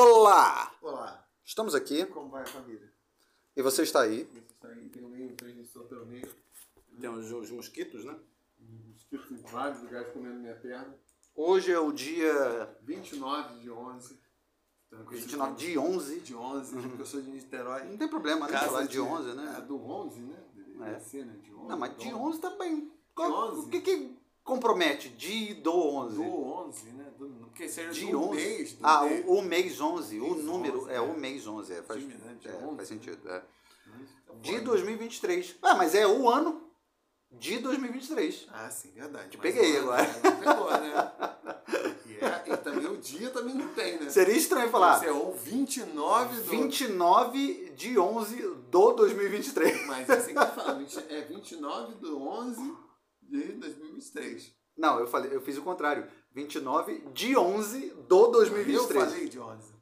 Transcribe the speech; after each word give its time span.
Olá! 0.00 0.72
Olá, 0.80 1.26
Estamos 1.44 1.74
aqui 1.74 2.06
como 2.06 2.28
vai 2.28 2.42
a 2.44 2.46
família? 2.46 2.88
e 3.56 3.60
você 3.60 3.82
está 3.82 4.02
aí. 4.02 4.22
Você 4.32 4.38
está 4.38 4.68
aí, 4.68 4.88
tem 4.90 5.04
um 5.04 5.08
meio, 5.08 5.32
um 5.32 5.34
transmissor 5.34 5.86
pelo 5.86 6.06
meio, 6.06 6.28
Temos 7.00 7.32
os 7.32 7.50
mosquitos, 7.50 8.04
né? 8.04 8.16
mosquitos 8.92 9.28
em 9.32 9.42
vários 9.50 9.82
lugares 9.82 10.12
comendo 10.12 10.38
minha 10.38 10.54
perna. 10.54 10.94
Hoje 11.34 11.72
é 11.72 11.80
o 11.80 11.90
dia 11.90 12.78
29 12.82 13.58
de 13.58 13.70
11. 13.72 14.20
Então, 14.86 15.00
eu 15.00 15.06
29 15.06 15.56
de 15.56 15.76
11. 15.76 16.20
de 16.20 16.34
11, 16.36 16.76
porque 16.80 17.02
eu 17.02 17.06
sou 17.06 17.20
de 17.20 17.30
Niterói. 17.32 17.82
Não 17.86 17.96
tem 17.96 18.06
problema, 18.06 18.46
né? 18.46 18.56
Falar 18.56 18.86
de 18.86 19.00
11, 19.00 19.30
É, 19.30 19.34
né? 19.34 19.64
do 19.66 19.84
11, 19.84 20.20
né? 20.20 20.44
Deveria 20.54 20.86
É. 20.94 21.00
ser, 21.00 21.26
né? 21.26 21.34
De 21.42 21.52
11. 21.52 21.66
Não, 21.66 21.76
mas 21.76 21.96
de 21.96 22.08
do 22.08 22.18
11 22.20 22.40
também. 22.40 22.82
De 22.84 22.92
Qual- 23.16 23.48
11? 23.50 23.66
O 23.66 23.68
que 23.68 23.80
que 23.80 24.16
compromete? 24.44 25.08
De 25.08 25.54
do 25.54 25.72
11? 25.74 26.14
Do 26.14 26.22
11, 26.44 26.86
né? 26.92 27.12
Do, 27.18 27.28
porque 27.48 27.68
seria 27.68 27.90
De 27.90 28.10
do 28.10 28.20
11. 28.30 28.36
mês. 28.36 28.72
Do 28.74 28.86
ah, 28.86 29.02
mês. 29.02 29.24
o, 29.26 29.32
o 29.32 29.42
mês 29.42 29.80
11. 29.80 30.20
O 30.20 30.30
Mês 30.30 30.44
número 30.44 30.80
11, 30.82 30.90
é 30.90 30.94
é. 30.94 31.00
o 31.00 31.18
mês 31.18 31.46
11. 31.46 31.72
É, 31.72 31.82
faz, 31.82 32.00
Time, 32.00 32.14
né? 32.14 32.36
De 32.40 32.48
é, 32.48 32.54
11, 32.54 32.76
faz 32.76 32.88
sentido. 32.88 33.28
É. 33.28 33.42
Então, 34.24 34.40
De 34.40 34.52
bora. 34.52 34.64
2023. 34.64 35.56
Ah, 35.62 35.74
mas 35.74 35.94
é 35.94 36.06
o 36.06 36.28
ano 36.28 36.68
de 37.30 37.58
2023. 37.58 38.46
Ah, 38.50 38.70
sim, 38.70 38.90
verdade. 38.92 39.36
Mas 39.36 39.40
peguei 39.40 39.78
agora. 39.78 40.06
não 40.22 40.36
Pegou, 40.38 40.70
né? 40.70 41.12
E, 42.06 42.24
é, 42.24 42.52
e 42.52 42.56
também 42.56 42.86
o 42.86 42.96
dia 42.96 43.30
também 43.30 43.54
não 43.54 43.68
tem, 43.74 43.98
né? 43.98 44.08
Seria 44.08 44.36
estranho 44.36 44.70
falar 44.70 44.98
Você 44.98 45.06
é 45.06 45.12
o 45.12 45.32
29 45.32 46.36
do... 46.36 46.50
29 46.50 47.72
de 47.76 47.98
11 47.98 48.42
do 48.70 48.92
2023. 48.92 49.86
Mas 49.86 50.08
é 50.08 50.14
assim 50.14 50.34
que 50.34 50.46
fala, 50.46 50.74
20 50.74 50.98
é 51.08 51.20
29 51.22 51.94
do 51.96 52.22
11 52.22 52.76
de 53.22 53.42
2023. 53.52 54.54
Não, 54.76 55.00
eu 55.00 55.06
falei, 55.06 55.34
eu 55.34 55.40
fiz 55.40 55.58
o 55.58 55.62
contrário. 55.62 56.08
29 56.32 57.00
de 57.12 57.36
11 57.36 57.90
do 58.08 58.26
2023. 58.28 59.00
Eu 59.04 59.10
falei 59.10 59.28
de 59.28 59.38
11. 59.40 59.74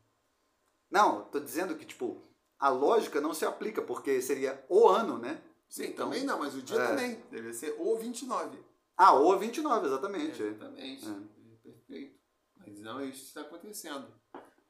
Não, 0.91 1.25
tô 1.25 1.41
dizendo 1.41 1.77
que, 1.77 1.85
tipo, 1.85 2.23
a 2.59 2.69
lógica 2.69 3.21
não 3.21 3.35
se 3.35 3.45
aplica, 3.45 3.83
porque 3.83 4.21
seria 4.23 4.65
o 4.69 4.87
ano, 4.89 5.19
né? 5.19 5.43
Sim, 5.69 5.87
Então, 5.87 6.07
também 6.07 6.25
não, 6.25 6.39
mas 6.39 6.55
o 6.55 6.63
dia 6.63 6.79
é. 6.81 6.87
também. 6.87 7.21
Deve 7.31 7.53
ser 7.53 7.75
o 7.79 7.97
29. 7.97 8.59
Ah, 8.97 9.15
o 9.15 9.37
29, 9.37 9.87
exatamente. 9.87 10.43
Exatamente. 10.43 11.05
É. 11.07 11.63
Perfeito. 11.63 12.19
Mas 12.57 12.79
não 12.81 13.01
é 13.01 13.07
isso 13.07 13.21
que 13.21 13.27
está 13.27 13.41
acontecendo. 13.43 14.07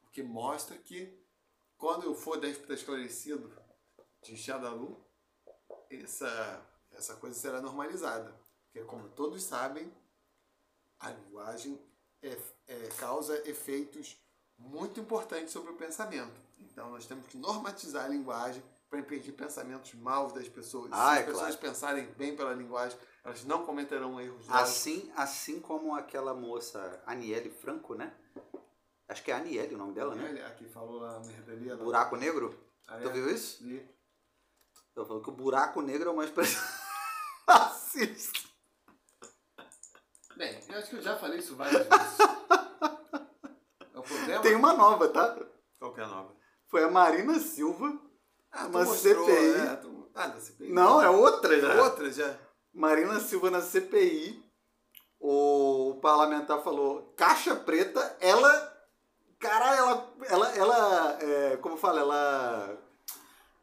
Porque 0.01 0.23
mostra 0.23 0.75
que 0.77 1.17
quando 1.77 2.03
eu 2.05 2.15
for 2.15 2.37
des- 2.39 2.59
esclarecido 2.69 3.53
de 4.23 4.35
Xadalu, 4.35 4.97
essa, 5.89 6.65
essa 6.91 7.15
coisa 7.15 7.37
será 7.39 7.61
normalizada. 7.61 8.35
Porque, 8.65 8.85
como 8.87 9.07
todos 9.09 9.43
sabem, 9.43 9.93
a 10.99 11.11
linguagem 11.11 11.79
é, 12.21 12.37
é- 12.67 12.89
causa 12.97 13.37
efeitos 13.49 14.17
muito 14.57 14.99
importantes 14.99 15.51
sobre 15.53 15.71
o 15.71 15.75
pensamento. 15.75 16.39
Então, 16.59 16.89
nós 16.91 17.05
temos 17.05 17.27
que 17.27 17.37
normatizar 17.37 18.05
a 18.05 18.07
linguagem 18.07 18.63
para 18.89 18.99
impedir 18.99 19.33
pensamentos 19.33 19.93
maus 19.93 20.33
das 20.33 20.47
pessoas. 20.47 20.89
Ah, 20.91 21.11
Se 21.11 21.17
é 21.17 21.19
as 21.19 21.25
pessoas 21.25 21.55
claro. 21.55 21.57
pensarem 21.59 22.05
bem 22.13 22.35
pela 22.35 22.53
linguagem, 22.53 22.97
elas 23.23 23.43
não 23.43 23.65
cometerão 23.65 24.19
erros. 24.19 24.49
Assim, 24.49 25.11
assim 25.15 25.59
como 25.59 25.93
aquela 25.93 26.33
moça 26.33 27.01
Aniele 27.05 27.49
Franco, 27.49 27.93
né? 27.95 28.15
Acho 29.09 29.23
que 29.23 29.31
é 29.31 29.35
Aniele 29.35 29.75
o 29.75 29.77
nome 29.77 29.93
dela, 29.93 30.15
né? 30.15 30.29
Ele 30.29 30.41
aqui 30.41 30.67
falou 30.69 30.99
lá 31.01 31.19
na 31.19 31.27
merdelia. 31.27 31.75
lá. 31.75 31.83
Buraco 31.83 32.15
Negro. 32.15 32.57
Ah, 32.87 32.97
Tu 32.99 33.09
é? 33.09 33.11
viu 33.11 33.29
isso? 33.29 33.63
Vi. 33.63 33.87
Eu 34.95 35.05
falo 35.05 35.21
que 35.21 35.29
o 35.29 35.33
buraco 35.33 35.81
negro 35.81 36.09
é 36.09 36.13
uma 36.13 36.25
expressão 36.25 36.63
racista. 37.47 38.46
Eu 40.69 40.77
acho 40.79 40.89
que 40.89 40.95
eu 40.97 41.01
já 41.01 41.15
falei 41.17 41.39
isso 41.39 41.55
várias 41.55 41.85
vezes. 41.87 42.19
é 43.93 43.99
o 43.99 44.01
problema? 44.03 44.41
Tem 44.41 44.55
uma 44.55 44.73
nova, 44.73 45.07
tá? 45.09 45.37
Qual 45.79 45.93
que 45.93 46.01
é 46.01 46.03
a 46.03 46.07
nova? 46.07 46.35
Foi 46.67 46.83
a 46.83 46.89
Marina 46.91 47.39
Silva. 47.39 47.97
Ah, 48.51 48.67
Uma 48.67 48.83
mostrou, 48.83 49.25
CPI. 49.25 49.47
né? 49.57 49.75
Tu- 49.81 50.11
Ah, 50.15 50.27
da 50.27 50.39
CPI. 50.39 50.71
Não, 50.73 51.01
é 51.01 51.09
outra 51.09 51.59
já. 51.59 51.83
Outra 51.83 52.11
já. 52.11 52.35
Marina 52.73 53.19
Silva 53.19 53.49
na 53.49 53.61
CPI. 53.61 54.43
O 55.19 55.97
parlamentar 56.01 56.61
falou 56.63 57.13
caixa 57.17 57.55
preta, 57.55 58.17
ela. 58.19 58.73
Cara, 59.39 59.75
ela. 59.75 60.13
Ela. 60.29 60.55
ela 60.55 61.17
é, 61.21 61.57
como 61.57 61.77
fala? 61.77 61.99
Ela. 62.01 62.77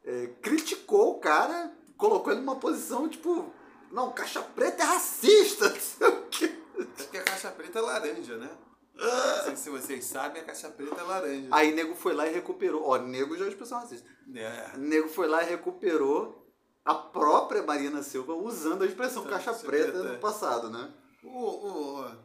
é, 0.05 0.27
criticou 0.43 1.12
o 1.12 1.21
cara, 1.21 1.73
colocou 1.97 2.33
ele 2.33 2.41
numa 2.41 2.57
posição 2.57 3.09
tipo. 3.09 3.53
Não, 3.91 4.11
caixa 4.12 4.43
preta 4.43 4.83
é 4.83 4.87
racista. 4.87 5.69
Não 5.71 5.77
sei 5.81 6.09
o 6.09 6.23
quê. 6.28 6.64
Porque 6.97 7.19
a 7.19 7.23
caixa 7.23 7.51
preta 7.51 7.79
é 7.79 7.83
laranja, 7.83 8.37
né? 8.37 8.51
Não 8.97 9.45
sei 9.45 9.57
se 9.57 9.71
vocês 9.71 10.05
sabem, 10.05 10.41
a 10.41 10.45
caixa 10.45 10.71
preta 10.71 11.01
é 11.01 11.03
laranja. 11.03 11.49
Aí 11.51 11.75
nego 11.75 11.95
foi 11.97 12.15
lá 12.15 12.27
e 12.29 12.33
recuperou. 12.33 12.85
Ó, 12.85 12.97
nego 12.99 13.37
já 13.37 13.45
é 13.45 13.49
expressão 13.49 13.81
racista. 13.81 14.09
É. 14.35 14.77
Nego 14.77 15.09
foi 15.09 15.27
lá 15.27 15.43
e 15.43 15.47
recuperou 15.47 16.49
a 16.84 16.95
própria 16.95 17.63
Marina 17.63 18.03
Silva 18.03 18.34
usando 18.34 18.83
a 18.83 18.87
expressão 18.87 19.25
Tá, 19.25 19.31
caixa 19.31 19.53
caixa 19.53 19.67
preta 19.67 19.93
preta. 19.93 20.13
no 20.13 20.19
passado, 20.21 20.71
né? 20.71 20.95
O, 21.25 21.29
o, 21.29 22.01
o- 22.03 22.25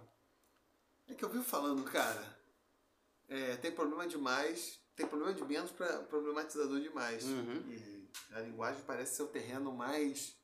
é 1.08 1.14
que 1.16 1.26
eu 1.26 1.30
vi 1.30 1.42
falando, 1.44 1.84
cara, 1.84 2.38
é, 3.28 3.56
tem 3.56 3.72
problema 3.72 4.06
demais, 4.06 4.80
tem 4.96 5.08
problema 5.08 5.34
de 5.34 5.44
menos 5.44 5.72
para 5.72 5.88
problematizador 6.04 6.80
demais. 6.80 7.24
Uhum. 7.26 7.64
E 7.72 8.10
a 8.36 8.42
linguagem 8.42 8.84
parece 8.86 9.16
ser 9.16 9.24
o 9.24 9.28
terreno 9.28 9.72
mais. 9.72 10.36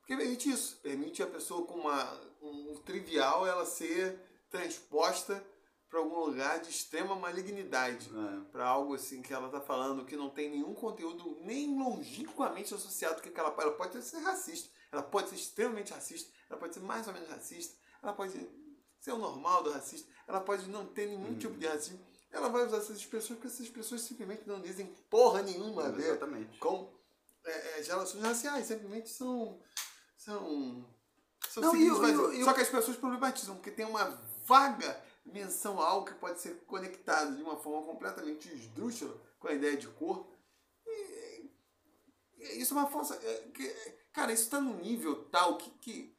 Porque 0.00 0.16
permite 0.16 0.50
isso, 0.50 0.78
permite 0.82 1.22
a 1.22 1.26
pessoa 1.26 1.66
com 1.66 1.80
uma, 1.80 2.20
um 2.42 2.74
trivial 2.84 3.46
ela 3.46 3.64
ser 3.64 4.18
transposta 4.50 5.44
para 5.88 5.98
algum 5.98 6.20
lugar 6.20 6.60
de 6.60 6.70
extrema 6.70 7.16
malignidade. 7.16 8.08
É. 8.08 8.50
Para 8.52 8.66
algo 8.66 8.94
assim 8.94 9.22
que 9.22 9.32
ela 9.32 9.48
tá 9.48 9.60
falando 9.60 10.04
que 10.04 10.16
não 10.16 10.30
tem 10.30 10.50
nenhum 10.50 10.74
conteúdo 10.74 11.38
nem 11.42 11.76
longínquamente 11.76 12.72
associado 12.72 13.20
com 13.20 13.28
aquela. 13.28 13.54
Ela 13.58 13.72
pode 13.72 14.00
ser 14.02 14.18
racista, 14.18 14.70
ela 14.92 15.02
pode 15.02 15.30
ser 15.30 15.34
extremamente 15.34 15.92
racista, 15.92 16.32
ela 16.48 16.58
pode 16.58 16.74
ser 16.74 16.80
mais 16.80 17.06
ou 17.06 17.12
menos 17.12 17.28
racista, 17.28 17.76
ela 18.02 18.12
pode 18.12 18.48
ser 19.00 19.12
o 19.12 19.18
normal 19.18 19.62
do 19.62 19.72
racista, 19.72 20.08
ela 20.28 20.40
pode 20.40 20.68
não 20.68 20.86
ter 20.86 21.06
nenhum 21.06 21.36
tipo 21.36 21.56
de 21.58 21.66
racismo. 21.66 21.98
Ela 22.30 22.48
vai 22.48 22.64
usar 22.64 22.76
essas 22.76 22.96
expressões 22.96 23.38
porque 23.38 23.48
essas 23.48 23.68
pessoas 23.68 24.02
simplesmente 24.02 24.46
não 24.46 24.60
dizem 24.60 24.94
porra 25.08 25.42
nenhuma 25.42 25.86
a 25.86 25.90
ver 25.90 26.10
Exatamente. 26.10 26.58
com 26.58 26.88
é, 27.44 27.80
é, 27.80 27.82
relações 27.82 28.22
raciais, 28.22 28.66
simplesmente 28.66 29.08
são. 29.08 29.60
São. 30.24 30.84
são 31.48 31.62
Não, 31.62 31.70
seguintes 31.72 31.92
e 31.96 31.98
o- 31.98 32.00
vazios. 32.00 32.18
e 32.20 32.22
o- 32.24 32.32
e 32.34 32.42
o- 32.42 32.44
Só 32.44 32.52
que 32.52 32.60
as 32.60 32.68
pessoas 32.68 32.96
problematizam, 32.96 33.54
porque 33.56 33.70
tem 33.70 33.86
uma 33.86 34.04
vaga 34.46 35.02
menção 35.24 35.80
a 35.80 35.86
algo 35.86 36.06
que 36.06 36.14
pode 36.14 36.40
ser 36.40 36.56
conectado 36.66 37.36
de 37.36 37.42
uma 37.42 37.56
forma 37.56 37.86
completamente 37.86 38.48
esdrúxula 38.52 39.16
com 39.38 39.48
a 39.48 39.52
ideia 39.54 39.76
de 39.76 39.88
cor. 39.88 40.26
E, 40.86 41.50
e 42.38 42.60
isso 42.62 42.74
é 42.74 42.76
uma 42.76 42.90
força. 42.90 43.14
é, 43.14 43.48
que- 43.54 43.74
cara, 44.12 44.32
isso 44.32 44.44
está 44.44 44.60
num 44.60 44.76
nível 44.78 45.24
tal 45.30 45.56
que. 45.56 45.70
que 45.80 46.16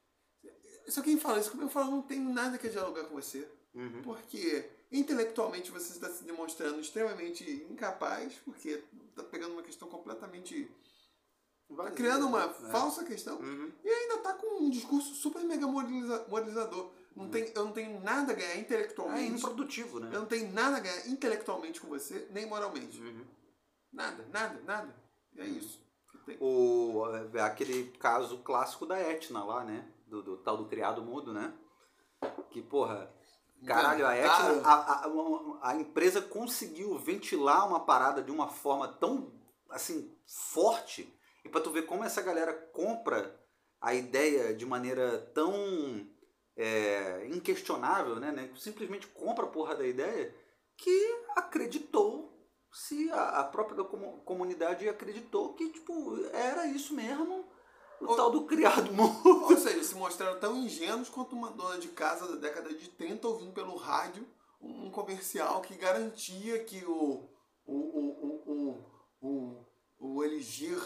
só 0.88 1.02
quem 1.02 1.18
fala 1.20 1.40
isso, 1.40 1.52
como 1.52 1.64
eu 1.64 1.70
falo, 1.70 1.92
não 1.92 2.02
tem 2.02 2.20
nada 2.20 2.58
que 2.58 2.68
dialogar 2.70 3.06
com 3.06 3.16
você. 3.16 3.48
Uhum. 3.74 4.02
Porque 4.02 4.70
intelectualmente 4.92 5.72
você 5.72 5.94
está 5.94 6.10
se 6.10 6.24
demonstrando 6.26 6.82
extremamente 6.82 7.44
incapaz, 7.70 8.34
porque 8.44 8.84
está 9.10 9.24
pegando 9.24 9.54
uma 9.54 9.64
questão 9.64 9.88
completamente. 9.88 10.70
Tá 11.76 11.92
criando 11.92 12.28
uma 12.28 12.44
É. 12.44 12.50
falsa 12.72 13.04
questão 13.04 13.38
Uhum. 13.40 13.72
e 13.84 13.90
ainda 13.90 14.18
tá 14.20 14.34
com 14.34 14.64
um 14.64 14.70
discurso 14.70 15.14
super 15.16 15.44
mega 15.44 15.66
moraliza- 15.68 16.26
moralizador. 16.30 16.92
Não 17.16 17.30
tem, 17.30 17.52
eu 17.54 17.66
não 17.66 17.72
tenho 17.74 18.00
nada 18.02 18.32
a 18.32 18.36
ganhar 18.36 18.52
É 18.52 18.60
intelectualmente. 18.60 19.34
improdutivo, 19.38 20.00
né? 20.00 20.10
eu 20.14 20.20
não 20.22 20.28
tenho 20.28 20.52
nada 20.54 20.78
a 20.78 20.80
ganhar 20.80 21.08
intelectualmente 21.08 21.82
com 21.82 21.88
você, 21.88 22.28
nem 22.32 22.46
moralmente. 22.46 23.00
Uhum. 23.02 23.26
Nada, 23.92 24.26
nada, 24.32 24.62
nada. 24.66 24.96
E 25.34 25.42
é 25.42 25.46
isso. 25.46 25.80
que 26.10 26.18
tem. 26.20 26.38
O, 26.42 27.04
é, 27.34 27.42
aquele 27.42 27.86
caso 28.00 28.38
clássico 28.40 28.86
da 28.86 29.00
Etna 29.00 29.44
lá, 29.44 29.64
né? 29.64 29.88
Do, 30.08 30.22
do 30.22 30.38
tal 30.38 30.58
do 30.58 30.66
criado 30.68 31.02
mudo, 31.02 31.34
né? 31.34 31.54
Que, 32.50 32.62
porra, 32.62 33.10
caralho, 33.66 34.06
a. 34.06 34.16
Etna, 34.16 34.62
a, 34.68 35.06
a, 35.06 35.70
a 35.70 35.76
empresa 35.76 36.22
conseguiu 36.22 36.98
ventilar 36.98 37.68
uma 37.68 37.80
parada 37.86 38.22
de 38.22 38.30
uma 38.32 38.48
forma 38.48 38.88
tão, 38.88 39.34
assim, 39.70 40.14
forte. 40.54 41.14
E 41.44 41.50
pra 41.50 41.62
tu 41.62 41.72
ver 41.72 41.86
como 41.86 42.04
essa 42.04 42.22
galera 42.22 42.54
compra 42.54 43.40
a 43.80 43.94
ideia 43.96 44.54
de 44.54 44.66
maneira 44.66 45.20
tão 45.34 45.54
é, 46.56 47.28
inquestionável, 47.34 48.18
né, 48.18 48.32
né? 48.32 48.50
Simplesmente 48.58 49.08
compra 49.08 49.46
a 49.46 49.50
porra 49.50 49.76
da 49.76 49.86
ideia 49.88 50.34
que 50.78 51.26
acreditou 51.36 52.32
se 52.72 53.10
a, 53.12 53.40
a 53.40 53.44
própria 53.44 53.84
comu- 53.84 54.22
comunidade 54.22 54.88
acreditou 54.88 55.54
que, 55.54 55.70
tipo, 55.72 56.24
era 56.32 56.66
isso 56.68 56.94
mesmo, 56.94 57.46
o 58.00 58.06
Ou- 58.06 58.16
tal 58.16 58.32
do 58.32 58.46
criado 58.46 58.92
mudo. 58.94 59.44
Ou 59.44 59.58
seja, 59.58 59.84
se 59.84 59.96
mostraram 59.96 60.40
tão 60.40 60.56
ingênuos 60.58 61.10
quanto 61.10 61.36
uma 61.36 61.52
dona 61.52 61.80
de 61.80 61.90
casa 61.90 62.28
da 62.28 62.36
década 62.36 62.74
de 62.74 62.90
30 62.90 63.28
ouvindo 63.28 63.52
pelo 63.54 63.76
rádio 63.76 64.26
um 64.62 64.92
comercial 64.92 65.60
que 65.62 65.76
garantia 65.76 66.64
que 66.64 66.86
o, 66.86 67.28
o, 67.66 67.74
o, 67.76 68.46
o, 68.46 68.86
o, 69.22 69.28
o, 69.28 69.66
o 70.18 70.24
Eligir 70.24 70.80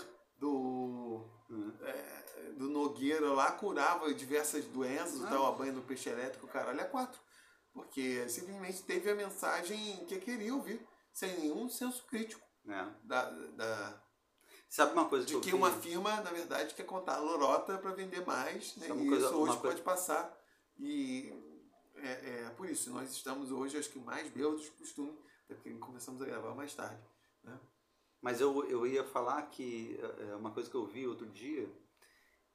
do, 0.50 1.25
Hum. 1.50 1.71
é, 1.81 2.51
do 2.57 2.69
Nogueira 2.69 3.31
lá 3.33 3.51
curava 3.51 4.13
diversas 4.13 4.65
doenças, 4.65 5.24
Ah. 5.24 5.27
tal 5.30 5.45
a 5.47 5.51
banha 5.51 5.71
do 5.74 5.81
peixe 5.81 6.09
elétrico, 6.09 6.47
caralho, 6.47 6.80
é 6.80 6.83
quatro. 6.86 7.19
Porque 7.74 8.27
simplesmente 8.30 8.83
teve 8.83 9.09
a 9.09 9.15
mensagem 9.15 10.06
que 10.06 10.19
queria 10.19 10.53
ouvir. 10.53 10.80
sem 11.13 11.39
nenhum 11.39 11.69
senso 11.69 12.03
crítico 12.07 12.45
É. 12.68 12.86
da, 13.06 13.30
da, 13.30 14.01
Sabe 14.68 14.92
uma 14.92 15.06
coisa 15.07 15.25
que 15.25 15.31
de 15.36 15.39
que 15.39 15.51
vi? 15.51 15.56
uma 15.56 15.71
firma, 15.71 16.13
na 16.19 16.30
verdade, 16.30 16.74
quer 16.75 16.83
contar 16.86 17.19
lorota 17.19 17.77
para 17.77 17.92
vender 17.94 18.25
mais, 18.25 18.75
né? 18.75 18.88
Sabe 18.89 19.06
e 19.06 19.07
coisa- 19.07 19.27
isso 19.27 19.36
hoje 19.38 19.51
coisa- 19.53 19.62
pode 19.62 19.81
passar. 19.81 20.38
E 20.77 21.31
é, 21.95 22.12
é 22.47 22.50
por 22.57 22.69
isso, 22.69 22.89
nós 22.92 23.09
estamos 23.13 23.50
hoje, 23.50 23.77
acho 23.77 23.89
que 23.92 24.00
mais 24.00 24.30
bêbados 24.30 24.65
do 24.65 24.71
costume, 24.74 25.18
porque 25.47 25.74
começamos 25.75 26.21
a 26.21 26.25
gravar 26.25 26.53
mais 26.53 26.74
tarde. 26.75 27.01
Mas 28.25 28.42
eu, 28.42 28.68
eu 28.68 28.88
ia 28.88 29.04
falar 29.04 29.39
que 29.51 30.00
é 30.31 30.36
uma 30.36 30.50
coisa 30.50 30.68
que 30.68 30.75
eu 30.75 30.83
vi 30.83 31.06
outro 31.06 31.27
dia 31.27 31.72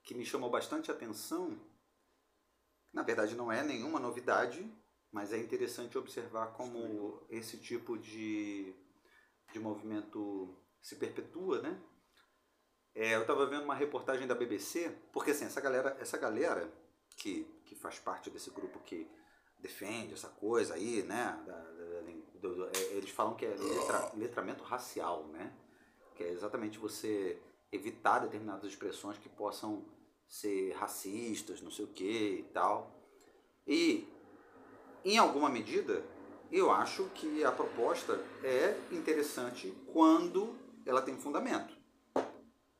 que 0.03 0.17
me 0.17 0.27
chamou 0.27 0.51
bastante 0.51 0.91
atenção. 0.91 1.57
Na 2.93 3.05
verdade, 3.05 3.37
não 3.37 3.53
é 3.53 3.63
nenhuma 3.63 4.01
novidade, 4.01 4.69
mas 5.13 5.33
é 5.33 5.39
interessante 5.39 5.97
observar 5.97 6.55
como 6.55 7.25
esse 7.31 7.57
tipo 7.57 7.97
de, 7.97 8.75
de 9.53 9.61
movimento 9.61 10.53
se 10.83 10.97
perpetua, 10.97 11.63
né? 11.63 11.81
É, 12.93 13.15
eu 13.15 13.21
estava 13.21 13.47
vendo 13.47 13.63
uma 13.63 13.77
reportagem 13.77 14.27
da 14.27 14.35
BBC, 14.35 14.91
porque 15.13 15.31
assim, 15.31 15.45
essa 15.45 15.61
galera, 15.61 15.97
essa 16.01 16.19
galera 16.19 16.69
que, 17.17 17.45
que 17.65 17.77
faz 17.77 17.97
parte 17.97 18.29
desse 18.29 18.51
grupo 18.51 18.81
que 18.81 19.09
defende 19.61 20.15
essa 20.15 20.29
coisa 20.29 20.75
aí, 20.75 21.03
né? 21.03 21.43
da- 21.47 21.53
da- 21.53 22.01
do- 22.41 22.55
do- 22.55 22.67
é, 22.75 22.93
eles 22.95 23.11
falam 23.11 23.35
que 23.35 23.45
é 23.45 23.55
letra- 23.55 24.13
letramento 24.17 24.65
racial, 24.65 25.25
né? 25.29 25.53
Que 26.15 26.25
é 26.25 26.31
exatamente 26.31 26.79
você 26.79 27.41
evitar 27.71 28.21
determinadas 28.21 28.65
expressões 28.71 29.19
que 29.19 29.29
possam 29.29 29.85
ser 30.27 30.73
racistas, 30.73 31.61
não 31.61 31.71
sei 31.71 31.85
o 31.85 31.89
que 31.89 32.39
e 32.41 32.43
tal. 32.53 32.91
E, 33.67 34.09
em 35.05 35.19
alguma 35.19 35.49
medida, 35.49 36.03
eu 36.51 36.71
acho 36.71 37.05
que 37.15 37.45
a 37.45 37.53
proposta 37.53 38.15
é 38.43 38.77
interessante 38.91 39.71
quando 39.93 40.59
ela 40.87 41.03
tem 41.03 41.17
fundamento. 41.17 41.77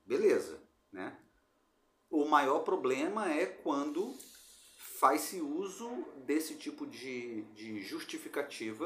Beleza, 0.05 0.61
né? 0.91 1.17
O 2.09 2.25
maior 2.25 2.61
problema 2.61 3.31
é 3.33 3.47
quando 3.47 4.13
faz-se 5.01 5.41
uso 5.41 5.89
desse 6.27 6.57
tipo 6.57 6.87
de, 6.87 7.41
de 7.55 7.81
justificativa 7.81 8.85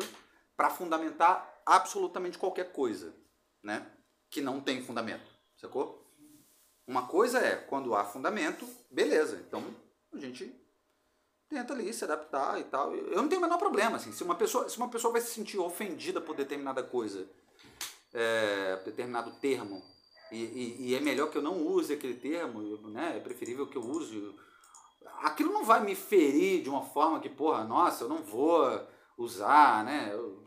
para 0.56 0.70
fundamentar 0.70 1.60
absolutamente 1.66 2.38
qualquer 2.38 2.70
coisa, 2.70 3.12
né? 3.60 3.84
Que 4.30 4.40
não 4.40 4.60
tem 4.60 4.80
fundamento, 4.80 5.28
sacou? 5.56 6.08
Uma 6.86 7.08
coisa 7.08 7.40
é, 7.40 7.56
quando 7.56 7.96
há 7.96 8.04
fundamento, 8.04 8.64
beleza, 8.88 9.42
então 9.44 9.60
a 10.12 10.18
gente 10.18 10.54
tenta 11.48 11.72
ali 11.72 11.92
se 11.92 12.04
adaptar 12.04 12.60
e 12.60 12.64
tal. 12.64 12.94
Eu 12.94 13.16
não 13.16 13.28
tenho 13.28 13.40
o 13.40 13.44
menor 13.44 13.58
problema, 13.58 13.96
assim, 13.96 14.12
se 14.12 14.22
uma 14.22 14.36
pessoa, 14.36 14.68
se 14.68 14.76
uma 14.78 14.88
pessoa 14.88 15.12
vai 15.12 15.20
se 15.20 15.32
sentir 15.34 15.58
ofendida 15.58 16.20
por 16.20 16.36
determinada 16.36 16.82
coisa, 16.84 17.28
é, 18.12 18.76
determinado 18.84 19.32
termo, 19.40 19.82
e, 20.30 20.36
e- 20.44 20.76
e 20.90 20.94
é 20.94 21.00
melhor 21.00 21.28
que 21.28 21.38
eu 21.38 21.42
não 21.42 21.66
use 21.66 21.92
aquele 21.92 22.14
termo, 22.14 22.60
né? 22.88 23.16
É 23.16 23.20
preferível 23.20 23.66
que 23.66 23.76
eu 23.76 23.82
use. 23.82 24.32
Aquilo 25.22 25.52
não 25.52 25.64
vai 25.64 25.80
me 25.84 25.94
ferir 25.94 26.62
de 26.62 26.68
uma 26.70 26.82
forma 26.82 27.20
que, 27.20 27.28
porra, 27.28 27.64
nossa, 27.64 28.04
eu 28.04 28.08
não 28.08 28.18
vou 28.22 28.64
usar, 29.16 29.84
né? 29.84 30.10
Eu- 30.12 30.44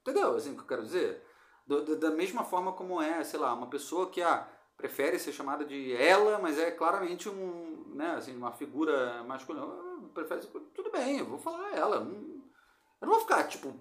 entendeu? 0.00 0.34
Assim 0.36 0.54
que 0.54 0.60
eu 0.60 0.66
quero 0.66 0.82
dizer? 0.82 1.22
Do- 1.66 1.84
do- 1.84 1.96
da 1.98 2.10
mesma 2.10 2.44
forma 2.44 2.72
como 2.72 3.00
é, 3.00 3.22
sei 3.24 3.38
lá, 3.38 3.52
uma 3.54 3.68
pessoa 3.68 4.10
que 4.10 4.22
ah, 4.22 4.48
prefere 4.76 5.18
ser 5.18 5.32
chamada 5.32 5.64
de 5.64 5.92
ela, 5.94 6.38
mas 6.38 6.58
é 6.58 6.70
claramente 6.70 7.28
um, 7.28 7.94
né, 7.94 8.12
assim, 8.16 8.36
uma 8.36 8.52
figura 8.52 9.22
masculina. 9.24 9.66
Prefere, 10.14 10.46
tudo 10.74 10.90
bem, 10.90 11.18
eu 11.18 11.26
vou 11.26 11.38
falar 11.38 11.72
ela. 11.76 11.96
Eu 11.96 12.04
não, 12.04 12.12
eu 13.00 13.06
não 13.06 13.10
vou 13.10 13.20
ficar, 13.20 13.44
tipo, 13.48 13.72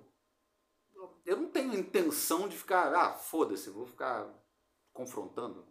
eu 1.25 1.37
não 1.37 1.49
tenho 1.49 1.73
intenção 1.77 2.47
de 2.47 2.57
ficar, 2.57 2.93
ah, 2.93 3.13
foda-se, 3.13 3.69
vou 3.69 3.85
ficar 3.85 4.27
confrontando. 4.93 5.65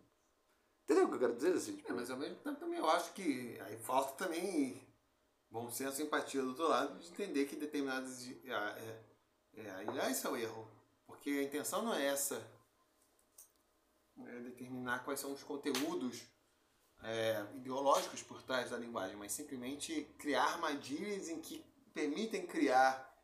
Entendeu 0.89 1.05
o 1.05 1.09
que 1.11 1.17
eu 1.17 1.21
quero 1.21 1.37
dizer? 1.37 1.53
Assim, 1.53 1.77
tipo, 1.77 1.93
É, 1.93 1.95
mas 1.95 2.11
ao 2.11 2.17
mesmo 2.17 2.37
tempo 2.37 2.59
também 2.59 2.79
eu 2.79 2.89
acho 2.89 3.13
que 3.13 3.61
aí 3.61 3.77
falta 3.77 4.25
também 4.25 4.81
bom 5.51 5.71
senso 5.71 6.01
e 6.01 6.05
empatia 6.05 6.41
do 6.41 6.49
outro 6.49 6.67
lado 6.67 6.99
de 6.99 7.11
entender 7.11 7.45
que 7.45 7.57
determinadas. 7.57 8.27
É, 8.27 8.53
é, 8.53 9.05
é, 9.57 9.71
aí 10.01 10.11
esse 10.11 10.27
é 10.27 10.31
o 10.31 10.37
erro. 10.37 10.67
Porque 11.07 11.29
a 11.29 11.43
intenção 11.43 11.83
não 11.83 11.93
é 11.93 12.07
essa. 12.07 12.43
É 14.27 14.41
determinar 14.41 15.05
quais 15.05 15.21
são 15.21 15.31
os 15.31 15.43
conteúdos 15.43 16.23
é, 17.03 17.47
ideológicos 17.57 18.23
por 18.23 18.43
trás 18.43 18.71
da 18.71 18.79
linguagem, 18.79 19.15
mas 19.15 19.33
simplesmente 19.33 20.05
criar 20.19 20.45
armadilhas 20.45 21.29
em 21.29 21.39
que 21.39 21.63
permitem 21.93 22.47
criar 22.47 23.15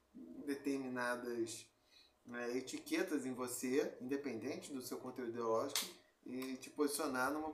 determinadas 0.45 1.67
né, 2.27 2.57
etiquetas 2.57 3.25
em 3.25 3.33
você, 3.33 3.97
independente 4.03 4.71
do 4.71 4.83
seu 4.83 4.99
conteúdo 4.99 5.31
ideológico, 5.31 6.04
e 6.27 6.57
te 6.57 6.71
posicionar 6.71 7.33
numa. 7.33 7.53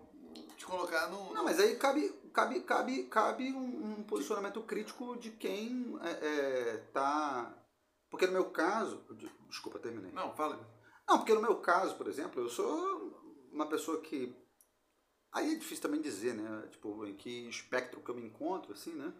te 0.56 0.64
colocar 0.66 1.08
num. 1.08 1.32
Não, 1.32 1.44
mas 1.44 1.58
aí 1.58 1.76
cabe, 1.76 2.08
cabe, 2.32 2.60
cabe, 2.60 3.02
cabe 3.04 3.52
um, 3.52 3.98
um 3.98 4.02
posicionamento 4.04 4.60
crítico 4.62 5.16
de 5.18 5.30
quem 5.30 5.98
é, 6.02 6.10
é, 6.10 6.76
tá. 6.92 7.54
Porque 8.08 8.26
no 8.26 8.32
meu 8.32 8.50
caso. 8.50 9.04
de- 9.16 9.30
Desculpa, 9.48 9.78
terminei. 9.78 10.12
Não, 10.12 10.34
fala. 10.36 10.58
Não, 11.08 11.18
porque 11.18 11.34
no 11.34 11.42
meu 11.42 11.56
caso, 11.56 11.96
por 11.96 12.06
exemplo, 12.06 12.40
eu 12.40 12.48
sou 12.48 13.48
uma 13.52 13.66
pessoa 13.66 14.00
que. 14.00 14.34
Aí 15.32 15.52
é 15.52 15.58
difícil 15.58 15.82
também 15.82 16.00
dizer, 16.00 16.34
né? 16.34 16.66
Tipo, 16.70 17.06
em 17.06 17.14
que 17.14 17.48
espectro 17.48 18.00
que 18.00 18.10
eu 18.10 18.14
me 18.14 18.22
encontro, 18.24 18.72
assim, 18.72 18.92
né? 18.92 19.12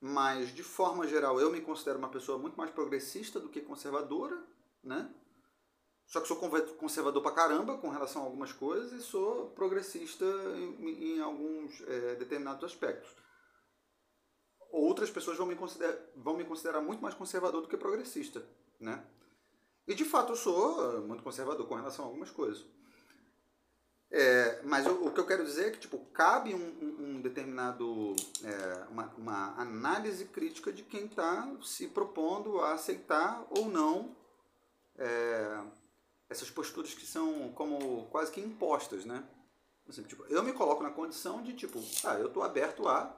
Mas, 0.00 0.54
de 0.54 0.62
forma 0.62 1.06
geral, 1.06 1.40
eu 1.40 1.50
me 1.50 1.60
considero 1.60 1.98
uma 1.98 2.08
pessoa 2.10 2.38
muito 2.38 2.56
mais 2.56 2.70
progressista 2.70 3.40
do 3.40 3.48
que 3.48 3.60
conservadora, 3.60 4.40
né? 4.84 5.12
Só 6.06 6.20
que 6.20 6.28
sou 6.28 6.36
conservador 6.78 7.20
pra 7.22 7.32
caramba 7.32 7.78
com 7.78 7.88
relação 7.88 8.22
a 8.22 8.24
algumas 8.26 8.52
coisas 8.52 8.92
e 8.92 9.02
sou 9.02 9.50
progressista 9.50 10.24
em, 10.24 11.16
em 11.16 11.20
alguns 11.20 11.80
eh, 11.86 12.14
determinados 12.16 12.62
aspectos. 12.64 13.10
Outras 14.70 15.10
pessoas 15.10 15.36
vão 15.36 15.46
me, 15.46 15.56
considerar, 15.56 15.96
vão 16.14 16.36
me 16.36 16.44
considerar 16.44 16.80
muito 16.80 17.00
mais 17.02 17.14
conservador 17.14 17.60
do 17.62 17.68
que 17.68 17.76
progressista, 17.76 18.46
né? 18.78 19.04
E 19.86 19.94
de 19.94 20.04
fato 20.04 20.32
eu 20.32 20.36
sou 20.36 20.96
eh, 20.96 21.00
muito 21.00 21.22
conservador 21.24 21.66
com 21.66 21.74
relação 21.74 22.04
a 22.04 22.08
algumas 22.08 22.30
coisas. 22.30 22.64
É, 24.08 24.62
mas 24.62 24.86
o, 24.86 25.06
o 25.06 25.12
que 25.12 25.18
eu 25.18 25.26
quero 25.26 25.44
dizer 25.44 25.66
é 25.66 25.70
que 25.72 25.80
tipo, 25.80 25.98
cabe 26.12 26.54
um, 26.54 26.58
um- 26.58 27.16
um 27.16 27.20
determinado. 27.20 28.14
é, 28.44 28.86
uma, 28.90 29.06
uma 29.16 29.60
análise 29.60 30.24
crítica 30.26 30.72
de 30.72 30.84
quem 30.84 31.06
está 31.06 31.52
se 31.64 31.88
propondo 31.88 32.60
a 32.60 32.74
aceitar 32.74 33.44
ou 33.50 33.66
não 33.68 34.14
é, 34.96 35.60
essas 36.28 36.50
posturas 36.50 36.94
que 36.94 37.06
são 37.06 37.52
como 37.52 38.06
quase 38.06 38.32
que 38.32 38.40
impostas, 38.40 39.04
né? 39.04 39.24
Assim, 39.88 40.02
tipo, 40.02 40.24
eu 40.24 40.42
me 40.42 40.52
coloco 40.52 40.82
na 40.82 40.90
condição 40.90 41.42
de 41.42 41.52
tipo, 41.54 41.80
ah, 42.04 42.14
eu 42.14 42.26
estou 42.26 42.42
aberto 42.42 42.88
a 42.88 43.14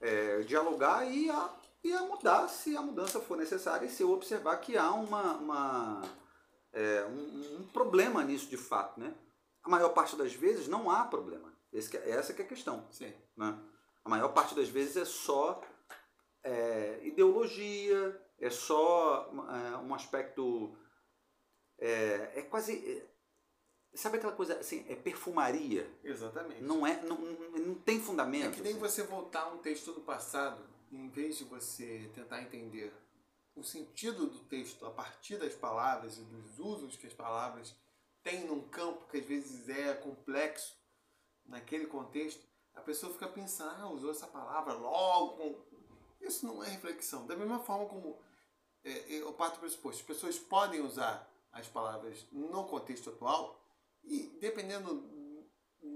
é, 0.00 0.40
dialogar 0.40 1.04
e 1.04 1.28
a, 1.28 1.50
e 1.84 1.92
a 1.92 2.02
mudar 2.02 2.48
se 2.48 2.76
a 2.76 2.80
mudança 2.80 3.20
for 3.20 3.36
necessária 3.36 3.86
e 3.86 3.90
se 3.90 4.02
eu 4.02 4.10
observar 4.10 4.56
que 4.58 4.76
há 4.76 4.90
uma, 4.92 5.32
uma, 5.34 6.02
é, 6.72 7.04
um, 7.04 7.58
um 7.60 7.68
problema 7.68 8.24
nisso 8.24 8.48
de 8.48 8.56
fato, 8.56 8.98
né? 8.98 9.14
A 9.62 9.68
maior 9.68 9.90
parte 9.90 10.16
das 10.16 10.32
vezes 10.32 10.66
não 10.66 10.90
há 10.90 11.04
problema. 11.04 11.52
Esse 11.72 11.90
que 11.90 11.96
é- 11.98 12.10
essa 12.10 12.32
que 12.32 12.40
é 12.40 12.44
a 12.44 12.48
questão. 12.48 12.86
Sim. 12.90 13.12
Né? 13.36 13.58
A 14.04 14.08
maior 14.08 14.28
parte 14.28 14.54
das 14.54 14.68
vezes 14.68 14.96
é 14.96 15.04
só 15.04 15.60
é, 16.42 17.00
ideologia, 17.02 18.18
é 18.38 18.48
só 18.48 19.30
é, 19.30 19.76
um 19.76 19.94
aspecto. 19.94 20.74
É, 21.78 22.32
é 22.36 22.42
quase. 22.42 22.72
é, 22.76 23.96
sabe 23.96 24.18
aquela 24.18 24.32
coisa 24.32 24.58
assim? 24.58 24.84
É 24.88 24.94
perfumaria. 24.94 25.88
Exatamente. 26.02 26.62
Não, 26.62 26.86
é, 26.86 27.00
não, 27.02 27.16
não 27.18 27.74
tem 27.74 27.98
É 27.98 28.00
fundamento. 28.00 28.54
que 28.54 28.62
nem 28.62 28.72
assim. 28.72 28.80
você 28.80 29.02
voltar 29.02 29.42
a 29.42 29.48
um 29.48 29.58
texto 29.58 29.92
do 29.92 30.00
passado, 30.00 30.62
em 30.90 31.08
vez 31.08 31.38
de 31.38 31.44
você 31.44 32.10
tentar 32.14 32.42
entender 32.42 32.92
o 33.54 33.62
sentido 33.62 34.26
do 34.26 34.38
texto 34.40 34.86
a 34.86 34.90
partir 34.90 35.36
das 35.36 35.54
palavras 35.54 36.16
e 36.18 36.22
dos 36.22 36.58
usos 36.58 36.96
que 36.96 37.06
as 37.06 37.12
palavras 37.12 37.74
têm 38.22 38.44
num 38.46 38.62
campo 38.68 39.06
que 39.08 39.18
às 39.18 39.24
vezes 39.24 39.68
é 39.68 39.94
complexo 39.94 40.76
naquele 41.44 41.86
contexto, 41.86 42.46
a 42.74 42.80
pessoa 42.80 43.12
fica 43.12 43.26
pensando, 43.26 43.70
ah, 43.80 43.88
usou 43.88 44.10
essa 44.10 44.26
palavra 44.26 44.74
logo. 44.74 45.64
Isso 46.20 46.46
não 46.46 46.62
é 46.62 46.68
reflexão. 46.68 47.26
Da 47.26 47.34
mesma 47.34 47.58
forma 47.58 47.86
como 47.86 48.18
é, 48.84 49.04
eu 49.08 49.32
parto 49.32 49.54
do 49.54 49.60
pressuposto, 49.60 50.00
as 50.00 50.06
pessoas 50.06 50.38
podem 50.38 50.80
usar 50.80 51.28
as 51.52 51.66
palavras 51.66 52.26
no 52.32 52.64
contexto 52.64 53.10
atual 53.10 53.60
e 54.04 54.36
dependendo 54.40 55.04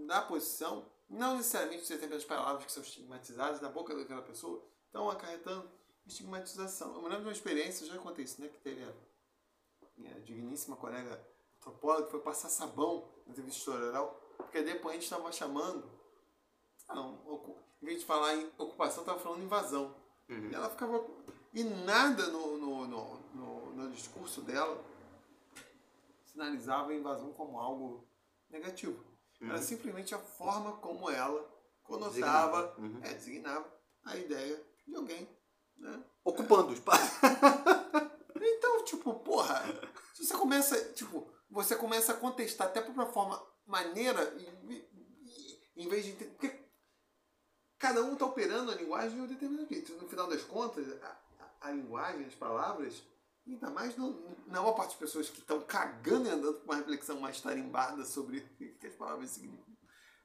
da 0.07 0.23
posição, 0.23 0.87
não 1.09 1.37
necessariamente 1.37 1.87
você 1.87 1.97
tem 1.97 2.13
as 2.13 2.25
palavras 2.25 2.65
que 2.65 2.73
são 2.73 2.83
estigmatizadas 2.83 3.61
na 3.61 3.69
boca 3.69 3.95
daquela 3.95 4.23
pessoa, 4.23 4.63
estão 4.87 5.11
acarretando 5.11 5.69
estigmatização. 6.07 6.95
Eu 6.95 7.03
me 7.03 7.09
lembro 7.09 7.21
de 7.21 7.27
uma 7.27 7.33
experiência, 7.33 7.87
já 7.87 7.97
contei 7.99 8.25
isso, 8.25 8.41
né? 8.41 8.49
Que 8.49 8.59
teve 8.59 8.83
a 8.83 8.93
minha 9.97 10.21
digníssima 10.21 10.77
colega 10.77 11.25
antropóloga 11.59 12.05
que 12.05 12.11
foi 12.11 12.21
passar 12.21 12.49
sabão 12.49 13.09
na 13.27 13.33
entrevista 13.33 13.59
historial, 13.59 14.21
porque 14.37 14.59
a 14.59 14.63
depoente 14.63 15.05
estava 15.05 15.31
chamando, 15.31 15.89
ah, 16.89 16.95
não, 16.95 17.55
em 17.81 17.87
vez 17.87 18.01
de 18.01 18.05
falar 18.05 18.35
em 18.35 18.51
ocupação, 18.59 19.03
estava 19.03 19.19
falando 19.19 19.43
invasão. 19.43 19.95
Uhum. 20.29 20.51
E 20.51 20.55
ela 20.55 20.69
ficava. 20.71 21.05
E 21.55 21.63
nada 21.63 22.29
no, 22.29 22.57
no, 22.57 22.87
no, 22.87 23.21
no, 23.35 23.73
no 23.75 23.91
discurso 23.91 24.41
dela 24.41 24.83
sinalizava 26.33 26.91
a 26.91 26.95
invasão 26.95 27.33
como 27.33 27.59
algo 27.59 28.09
negativo. 28.51 29.05
Uhum. 29.41 29.49
Era 29.51 29.61
simplesmente 29.63 30.15
a 30.15 30.19
forma 30.19 30.73
como 30.79 31.11
ela 31.11 31.43
conotava, 31.83 32.11
Designava. 32.11 32.75
Uhum. 32.79 33.01
é, 33.03 33.15
designava 33.15 33.73
a 34.05 34.17
ideia 34.17 34.63
de 34.87 34.97
alguém. 34.97 35.29
Né? 35.77 36.03
Ocupando 36.25 36.71
o 36.71 36.75
espaço. 36.75 37.13
Então, 38.45 38.85
tipo, 38.85 39.15
porra, 39.21 39.63
se 40.15 40.25
você 40.27 40.37
começa, 40.37 40.93
tipo, 40.95 41.29
você 41.49 41.77
começa 41.77 42.13
a 42.13 42.17
contestar 42.17 42.67
até 42.67 42.81
por 42.81 42.91
uma 42.93 43.07
forma 43.07 43.41
maneira, 43.65 44.35
em, 45.77 45.89
vez 45.89 46.05
de. 46.05 46.13
Porque 46.13 46.53
cada 47.79 48.03
um 48.03 48.17
tá 48.17 48.27
operando 48.27 48.73
a 48.73 48.75
linguagem 48.75 49.17
de 49.17 49.21
um 49.23 49.27
determinado 49.27 49.69
jeito. 49.69 49.93
No 49.95 50.09
final 50.09 50.27
das 50.29 50.43
contas, 50.43 50.87
a, 51.03 51.07
a- 51.07 51.69
a 51.69 51.71
linguagem, 51.71 52.25
as 52.27 52.35
palavras, 52.35 53.03
ainda 53.47 53.71
mais 53.71 53.97
não, 53.97 54.13
na 54.47 54.61
maior 54.63 54.73
parte 54.75 54.91
das 54.91 54.99
pessoas 54.99 55.29
que 55.31 55.41
estão 55.41 55.61
cagando 55.63 56.29
e 56.29 56.31
andando 56.31 56.59
com 56.61 56.65
uma 56.65 56.77
reflexão 56.77 57.21
mais 57.21 57.41
tarimbada 57.41 58.05
sobre 58.05 58.39
o 58.61 58.79
que 58.79 58.87
as 58.87 58.95
palavras 58.95 59.31
significam, 59.31 59.77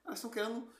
elas 0.05 0.19
estão 0.19 0.29
querendo 0.31 0.71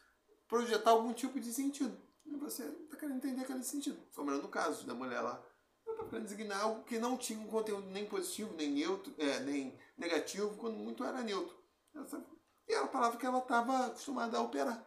projetar 0.47 0.91
algum 0.91 1.13
tipo 1.13 1.39
de 1.39 1.51
sentido. 1.53 1.97
E 2.25 2.35
você 2.37 2.63
está 2.63 2.97
querendo 2.97 3.17
entender 3.17 3.41
aquele 3.41 3.63
sentido. 3.63 3.97
Como 4.13 4.29
era 4.31 4.41
no 4.41 4.49
caso 4.49 4.85
da 4.85 4.93
mulher 4.93 5.21
lá. 5.21 5.41
Ela 5.85 5.95
está 5.95 6.09
querendo 6.09 6.25
designar 6.27 6.61
algo 6.61 6.83
que 6.83 6.99
não 6.99 7.17
tinha 7.17 7.39
um 7.39 7.47
conteúdo 7.47 7.87
nem 7.89 8.05
positivo, 8.05 8.53
nem 8.53 8.69
neutro, 8.71 9.13
é, 9.17 9.39
nem 9.39 9.77
negativo, 9.97 10.55
quando 10.57 10.75
muito 10.77 11.03
era 11.03 11.21
neutro. 11.21 11.57
Essa- 11.95 12.23
e 12.67 12.73
era 12.73 12.83
a 12.83 12.87
palavra 12.89 13.17
que 13.17 13.25
ela 13.25 13.39
estava 13.39 13.87
acostumada 13.87 14.37
a 14.37 14.41
operar. 14.41 14.85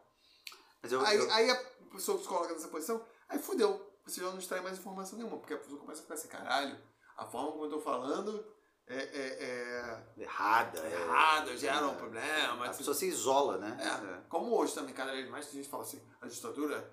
Eu, 0.83 1.01
Aí, 1.05 1.17
eu- 1.17 1.31
aí 1.31 1.49
a 1.49 1.55
pessoa 1.91 2.19
se 2.21 2.27
coloca 2.27 2.53
nessa 2.53 2.67
posição, 2.67 3.03
aí 3.27 3.39
fudeu. 3.39 3.91
Você 4.05 4.21
já 4.21 4.29
não 4.31 4.37
extrai 4.39 4.61
mais 4.61 4.77
informação 4.77 5.17
nenhuma, 5.17 5.37
porque 5.37 5.53
a 5.53 5.57
pessoa 5.57 5.79
começa 5.79 5.99
a 6.01 6.03
ficar 6.03 6.13
assim, 6.15 6.27
caralho, 6.27 6.79
a 7.21 7.25
forma 7.25 7.51
como 7.51 7.65
eu 7.65 7.69
tô 7.69 7.79
falando 7.79 8.43
é, 8.87 8.95
é, 8.97 9.97
errada. 10.17 10.79
é 10.79 10.91
é- 10.91 11.01
errada, 11.01 11.55
gera 11.55 11.87
um 11.87 11.91
é- 11.91 11.95
problema. 11.95 12.65
A 12.65 12.73
pessoa 12.73 12.95
se 12.95 13.07
isola, 13.07 13.57
né? 13.57 13.77
É, 13.79 14.27
como 14.27 14.55
hoje 14.55 14.73
também, 14.73 14.93
cada 14.93 15.11
vez 15.11 15.29
mais 15.29 15.47
a 15.47 15.51
gente 15.51 15.69
fala 15.69 15.83
assim, 15.83 16.01
a 16.19 16.27
ditadura 16.27 16.91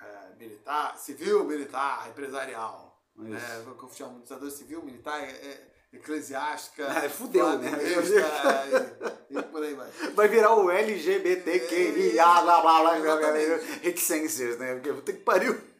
é, 0.00 0.36
militar, 0.36 0.96
civil, 0.96 1.44
militar, 1.44 2.08
empresarial. 2.08 3.02
Isso. 3.16 3.28
Né? 3.28 3.64
Eu 3.66 3.88
chamo 3.92 4.14
de 4.16 4.22
ditadura 4.22 4.50
civil, 4.50 4.82
militar, 4.82 5.22
é, 5.22 5.30
é 5.30 5.70
eclesiástica, 5.92 6.84
É, 7.04 7.08
fudeu, 7.08 7.58
né? 7.58 7.70
e, 9.28 9.38
e 9.38 9.42
por 9.42 9.62
aí 9.62 9.74
vai. 9.74 9.90
Vai 10.14 10.28
virar 10.28 10.54
o 10.54 10.70
LGBTQIA, 10.70 12.24
blá 12.24 12.42
blá 12.42 12.80
blá, 12.80 13.00
blá, 13.00 13.16
blá, 13.16 13.32
reticências, 13.82 14.56
né? 14.58 14.74
Porque 14.74 14.92
puta 14.92 15.12
que 15.12 15.20
pariu. 15.20 15.73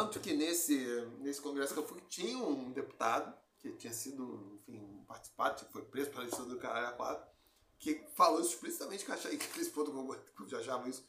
Tanto 0.00 0.20
que 0.20 0.32
nesse, 0.32 0.76
nesse 1.18 1.40
congresso 1.42 1.74
que 1.74 1.80
eu 1.80 1.86
fui, 1.86 2.00
tinha 2.08 2.38
um 2.38 2.70
deputado 2.72 3.34
que 3.58 3.70
tinha 3.72 3.92
sido, 3.92 4.54
enfim, 4.54 5.04
participado, 5.06 5.62
que 5.62 5.70
foi 5.70 5.82
preso 5.82 6.10
pela 6.10 6.24
ditadura 6.24 6.48
do 6.48 6.58
Caralho 6.58 6.88
a 6.88 6.92
4, 6.92 7.26
que 7.78 8.06
falou 8.14 8.40
explicitamente 8.40 9.04
que, 9.04 9.12
achava, 9.12 9.36
que 9.36 9.60
esse 9.60 9.70
ponto 9.70 9.92
que 10.34 10.42
eu 10.42 10.48
já 10.48 10.58
achava 10.58 10.88
isso, 10.88 11.04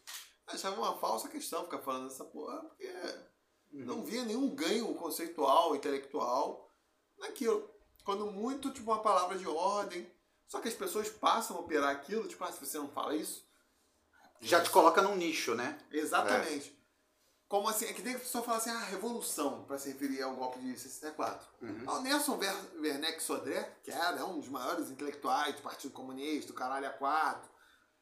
achava 0.45 0.75
uma 0.75 0.97
falsa 0.97 1.29
questão 1.29 1.63
ficar 1.63 1.79
falando 1.79 2.07
essa 2.07 2.25
porra, 2.25 2.59
porque 2.59 2.93
não 3.71 4.03
via 4.03 4.25
nenhum 4.25 4.53
ganho 4.53 4.93
conceitual, 4.95 5.73
intelectual 5.73 6.69
naquilo. 7.17 7.69
Quando 8.03 8.29
muito, 8.29 8.71
tipo, 8.71 8.91
uma 8.91 9.01
palavra 9.01 9.37
de 9.37 9.47
ordem. 9.47 10.11
Só 10.47 10.59
que 10.59 10.67
as 10.67 10.73
pessoas 10.73 11.07
passam 11.07 11.55
a 11.55 11.59
operar 11.61 11.91
aquilo, 11.91 12.27
tipo, 12.27 12.43
ah, 12.43 12.51
se 12.51 12.59
você 12.59 12.77
não 12.77 12.89
fala 12.89 13.15
isso, 13.15 13.47
Já 14.41 14.61
te 14.61 14.69
coloca 14.69 15.01
num 15.01 15.15
nicho, 15.15 15.55
né? 15.55 15.79
Exatamente. 15.91 16.80
Como 17.51 17.67
assim? 17.67 17.83
É 17.85 17.91
que 17.91 18.01
nem 18.01 18.15
a 18.15 18.19
pessoa 18.19 18.41
fala 18.41 18.59
assim, 18.59 18.69
ah, 18.69 18.79
revolução, 18.85 19.65
para 19.65 19.77
se 19.77 19.89
referir 19.89 20.21
ao 20.21 20.33
golpe 20.35 20.57
de 20.59 20.79
64. 20.79 21.45
Uhum. 21.61 21.83
Ah, 21.85 21.95
O 21.95 22.01
Nelson 22.01 22.37
Ver- 22.37 22.55
Werneck 22.79 23.21
Sodré, 23.21 23.77
que 23.83 23.91
era 23.91 24.25
um 24.25 24.39
dos 24.39 24.47
maiores 24.47 24.89
intelectuais 24.89 25.53
do 25.57 25.61
Partido 25.61 25.93
Comunista, 25.93 26.47
do 26.47 26.57
Caralho 26.57 26.89
A4, 26.97 27.41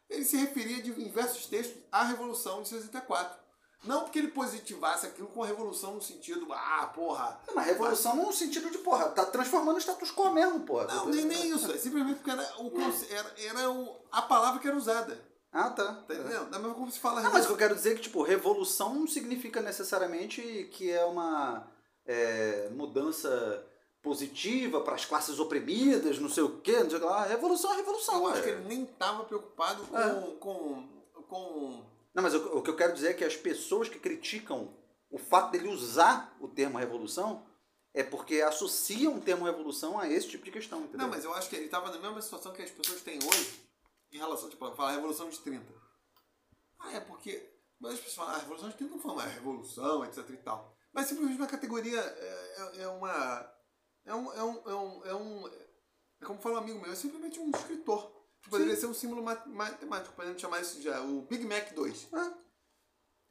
ele 0.07 0.23
se 0.23 0.37
referia 0.37 0.83
de, 0.83 0.91
em 0.91 1.05
diversos 1.05 1.47
textos 1.47 1.81
à 1.91 2.03
Revolução 2.03 2.61
de 2.61 2.69
64. 2.69 3.39
Não 3.83 4.01
porque 4.01 4.19
ele 4.19 4.27
positivasse 4.27 5.07
aquilo 5.07 5.29
com 5.29 5.41
a 5.41 5.47
revolução 5.47 5.95
no 5.95 6.01
sentido, 6.01 6.45
ah, 6.53 6.91
porra. 6.93 7.39
É 7.47 7.51
uma 7.51 7.61
revolução 7.63 8.15
no 8.17 8.31
sentido 8.31 8.69
de, 8.69 8.77
porra, 8.79 9.09
tá 9.09 9.25
transformando 9.25 9.77
o 9.77 9.79
status 9.81 10.11
quo 10.11 10.29
mesmo, 10.31 10.59
porra. 10.59 10.85
Não, 10.93 11.05
nem, 11.05 11.25
nem 11.25 11.49
isso. 11.49 11.71
É 11.71 11.77
simplesmente 11.77 12.17
porque 12.17 12.29
era, 12.29 12.43
o, 12.61 12.71
era, 13.09 13.35
era 13.39 13.71
o, 13.71 13.99
a 14.11 14.21
palavra 14.21 14.59
que 14.59 14.67
era 14.67 14.77
usada. 14.77 15.17
Ah, 15.51 15.69
tá. 15.71 15.93
Tá 16.07 16.13
entendendo? 16.13 16.49
Da 16.49 16.59
mesma 16.59 16.75
como 16.75 16.91
se 16.91 16.99
fala 16.99 17.21
Não, 17.21 17.31
mas 17.31 17.45
o 17.45 17.47
que 17.47 17.53
eu 17.53 17.57
quero 17.57 17.75
dizer 17.75 17.93
é 17.93 17.95
que, 17.95 18.01
tipo, 18.01 18.21
revolução 18.21 18.93
não 18.93 19.07
significa 19.07 19.61
necessariamente 19.61 20.69
que 20.71 20.91
é 20.91 21.03
uma 21.05 21.67
é, 22.05 22.69
mudança 22.71 23.65
positiva 24.01 24.81
para 24.81 24.95
as 24.95 25.05
classes 25.05 25.39
oprimidas, 25.39 26.19
não 26.19 26.29
sei 26.29 26.43
o 26.43 26.59
quê, 26.61 26.79
não 26.83 26.89
sei 26.89 26.97
o 26.97 27.01
que 27.01 27.05
lá. 27.05 27.25
Revolução 27.25 27.73
é 27.73 27.77
revolução. 27.77 28.15
Eu 28.15 28.27
acho 28.27 28.39
é. 28.39 28.43
que 28.43 28.49
ele 28.49 28.67
nem 28.67 28.83
estava 28.83 29.23
preocupado 29.23 29.83
com, 29.85 29.97
É. 29.97 30.35
com, 30.39 30.87
com. 31.27 31.85
Não, 32.13 32.23
mas 32.23 32.33
o, 32.33 32.57
o 32.57 32.61
que 32.61 32.69
eu 32.69 32.75
quero 32.75 32.93
dizer 32.93 33.09
é 33.09 33.13
que 33.13 33.25
as 33.25 33.35
pessoas 33.35 33.89
que 33.89 33.99
criticam 33.99 34.69
o 35.09 35.17
fato 35.17 35.51
dele 35.51 35.67
usar 35.67 36.35
o 36.39 36.47
termo 36.47 36.77
revolução 36.77 37.43
é 37.93 38.03
porque 38.03 38.41
associam 38.41 39.17
o 39.17 39.21
termo 39.21 39.45
revolução 39.45 39.99
a 39.99 40.07
esse 40.07 40.27
tipo 40.27 40.45
de 40.45 40.51
questão, 40.51 40.81
entendeu? 40.81 40.99
Não, 40.99 41.09
mas 41.09 41.25
eu 41.25 41.33
acho 41.33 41.49
que 41.49 41.55
ele 41.55 41.65
estava 41.65 41.89
na 41.89 41.97
mesma 41.97 42.21
situação 42.21 42.53
que 42.53 42.61
as 42.61 42.69
pessoas 42.69 43.01
têm 43.01 43.17
hoje 43.17 43.68
em 44.11 44.17
relação, 44.17 44.49
tipo, 44.49 44.73
falar 44.75 44.91
Revolução 44.91 45.29
de 45.29 45.39
30. 45.39 45.73
Ah, 46.79 46.93
é 46.93 46.99
porque. 46.99 47.53
Mas 47.79 47.93
as 47.93 47.99
pessoas 47.99 48.15
falam, 48.15 48.31
ah, 48.33 48.35
a 48.35 48.39
Revolução 48.39 48.69
de 48.69 48.75
30 48.75 48.91
não 48.93 49.01
foi 49.01 49.11
uma 49.11 49.23
revolução, 49.23 50.03
etc 50.05 50.29
e 50.29 50.37
tal. 50.37 50.75
Mas 50.91 51.07
simplesmente 51.07 51.37
uma 51.37 51.47
categoria 51.47 51.99
é, 51.99 52.55
é- 52.57 52.81
é 52.83 52.87
uma. 52.87 53.53
É 54.05 54.15
um, 54.15 54.33
é 54.33 54.43
um. 54.43 54.69
É 54.69 54.75
um. 54.75 55.05
É 55.05 55.15
um. 55.15 55.47
É 56.21 56.25
como 56.25 56.41
fala 56.41 56.55
um 56.55 56.57
amigo 56.63 56.79
meu, 56.81 56.91
é 56.91 56.95
simplesmente 56.95 57.39
um 57.39 57.49
escritor. 57.51 58.17
Que 58.41 58.49
poderia 58.49 58.75
ser 58.75 58.85
um 58.87 58.93
símbolo 58.93 59.21
mat- 59.21 59.45
matemático, 59.47 60.15
podemos 60.15 60.39
chamar 60.41 60.61
isso 60.61 60.81
já, 60.81 61.01
o 61.01 61.21
Big 61.23 61.45
Mac 61.45 61.73
2. 61.73 62.07
Ah, 62.13 62.33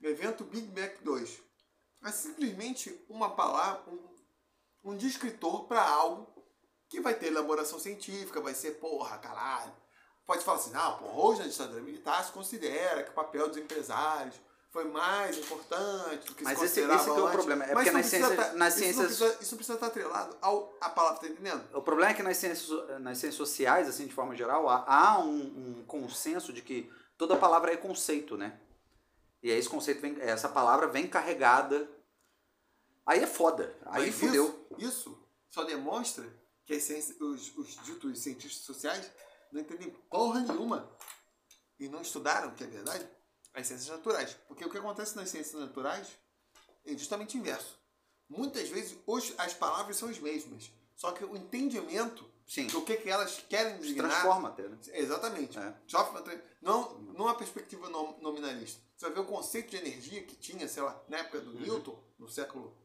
Evento 0.03 0.45
Big 0.45 0.69
Mac 0.79 1.01
2. 1.03 1.43
É 2.05 2.11
simplesmente 2.13 3.05
uma 3.09 3.35
palavra, 3.35 3.91
um, 3.91 4.17
um 4.85 4.97
descritor 4.97 5.67
para 5.67 5.83
algo 5.83 6.45
que 6.89 7.01
vai 7.01 7.15
ter 7.19 7.27
elaboração 7.27 7.79
científica, 7.79 8.41
vai 8.41 8.55
ser, 8.55 8.73
porra, 8.79 9.19
caralho. 9.19 9.75
Pode 10.29 10.45
falar 10.45 10.59
assim, 10.59 10.73
não, 10.73 10.99
porra, 10.99 11.15
hoje 11.23 11.41
na 11.41 11.47
ditadura 11.49 11.81
militar 11.81 12.23
se 12.23 12.31
considera 12.33 13.03
que 13.03 13.09
o 13.09 13.15
papel 13.15 13.49
dos 13.49 13.57
empresários 13.57 14.35
foi 14.71 14.85
mais 14.85 15.39
importante 15.39 16.27
do 16.27 16.35
que 16.35 16.45
Mas 16.45 16.59
se 16.59 16.67
esse- 16.67 16.81
esse 16.81 17.05
que 17.05 17.11
é 17.19 17.23
o 17.23 17.31
problema, 17.31 17.65
é 17.65 17.75
Mas 17.75 17.85
porque 17.85 17.91
nas 17.91 18.07
ciências- 18.07 18.37
tá- 18.37 18.53
nas 18.53 18.77
isso 18.77 18.99
não 18.99 19.07
precisa- 19.07 19.39
isso 19.41 19.57
precisa 19.57 19.75
estar 19.77 19.87
atrelado 19.87 20.37
ao, 20.43 20.77
à 20.83 20.91
palavra, 20.91 21.21
tá 21.21 21.29
entendendo? 21.29 21.65
O 21.75 21.81
problema 21.81 22.11
é 22.11 22.15
que 22.15 22.23
nas 22.23 22.37
ciências, 22.37 22.69
nas 23.01 23.17
ciências 23.17 23.37
sociais, 23.37 23.89
assim, 23.89 24.07
de 24.07 24.13
forma 24.13 24.37
geral, 24.37 24.69
há, 24.69 24.85
há 24.87 25.19
um, 25.19 25.79
um 25.79 25.85
consenso 25.87 26.53
de 26.53 26.61
que 26.61 26.93
toda 27.17 27.35
palavra 27.35 27.73
é 27.73 27.79
conceito, 27.79 28.37
né? 28.37 28.61
E 29.43 29.51
aí 29.51 29.57
esse 29.59 29.69
conceito 29.71 30.03
vem, 30.03 30.21
essa 30.21 30.51
palavra 30.51 30.87
vem 30.89 31.07
carregada. 31.09 31.89
Aí 33.07 33.23
é 33.23 33.27
foda. 33.27 33.75
Aí 33.87 34.07
Mas 34.11 34.15
fudeu. 34.15 34.67
Isso, 34.77 34.89
isso 34.89 35.29
só 35.49 35.65
demonstra 35.65 36.27
que 36.67 36.75
as 36.75 36.83
ciências- 36.83 37.19
os, 37.19 37.57
os 37.57 37.83
ditos 37.83 38.19
cientistas 38.19 38.67
sociais 38.67 39.11
não 39.53 39.61
entendem 39.61 39.91
porra 40.11 40.41
nenhuma 40.41 40.91
e 41.79 41.89
não 41.89 42.01
estudaram, 42.03 42.55
que 42.55 42.65
é 42.65 42.67
verdade, 42.67 43.09
as 43.55 43.67
ciências 43.67 43.89
naturais. 43.89 44.35
Porque 44.47 44.65
o 44.65 44.71
que 44.71 44.79
acontece 44.79 45.17
nas 45.17 45.29
ciências 45.29 45.61
naturais 45.61 46.09
é 46.85 46.93
justamente 46.97 47.37
o 47.37 47.41
inverso. 47.41 47.79
Muitas 48.29 48.69
vezes 48.69 48.99
os, 49.07 49.33
as 49.39 49.55
palavras 49.55 49.97
são 49.97 50.09
as 50.09 50.19
mesmas, 50.19 50.71
só 50.95 51.13
que 51.13 51.25
o 51.25 51.37
entendimento 51.37 52.29
Sim. 52.47 52.67
do 52.67 52.83
que, 52.83 52.97
que 52.97 53.09
elas 53.09 53.43
querem 53.49 53.79
designar 53.79 54.11
transforma 54.11 54.49
até, 54.49 54.69
né? 54.69 54.79
Exatamente. 54.93 55.59
É. 55.59 55.75
Não, 56.61 56.99
não 56.99 57.25
uma 57.27 57.35
perspectiva 57.37 57.89
nom- 57.89 58.19
nominalista. 58.21 58.81
Você 58.97 59.07
vai 59.07 59.15
ver 59.15 59.21
o 59.21 59.27
conceito 59.27 59.71
de 59.71 59.77
energia 59.77 60.23
que 60.25 60.35
tinha, 60.37 60.67
sei 60.69 60.83
lá, 60.83 61.01
na 61.09 61.19
época 61.19 61.41
do 61.41 61.53
Newton, 61.55 61.99
no 62.19 62.29
século 62.29 62.77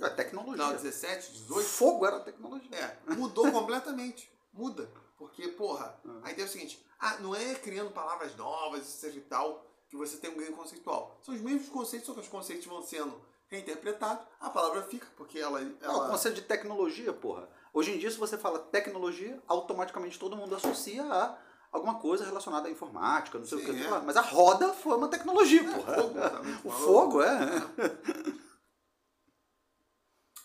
É 0.00 0.08
tecnologia. 0.10 0.54
final 0.64 0.72
17, 0.74 1.32
18, 1.32 1.66
Fogo 1.68 2.04
era 2.06 2.20
tecnologia. 2.20 2.68
é, 2.76 3.14
mudou 3.14 3.50
completamente. 3.52 4.30
Muda. 4.52 4.90
Porque, 5.16 5.48
porra, 5.48 5.98
a 6.22 6.30
ideia 6.30 6.44
é 6.44 6.48
o 6.48 6.50
seguinte: 6.50 6.84
ah, 6.98 7.16
não 7.20 7.34
é 7.34 7.54
criando 7.54 7.90
palavras 7.90 8.36
novas, 8.36 9.02
etc 9.02 9.16
e 9.16 9.20
tal, 9.22 9.66
que 9.88 9.96
você 9.96 10.16
tem 10.18 10.30
um 10.30 10.36
ganho 10.36 10.54
conceitual. 10.54 11.18
São 11.22 11.34
os 11.34 11.40
mesmos 11.40 11.68
conceitos, 11.68 12.06
só 12.06 12.14
que 12.14 12.20
os 12.20 12.28
conceitos 12.28 12.66
vão 12.66 12.82
sendo 12.82 13.20
reinterpretados, 13.48 14.26
a 14.40 14.50
palavra 14.50 14.82
fica, 14.82 15.06
porque 15.16 15.38
ela. 15.38 15.60
Não, 15.60 15.68
o 15.70 15.82
ela 15.82 16.10
conceito 16.10 16.36
de 16.36 16.42
tecnologia, 16.42 17.12
porra. 17.12 17.48
Hoje 17.72 17.92
em 17.92 17.98
dia, 17.98 18.10
se 18.10 18.18
você 18.18 18.36
fala 18.36 18.58
tecnologia, 18.58 19.40
automaticamente 19.46 20.18
todo 20.18 20.36
mundo 20.36 20.54
associa 20.54 21.04
a 21.04 21.38
alguma 21.70 21.98
coisa 21.98 22.24
relacionada 22.24 22.68
à 22.68 22.70
informática, 22.70 23.38
não 23.38 23.46
sei 23.46 23.58
Sim, 23.58 23.70
o 23.70 23.74
que. 23.74 23.84
é. 23.84 24.00
Mas 24.00 24.16
a 24.16 24.22
roda 24.22 24.72
foi 24.72 24.96
uma 24.96 25.08
tecnologia, 25.08 25.62
porra. 25.62 25.94
fogo, 25.94 26.20
também, 26.20 26.60
o 26.64 26.70
fogo, 26.70 27.22
é. 27.22 27.38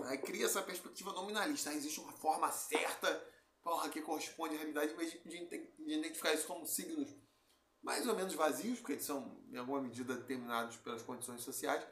Aí 0.05 0.17
cria 0.17 0.45
essa 0.45 0.61
perspectiva 0.61 1.13
nominalista. 1.13 1.69
Aí 1.69 1.77
existe 1.77 1.99
uma 1.99 2.11
forma 2.11 2.51
certa, 2.51 3.23
porra 3.63 3.89
que 3.89 4.01
corresponde 4.01 4.55
à 4.55 4.57
realidade, 4.57 4.93
em 4.93 4.95
vez 4.95 5.11
de, 5.11 5.19
de 5.19 5.93
identificar 5.93 6.33
isso 6.33 6.47
como 6.47 6.65
signos 6.65 7.09
mais 7.81 8.07
ou 8.07 8.15
menos 8.15 8.33
vazios, 8.33 8.79
porque 8.79 8.93
eles 8.93 9.05
são, 9.05 9.39
em 9.51 9.57
alguma 9.57 9.81
medida, 9.81 10.15
determinados 10.15 10.77
pelas 10.77 11.01
condições 11.01 11.41
sociais. 11.41 11.85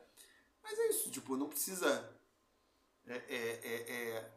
Mas 0.61 0.77
é 0.77 0.87
isso, 0.89 1.09
tipo, 1.09 1.35
não 1.35 1.49
precisa. 1.49 2.15
É, 3.05 3.15
é, 3.15 3.59
é, 3.63 3.91
é 3.91 4.31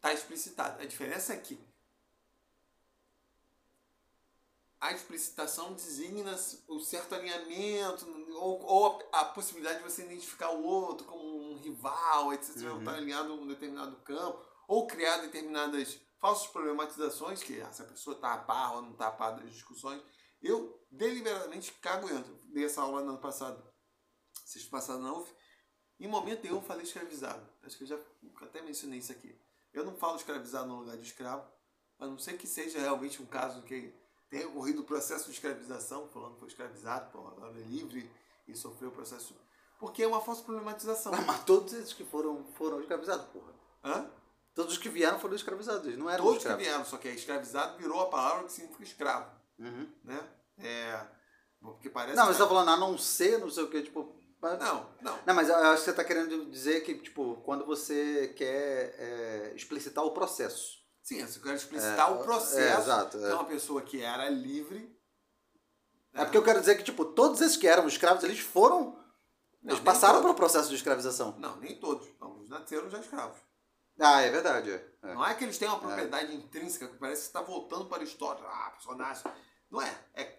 tá 0.00 0.12
explicitado. 0.12 0.80
A 0.80 0.86
diferença 0.86 1.32
é 1.32 1.36
que 1.36 1.58
a 4.80 4.92
explicitação 4.92 5.74
designa 5.74 6.34
o 6.66 6.80
certo 6.80 7.14
alinhamento 7.14 8.06
ou, 8.36 8.62
ou 8.64 9.08
a, 9.12 9.26
possibilidade 9.26 9.78
de 9.78 9.84
você 9.84 10.04
identificar 10.04 10.50
o 10.50 10.64
outro 10.64 11.06
como 11.06 11.52
um 11.52 11.58
rival, 11.58 12.32
etc. 12.32 12.54
Tá 12.54 12.72
uhum. 12.72 12.84
Tá 12.84 12.94
alinhado 12.94 13.32
em 13.32 13.38
um 13.40 13.46
determinado 13.46 13.96
campo 13.96 14.49
ou 14.70 14.86
criar 14.86 15.16
determinadas 15.16 16.00
falsas 16.20 16.46
problematizações, 16.46 17.42
que 17.42 17.58
essa 17.60 17.82
pessoa 17.82 18.14
está 18.14 18.34
a 18.34 18.38
par 18.38 18.76
ou 18.76 18.82
não 18.82 18.92
está 18.92 19.08
a 19.08 19.10
par 19.10 19.32
das 19.32 19.50
discussões. 19.50 20.00
Eu 20.40 20.80
deliberadamente 20.88 21.72
cago 21.72 22.08
entro. 22.08 22.38
Dei 22.44 22.64
essa 22.64 22.80
aula 22.80 23.02
no 23.02 23.10
ano 23.10 23.18
passado, 23.18 23.60
sexta 24.44 24.70
passada 24.70 25.00
na 25.00 25.12
UF. 25.12 25.34
Em 25.98 26.06
momento 26.06 26.46
eu 26.46 26.62
falei 26.62 26.84
escravizado. 26.84 27.44
Acho 27.64 27.76
que 27.76 27.82
eu 27.82 27.88
já 27.88 27.98
até 28.42 28.62
mencionei 28.62 29.00
isso 29.00 29.10
aqui. 29.10 29.36
Eu 29.72 29.84
não 29.84 29.96
falo 29.96 30.14
escravizado 30.14 30.68
no 30.68 30.78
lugar 30.78 30.96
de 30.96 31.04
escravo, 31.04 31.50
a 31.98 32.06
não 32.06 32.16
ser 32.16 32.38
que 32.38 32.46
seja 32.46 32.78
realmente 32.78 33.20
um 33.20 33.26
caso 33.26 33.62
que 33.62 33.92
tenha 34.28 34.46
ocorrido 34.46 34.82
o 34.82 34.84
processo 34.84 35.24
de 35.24 35.32
escravização, 35.32 36.08
falando 36.10 36.34
que 36.34 36.40
foi 36.40 36.48
escravizado, 36.48 37.18
agora 37.18 37.58
é 37.58 37.64
livre 37.64 38.08
e 38.46 38.54
sofreu 38.54 38.90
o 38.90 38.92
processo. 38.92 39.34
Porque 39.80 40.04
é 40.04 40.06
uma 40.06 40.20
falsa 40.20 40.44
problematização. 40.44 41.10
Mas 41.26 41.44
todos 41.44 41.72
esses 41.72 41.92
que 41.92 42.04
foram, 42.04 42.44
foram 42.52 42.80
escravizados, 42.80 43.26
porra. 43.32 43.52
Hã? 43.82 44.19
Todos 44.54 44.72
os 44.72 44.78
que 44.78 44.88
vieram 44.88 45.18
foram 45.18 45.34
escravizados, 45.34 45.86
eles 45.86 45.98
não 45.98 46.10
eram 46.10 46.24
Todos 46.24 46.38
escravos. 46.38 46.62
que 46.62 46.68
vieram, 46.68 46.84
só 46.84 46.96
que 46.96 47.08
é 47.08 47.14
escravizado 47.14 47.78
virou 47.78 48.00
a 48.00 48.08
palavra 48.08 48.44
que 48.44 48.52
significa 48.52 48.82
escravo. 48.82 49.30
Uhum. 49.58 49.88
Né? 50.04 50.28
É. 50.58 51.06
Porque 51.60 51.90
parece. 51.90 52.16
Não, 52.16 52.26
mas 52.26 52.36
você 52.36 52.42
tá 52.42 52.48
falando 52.48 52.70
a 52.70 52.76
não 52.76 52.96
ser, 52.96 53.38
não 53.38 53.50
sei 53.50 53.64
o 53.64 53.70
que, 53.70 53.82
tipo. 53.82 54.14
Mas... 54.40 54.58
Não, 54.58 54.86
não. 55.02 55.18
Não, 55.26 55.34
mas 55.34 55.48
eu 55.50 55.56
acho 55.56 55.80
que 55.80 55.84
você 55.84 55.90
está 55.90 56.02
querendo 56.02 56.46
dizer 56.46 56.80
que, 56.82 56.94
tipo, 56.94 57.36
quando 57.44 57.66
você 57.66 58.32
quer 58.36 58.94
é, 58.98 59.52
explicitar 59.54 60.02
o 60.02 60.12
processo. 60.12 60.78
Sim, 61.02 61.26
você 61.26 61.38
quer 61.38 61.54
explicitar 61.54 62.08
é, 62.08 62.12
o 62.12 62.18
processo. 62.22 62.58
É, 62.58 62.80
exato. 62.80 63.18
É. 63.18 63.20
Então, 63.20 63.40
uma 63.40 63.44
pessoa 63.44 63.82
que 63.82 64.02
era 64.02 64.28
livre. 64.30 64.98
É 66.14 66.24
porque 66.24 66.38
eu 66.38 66.42
quero 66.42 66.60
dizer 66.60 66.76
que, 66.76 66.82
tipo, 66.82 67.04
todos 67.04 67.40
esses 67.40 67.56
que 67.56 67.68
eram 67.68 67.86
escravos, 67.86 68.24
eles 68.24 68.40
foram. 68.40 68.98
Não, 69.62 69.74
eles 69.74 69.84
passaram 69.84 70.22
pelo 70.22 70.34
processo 70.34 70.70
de 70.70 70.74
escravização. 70.74 71.36
Não, 71.38 71.56
nem 71.56 71.78
todos. 71.78 72.08
Alguns 72.18 72.48
nasceram 72.48 72.88
já 72.88 72.98
escravos. 72.98 73.38
Ah, 73.98 74.20
é 74.22 74.30
verdade. 74.30 74.70
É. 74.70 75.14
Não 75.14 75.24
é 75.24 75.34
que 75.34 75.44
eles 75.44 75.58
tenham 75.58 75.74
uma 75.74 75.80
propriedade 75.80 76.34
intrínseca 76.34 76.88
que 76.88 76.96
parece 76.96 77.22
que 77.22 77.26
está 77.28 77.42
voltando 77.42 77.86
para 77.86 78.00
a 78.02 78.04
história. 78.04 78.42
Ah, 78.44 78.76
nasce. 78.96 79.24
Não 79.70 79.80
é. 79.82 79.98
É, 80.14 80.38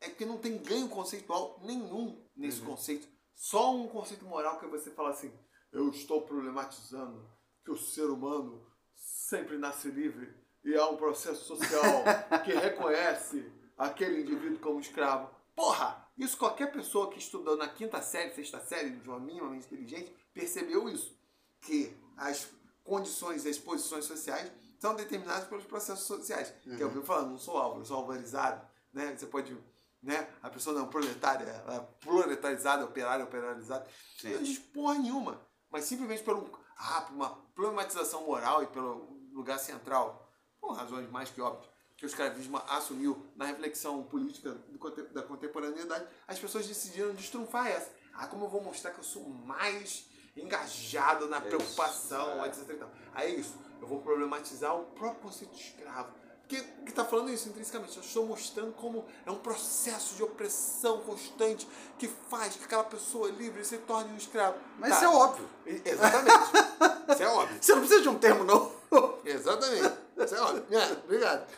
é 0.00 0.10
que 0.10 0.24
não 0.24 0.38
tem 0.38 0.58
ganho 0.58 0.88
conceitual 0.88 1.58
nenhum 1.62 2.24
nesse 2.36 2.60
Uhum. 2.60 2.66
conceito. 2.66 3.08
Só 3.34 3.74
um 3.74 3.88
conceito 3.88 4.24
moral 4.24 4.58
que 4.58 4.66
você 4.66 4.90
fala 4.90 5.10
assim: 5.10 5.32
eu 5.72 5.88
estou 5.90 6.22
problematizando 6.22 7.28
que 7.64 7.70
o 7.70 7.76
ser 7.76 8.06
humano 8.06 8.64
sempre 8.94 9.58
nasce 9.58 9.88
livre 9.88 10.32
e 10.64 10.74
há 10.76 10.88
um 10.88 10.96
processo 10.96 11.44
social 11.44 11.82
que 12.44 12.52
reconhece 12.54 13.50
aquele 13.76 14.22
indivíduo 14.22 14.58
como 14.60 14.80
escravo. 14.80 15.30
Porra! 15.54 16.04
Isso 16.16 16.38
qualquer 16.38 16.72
pessoa 16.72 17.10
que 17.10 17.18
estudou 17.18 17.56
na 17.58 17.68
quinta 17.68 18.00
série, 18.00 18.34
sexta 18.34 18.58
série, 18.60 18.90
de 18.90 19.08
uma 19.08 19.18
minimamente 19.20 19.66
inteligente, 19.66 20.14
percebeu 20.32 20.88
isso. 20.88 21.14
Que 21.60 21.94
as 22.16 22.46
condições 22.84 23.44
e 23.44 23.48
as 23.48 23.58
posições 23.58 24.04
sociais 24.04 24.50
são 24.78 24.94
determinadas 24.94 25.46
pelos 25.48 25.64
processos 25.64 26.06
sociais. 26.06 26.52
Que 26.62 26.80
eu 26.80 26.88
Uhum. 26.88 27.00
vi 27.00 27.06
falando, 27.06 27.30
não 27.30 27.38
sou 27.38 27.78
eu 27.78 27.84
sou 27.84 27.96
alvarizado. 27.98 28.66
Né? 28.92 29.14
Você 29.16 29.26
pode. 29.26 29.56
Né? 30.02 30.28
A 30.42 30.50
pessoa 30.50 30.78
não 30.78 30.86
é 30.86 30.88
proletária, 30.88 31.44
é 31.44 31.80
proletarizada, 32.00 32.84
operária, 32.84 33.24
operarizada. 33.24 33.86
Sim. 34.18 34.34
Não 34.34 34.42
diz 34.42 34.58
porra 34.58 34.94
nenhuma. 34.98 35.40
Mas 35.70 35.84
simplesmente 35.84 36.22
por, 36.22 36.36
um, 36.36 36.48
ah, 36.78 37.00
por 37.02 37.14
uma 37.14 37.30
problematização 37.54 38.24
moral 38.24 38.62
e 38.62 38.66
pelo 38.68 39.04
lugar 39.32 39.58
central, 39.58 40.30
por 40.60 40.72
razões 40.74 41.10
mais 41.10 41.28
que 41.30 41.40
óbvias, 41.40 41.68
que 41.96 42.04
o 42.04 42.06
escravismo 42.06 42.58
assumiu 42.68 43.26
na 43.34 43.46
reflexão 43.46 44.02
política 44.04 44.52
do 44.52 44.78
da 45.12 45.22
contemporaneidade, 45.22 46.06
as 46.28 46.38
pessoas 46.38 46.66
decidiram 46.66 47.14
destrunfar 47.14 47.66
essa. 47.66 47.90
Ah, 48.14 48.26
como 48.28 48.44
eu 48.44 48.48
vou 48.48 48.62
mostrar 48.62 48.92
que 48.92 49.00
eu 49.00 49.04
sou 49.04 49.28
mais 49.28 50.06
engajado 50.36 51.28
na 51.28 51.38
Isso, 51.38 51.46
preocupação, 51.46 52.44
é. 52.44 52.48
etc. 52.48 52.68
e 52.70 52.74
tal. 52.74 52.90
Aí 53.14 53.34
é 53.34 53.40
isso, 53.40 53.54
eu 53.80 53.86
vou 53.86 54.00
problematizar 54.00 54.76
o 54.76 54.84
próprio 54.84 55.22
conceito 55.22 55.54
de 55.54 55.62
escravo. 55.62 56.12
Que 56.48 56.64
está 56.86 57.04
falando 57.04 57.30
isso 57.30 57.48
intrinsecamente? 57.48 57.96
Eu 57.96 58.04
estou 58.04 58.24
mostrando 58.24 58.72
como 58.74 59.04
é 59.24 59.30
um 59.32 59.38
processo 59.38 60.14
de 60.14 60.22
opressão 60.22 61.00
constante 61.00 61.66
que 61.98 62.06
faz 62.06 62.54
que 62.54 62.62
aquela 62.62 62.84
pessoa 62.84 63.28
livre 63.30 63.64
se 63.64 63.78
torne 63.78 64.12
um 64.12 64.16
escravo. 64.16 64.56
Mas 64.78 64.90
Tá. 64.90 64.96
isso 64.96 65.04
é 65.04 65.08
óbvio. 65.08 65.50
Exatamente. 65.84 66.38
isso 67.12 67.22
é 67.24 67.26
óbvio. 67.28 67.58
Você 67.60 67.72
não 67.72 67.80
precisa 67.80 68.02
de 68.02 68.08
um 68.08 68.18
termo 68.18 68.44
novo. 68.44 68.80
Exatamente. 69.24 69.92
Isso 70.18 70.34
é 70.36 70.40
óbvio. 70.40 70.78
É, 70.78 70.92
obrigado. 70.92 71.48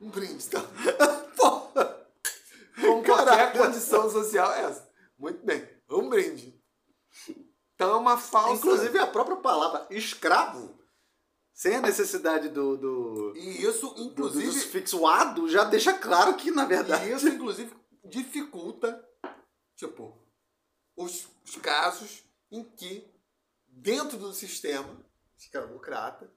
Um 0.00 0.10
brinde, 0.10 0.44
então. 0.46 0.64
Porra. 1.36 2.06
Como 2.80 3.02
qualquer 3.02 3.52
condição 3.58 4.08
social 4.08 4.52
é 4.52 4.62
essa. 4.62 4.88
Muito 5.18 5.44
bem. 5.44 5.68
Um 5.90 6.08
brinde. 6.08 6.54
Então 7.76 7.92
é 7.92 7.96
uma 7.96 8.16
falsa. 8.18 8.54
Inclusive 8.54 8.98
a 8.98 9.06
própria 9.06 9.36
palavra 9.36 9.86
escravo, 9.90 10.76
sem 11.52 11.76
a 11.76 11.80
necessidade 11.82 12.48
do, 12.48 12.76
do, 12.76 13.36
E 13.36 13.62
isso, 13.64 13.88
do, 13.90 13.94
do 13.94 14.02
inclusive. 14.04 14.50
sufixo 14.52 15.06
ado, 15.06 15.48
já 15.48 15.62
deixa 15.64 15.92
claro 15.92 16.34
que, 16.36 16.50
na 16.50 16.64
verdade. 16.64 17.06
E 17.08 17.12
isso, 17.12 17.28
inclusive, 17.28 17.72
dificulta, 18.04 19.06
tipo, 19.76 20.16
os, 20.96 21.26
os 21.44 21.56
casos 21.56 22.24
em 22.50 22.64
que, 22.64 23.06
dentro 23.68 24.16
do 24.16 24.32
sistema 24.32 24.88
escravocrata, 25.36 26.30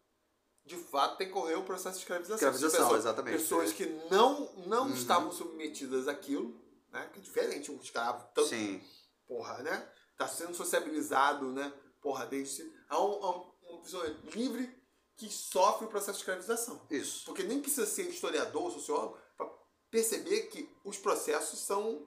de 0.65 0.75
fato 0.75 1.17
tem 1.17 1.28
que 1.28 1.34
correr 1.34 1.56
o 1.56 1.63
processo 1.63 1.95
de 1.95 2.02
escravização. 2.04 2.36
Escravização, 2.36 2.80
pessoas, 2.82 2.99
exatamente. 2.99 3.38
Pessoas 3.38 3.71
que 3.73 3.86
não, 4.12 4.52
não 4.67 4.88
Uhum. 4.88 4.93
estavam 4.93 5.32
submetidas 5.32 6.08
àquilo, 6.08 6.54
né? 6.91 7.10
Que 7.13 7.19
é 7.19 7.21
diferente 7.21 7.71
um 7.71 7.78
escravo, 7.78 8.28
tanto, 8.36 8.49
Sim. 8.49 8.82
porra, 9.25 9.63
né? 9.63 9.89
Tá 10.20 10.28
sendo 10.28 10.54
sociabilizado, 10.54 11.50
né? 11.54 11.72
Porra, 12.02 12.26
desde. 12.26 12.62
A, 12.90 13.00
um, 13.02 13.24
a 13.24 13.38
um- 13.38 13.52
uma 13.70 13.82
pessoa 13.82 14.06
livre 14.36 14.78
que 15.16 15.30
sofre 15.30 15.86
o 15.86 15.90
processo 15.90 16.14
de 16.14 16.18
escravização. 16.20 16.86
Isso. 16.90 17.24
Porque 17.24 17.42
nem 17.44 17.62
precisa 17.62 17.86
ser 17.86 18.04
historiador 18.10 18.64
ou 18.64 18.72
sociólogo 18.72 19.18
para 19.38 19.50
perceber 19.90 20.44
que 20.48 20.70
os 20.84 20.98
processos 20.98 21.60
são, 21.60 22.06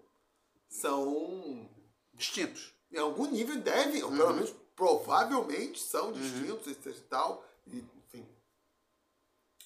são 0.69 1.71
Distintos. 2.13 2.75
em 2.91 2.99
algum 2.99 3.27
nível 3.31 3.59
devem, 3.61 4.03
ou 4.03 4.11
Uhum. 4.11 4.17
pelo 4.19 4.35
menos 4.35 4.55
provavelmente 4.77 5.81
são 5.81 6.13
distintos, 6.13 6.67
etc 6.67 6.87
e 6.95 7.01
tal. 7.03 7.43
E, 7.67 7.79
enfim. 7.79 8.29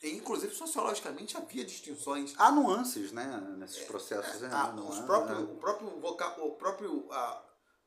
E, 0.03 0.11
inclusive, 0.11 0.55
sociologicamente 0.55 1.37
havia 1.37 1.65
distinções. 1.65 2.33
Há 2.37 2.53
nuances, 2.53 3.11
né? 3.11 3.27
Nesses 3.59 3.85
processos. 3.85 4.41
né? 4.43 4.51
Ah, 4.53 4.73
Não 4.73 4.89
os 4.89 4.99
há- 4.99 5.03
próprio, 5.03 5.43
o 5.53 5.57
próprio, 5.57 6.01
voca, 6.01 6.43
o 6.43 6.51
próprio 6.57 7.09
ah, 7.11 7.43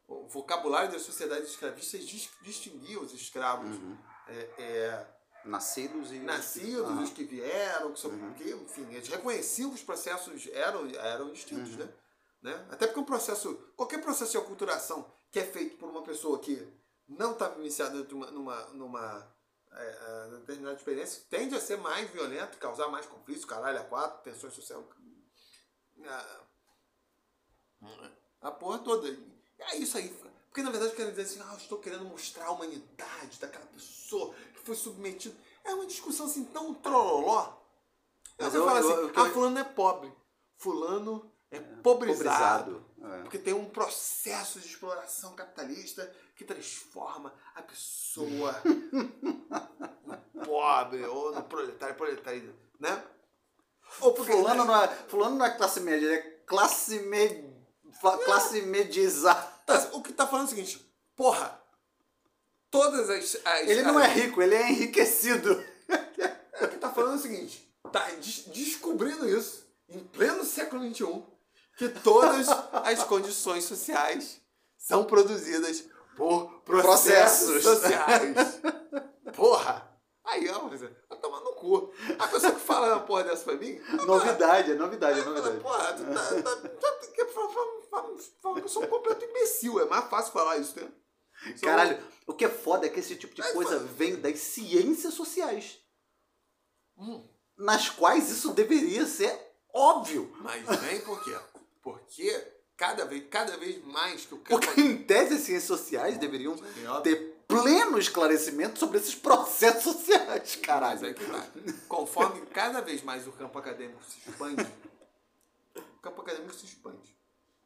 o 0.09 0.27
vocabulário 0.27 0.91
das 0.91 1.03
sociedades 1.03 1.49
escravistas 1.51 2.05
dis- 2.05 2.29
distinguia 2.41 2.99
os 2.99 3.13
escravos 3.13 3.77
Uhum. 3.77 3.97
é, 4.27 4.49
é, 4.57 5.07
Nascidos 5.45 6.11
e. 6.11 6.19
nascidos, 6.19 6.83
Aham. 6.89 7.03
os 7.03 7.11
que 7.11 7.23
vieram, 7.23 7.93
que, 7.93 7.99
são, 7.99 8.11
Uhum. 8.11 8.33
que, 8.33 8.51
enfim, 8.51 8.85
eles 8.93 9.07
reconheciam 9.07 9.69
que 9.69 9.75
os 9.77 9.81
processos 9.83 10.47
eram, 10.47 10.85
eram 10.89 11.31
distintos, 11.31 11.71
Uhum. 11.73 11.77
né? 11.85 11.93
né? 12.41 12.67
Até 12.69 12.87
porque 12.87 12.99
um 12.99 13.05
processo, 13.05 13.55
qualquer 13.77 14.01
processo 14.01 14.31
de 14.31 14.37
aculturação 14.37 15.09
que 15.31 15.39
é 15.39 15.45
feito 15.45 15.77
por 15.77 15.89
uma 15.89 16.03
pessoa 16.03 16.39
que 16.39 16.67
não 17.07 17.31
estava 17.31 17.57
iniciada 17.59 18.03
numa, 18.03 18.31
numa, 18.31 18.61
numa 18.73 19.35
é, 19.71 19.85
é, 19.85 20.37
determinada 20.39 20.75
experiência, 20.75 21.23
tende 21.29 21.55
a 21.55 21.61
ser 21.61 21.77
mais 21.77 22.09
violento, 22.09 22.57
causar 22.57 22.87
mais 22.89 23.05
conflitos, 23.05 23.45
caralho, 23.45 23.79
a 23.79 23.83
quatro, 23.85 24.21
tensões 24.23 24.53
sociais. 24.53 24.83
A, 26.05 26.41
a 28.41 28.51
porra 28.51 28.79
toda. 28.79 29.07
É 29.59 29.75
isso 29.77 29.97
aí. 29.97 30.09
Porque 30.49 30.63
na 30.63 30.71
verdade 30.71 30.91
eu 30.91 30.95
quero 30.97 31.11
dizer 31.11 31.21
assim, 31.23 31.39
ah, 31.41 31.51
eu 31.53 31.57
estou 31.57 31.77
querendo 31.79 32.05
mostrar 32.05 32.45
a 32.45 32.51
humanidade 32.51 33.39
daquela 33.39 33.65
pessoa 33.67 34.33
que 34.53 34.59
foi 34.61 34.75
submetida. 34.75 35.35
É 35.63 35.73
uma 35.73 35.85
discussão 35.85 36.25
assim 36.25 36.45
tão 36.45 36.73
trololó. 36.73 37.53
Mas 38.39 38.53
eu- 38.55 38.61
eu, 38.61 38.67
falo 38.67 38.79
eu- 38.79 38.89
assim, 38.89 38.97
eu- 39.01 39.07
eu- 39.09 39.13
ah, 39.25 39.29
fulano 39.29 39.59
é 39.59 39.63
pobre. 39.63 40.13
Fulano 40.57 41.31
é 41.51 41.59
pobrizado. 41.59 42.85
É. 43.01 43.21
Porque 43.21 43.37
tem 43.37 43.53
um 43.53 43.65
processo 43.69 44.59
de 44.59 44.67
exploração 44.67 45.33
capitalista 45.35 46.11
que 46.35 46.43
transforma 46.43 47.33
a 47.55 47.61
pessoa 47.61 48.55
no 50.33 50.45
pobre 50.45 51.03
ou 51.05 51.31
no 51.33 51.43
proletário, 51.43 51.95
proletário, 51.95 52.55
né? 52.79 53.03
Ou 54.01 54.13
porque 54.13 54.31
Fulano 54.31 54.65
não, 54.65 54.83
é, 54.83 54.87
fulano 55.07 55.35
não 55.37 55.45
é 55.45 55.49
classe 55.57 55.79
média, 55.79 56.05
ele 56.05 56.15
é 56.15 56.21
classe, 56.45 56.99
fa- 56.99 57.48
classe. 58.25 58.61
Tá, 59.65 59.89
O 59.93 60.01
que 60.01 60.13
tá 60.13 60.25
falando 60.27 60.45
é 60.45 60.47
o 60.47 60.49
seguinte, 60.55 60.93
porra, 61.15 61.61
todas 62.71 63.09
as... 63.09 63.37
as 63.45 63.67
Ele 63.69 63.83
não 63.83 63.97
as- 63.97 64.05
é 64.05 64.07
rico, 64.13 64.41
ele 64.41 64.55
é 64.55 64.69
enriquecido. 64.69 65.63
O 66.61 66.67
que 66.67 66.77
tá 66.77 66.91
falando 66.91 67.13
é 67.13 67.15
o 67.17 67.21
seguinte, 67.21 67.71
tá 67.91 68.09
des- 68.19 68.45
descobrindo 68.47 69.27
isso 69.29 69.65
em 69.87 69.99
pleno 69.99 70.43
século 70.43 70.83
XXI, 70.93 71.23
que 71.77 71.89
todas 71.89 72.47
as 72.49 73.03
condições 73.03 73.63
sociais 73.63 74.41
são 74.77 75.05
produzidas 75.05 75.83
por 76.17 76.61
processos, 76.63 77.61
Processos. 77.63 77.63
sociais. 77.63 78.61
Porra! 79.35 79.87
Aí, 80.25 80.49
ó, 80.49 80.67
cu. 81.59 81.91
A 82.17 82.27
pessoa 82.27 82.51
que 82.53 82.59
fala 82.59 82.95
uma 82.95 82.99
porra 83.01 83.25
dessa 83.25 83.43
pra 83.43 83.55
mim. 83.55 83.79
Novidade, 84.05 84.71
é 84.71 84.75
novidade, 84.75 85.19
é 85.19 85.23
novidade. 85.23 85.59
Porra, 85.61 85.93
tu 85.93 86.03
tá. 86.05 86.41
tá, 86.41 86.55
tá, 86.55 86.69
fala 88.41 88.59
que 88.59 88.65
eu 88.65 88.69
sou 88.69 88.83
um 88.83 88.87
completo 88.87 89.25
imbecil. 89.25 89.79
É 89.79 89.85
mais 89.85 90.05
fácil 90.09 90.31
falar 90.33 90.57
isso, 90.57 90.79
né? 90.79 90.91
Caralho, 91.61 92.01
o 92.27 92.33
que 92.33 92.45
é 92.45 92.49
foda 92.49 92.85
é 92.85 92.89
que 92.89 92.99
esse 92.99 93.15
tipo 93.15 93.33
de 93.33 93.41
coisa 93.53 93.79
vem 93.79 94.15
das 94.19 94.39
ciências 94.39 95.13
sociais, 95.13 95.77
Hum, 96.97 97.25
nas 97.57 97.89
quais 97.89 98.29
isso 98.29 98.51
deveria 98.53 99.05
ser 99.05 99.33
óbvio. 99.73 100.35
mas 100.41 100.65
vem 100.81 100.99
por 101.01 101.23
quê? 101.23 101.33
Porque 101.81 102.53
cada 102.75 103.05
vez, 103.05 103.23
cada 103.29 103.55
vez 103.57 103.81
mais 103.85 104.25
que 104.25 104.33
o 104.33 104.37
campo 104.39 104.65
Porque, 104.65 104.81
em 104.81 105.01
tese, 105.03 105.35
as 105.35 105.41
ciências 105.41 105.63
sociais 105.63 106.17
deveriam 106.17 106.57
ter 107.03 107.28
pleno 107.49 107.97
esclarecimento 107.97 108.77
sobre 108.77 108.99
esses 108.99 109.15
processos 109.15 109.81
sociais, 109.81 110.55
caralho. 110.57 111.07
é 111.07 111.13
que 111.15 111.25
tá. 111.25 111.49
Conforme 111.87 112.45
cada 112.45 112.79
vez 112.79 113.03
mais 113.03 113.27
o 113.27 113.31
campo 113.31 113.57
acadêmico 113.57 114.03
se 114.05 114.29
expande, 114.29 114.67
o 115.75 115.99
campo 115.99 116.21
acadêmico 116.21 116.53
se 116.53 116.65
expande. 116.65 117.17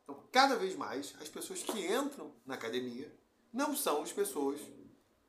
Então, 0.03 0.23
cada 0.31 0.55
vez 0.55 0.73
mais, 0.75 1.13
as 1.19 1.27
pessoas 1.27 1.61
que 1.61 1.85
entram 1.85 2.33
na 2.45 2.53
academia 2.53 3.13
não 3.51 3.75
são 3.75 4.01
as 4.01 4.13
pessoas 4.13 4.59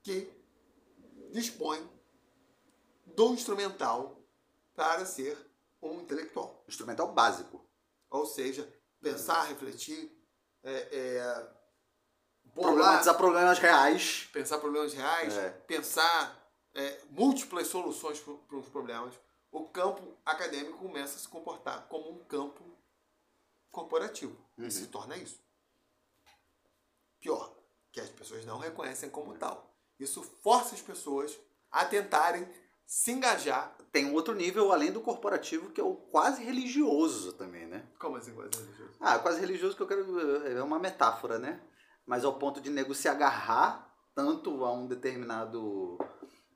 que 0.04 0.30
dispõem 1.32 1.82
do 3.06 3.34
instrumental 3.34 4.24
para 4.72 5.04
ser 5.04 5.36
um 5.82 6.00
intelectual. 6.00 6.64
Instrumental 6.68 7.12
básico. 7.12 7.64
Ou 8.08 8.24
seja, 8.24 8.72
pensar, 9.00 9.42
refletir, 9.48 10.16
é, 10.62 10.72
é, 10.72 11.53
bolar, 12.54 12.72
Problematizar 12.72 13.16
problemas 13.16 13.58
reais. 13.58 14.28
pensar 14.32 14.58
problemas 14.58 14.92
reais, 14.94 15.34
É. 15.36 15.50
pensar 15.50 16.40
é, 16.74 17.00
múltiplas 17.10 17.68
soluções 17.68 18.18
para 18.20 18.56
os 18.56 18.68
problemas, 18.68 19.14
o 19.52 19.64
campo 19.68 20.02
acadêmico 20.26 20.78
começa 20.78 21.16
a 21.16 21.18
se 21.20 21.28
comportar 21.28 21.86
como 21.88 22.10
um 22.10 22.18
campo 22.24 22.62
corporativo. 23.70 24.36
Uhum. 24.58 24.66
E 24.66 24.70
se 24.70 24.86
torna 24.88 25.16
isso. 25.16 25.38
Pior, 27.20 27.54
que 27.92 28.00
as 28.00 28.08
pessoas 28.10 28.44
não 28.44 28.58
reconhecem 28.58 29.08
como 29.08 29.34
tal. 29.34 29.70
Isso 29.98 30.22
força 30.42 30.74
as 30.74 30.80
pessoas 30.82 31.38
a 31.70 31.84
tentarem 31.84 32.48
se 32.84 33.12
engajar. 33.12 33.74
Tem 33.92 34.04
um 34.06 34.14
outro 34.14 34.34
nível 34.34 34.72
além 34.72 34.90
do 34.92 35.00
corporativo 35.00 35.70
que 35.70 35.80
é 35.80 35.84
o 35.84 35.94
quase 35.94 36.42
religioso 36.42 37.32
também, 37.34 37.66
né? 37.66 37.86
Como 37.98 38.16
assim, 38.16 38.34
coisa 38.34 38.50
religiosa? 38.58 38.92
Ah, 39.00 39.18
quase 39.18 39.40
religioso 39.40 39.76
que 39.76 39.82
eu 39.82 39.86
quero. 39.86 40.46
É 40.48 40.62
uma 40.62 40.78
metáfora, 40.78 41.38
né? 41.38 41.60
Mas 42.06 42.24
ao 42.24 42.38
ponto 42.38 42.60
de 42.60 42.70
nego 42.70 42.94
se 42.94 43.08
agarrar 43.08 43.92
tanto 44.14 44.64
a 44.64 44.72
um 44.72 44.86
determinado 44.86 45.98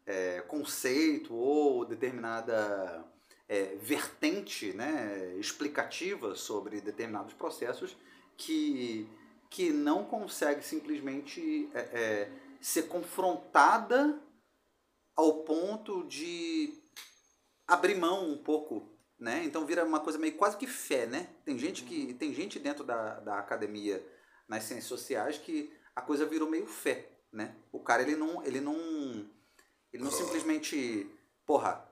é, 0.06 0.40
conceito 0.42 1.34
ou 1.34 1.84
determinada 1.84 3.04
é, 3.48 3.76
vertente 3.76 4.72
né, 4.72 5.34
explicativa 5.36 6.34
sobre 6.34 6.80
determinados 6.80 7.34
processos 7.34 7.96
que, 8.36 9.08
que 9.50 9.70
não 9.70 10.04
consegue 10.04 10.64
simplesmente 10.64 11.68
é, 11.74 11.80
é, 11.80 12.32
ser 12.60 12.82
confrontada 12.82 14.20
ao 15.16 15.42
ponto 15.42 16.06
de 16.06 16.72
abrir 17.66 17.96
mão 17.96 18.30
um 18.30 18.38
pouco 18.38 18.98
né? 19.18 19.42
Então 19.44 19.66
vira 19.66 19.84
uma 19.84 20.00
coisa 20.00 20.18
meio 20.18 20.36
quase 20.36 20.56
que 20.56 20.66
fé, 20.66 21.06
né? 21.06 21.28
Tem 21.44 21.58
gente 21.58 21.82
que 21.82 22.14
tem 22.14 22.32
gente 22.32 22.58
dentro 22.58 22.84
da, 22.84 23.18
da 23.20 23.38
academia 23.38 24.00
nas 24.48 24.64
ciências 24.64 24.86
sociais 24.86 25.38
que 25.38 25.72
a 25.94 26.00
coisa 26.00 26.24
virou 26.24 26.48
meio 26.48 26.66
fé, 26.66 27.08
né? 27.30 27.54
O 27.70 27.80
cara 27.80 28.02
ele 28.02 28.16
não 28.16 28.42
ele 28.44 28.60
não 28.60 28.74
ele 29.92 30.02
não 30.02 30.10
simplesmente, 30.10 31.10
porra, 31.46 31.86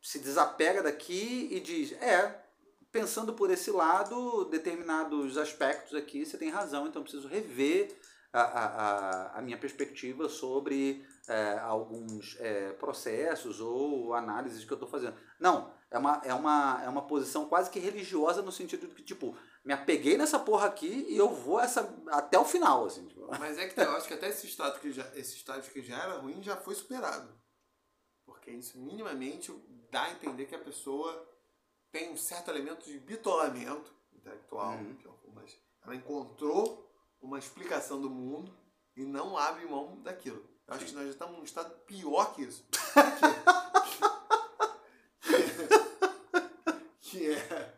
se 0.00 0.18
desapega 0.18 0.82
daqui 0.82 1.48
e 1.50 1.60
diz, 1.60 1.92
é, 2.00 2.42
pensando 2.90 3.34
por 3.34 3.50
esse 3.50 3.70
lado, 3.70 4.44
determinados 4.46 5.36
aspectos 5.36 5.94
aqui, 5.94 6.24
você 6.24 6.38
tem 6.38 6.48
razão, 6.48 6.86
então 6.86 7.02
preciso 7.02 7.28
rever 7.28 7.94
a, 8.32 8.40
a, 8.40 8.66
a, 8.66 9.38
a 9.38 9.42
minha 9.42 9.58
perspectiva 9.58 10.28
sobre 10.28 11.04
é, 11.28 11.58
alguns 11.58 12.36
é, 12.40 12.72
processos 12.72 13.60
ou 13.60 14.14
análises 14.14 14.64
que 14.64 14.72
eu 14.72 14.76
estou 14.76 14.88
fazendo. 14.88 15.16
Não, 15.38 15.72
é 15.90 15.98
uma, 15.98 16.20
é, 16.24 16.34
uma, 16.34 16.82
é 16.84 16.88
uma 16.88 17.06
posição 17.06 17.48
quase 17.48 17.70
que 17.70 17.78
religiosa 17.78 18.42
no 18.42 18.50
sentido 18.50 18.88
de 18.88 18.94
que, 18.94 19.02
tipo, 19.02 19.36
me 19.64 19.72
apeguei 19.72 20.16
nessa 20.16 20.38
porra 20.38 20.66
aqui 20.66 21.06
e 21.08 21.16
eu 21.16 21.28
vou 21.28 21.60
essa 21.60 21.94
até 22.08 22.38
o 22.38 22.44
final, 22.44 22.86
assim. 22.86 23.06
Tipo. 23.06 23.28
Mas 23.38 23.58
é 23.58 23.68
que 23.68 23.80
eu 23.80 23.96
acho 23.96 24.08
que 24.08 24.14
até 24.14 24.28
esse 24.28 24.46
estágio 24.46 24.80
que 24.80 24.92
já, 24.92 25.06
esse 25.14 25.36
estágio 25.36 25.72
que 25.72 25.82
já 25.82 26.02
era 26.02 26.18
ruim 26.18 26.42
já 26.42 26.56
foi 26.56 26.74
superado. 26.74 27.32
Porque 28.24 28.50
isso 28.50 28.78
minimamente 28.78 29.52
dá 29.90 30.04
a 30.04 30.10
entender 30.12 30.46
que 30.46 30.54
a 30.54 30.60
pessoa 30.60 31.28
tem 31.92 32.12
um 32.12 32.16
certo 32.16 32.50
elemento 32.50 32.84
de 32.84 32.98
bitolamento 32.98 33.94
intelectual. 34.12 34.72
Uhum. 34.72 34.96
que 34.96 35.06
é 35.06 35.10
mas 35.34 35.56
ela 35.82 35.94
encontrou 35.94 36.90
uma 37.20 37.38
explicação 37.38 38.00
do 38.00 38.10
mundo 38.10 38.52
e 38.96 39.04
não 39.04 39.36
abre 39.36 39.66
mão 39.66 40.00
daquilo. 40.02 40.44
Eu 40.66 40.74
acho 40.74 40.86
que 40.86 40.92
nós 40.92 41.04
já 41.04 41.10
estamos 41.10 41.36
num 41.36 41.44
estado 41.44 41.70
pior 41.86 42.34
que 42.34 42.42
isso. 42.42 42.66
Que, 47.08 47.18
que 47.18 47.30
é. 47.32 47.74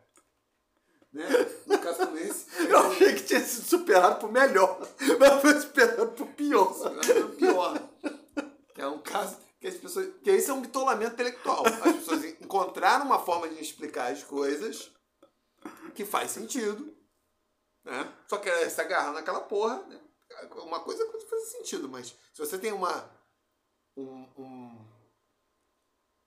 Né? 1.12 1.24
No 1.66 1.78
caso 1.78 1.98
como 1.98 2.18
esse. 2.18 2.46
Eu 2.68 2.97
que 3.14 3.22
tinha 3.22 3.40
sido 3.40 3.66
superado 3.66 4.20
por 4.20 4.30
melhor, 4.30 4.80
mas 5.18 5.40
foi 5.40 5.60
superado 5.60 6.12
por 6.12 6.26
pior. 6.28 6.74
É 7.08 7.20
o 7.20 7.28
pior. 7.30 7.88
É 8.76 8.86
um 8.86 8.98
caso 9.00 9.36
que 9.60 9.66
as 9.66 9.76
pessoas. 9.76 10.08
Que 10.22 10.32
isso 10.32 10.50
é 10.50 10.54
um 10.54 10.60
bitolamento 10.60 11.14
intelectual. 11.14 11.66
As 11.66 11.96
pessoas 11.96 12.24
encontraram 12.24 13.04
uma 13.04 13.18
forma 13.18 13.48
de 13.48 13.60
explicar 13.60 14.12
as 14.12 14.22
coisas 14.22 14.90
que 15.94 16.04
faz 16.04 16.30
sentido. 16.30 16.96
Né? 17.84 18.12
Só 18.28 18.38
que 18.38 18.48
ela 18.48 18.68
se 18.68 18.80
agarra 18.80 19.12
naquela 19.12 19.40
porra. 19.40 19.82
Né? 19.86 20.00
Uma 20.62 20.80
coisa 20.80 21.04
que 21.06 21.26
faz 21.26 21.50
sentido, 21.52 21.88
mas 21.88 22.08
se 22.32 22.38
você 22.38 22.58
tem 22.58 22.72
uma. 22.72 23.10
Um, 23.96 24.28
um, 24.38 24.88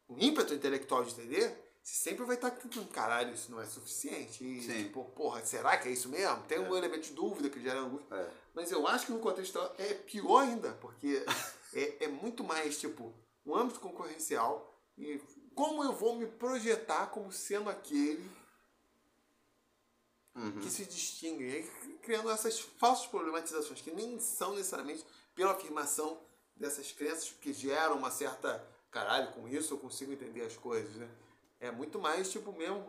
um 0.09 0.19
ímpeto 0.19 0.53
intelectual 0.53 1.05
de 1.05 1.11
entender, 1.11 1.70
você 1.83 1.95
sempre 2.09 2.25
vai 2.25 2.35
estar 2.35 2.51
tentando, 2.51 2.87
caralho, 2.89 3.33
isso 3.33 3.51
não 3.51 3.59
é 3.59 3.65
suficiente. 3.65 4.43
E, 4.43 4.61
Sim. 4.61 4.83
tipo, 4.83 5.03
porra, 5.15 5.43
será 5.43 5.77
que 5.77 5.87
é 5.87 5.91
isso 5.91 6.09
mesmo? 6.09 6.43
Tem 6.43 6.59
um 6.59 6.75
elemento 6.75 7.07
de 7.07 7.13
dúvida 7.13 7.49
que 7.49 7.61
gera 7.61 7.79
angústia. 7.79 8.15
É. 8.15 8.31
Mas 8.53 8.71
eu 8.71 8.87
acho 8.87 9.07
que 9.07 9.11
no 9.11 9.19
contexto 9.19 9.59
é 9.77 9.93
pior 9.95 10.43
ainda, 10.43 10.73
porque 10.73 11.25
é, 11.73 12.05
é 12.05 12.07
muito 12.07 12.43
mais, 12.43 12.79
tipo, 12.79 13.13
um 13.45 13.55
âmbito 13.55 13.79
concorrencial 13.79 14.71
e 14.97 15.19
como 15.55 15.83
eu 15.83 15.93
vou 15.93 16.15
me 16.15 16.27
projetar 16.27 17.07
como 17.07 17.31
sendo 17.31 17.69
aquele 17.69 18.29
Uhum. 20.33 20.61
que 20.61 20.69
se 20.69 20.85
distingue, 20.85 21.43
e 21.43 21.97
criando 22.03 22.29
essas 22.29 22.57
falsas 22.57 23.05
problematizações 23.07 23.81
que 23.81 23.91
nem 23.91 24.17
são 24.17 24.55
necessariamente 24.55 25.05
pela 25.35 25.51
afirmação 25.51 26.17
dessas 26.55 26.89
crenças 26.93 27.31
que 27.41 27.51
geram 27.51 27.97
uma 27.97 28.09
certa 28.09 28.65
caralho 28.89 29.33
com 29.33 29.45
isso 29.45 29.73
eu 29.73 29.77
consigo 29.77 30.13
entender 30.13 30.43
as 30.43 30.55
coisas, 30.55 30.95
né? 30.95 31.09
É 31.61 31.71
muito 31.71 31.97
mais 31.97 32.29
tipo 32.29 32.51
mesmo, 32.51 32.85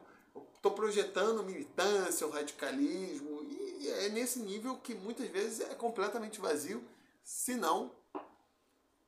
tô 0.60 0.72
projetando 0.72 1.44
militância, 1.44 2.26
o 2.26 2.30
radicalismo 2.30 3.42
e 3.44 3.88
é 3.88 4.08
nesse 4.08 4.40
nível 4.40 4.76
que 4.78 4.94
muitas 4.94 5.28
vezes 5.28 5.60
é 5.60 5.74
completamente 5.74 6.40
vazio, 6.40 6.82
se 7.22 7.54
não 7.54 7.92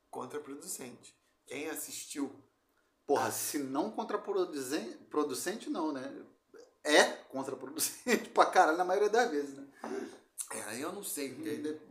contraproducente. 0.09 1.13
Quem 1.45 1.69
assistiu 1.69 2.33
Porra, 3.05 3.31
se 3.31 3.59
não 3.59 3.91
contraproducente, 3.91 4.97
producente 5.09 5.69
não, 5.69 5.91
né? 5.91 6.11
É 6.83 7.03
contraproducente 7.29 8.29
pra 8.33 8.45
caralho 8.45 8.77
na 8.77 8.85
maioria 8.85 9.09
das 9.09 9.29
vezes, 9.29 9.55
né? 9.55 9.67
É, 10.51 10.61
aí 10.63 10.81
eu 10.81 10.91
não 10.91 11.03
sei, 11.03 11.29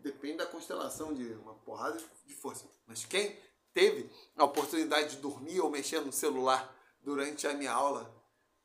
depende 0.03 0.39
da 0.39 0.47
constelação 0.47 1.15
de 1.15 1.25
uma 1.35 1.55
porrada 1.55 2.01
de 2.27 2.35
força. 2.35 2.65
Mas 2.87 3.05
quem 3.05 3.37
teve 3.73 4.11
a 4.37 4.45
oportunidade 4.45 5.17
de 5.17 5.23
dormir 5.23 5.61
ou 5.61 5.71
mexer 5.71 6.01
no 6.01 6.13
celular 6.13 6.74
durante 7.05 7.47
a 7.47 7.55
minha 7.55 7.73
aula, 7.73 8.11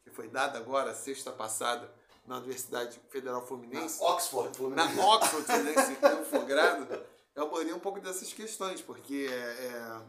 que 0.04 0.10
foi 0.10 0.28
dada 0.28 0.58
agora, 0.58 0.95
sexta 0.95 1.32
passada, 1.32 1.93
na 2.25 2.38
Universidade 2.38 2.99
Federal 3.10 3.45
Fluminense, 3.45 4.02
Oxford, 4.04 4.58
na 4.75 4.86
Oxford 4.86 5.45
Fluminense, 5.45 5.91
em 5.91 5.95
Campo 5.95 6.25
Fogrado, 6.25 7.06
eu 7.36 7.43
abordei 7.43 7.73
um 7.73 7.80
pouco 7.80 7.99
dessas 7.99 8.32
questões, 8.32 8.82
porque 8.82 9.28
é, 9.30 9.34
é, 9.34 10.02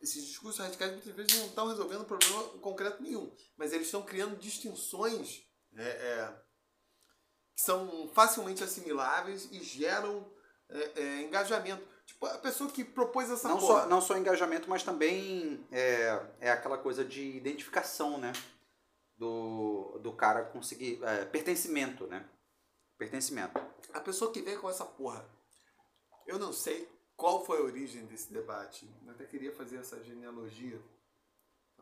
esses 0.00 0.24
discursos 0.26 0.60
radicais 0.60 0.92
muitas 0.92 1.14
vezes 1.14 1.38
não 1.38 1.46
estão 1.46 1.68
resolvendo 1.68 2.04
problema 2.04 2.42
concreto 2.60 3.02
nenhum, 3.02 3.30
mas 3.56 3.72
eles 3.72 3.86
estão 3.86 4.02
criando 4.02 4.36
distinções 4.38 5.42
é, 5.76 5.82
é, 5.82 6.34
que 7.54 7.60
são 7.60 8.10
facilmente 8.14 8.64
assimiláveis 8.64 9.48
e 9.52 9.62
geram 9.62 10.26
é, 10.68 11.00
é, 11.02 11.22
engajamento. 11.22 11.86
Tipo, 12.10 12.26
a 12.26 12.38
pessoa 12.38 12.68
que 12.68 12.84
propôs 12.84 13.30
essa 13.30 13.48
Não 13.48 13.58
porra, 13.58 13.82
só, 13.82 13.88
não 13.88 14.00
só 14.00 14.18
engajamento, 14.18 14.68
mas 14.68 14.82
também 14.82 15.64
é, 15.70 16.20
é 16.40 16.50
aquela 16.50 16.76
coisa 16.76 17.04
de 17.04 17.36
identificação, 17.36 18.18
né? 18.18 18.32
Do, 19.16 19.98
do 20.02 20.12
cara 20.12 20.44
conseguir. 20.44 20.98
é, 21.04 21.24
pertencimento, 21.24 22.06
né? 22.06 22.28
Pertencimento. 22.98 23.60
A 23.94 24.00
pessoa 24.00 24.32
que 24.32 24.42
vem 24.42 24.58
com 24.58 24.68
essa 24.68 24.84
porra, 24.84 25.24
eu 26.26 26.38
não 26.38 26.52
sei 26.52 26.88
qual 27.16 27.44
foi 27.44 27.58
a 27.58 27.62
origem 27.62 28.04
desse 28.06 28.32
debate. 28.32 28.90
Eu 29.04 29.12
até 29.12 29.24
queria 29.24 29.52
fazer 29.52 29.76
essa 29.76 30.02
genealogia 30.02 30.82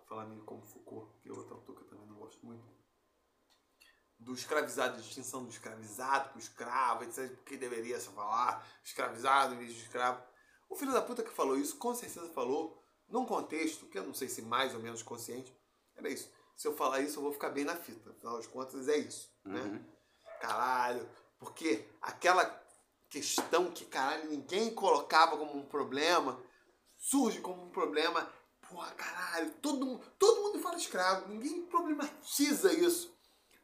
falar 0.09 0.27
meio 0.27 0.43
como 0.43 0.63
Foucault, 0.63 1.11
que 1.21 1.29
é 1.29 1.33
outro 1.33 1.55
autor 1.55 1.77
que 1.77 1.83
eu 1.83 1.89
também 1.89 2.07
não 2.07 2.17
gosto 2.17 2.45
muito, 2.45 2.65
do 4.19 4.35
escravizado, 4.35 5.01
distinção 5.01 5.45
do 5.45 5.51
escravizado 5.51 6.31
pro 6.31 6.39
escravo, 6.39 7.05
etc. 7.05 7.31
Que 7.45 7.57
deveria 7.57 7.99
se 8.01 8.09
falar 8.09 8.67
escravizado 8.85 9.55
em 9.55 9.59
vez 9.59 9.73
de 9.75 9.83
escravo. 9.83 10.23
O 10.69 10.75
filho 10.77 10.93
da 10.93 11.01
puta 11.03 11.23
que 11.23 11.31
falou 11.31 11.57
isso, 11.57 11.77
com 11.77 11.95
certeza 11.95 12.29
falou 12.33 12.83
num 13.09 13.25
contexto 13.25 13.87
que 13.87 13.99
eu 13.99 14.05
não 14.05 14.13
sei 14.13 14.29
se 14.29 14.43
mais 14.43 14.75
ou 14.75 14.81
menos 14.81 15.03
consciente. 15.03 15.57
Era 15.97 16.09
isso. 16.11 16.31
Se 16.57 16.67
eu 16.67 16.77
falar 16.77 17.01
isso, 17.01 17.19
eu 17.19 17.23
vou 17.23 17.33
ficar 17.33 17.51
bem 17.51 17.65
na 17.65 17.77
fita. 17.77 18.11
Afinal 18.11 18.41
de 18.41 18.49
contas, 18.49 18.89
é 18.89 18.99
isso. 18.99 19.33
Né? 19.45 19.61
Uhum. 19.61 19.85
Caralho. 20.41 21.09
Porque 21.39 21.89
aquela 22.03 22.45
questão 23.09 23.71
que, 23.71 23.85
caralho, 23.85 24.29
ninguém 24.29 24.75
colocava 24.75 25.37
como 25.39 25.57
um 25.57 25.65
problema, 25.67 26.39
surge 26.97 27.41
como 27.41 27.63
um 27.65 27.71
problema. 27.71 28.31
Porra, 28.69 28.91
caralho, 28.95 29.51
todo, 29.63 29.87
mundo- 29.87 30.05
todo 30.19 30.43
mundo 30.43 30.59
fala 30.61 30.77
escravo, 30.77 31.29
ninguém 31.29 31.65
problematiza 31.67 32.73
isso. 32.73 33.17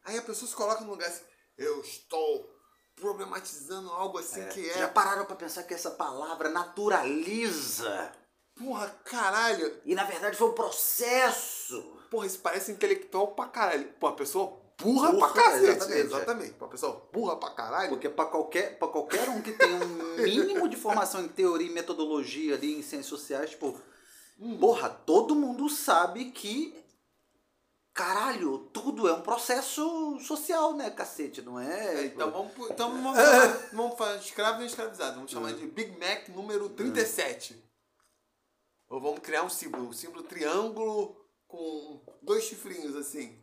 Aí 0.05 0.19
a 0.19 0.23
pessoa 0.23 0.49
se 0.49 0.55
coloca 0.55 0.83
num 0.83 0.91
lugar 0.91 1.09
assim, 1.09 1.23
eu 1.57 1.81
estou 1.81 2.51
problematizando 2.97 3.91
algo 3.91 4.19
assim 4.19 4.47
que 4.49 4.69
é. 4.71 4.79
Já 4.79 4.89
pararam 4.89 5.25
pra 5.25 5.37
pensar 5.37 5.63
que 5.65 5.75
essa 5.75 5.91
palavra 5.91 6.49
naturaliza? 6.49 8.13
Porra, 8.57 8.89
caralho. 9.05 9.81
E 9.85 9.95
na 9.95 10.05
verdade 10.05 10.37
foi 10.37 10.49
um 10.49 10.53
processo. 10.53 11.83
Porra, 12.11 12.27
isso 12.27 12.39
parece 12.39 12.71
intelectual 12.71 13.29
pra 13.29 13.47
caralho. 13.47 13.89
Pô, 13.99 14.07
a 14.07 14.13
pessoa 14.13 14.53
burra, 14.81 15.11
Burra, 15.11 15.33
pra 15.33 15.43
cacete. 15.43 15.65
exatamente, 15.65 15.93
é. 15.93 16.01
Exatamente. 16.01 16.53
Pô, 16.53 16.65
a 16.67 16.69
pessoa 16.69 17.09
burra 17.13 17.37
pra 17.37 17.51
caralho. 17.51 17.89
Porque 17.91 18.09
pra 18.09 18.27
qualquer, 18.27 18.79
pra 18.79 18.89
qualquer 18.89 19.29
um 19.29 19.43
que 19.43 19.53
tenha 19.53 19.75
um 19.77 20.17
mínimo 20.23 20.69
de 20.69 20.77
formação 20.77 21.23
em 21.25 21.29
teoria 21.29 21.67
e 21.67 21.73
metodologia 21.73 22.55
ali 22.55 22.75
em 22.79 22.83
ciências 22.83 23.07
sociais, 23.07 23.51
tipo, 23.51 23.77
Hum. 24.39 24.59
porra, 24.59 24.89
todo 24.91 25.33
mundo 25.35 25.69
sabe 25.71 26.33
que 26.33 26.84
caralho, 27.95 28.59
tudo 28.73 29.09
é 29.09 29.13
um 29.13 29.23
processo 29.23 30.19
social, 30.19 30.75
né, 30.75 30.91
cacete, 30.91 31.41
não 31.41 31.59
é? 31.61 32.03
É, 32.03 32.07
então 32.07 32.31
vamos, 32.31 32.71
então 32.71 32.91
vamos 32.91 33.17
falar, 33.17 33.69
vamos 33.73 33.97
falar 33.97 34.17
escravo 34.17 34.63
e 34.63 34.67
escravizado. 34.67 35.15
Vamos 35.15 35.31
chamar 35.31 35.53
Hum. 35.53 35.57
de 35.57 35.67
Big 35.69 35.97
Mac 35.99 36.29
número 36.31 36.69
37. 36.71 37.63
Ou 38.91 39.01
vamos 39.01 39.21
criar 39.21 39.45
um 39.45 39.49
símbolo, 39.49 39.89
um 39.89 39.93
símbolo 39.93 40.25
triângulo 40.25 41.17
com 41.47 42.05
dois 42.21 42.45
chifrinhos 42.45 42.97
assim. 42.97 43.41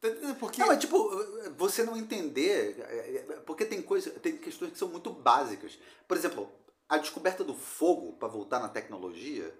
Tá 0.00 0.08
entendendo? 0.08 0.36
Porque. 0.36 0.60
Não, 0.60 0.70
é 0.70 0.76
tipo, 0.76 1.10
você 1.56 1.82
não 1.82 1.96
entender, 1.96 2.78
é, 2.80 3.16
é, 3.16 3.40
porque 3.40 3.64
tem 3.64 3.82
coisas, 3.82 4.12
tem 4.22 4.38
questões 4.38 4.72
que 4.72 4.78
são 4.78 4.88
muito 4.88 5.10
básicas. 5.10 5.76
Por 6.06 6.16
exemplo, 6.16 6.50
a 6.88 6.96
descoberta 6.96 7.42
do 7.42 7.54
fogo, 7.54 8.12
para 8.14 8.28
voltar 8.28 8.60
na 8.60 8.68
tecnologia, 8.68 9.52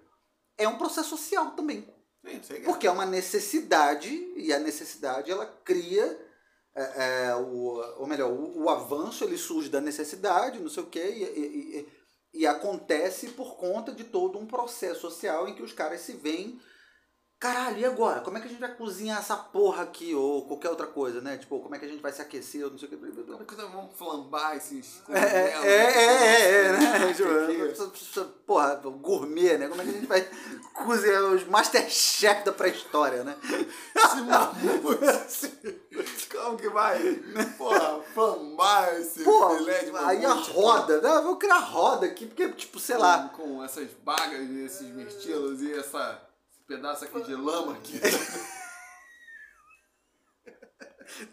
é 0.57 0.67
um 0.67 0.77
processo 0.77 1.09
social 1.09 1.51
também. 1.51 1.93
Sim, 2.23 2.41
que. 2.41 2.61
Porque 2.61 2.87
é 2.87 2.91
uma 2.91 3.05
necessidade, 3.05 4.09
e 4.35 4.51
a 4.53 4.59
necessidade 4.59 5.31
ela 5.31 5.45
cria, 5.63 6.19
é, 6.75 7.27
é, 7.29 7.35
o, 7.35 7.81
ou 7.99 8.07
melhor, 8.07 8.31
o, 8.31 8.63
o 8.63 8.69
avanço 8.69 9.23
ele 9.23 9.37
surge 9.37 9.69
da 9.69 9.81
necessidade, 9.81 10.59
não 10.59 10.69
sei 10.69 10.83
o 10.83 10.87
quê, 10.87 11.03
e, 11.03 11.23
e, 11.23 11.79
e- 11.79 11.99
e 12.31 12.45
acontece 12.45 13.29
por 13.29 13.55
conta 13.55 13.91
de 13.91 14.03
todo 14.03 14.37
um 14.37 14.45
processo 14.45 15.01
social 15.01 15.47
em 15.47 15.55
que 15.55 15.63
os 15.63 15.73
caras 15.73 16.01
se 16.01 16.13
veem. 16.13 16.59
Caralho, 17.39 17.77
e 17.77 17.85
agora? 17.85 18.19
Como 18.19 18.37
é 18.37 18.41
que 18.41 18.47
a 18.47 18.49
gente 18.49 18.59
vai 18.59 18.75
cozinhar 18.75 19.17
essa 19.17 19.37
porra 19.37 19.83
aqui? 19.83 20.13
Ou 20.13 20.45
qualquer 20.45 20.69
outra 20.69 20.85
coisa, 20.85 21.21
né? 21.21 21.37
Tipo, 21.37 21.61
como 21.61 21.73
é 21.73 21.79
que 21.79 21.85
a 21.85 21.87
gente 21.87 22.01
vai 22.01 22.11
se 22.11 22.21
aquecer? 22.21 22.65
Ou 22.65 22.71
não 22.71 22.77
sei 22.77 22.89
o 22.89 22.91
que. 22.91 22.97
Como 22.97 23.45
que 23.45 23.55
nós 23.55 23.71
vamos 23.71 23.95
flambar 23.95 24.57
esses. 24.57 25.01
É, 25.07 25.19
é, 25.19 25.57
é, 25.63 25.71
é, 25.71 26.65
é, 26.65 26.71
né? 26.73 27.13
Tipo, 27.13 27.93
Tipo, 27.93 28.25
Porra, 28.45 28.75
gourmet, 28.75 29.57
né? 29.57 29.69
Como 29.69 29.81
é 29.81 29.85
que 29.85 29.89
a 29.89 29.93
gente 29.93 30.07
vai 30.07 30.27
cozinhar 30.73 31.23
os 31.23 31.45
Masterchef 31.45 32.43
da 32.43 32.51
pré-história, 32.51 33.23
né? 33.23 33.37
Esse 33.95 34.21
mamute. 34.21 35.77
Como 36.29 36.57
que 36.57 36.69
vai? 36.69 37.13
Porra, 37.57 38.01
flambar 38.13 38.95
esse 38.95 39.23
Pô, 39.23 39.55
filé 39.55 39.85
de 39.85 39.95
aí 39.95 40.25
a 40.25 40.33
roda, 40.33 40.99
né? 40.99 41.21
Vou 41.21 41.37
criar 41.37 41.59
roda 41.59 42.05
aqui, 42.05 42.25
porque, 42.25 42.49
tipo, 42.49 42.79
sei 42.79 42.97
lá. 42.97 43.29
Com, 43.29 43.63
essas 43.63 43.89
bagas, 44.03 44.49
esses 44.49 44.87
mirtilos 44.89 45.61
e 45.61 45.73
essa, 45.73 46.21
pedaço 46.69 47.05
aqui 47.05 47.23
de 47.23 47.35
lama 47.35 47.73
aqui. 47.73 47.99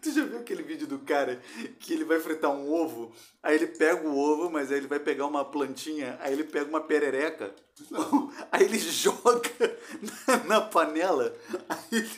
Tu 0.01 0.11
já 0.11 0.25
viu 0.25 0.39
aquele 0.39 0.63
vídeo 0.63 0.87
do 0.87 0.99
cara 1.01 1.37
que 1.79 1.93
ele 1.93 2.03
vai 2.03 2.19
fritar 2.19 2.51
um 2.51 2.73
ovo, 2.73 3.13
aí 3.43 3.55
ele 3.55 3.67
pega 3.67 4.09
o 4.09 4.19
ovo, 4.19 4.51
mas 4.51 4.73
aí 4.73 4.79
ele 4.79 4.87
vai 4.87 4.99
pegar 4.99 5.27
uma 5.27 5.45
plantinha, 5.45 6.17
aí 6.23 6.33
ele 6.33 6.45
pega 6.45 6.65
uma 6.65 6.81
perereca, 6.81 7.55
aí 8.51 8.65
ele 8.65 8.79
joga 8.79 9.79
na, 10.49 10.63
panela, 10.63 11.37
aí, 11.69 12.11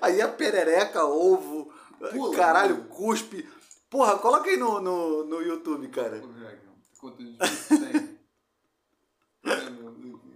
aí 0.00 0.22
a 0.22 0.28
perereca, 0.28 1.04
ovo, 1.04 1.70
Pula, 2.10 2.34
caralho, 2.34 2.76
pula. 2.84 2.88
cuspe. 2.88 3.46
Porra, 3.90 4.18
coloca 4.18 4.48
aí 4.48 4.56
no, 4.56 4.80
no, 4.80 5.24
no 5.24 5.42
YouTube, 5.42 5.86
cara. 5.88 6.22
Quantos 6.98 7.24
vídeos 7.24 7.68
tem? 7.68 8.18
É, 9.44 9.70
meu, 9.70 9.90
não 9.92 10.16
vi. 10.16 10.34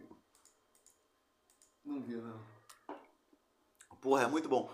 Não 1.98 2.06
vi, 2.06 2.14
não. 2.16 2.38
Porra, 4.00 4.22
é 4.22 4.26
muito 4.28 4.48
bom. 4.48 4.70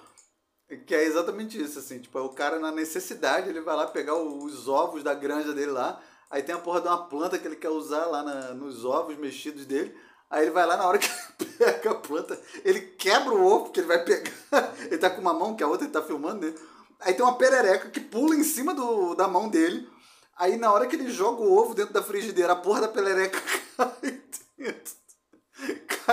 Que 0.86 0.94
é 0.94 1.04
exatamente 1.04 1.60
isso, 1.60 1.78
assim, 1.78 1.98
tipo, 2.00 2.18
é 2.18 2.22
o 2.22 2.30
cara 2.30 2.58
na 2.58 2.70
necessidade, 2.70 3.48
ele 3.48 3.60
vai 3.60 3.76
lá 3.76 3.86
pegar 3.86 4.14
os 4.16 4.66
ovos 4.68 5.02
da 5.02 5.14
granja 5.14 5.52
dele 5.52 5.70
lá, 5.70 6.00
aí 6.30 6.42
tem 6.42 6.54
a 6.54 6.58
porra 6.58 6.80
de 6.80 6.88
uma 6.88 7.06
planta 7.06 7.38
que 7.38 7.46
ele 7.46 7.56
quer 7.56 7.68
usar 7.68 8.06
lá 8.06 8.22
na- 8.22 8.54
nos 8.54 8.84
ovos 8.84 9.16
mexidos 9.16 9.66
dele, 9.66 9.94
aí 10.30 10.44
ele 10.44 10.50
vai 10.50 10.66
lá 10.66 10.76
na 10.76 10.86
hora 10.86 10.98
que 10.98 11.06
ele 11.38 11.52
pega 11.58 11.90
a 11.90 11.94
planta, 11.94 12.40
ele 12.64 12.80
quebra 12.80 13.34
o 13.34 13.44
ovo 13.44 13.70
que 13.70 13.80
ele 13.80 13.86
vai 13.86 14.02
pegar, 14.04 14.32
ele 14.90 14.98
tá 14.98 15.10
com 15.10 15.20
uma 15.20 15.34
mão, 15.34 15.54
que 15.54 15.62
a 15.62 15.68
outra 15.68 15.84
ele 15.86 15.92
tá 15.92 16.02
filmando, 16.02 16.46
né? 16.46 16.54
Aí 17.00 17.12
tem 17.14 17.24
uma 17.24 17.36
perereca 17.36 17.90
que 17.90 18.00
pula 18.00 18.34
em 18.34 18.42
cima 18.44 18.74
do, 18.74 19.14
da 19.14 19.28
mão 19.28 19.48
dele, 19.48 19.88
aí 20.36 20.56
na 20.56 20.72
hora 20.72 20.86
que 20.86 20.96
ele 20.96 21.10
joga 21.10 21.42
o 21.42 21.52
ovo 21.56 21.74
dentro 21.74 21.92
da 21.92 22.02
frigideira, 22.02 22.54
a 22.54 22.56
porra 22.56 22.80
da 22.82 22.88
perereca 22.88 23.40
cai 23.76 24.22
dentro, 24.56 24.94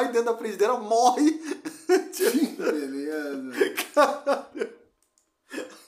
cai 0.01 0.11
dentro 0.11 0.31
da 0.31 0.37
frigideira, 0.37 0.77
morre. 0.77 1.31
Beleza. 2.57 3.51
Caralho. 3.93 4.73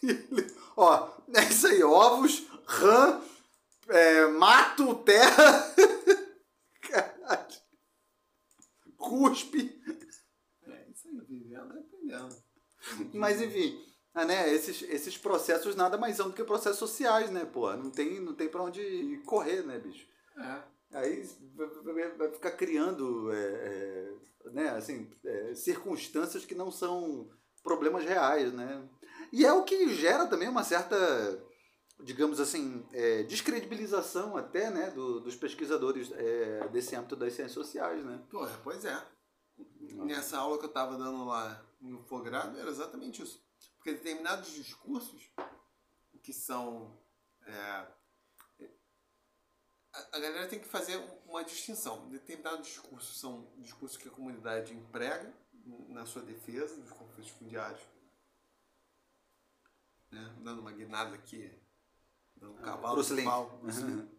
Ele- 0.03 0.53
Ó, 0.75 1.09
é 1.35 1.43
isso 1.43 1.67
aí, 1.67 1.83
ovos, 1.83 2.43
rã, 2.65 3.21
é, 3.89 4.27
mato, 4.27 4.95
terra. 5.03 5.73
Caralho. 6.81 7.55
Cuspe. 8.97 9.81
É 10.67 10.89
isso 10.89 11.07
aí, 11.07 11.19
vivendo 11.27 11.75
e 11.75 11.79
aprendendo. 11.79 12.43
Mas 13.13 13.41
enfim, 13.41 13.79
ah, 14.13 14.25
né, 14.25 14.51
esses, 14.53 14.81
esses 14.83 15.17
processos 15.17 15.75
nada 15.75 15.97
mais 15.97 16.17
são 16.17 16.29
do 16.29 16.35
que 16.35 16.43
processos 16.43 16.79
sociais, 16.79 17.29
né, 17.29 17.45
pô? 17.45 17.71
Não 17.75 17.89
tem, 17.91 18.19
não 18.19 18.33
tem 18.33 18.49
pra 18.49 18.63
onde 18.63 19.21
correr, 19.25 19.63
né, 19.65 19.77
bicho? 19.79 20.05
É. 20.37 20.72
Aí 20.93 21.27
vai- 22.17 22.31
ficar 22.31 22.51
criando 22.51 23.31
é, 23.33 23.37
é, 23.37 24.13
né, 24.51 24.69
assim, 24.69 25.09
é, 25.25 25.55
circunstâncias 25.55 26.45
que 26.45 26.53
não 26.55 26.71
são 26.71 27.29
problemas 27.63 28.03
reais, 28.05 28.53
né? 28.53 28.87
E 29.31 29.45
é 29.45 29.51
o 29.53 29.63
que 29.63 29.89
gera 29.95 30.27
também 30.27 30.47
uma 30.47 30.63
certa, 30.63 30.95
digamos 32.03 32.39
assim, 32.39 32.85
é, 32.93 33.23
descredibilização 33.23 34.37
até 34.37 34.69
né, 34.69 34.91
do- 34.91 35.21
dos 35.21 35.35
pesquisadores 35.35 36.11
é, 36.11 36.67
desse 36.69 36.95
âmbito 36.95 37.15
das 37.15 37.33
ciências 37.33 37.53
sociais, 37.53 38.03
né? 38.05 38.21
Porra, 38.29 38.59
pois 38.63 38.85
é. 38.85 39.01
Nessa 40.05 40.37
aula 40.37 40.57
que 40.59 40.65
eu 40.65 40.71
tava 40.73 40.97
dando 40.97 41.25
lá 41.25 41.63
no 41.81 42.03
Fogrado 42.03 42.57
era 42.59 42.69
exatamente 42.69 43.21
isso. 43.21 43.41
Porque 43.77 43.93
determinados 43.93 44.51
discursos 44.53 45.31
que 46.21 46.33
são. 46.33 46.97
é, 47.45 47.87
a, 49.93 50.17
a 50.17 50.19
galera 50.19 50.47
tem 50.47 50.59
que 50.59 50.67
fazer 50.67 50.97
uma 51.25 51.43
distinção. 51.43 52.09
Determinados 52.09 52.67
discursos 52.67 53.19
são 53.19 53.47
discursos 53.57 53.97
que 53.97 54.07
a 54.07 54.11
comunidade 54.11 54.73
emprega 54.73 55.33
na 55.89 56.05
sua 56.05 56.21
defesa 56.23 56.75
dos 56.77 56.91
conflitos 56.91 57.31
fundiários. 57.31 57.81
Né? 60.11 60.35
Dando 60.39 60.61
uma 60.61 60.71
guinada 60.71 61.15
aqui, 61.15 61.51
dando 62.35 62.53
um 62.53 62.57
cavalo 62.57 62.95
Bruce 62.95 63.15
de 63.15 63.23
pau. 63.23 63.59
Lee 63.63 64.13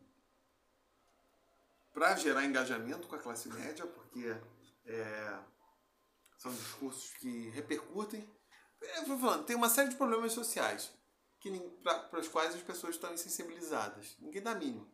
para 1.94 2.16
gerar 2.16 2.44
engajamento 2.44 3.06
com 3.06 3.14
a 3.14 3.20
classe 3.20 3.48
média, 3.48 3.86
porque 3.86 4.36
é, 4.84 5.38
são 6.36 6.52
discursos 6.52 7.10
que 7.18 7.50
repercutem. 7.50 8.28
É, 8.82 8.98
eu 8.98 9.06
vou 9.06 9.18
falando, 9.18 9.46
tem 9.46 9.54
uma 9.54 9.68
série 9.68 9.90
de 9.90 9.96
problemas 9.96 10.32
sociais 10.32 10.92
para 11.82 12.18
os 12.18 12.28
quais 12.28 12.54
as 12.54 12.62
pessoas 12.62 12.96
estão 12.96 13.12
insensibilizadas. 13.12 14.16
Ninguém 14.18 14.42
dá 14.42 14.54
mínimo. 14.54 14.90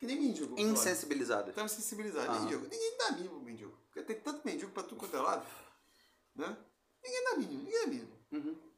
Que 0.00 0.06
nem 0.06 0.18
mendigo. 0.18 0.54
Insensibilizado. 0.58 1.50
Insensibilizada. 1.50 1.50
Estão 1.50 1.64
insensibilizados. 1.66 2.28
Aham. 2.30 2.40
Mendigo. 2.40 2.62
Ninguém 2.62 2.96
dá 2.96 3.12
mínimo 3.12 3.34
pro 3.36 3.44
mendigo. 3.44 3.78
Porque 3.86 4.02
tem 4.02 4.20
tanto 4.20 4.44
mendigo 4.46 4.72
para 4.72 4.82
tudo 4.82 4.96
quanto 4.98 5.14
é 5.16 5.20
lado. 5.20 5.46
Né? 6.34 6.56
Ninguém 7.04 7.24
dá 7.24 7.36
mínimo. 7.36 7.62
Ninguém 7.64 7.80
dá 7.80 7.86
mínimo. 7.86 8.20
Uhum. 8.32 8.70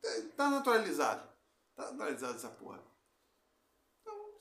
Tá- 0.00 0.08
Tá 0.36 0.50
naturalizado. 0.50 1.28
Tá 1.74 1.90
naturalizado 1.92 2.34
essa 2.36 2.48
porra. 2.48 2.82
Então, 4.00 4.32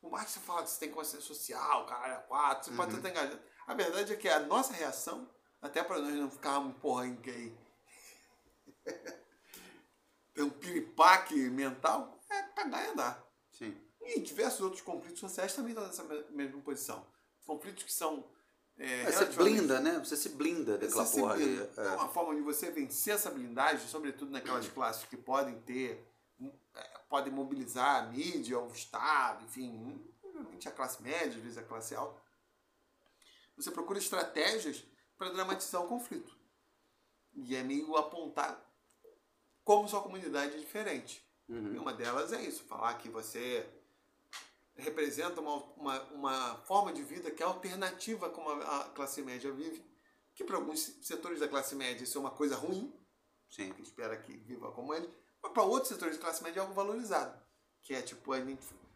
por 0.00 0.10
mais 0.10 0.26
que 0.26 0.32
você 0.32 0.40
fale 0.40 0.64
que 0.64 0.70
você 0.70 0.80
tem 0.80 0.90
consciência 0.90 1.26
social, 1.28 1.86
caralho, 1.86 2.14
é 2.14 2.22
quatro, 2.22 2.70
você 2.70 2.76
pode 2.76 2.90
Uhum. 2.92 2.96
estar 2.98 3.10
engajado. 3.10 3.40
A 3.66 3.74
verdade 3.74 4.12
é 4.12 4.16
que 4.16 4.28
a 4.28 4.40
nossa 4.40 4.72
reação, 4.72 5.32
até 5.62 5.84
para 5.84 6.00
nós 6.00 6.12
não 6.14 6.30
ficarmos, 6.30 6.76
porra, 6.80 7.06
em 7.06 7.14
gay, 7.16 7.56
ter 10.34 10.42
um 10.42 10.50
piripaque 10.50 11.34
mental, 11.50 12.18
é 12.30 12.42
pagar 12.42 12.84
e 12.84 12.88
andar. 12.88 13.29
E 14.16 14.20
diversos 14.20 14.60
outros 14.60 14.82
conflitos 14.82 15.20
sociais 15.20 15.54
também 15.54 15.70
estão 15.72 15.86
nessa 15.86 16.02
me- 16.04 16.24
mesma 16.30 16.60
posição. 16.62 17.06
Conflitos 17.46 17.84
que 17.84 17.92
são. 17.92 18.24
É, 18.78 19.02
É, 19.02 19.12
você 19.12 19.24
blinda, 19.26 19.80
né? 19.80 19.98
Você 19.98 20.16
se 20.16 20.30
blinda 20.30 20.74
ali. 20.74 21.44
blinda. 21.44 21.70
É 21.76 21.86
É. 21.86 21.90
uma 21.96 22.08
forma 22.08 22.34
de 22.34 22.40
você 22.40 22.70
vencer 22.70 23.14
essa 23.14 23.30
blindagem, 23.30 23.86
sobretudo 23.88 24.30
naquelas 24.30 24.66
classes 24.68 25.04
que 25.04 25.16
podem 25.16 25.60
ter, 25.60 26.04
é, 26.74 26.98
podem 27.08 27.32
mobilizar 27.32 28.02
a 28.04 28.06
mídia, 28.08 28.58
o 28.58 28.70
Estado, 28.72 29.44
enfim, 29.44 30.02
obviamente 30.22 30.68
a 30.68 30.72
classe 30.72 31.02
média, 31.02 31.36
às 31.36 31.42
vezes 31.42 31.58
a 31.58 31.62
classe 31.62 31.94
alta. 31.94 32.20
Você 33.56 33.70
procura 33.70 33.98
estratégias 33.98 34.82
para 35.18 35.30
dramatizar 35.30 35.82
o 35.84 35.88
conflito. 35.88 36.34
E 37.34 37.54
é 37.54 37.62
meio 37.62 37.94
apontar 37.96 38.58
como 39.62 39.86
sua 39.88 40.02
comunidade 40.02 40.54
é 40.54 40.58
diferente. 40.58 41.22
E 41.48 41.52
Uhum. 41.52 41.82
uma 41.82 41.92
delas 41.92 42.32
é 42.32 42.40
isso, 42.42 42.64
falar 42.64 42.94
que 42.94 43.08
você 43.08 43.68
representa 44.76 45.40
uma, 45.40 45.56
uma, 45.74 46.02
uma 46.12 46.56
forma 46.64 46.92
de 46.92 47.02
vida 47.02 47.30
que 47.30 47.42
é 47.42 47.46
alternativa 47.46 48.26
a 48.26 48.30
como 48.30 48.50
a 48.50 48.84
classe 48.94 49.22
média 49.22 49.52
vive, 49.52 49.84
que 50.34 50.44
para 50.44 50.56
alguns 50.56 50.80
setores 51.02 51.40
da 51.40 51.48
classe 51.48 51.74
média 51.74 52.04
isso 52.04 52.16
é 52.16 52.20
uma 52.20 52.30
coisa 52.30 52.56
ruim, 52.56 52.92
Sim. 53.48 53.72
que 53.72 53.82
espera 53.82 54.16
que 54.16 54.36
viva 54.36 54.72
como 54.72 54.94
ele, 54.94 55.08
mas 55.42 55.52
para 55.52 55.62
outros 55.62 55.88
setores 55.88 56.16
da 56.16 56.22
classe 56.22 56.42
média 56.42 56.60
é 56.60 56.62
algo 56.62 56.74
valorizado, 56.74 57.38
que 57.82 57.94
é 57.94 58.02
tipo 58.02 58.32
a 58.32 58.38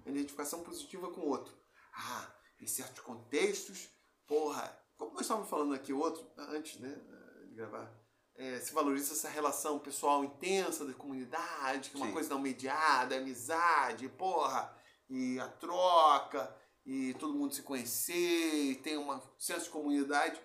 identificação 0.07 0.63
positiva 0.63 1.11
com 1.11 1.23
o 1.23 1.29
outro. 1.29 1.55
Ah, 1.93 2.35
em 2.61 2.67
certos 2.67 3.01
contextos, 3.01 3.89
porra, 4.27 4.79
como 4.97 5.13
nós 5.13 5.23
estávamos 5.23 5.51
falando 5.51 5.75
aqui 5.75 5.93
outro, 5.93 6.27
antes 6.37 6.79
né, 6.81 7.01
de 7.49 7.55
gravar, 7.55 7.93
é, 8.37 8.59
se 8.61 8.73
valoriza 8.73 9.13
essa 9.13 9.29
relação 9.29 9.79
pessoal 9.79 10.25
intensa 10.25 10.85
da 10.85 10.93
comunidade, 10.93 11.91
que 11.91 11.97
é 11.97 11.99
uma 11.99 12.07
Sim. 12.07 12.13
coisa 12.13 12.31
não 12.31 12.41
mediada, 12.41 13.17
amizade, 13.17 14.09
porra, 14.09 14.77
e 15.09 15.39
a 15.39 15.49
troca, 15.49 16.55
e 16.85 17.15
todo 17.15 17.35
mundo 17.35 17.55
se 17.55 17.63
conhecer, 17.63 18.71
e 18.71 18.77
tem 18.77 18.99
um 18.99 19.21
senso 19.39 19.65
de 19.65 19.71
comunidade, 19.71 20.41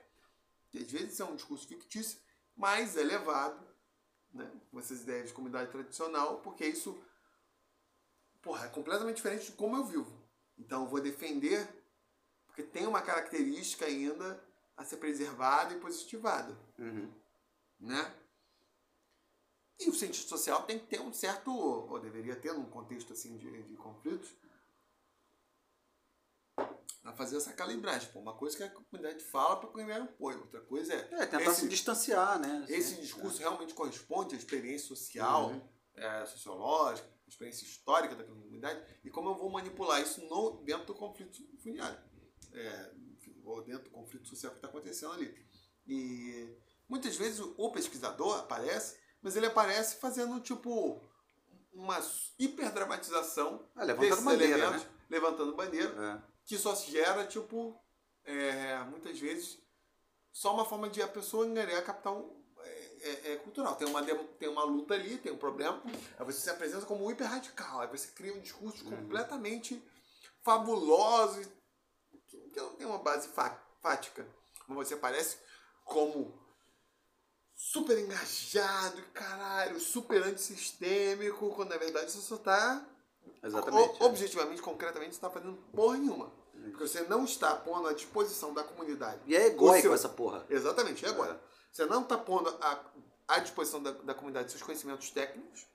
que 0.70 0.78
às 0.80 0.92
vezes 0.92 1.20
é 1.20 1.26
um 1.26 1.36
discurso 1.36 1.68
fictício, 1.68 2.20
mas 2.56 2.98
é 2.98 3.04
levado 3.04 3.66
né, 4.34 4.50
com 4.72 4.80
essas 4.80 5.02
ideias 5.02 5.30
de 5.30 5.34
comunidade 5.34 5.72
tradicional, 5.72 6.40
porque 6.42 6.66
isso 6.66 7.02
porra, 8.42 8.66
é 8.66 8.70
completamente 8.70 9.18
diferente 9.18 9.48
de 9.48 9.52
como 9.54 9.76
eu 9.76 9.86
vivo. 9.86 10.12
Então 10.58 10.84
eu 10.84 10.90
vou 10.90 11.02
defender, 11.02 11.68
porque 12.46 12.64
tem 12.64 12.88
uma 12.88 13.02
característica 13.02 13.86
ainda 13.86 14.44
a 14.76 14.84
ser 14.84 14.98
preservada 14.98 15.74
e 15.74 15.80
positivada. 15.80 16.58
Uhum. 16.78 17.12
Né? 17.80 18.16
E 19.80 19.90
o 19.90 19.94
cientista 19.94 20.30
social 20.30 20.64
tem 20.64 20.80
que 20.80 20.88
ter 20.88 21.00
um 21.00 21.14
certo, 21.14 21.52
ou 21.52 22.00
deveria 22.00 22.36
ter 22.36 22.54
num 22.54 22.70
contexto 22.70 23.14
assim 23.14 23.38
de, 23.38 23.64
de 23.64 23.76
conflitos, 23.78 24.30
a 27.04 27.14
fazer 27.14 27.38
essa 27.38 27.54
calibragem. 27.54 28.10
Pô, 28.12 28.20
uma 28.20 28.34
coisa 28.36 28.58
que 28.58 28.64
a 28.64 28.70
comunidade 28.70 29.24
fala 29.24 29.56
para 29.58 29.70
ganhar 29.72 30.02
apoio, 30.04 30.40
outra 30.42 30.62
coisa 30.62 30.94
é 30.94 30.98
É, 31.12 31.26
tentar 31.26 31.44
esse, 31.52 31.62
se 31.62 31.68
distanciar, 31.68 32.40
né? 32.40 32.66
esse 32.70 32.96
Sim. 32.96 33.02
discurso 33.02 33.40
realmente 33.40 33.74
corresponde 33.74 34.36
à 34.36 34.38
experiência 34.38 34.88
social, 34.88 35.50
Uhum. 35.52 35.70
é, 35.96 36.26
sociológica, 36.26 37.08
experiência 37.28 37.64
histórica 37.66 38.16
daquela 38.16 38.36
comunidade 38.36 38.84
e 39.04 39.10
como 39.10 39.30
eu 39.30 39.36
vou 39.36 39.50
manipular 39.52 40.02
isso 40.02 40.22
no, 40.26 40.64
dentro 40.64 40.88
do 40.88 40.96
conflito 40.96 41.38
fundiário, 41.62 41.98
é, 42.54 42.92
ou 43.44 43.64
dentro 43.64 43.84
do 43.86 43.90
conflito 43.92 44.28
social 44.28 44.52
que 44.52 44.58
está 44.58 44.68
acontecendo 44.68 45.14
ali. 45.14 45.34
E 45.88 46.58
muitas 46.88 47.16
vezes 47.16 47.40
o, 47.40 47.72
pesquisador 47.72 48.40
aparece, 48.40 48.98
mas 49.22 49.36
ele 49.36 49.46
aparece 49.46 49.96
fazendo 49.98 50.40
tipo 50.42 51.02
uma 51.74 52.00
hiperdramatização 52.38 53.68
Ah, 53.76 53.84
levantando 53.84 54.22
bandeira, 54.24 54.72
né? 54.72 54.86
levantando 55.10 55.56
bandeira, 55.56 55.90
É. 56.26 56.30
que 56.50 56.58
só 56.58 56.74
se 56.74 56.90
gera, 56.90 57.28
tipo, 57.28 57.80
é, 58.26 58.80
muitas 58.86 59.20
vezes, 59.20 59.60
só 60.32 60.52
uma 60.52 60.66
forma 60.66 60.90
de 60.90 61.00
a 61.00 61.08
pessoa 61.08 61.46
angariar 61.46 61.86
capital 61.86 62.28
é, 62.62 62.98
é, 63.02 63.32
é 63.34 63.36
cultural. 63.38 63.76
Tem 63.76 63.88
uma, 63.88 64.04
tem 64.04 64.50
uma 64.50 64.64
luta 64.64 64.96
ali, 64.96 65.20
tem 65.20 65.32
um 65.32 65.38
problema, 65.38 65.80
aí 66.18 66.26
você 66.26 66.40
se 66.40 66.50
apresenta 66.50 66.88
como 66.88 67.10
hiper 67.12 67.28
radical, 67.28 67.82
aí 67.82 67.88
você 67.88 68.08
cria 68.14 68.34
um 68.34 68.40
discurso 68.40 68.84
Uhum. 68.84 68.98
completamente 68.98 69.80
fabuloso, 70.42 71.40
que, 72.28 72.38
que 72.50 72.60
não 72.60 72.74
tem 72.76 72.88
uma 72.88 72.98
base 72.98 73.28
fá- 73.28 73.64
fática, 73.80 74.28
mas 74.68 74.88
você 74.88 74.96
aparece 74.96 75.38
como 75.86 76.34
super 77.56 78.00
engajado, 78.00 79.04
caralho, 79.14 79.80
super 79.80 80.24
antissistêmico, 80.24 81.54
quando 81.54 81.70
na 81.70 81.78
verdade 81.78 82.12
você 82.12 82.22
só 82.22 82.38
tá 82.38 82.84
Exatamente. 83.44 84.02
o- 84.02 84.06
objetivamente, 84.06 84.62
concretamente, 84.64 85.12
você 85.12 85.18
está 85.18 85.30
fazendo 85.30 85.58
porra 85.74 85.98
nenhuma. 85.98 86.39
Porque 86.64 86.88
você 86.88 87.02
não 87.04 87.26
está 87.26 87.56
pondo 87.56 87.88
à 87.88 87.94
disposição 87.94 88.54
da 88.54 88.64
comunidade. 88.64 89.22
E 89.26 89.36
é 89.36 89.48
egóico 89.48 89.82
seu- 89.82 89.94
essa 89.94 90.10
porra. 90.10 90.46
Exatamente, 90.50 91.04
e 91.04 91.08
agora? 91.08 91.42
Você 91.72 91.86
não 91.86 92.02
está 92.04 92.18
pondo 92.18 92.50
à, 92.62 92.84
à 93.28 93.40
disposição 93.40 93.82
da, 93.82 93.92
da 93.92 94.14
comunidade 94.14 94.52
seus 94.52 94.64
conhecimentos 94.64 95.10
técnicos, 95.12 95.66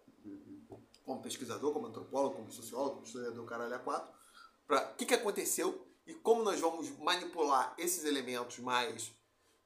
como 1.05 1.23
pesquisador, 1.23 1.73
como 1.73 1.87
antropólogo, 1.87 2.37
como 2.37 2.51
sociólogo, 2.51 2.94
como 2.97 3.07
historiador, 3.07 3.47
caralho, 3.47 3.75
a 3.75 3.79
quatro, 3.79 4.12
para 4.66 4.90
o 4.90 4.94
que, 4.97 5.05
que 5.07 5.14
aconteceu 5.14 5.87
e 6.07 6.14
como 6.14 6.42
nós 6.42 6.59
vamos 6.61 6.88
manipular 6.99 7.75
esses 7.79 8.05
elementos 8.05 8.59
mais 8.59 9.12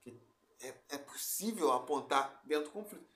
que 0.03 0.21
é, 0.61 0.75
é 0.91 0.99
possível 0.99 1.73
apontar 1.73 2.41
dentro 2.45 2.67
do 2.67 2.71
conflito. 2.73 3.07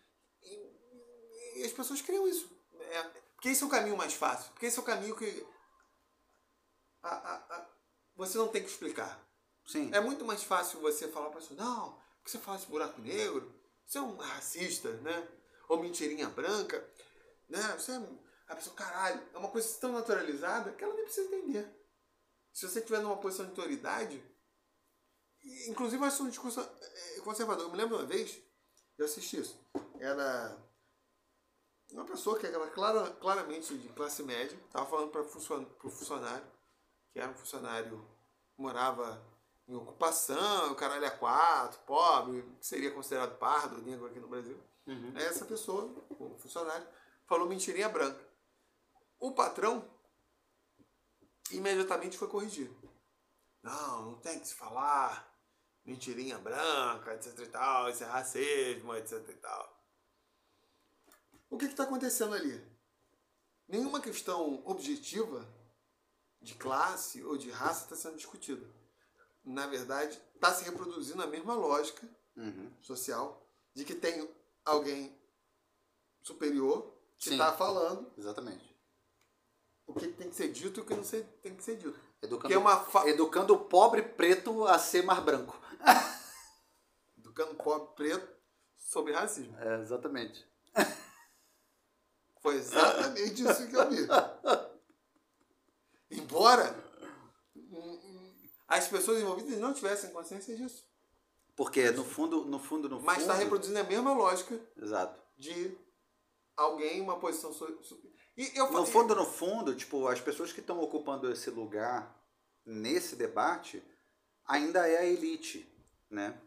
E, 0.43 1.61
e 1.61 1.65
as 1.65 1.73
pessoas 1.73 2.01
criam 2.01 2.27
isso. 2.29 2.49
É, 2.81 3.03
porque 3.35 3.49
esse 3.49 3.62
é 3.62 3.67
o 3.67 3.71
caminho 3.71 3.97
mais 3.97 4.15
fácil. 4.15 4.51
Porque 4.53 4.67
esse 4.67 4.79
é 4.79 4.83
o 4.83 4.85
caminho 4.85 5.17
que 5.17 5.45
a- 7.03 7.09
a- 7.09 7.57
a- 7.57 7.72
você 8.16 8.38
não 8.38 8.48
tem 8.48 8.62
que 8.62 8.70
explicar. 8.70 9.20
Sim. 9.66 9.90
É 9.92 10.01
muito 10.01 10.25
mais 10.25 10.42
fácil 10.42 10.81
você 10.81 11.09
falar 11.09 11.31
para 11.31 11.38
a 11.38 11.42
pessoa, 11.42 11.61
não, 11.61 11.92
porque 12.16 12.31
você 12.31 12.38
fala 12.38 12.57
esse 12.57 12.66
buraco 12.66 13.01
negro, 13.01 13.55
você 13.87 13.98
é 13.98 14.01
um 14.01 14.16
racista, 14.16 14.90
né? 14.98 15.29
Ou 15.68 15.81
mentirinha 15.81 16.29
branca, 16.29 16.87
né? 17.48 17.62
Você 17.79 17.92
é 17.92 18.03
a 18.48 18.57
pessoa, 18.57 18.77
caralho, 18.77 19.22
é 19.33 19.38
uma 19.38 19.51
coisa 19.51 19.68
tão 19.81 19.92
naturalizada 19.92 20.72
que 20.72 20.85
ela 20.85 20.94
nem 20.94 21.05
precisa 21.05 21.35
entender. 21.35 21.66
Se 22.53 22.68
você 22.68 22.81
estiver 22.81 23.01
numa 23.01 23.16
posição 23.16 23.46
de 23.46 23.51
autoridade, 23.53 24.22
inclusive 25.68 25.98
vai 25.98 26.11
ser 26.11 26.22
um 26.22 26.29
discurso 26.29 26.61
eh, 26.61 27.20
conservador. 27.20 27.64
Eu 27.64 27.70
me 27.70 27.79
lembro 27.79 27.96
uma 27.96 28.05
vez, 28.05 28.38
eu 28.98 29.07
assisti 29.07 29.38
isso. 29.40 29.59
Era 29.98 30.59
uma 31.92 32.05
pessoa 32.05 32.38
que 32.38 32.46
era 32.46 32.70
clara, 32.70 33.11
claramente 33.12 33.77
de 33.77 33.88
classe 33.90 34.22
média, 34.22 34.59
estava 34.66 34.87
falando 34.87 35.11
para 35.11 35.22
o 35.22 35.90
funcionário, 35.90 36.46
que 37.12 37.20
era 37.20 37.31
um 37.31 37.35
funcionário 37.35 38.05
que 38.55 38.62
morava 38.62 39.22
em 39.68 39.75
ocupação, 39.75 40.72
o 40.72 40.75
caralho 40.75 41.05
é 41.05 41.11
quatro, 41.11 41.81
pobre, 41.81 42.42
que 42.59 42.66
seria 42.66 42.90
considerado 42.90 43.38
pardo, 43.38 43.81
negro 43.83 44.07
aqui 44.07 44.18
no 44.18 44.29
Brasil. 44.29 44.59
Uhum. 44.87 45.12
Essa 45.16 45.44
pessoa, 45.44 45.85
o 46.11 46.37
funcionário, 46.38 46.87
falou 47.27 47.48
mentirinha 47.48 47.88
branca. 47.88 48.20
O 49.20 49.33
patrão 49.33 49.88
imediatamente 51.51 52.18
foi 52.18 52.29
corrigir. 52.29 52.70
Não, 53.62 54.03
não 54.03 54.14
tem 54.16 54.40
que 54.40 54.48
se 54.48 54.55
falar 54.55 55.31
mentirinha 55.85 56.38
branca, 56.38 57.14
etc 57.14 57.38
e 57.38 57.46
tal, 57.46 57.90
isso 57.90 58.05
é 58.05 58.07
racismo, 58.07 58.94
etc 58.94 59.29
e 59.29 59.35
tal. 59.35 59.83
O 61.51 61.59
que 61.59 61.66
está 61.66 61.85
acontecendo 61.85 62.35
ali? 62.35 62.64
Nenhuma 63.69 64.00
questão 64.00 64.63
objetiva 64.67 65.46
de 66.43 66.55
classe 66.55 67.23
ou 67.25 67.37
de 67.37 67.51
raça 67.51 67.85
está 67.85 67.97
sendo 67.97 68.17
discutida. 68.17 68.67
Na 69.45 69.67
verdade, 69.67 70.21
está 70.35 70.53
se 70.53 70.65
reproduzindo 70.65 71.23
a 71.23 71.27
mesma 71.27 71.55
lógica 71.55 72.07
Uhum. 72.37 72.71
social 72.81 73.47
de 73.75 73.85
que 73.85 73.95
tem 73.95 74.29
alguém 74.65 75.17
superior 76.23 76.93
que 77.19 77.31
está 77.31 77.53
falando 77.53 78.11
Exatamente. 78.17 78.77
o 79.87 79.95
que 79.95 80.09
tem 80.09 80.29
que 80.31 80.37
ser 80.37 80.51
dito 80.53 80.81
e 80.81 80.83
o 80.83 80.87
que 80.87 80.95
não 80.95 81.05
ser- 81.05 81.25
tem 81.43 81.55
que 81.55 81.63
ser 81.63 81.77
dito. 81.77 81.99
Educando, 82.23 82.55
é 82.55 82.59
uma 82.59 82.85
fa- 82.85 83.07
educando 83.09 83.55
o 83.55 83.65
pobre 83.65 84.03
preto 84.03 84.65
a 84.67 84.79
ser 84.79 85.03
mais 85.05 85.23
branco. 85.23 85.61
Educando 87.19 87.55
pobre 87.57 87.95
preto 87.97 88.33
sobre 88.79 89.13
racismo. 89.13 89.57
É, 89.59 89.81
exatamente. 89.81 90.47
Foi 92.40 92.57
exatamente 92.57 93.43
isso 93.43 93.69
que 93.69 93.77
eu 93.77 93.90
vi. 93.90 94.07
Embora 96.13 96.75
as 98.69 98.88
pessoas 98.88 99.21
envolvidas 99.21 99.58
não 99.58 99.75
tivessem 99.75 100.10
consciência 100.10 100.56
disso. 100.56 100.85
Porque 101.54 101.90
no 101.90 102.04
fundo, 102.04 102.44
no 102.44 102.58
fundo, 102.58 102.88
no 102.88 103.00
Mas 103.00 103.19
está 103.19 103.35
fundo... 103.35 103.42
reproduzindo 103.42 103.79
a 103.79 103.85
mesma 103.85 104.15
lógica 104.15 104.58
Exato. 104.77 105.21
de 105.37 105.77
alguém 106.56 107.00
uma 107.00 107.19
posição. 107.19 107.52
E 108.37 108.50
eu 108.54 108.71
No 108.71 108.87
fundo, 108.87 109.15
no 109.15 109.27
fundo, 109.27 109.75
tipo, 109.75 110.06
as 110.06 110.21
pessoas 110.21 110.52
que 110.52 110.60
estão 110.60 110.81
ocupando 110.81 111.31
esse 111.31 111.50
lugar 111.50 112.19
nesse 112.65 113.15
debate 113.15 113.83
ainda 114.46 114.88
é 114.88 114.98
a 114.98 115.04
elite, 115.04 115.71
né? 116.10 116.40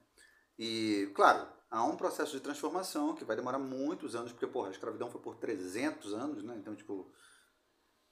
E, 0.57 1.11
claro, 1.13 1.47
há 1.70 1.84
um 1.84 1.95
processo 1.95 2.32
de 2.32 2.39
transformação 2.39 3.13
que 3.13 3.26
vai 3.26 3.36
demorar 3.36 3.59
muitos 3.59 4.16
anos, 4.16 4.32
porque, 4.32 4.47
porra, 4.47 4.70
a 4.70 4.72
escravidão 4.72 5.11
foi 5.11 5.22
por 5.22 5.36
300 5.36 6.13
anos, 6.13 6.43
né? 6.43 6.55
Então, 6.57 6.76
tipo, 6.76 7.11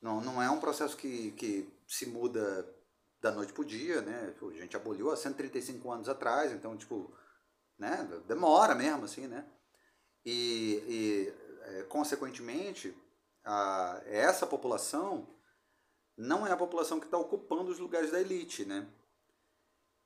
não, 0.04 0.20
não 0.20 0.44
é 0.44 0.52
um 0.52 0.60
processo 0.60 0.98
que, 0.98 1.32
que 1.32 1.74
se 1.88 2.06
muda 2.06 2.70
da 3.22 3.32
noite 3.32 3.54
pro 3.54 3.64
dia, 3.64 4.02
né? 4.02 4.36
Pô, 4.38 4.50
A 4.50 4.54
gente 4.54 4.76
aboliu 4.76 5.10
há 5.10 5.16
135 5.16 5.90
anos 5.90 6.10
atrás, 6.10 6.52
então, 6.52 6.76
tipo, 6.76 7.10
né? 7.80 8.06
Demora 8.28 8.76
mesmo, 8.76 9.06
assim, 9.06 9.28
né? 9.28 9.46
E, 10.26 10.84
e 10.90 11.34
é, 11.62 11.84
consequentemente, 11.84 12.94
a, 13.46 14.02
essa 14.06 14.46
população 14.46 15.26
não 16.18 16.46
é 16.46 16.52
a 16.52 16.58
população 16.58 17.00
que 17.00 17.06
está 17.06 17.18
ocupando 17.18 17.72
os 17.72 17.80
lugares 17.80 18.12
da 18.12 18.20
elite, 18.20 18.66
né? 18.66 18.86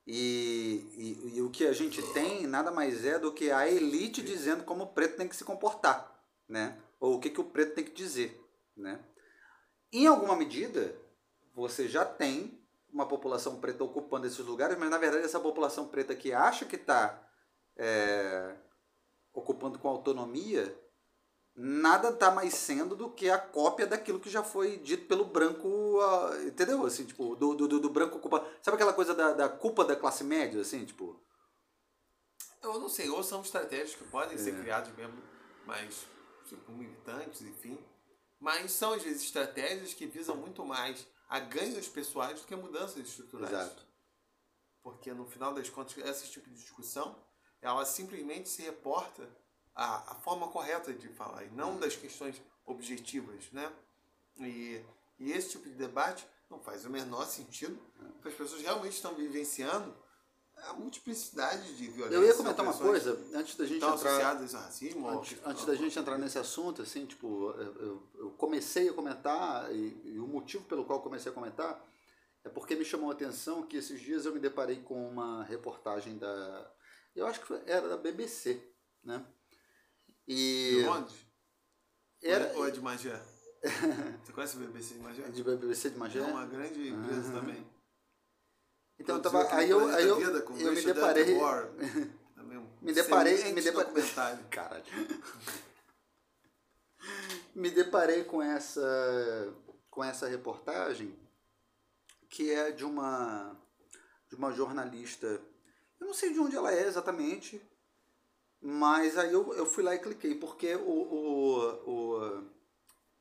E, 0.05 0.85
e, 0.95 1.37
e 1.37 1.41
o 1.41 1.49
que 1.49 1.65
a 1.65 1.73
gente 1.73 2.03
tem 2.13 2.45
nada 2.45 2.69
mais 2.69 3.03
é 3.03 3.17
do 3.17 3.33
que 3.33 3.49
a 3.49 3.67
elite 3.67 4.21
dizendo 4.21 4.63
como 4.63 4.83
o 4.83 4.93
preto 4.93 5.17
tem 5.17 5.27
que 5.27 5.35
se 5.35 5.43
comportar, 5.43 6.23
né? 6.47 6.79
Ou 6.99 7.15
o 7.15 7.19
que, 7.19 7.31
que 7.31 7.41
o 7.41 7.49
preto 7.49 7.73
tem 7.73 7.83
que 7.83 7.91
dizer, 7.91 8.39
né? 8.75 9.03
Em 9.91 10.05
alguma 10.07 10.35
medida, 10.35 10.95
você 11.53 11.87
já 11.87 12.03
tem 12.05 12.59
uma 12.91 13.05
população 13.07 13.59
preta 13.59 13.83
ocupando 13.83 14.27
esses 14.27 14.39
lugares, 14.39 14.77
mas 14.77 14.89
na 14.89 14.97
verdade 14.97 15.23
essa 15.23 15.39
população 15.39 15.87
preta 15.87 16.15
que 16.15 16.33
acha 16.33 16.65
que 16.65 16.75
está 16.75 17.21
ocupando 19.33 19.77
com 19.77 19.87
autonomia, 19.87 20.75
nada 21.55 22.09
está 22.09 22.31
mais 22.31 22.53
sendo 22.53 22.95
do 22.95 23.09
que 23.09 23.29
a 23.29 23.37
cópia 23.37 23.85
daquilo 23.87 24.19
que 24.19 24.29
já 24.29 24.43
foi 24.43 24.77
dito 24.77 25.05
pelo 25.07 25.25
branco, 25.25 25.99
entendeu? 26.45 26.85
Assim, 26.85 27.05
tipo, 27.05 27.35
do, 27.35 27.53
do, 27.55 27.79
do- 27.79 27.89
branco 27.89 28.19
culpa. 28.19 28.45
Sabe 28.61 28.75
aquela 28.75 28.93
coisa 28.93 29.13
da, 29.13 29.33
da 29.33 29.49
culpa 29.49 29.85
da 29.85 29.95
classe 29.95 30.23
média, 30.23 30.59
assim, 30.61 30.85
tipo? 30.85 31.19
Eu 32.63 32.79
não 32.79 32.89
sei, 32.89 33.09
ou 33.09 33.23
são 33.23 33.41
estratégias 33.41 33.95
que 33.95 34.03
podem 34.05 34.37
ser 34.37 34.55
É. 34.55 34.61
criadas 34.61 34.93
mesmo, 34.95 35.21
mas 35.65 36.05
tipo, 36.45 36.71
militantes, 36.71 37.41
enfim. 37.41 37.77
Mas 38.39 38.71
são 38.71 38.93
às 38.93 39.03
vezes 39.03 39.23
estratégias 39.23 39.93
que 39.93 40.05
visam 40.05 40.35
muito 40.35 40.63
mais 40.63 41.05
a 41.27 41.39
ganhos 41.39 41.87
pessoais 41.87 42.39
do 42.39 42.47
que 42.47 42.55
mudanças 42.55 42.97
estruturais. 42.97 43.51
Exato. 43.51 43.85
Porque 44.81 45.13
no 45.13 45.25
final 45.25 45.53
das 45.53 45.69
contas, 45.69 45.97
esse 45.97 46.31
tipo 46.31 46.49
de 46.49 46.55
discussão, 46.55 47.15
ela 47.61 47.85
simplesmente 47.85 48.47
se 48.47 48.61
reporta 48.61 49.27
à, 49.75 50.11
à 50.11 50.15
forma 50.15 50.47
correta 50.47 50.93
de 50.93 51.09
falar, 51.09 51.43
e 51.43 51.49
não 51.49 51.77
das 51.77 51.95
questões 51.95 52.41
objetivas, 52.65 53.51
né? 53.51 53.71
E, 54.37 54.81
e 55.19 55.31
esse 55.31 55.51
tipo 55.51 55.67
de 55.67 55.75
debate 55.75 56.25
não 56.49 56.59
faz 56.59 56.85
o 56.85 56.89
menor 56.89 57.25
sentido, 57.25 57.77
porque 58.13 58.29
as 58.29 58.35
pessoas 58.35 58.61
realmente 58.61 58.93
estão 58.93 59.15
vivenciando 59.15 59.93
a 60.63 60.73
multiplicidade 60.73 61.75
de 61.77 61.87
violência. 61.87 62.15
Eu 62.15 62.23
ia 62.25 62.33
comentar 62.33 62.65
uma 62.65 62.73
coisa, 62.73 63.17
antes 63.33 63.55
da 63.55 63.65
gente 63.65 63.77
entrar. 63.77 63.93
associadas 63.93 64.55
ao 64.55 64.61
racismo. 64.61 65.09
Antes, 65.09 65.37
antes 65.45 65.65
da 65.65 65.75
gente 65.75 65.97
entrar 65.97 66.17
nesse 66.17 66.37
assunto, 66.37 66.81
assim, 66.81 67.05
tipo, 67.05 67.51
eu, 67.51 68.03
eu- 68.15 68.31
comecei 68.37 68.89
a 68.89 68.93
comentar, 68.93 69.73
e, 69.73 70.01
e 70.13 70.19
o 70.19 70.27
motivo 70.27 70.63
pelo 70.65 70.83
qual 70.85 70.99
eu 70.99 71.03
comecei 71.03 71.31
a 71.31 71.35
comentar 71.35 71.83
é 72.43 72.49
porque 72.49 72.75
me 72.75 72.85
chamou 72.85 73.09
a 73.09 73.13
atenção 73.13 73.63
que 73.63 73.77
esses 73.77 73.99
dias 74.01 74.25
eu 74.25 74.33
me 74.33 74.39
deparei 74.39 74.77
com 74.81 75.07
uma 75.09 75.43
reportagem 75.43 76.17
da. 76.17 76.71
Eu 77.15 77.25
acho 77.27 77.41
que 77.41 77.53
era 77.65 77.87
da 77.89 77.97
BBC, 77.97 78.61
né? 79.03 79.25
E. 80.27 80.75
De 80.81 80.85
Londres? 80.85 81.15
Era, 82.21 82.57
Ou 82.57 82.67
é 82.67 82.71
de 82.71 82.81
Magé? 82.81 83.21
Você 84.23 84.31
conhece 84.33 84.55
o 84.55 84.59
BBC 84.59 84.93
de 84.95 84.99
Magé? 84.99 85.23
de 85.29 85.43
BBC 85.43 85.89
de 85.91 85.97
Magé? 85.97 86.19
É 86.19 86.23
uma 86.23 86.45
grande 86.45 86.87
empresa 86.89 87.29
Aham. 87.31 87.39
também. 87.39 87.76
Então 88.99 89.21
tava. 89.21 89.43
Aí 89.55 89.69
eu, 89.69 89.79
aí 89.95 90.07
eu, 90.07 90.15
Vida 90.17 90.41
com 90.41 90.53
eu 90.57 90.71
me 90.71 90.81
deparei. 90.93 91.23
Um 92.81 92.85
Me 92.85 92.93
deparei- 92.93 93.33
me 93.53 93.61
deparei-. 93.61 93.93
Caralho. 94.49 94.83
Me 97.55 97.69
deparei 97.71 98.23
com 98.23 98.41
essa 98.41 99.53
com 99.89 100.03
essa 100.03 100.27
reportagem 100.27 101.17
que 102.29 102.51
é 102.51 102.71
de 102.71 102.85
uma 102.85 103.55
de 104.29 104.35
uma 104.35 104.51
jornalista. 104.51 105.27
Eu 105.99 106.07
não 106.07 106.13
sei 106.13 106.31
de 106.33 106.39
onde 106.39 106.55
ela 106.55 106.71
é 106.71 106.85
exatamente, 106.85 107.59
mas 108.61 109.17
aí 109.17 109.33
eu, 109.33 109.53
eu 109.55 109.65
fui 109.65 109.83
lá 109.83 109.95
e 109.95 109.99
cliquei, 109.99 110.35
porque 110.35 110.75
o, 110.75 110.89
o, 110.89 111.89
o, 111.89 112.43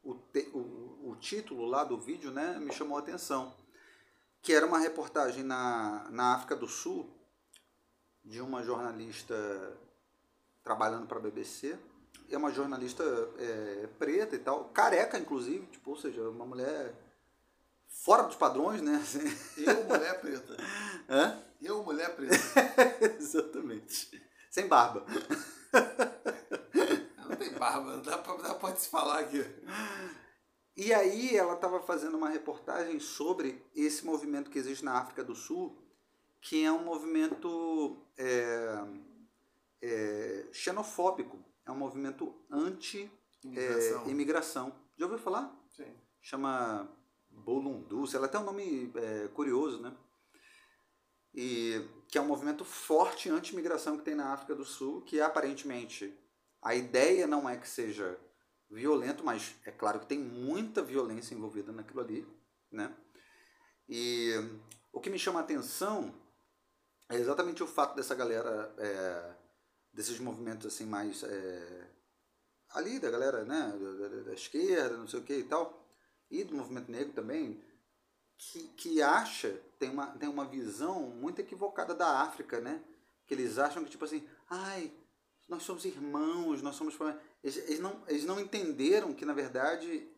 o, 0.02 0.14
te- 0.32 0.50
o, 0.52 1.10
o 1.10 1.16
título 1.18 1.64
lá 1.64 1.84
do 1.84 1.96
vídeo 1.98 2.30
né, 2.30 2.58
me 2.58 2.72
chamou 2.72 2.98
a 2.98 3.00
atenção. 3.00 3.54
Que 4.46 4.52
era 4.52 4.64
uma 4.64 4.78
reportagem 4.78 5.42
na, 5.42 6.06
na 6.08 6.34
África 6.34 6.54
do 6.54 6.68
Sul 6.68 7.10
de 8.24 8.40
uma 8.40 8.62
jornalista 8.62 9.34
trabalhando 10.62 11.04
para 11.08 11.18
a 11.18 11.20
BBC. 11.20 11.76
É 12.30 12.36
uma 12.36 12.52
jornalista 12.52 13.02
é, 13.38 13.88
preta 13.98 14.36
e 14.36 14.38
tal, 14.38 14.66
careca 14.66 15.18
inclusive, 15.18 15.66
tipo, 15.66 15.90
ou 15.90 15.96
seja, 15.96 16.22
uma 16.28 16.46
mulher 16.46 16.94
fora 17.88 18.22
dos 18.22 18.36
padrões, 18.36 18.80
né? 18.80 18.94
Assim. 19.02 19.18
Eu, 19.60 19.82
mulher 19.82 20.20
preta. 20.20 20.56
Hã? 21.10 21.42
Eu, 21.60 21.82
mulher 21.82 22.14
preta. 22.14 22.36
Exatamente. 23.18 24.22
Sem 24.48 24.68
barba. 24.68 25.04
Não 27.28 27.34
tem 27.34 27.50
barba, 27.50 27.96
não 27.96 28.02
dá 28.02 28.18
pra, 28.18 28.36
dá 28.36 28.54
pra 28.54 28.76
se 28.76 28.88
falar 28.88 29.18
aqui. 29.18 29.44
E 30.76 30.92
aí 30.92 31.34
ela 31.34 31.54
estava 31.54 31.80
fazendo 31.80 32.18
uma 32.18 32.28
reportagem 32.28 33.00
sobre 33.00 33.64
esse 33.74 34.04
movimento 34.04 34.50
que 34.50 34.58
existe 34.58 34.84
na 34.84 34.98
África 34.98 35.24
do 35.24 35.34
Sul, 35.34 35.74
que 36.40 36.62
é 36.62 36.70
um 36.70 36.84
movimento 36.84 37.96
é, 38.18 38.84
é, 39.80 40.46
xenofóbico, 40.52 41.42
é 41.64 41.70
um 41.70 41.78
movimento 41.78 42.34
Imigração. 43.42 44.00
anti-imigração. 44.00 44.72
Já 44.98 45.06
ouviu 45.06 45.18
falar? 45.18 45.56
Sim. 45.70 45.92
chama 46.20 46.88
Bolundu, 47.30 48.04
ela 48.14 48.28
tem 48.28 48.40
um 48.40 48.44
nome 48.44 48.92
é, 48.96 49.28
curioso, 49.28 49.80
né? 49.80 49.96
E 51.34 51.86
que 52.08 52.18
é 52.18 52.20
um 52.20 52.26
movimento 52.26 52.64
forte 52.64 53.30
anti-imigração 53.30 53.96
que 53.96 54.04
tem 54.04 54.14
na 54.14 54.32
África 54.32 54.54
do 54.54 54.64
Sul, 54.64 55.02
que 55.02 55.20
aparentemente 55.20 56.14
a 56.60 56.74
ideia 56.74 57.26
não 57.26 57.48
é 57.48 57.56
que 57.56 57.68
seja 57.68 58.18
violento, 58.70 59.24
mas 59.24 59.54
é 59.64 59.70
claro 59.70 60.00
que 60.00 60.06
tem 60.06 60.18
muita 60.18 60.82
violência 60.82 61.34
envolvida 61.34 61.72
naquilo 61.72 62.00
ali, 62.00 62.26
né? 62.70 62.94
E 63.88 64.32
o 64.92 65.00
que 65.00 65.10
me 65.10 65.18
chama 65.18 65.40
a 65.40 65.42
atenção 65.42 66.14
é 67.08 67.16
exatamente 67.16 67.62
o 67.62 67.66
fato 67.66 67.94
dessa 67.94 68.14
galera, 68.14 68.74
é, 68.78 69.34
desses 69.92 70.18
movimentos 70.18 70.66
assim 70.66 70.86
mais 70.86 71.22
é, 71.22 71.90
ali 72.70 72.98
da 72.98 73.10
galera, 73.10 73.44
né, 73.44 73.72
da, 73.78 74.08
da- 74.08 74.22
da 74.24 74.32
esquerda, 74.34 74.96
não 74.96 75.08
sei 75.08 75.20
o 75.20 75.22
que 75.24 75.34
e 75.38 75.44
tal, 75.44 75.86
e 76.30 76.44
do 76.44 76.54
movimento 76.56 76.90
negro 76.90 77.12
também, 77.12 77.62
que, 78.38 78.68
que 78.70 79.02
acha, 79.02 79.50
tem 79.78 79.90
uma, 79.90 80.08
tem 80.18 80.28
uma 80.28 80.46
visão 80.46 81.02
muito 81.10 81.40
equivocada 81.40 81.94
da 81.94 82.20
África, 82.22 82.60
né? 82.60 82.82
Que 83.26 83.34
eles 83.34 83.58
acham 83.58 83.84
que, 83.84 83.90
tipo 83.90 84.04
assim, 84.04 84.28
ai, 84.50 84.92
nós 85.48 85.62
somos 85.62 85.84
irmãos, 85.84 86.62
nós 86.62 86.76
somos. 86.76 86.96
Fam-". 87.46 87.46
Eles, 87.46 87.56
eles, 87.56 87.80
não, 87.80 88.02
eles 88.08 88.24
não 88.24 88.40
entenderam 88.40 89.14
que, 89.14 89.24
na 89.24 89.32
verdade, 89.32 90.08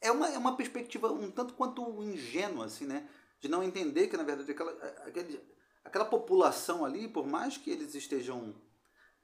é 0.00 0.10
uma, 0.10 0.28
é 0.28 0.38
uma 0.38 0.56
perspectiva 0.56 1.12
um 1.12 1.30
tanto 1.30 1.54
quanto 1.54 2.02
ingênua, 2.02 2.66
assim, 2.66 2.86
né? 2.86 3.08
De 3.40 3.48
não 3.48 3.62
entender 3.62 4.08
que, 4.08 4.16
na 4.16 4.24
verdade, 4.24 4.50
aquela, 4.50 4.72
aquele, 5.06 5.40
aquela 5.84 6.04
população 6.04 6.84
ali, 6.84 7.08
por 7.08 7.26
mais 7.26 7.56
que 7.56 7.70
eles 7.70 7.94
estejam 7.94 8.54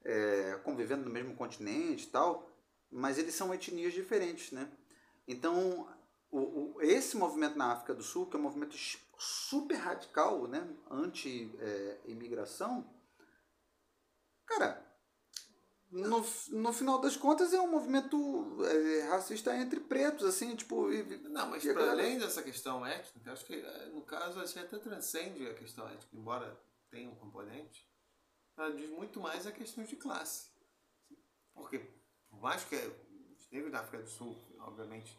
é, 0.03 0.59
convivendo 0.63 1.03
no 1.03 1.11
mesmo 1.11 1.35
continente 1.35 2.05
e 2.05 2.09
tal, 2.09 2.49
mas 2.89 3.17
eles 3.17 3.35
são 3.35 3.53
etnias 3.53 3.93
diferentes, 3.93 4.51
né? 4.51 4.71
Então, 5.27 5.87
o, 6.31 6.39
o, 6.39 6.81
esse 6.81 7.17
movimento 7.17 7.57
na 7.57 7.73
África 7.73 7.93
do 7.93 8.03
Sul, 8.03 8.27
que 8.27 8.35
é 8.35 8.39
um 8.39 8.43
movimento 8.43 8.75
super 9.17 9.75
radical, 9.75 10.47
né? 10.47 10.67
Anti-imigração, 10.89 12.89
cara, 14.45 14.88
no, 15.91 16.23
no 16.49 16.73
final 16.73 16.99
das 16.99 17.17
contas 17.17 17.53
é 17.53 17.59
um 17.59 17.69
movimento 17.71 18.57
é, 18.65 19.01
racista 19.09 19.55
entre 19.55 19.79
pretos, 19.79 20.25
assim, 20.25 20.55
tipo... 20.55 20.91
e- 20.91 21.17
Não, 21.29 21.49
mas 21.49 21.65
a 21.67 21.73
para 21.73 21.85
galera- 21.85 22.01
além 22.03 22.19
dessa 22.19 22.43
questão 22.43 22.85
étnica, 22.85 23.31
acho 23.31 23.45
que 23.45 23.55
eh, 23.55 23.85
no 23.87 24.01
caso 24.03 24.39
acho 24.39 24.53
que 24.53 24.59
até 24.59 24.77
transcende 24.77 25.47
a 25.47 25.53
questão 25.53 25.87
étnica, 25.87 26.15
embora 26.15 26.59
tenha 26.91 27.09
um 27.09 27.15
componente, 27.15 27.87
ela 28.57 28.71
diz 28.71 28.89
muito 28.89 29.19
mais 29.19 29.47
a 29.47 29.51
questão 29.51 29.83
de 29.83 29.95
classe. 29.95 30.49
Porque, 31.53 31.79
por 32.29 32.39
mais 32.39 32.63
que 32.63 32.75
os 32.75 33.49
negros 33.51 33.71
da 33.71 33.79
África 33.79 34.03
do 34.03 34.09
Sul, 34.09 34.37
obviamente, 34.59 35.17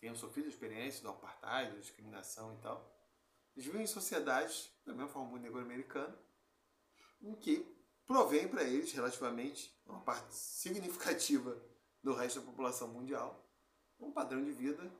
tenham 0.00 0.14
sofrido 0.16 0.46
a 0.46 0.48
experiência 0.50 1.02
do 1.02 1.10
apartheid, 1.10 1.72
da 1.72 1.78
discriminação 1.80 2.54
e 2.54 2.62
tal, 2.62 2.90
eles 3.54 3.66
vivem 3.66 3.82
em 3.82 3.86
sociedades, 3.86 4.70
da 4.86 4.92
mesma 4.92 5.08
forma 5.08 5.32
o 5.34 5.38
negro 5.38 5.60
americano, 5.60 6.16
em 7.20 7.34
que 7.34 7.66
provém 8.12 8.46
para 8.46 8.62
eles, 8.62 8.92
relativamente, 8.92 9.74
uma 9.86 10.00
parte 10.00 10.34
significativa 10.34 11.56
do 12.02 12.12
resto 12.12 12.40
da 12.40 12.46
população 12.46 12.88
mundial 12.88 13.42
um 13.98 14.10
padrão 14.10 14.44
de 14.44 14.50
vida 14.50 14.92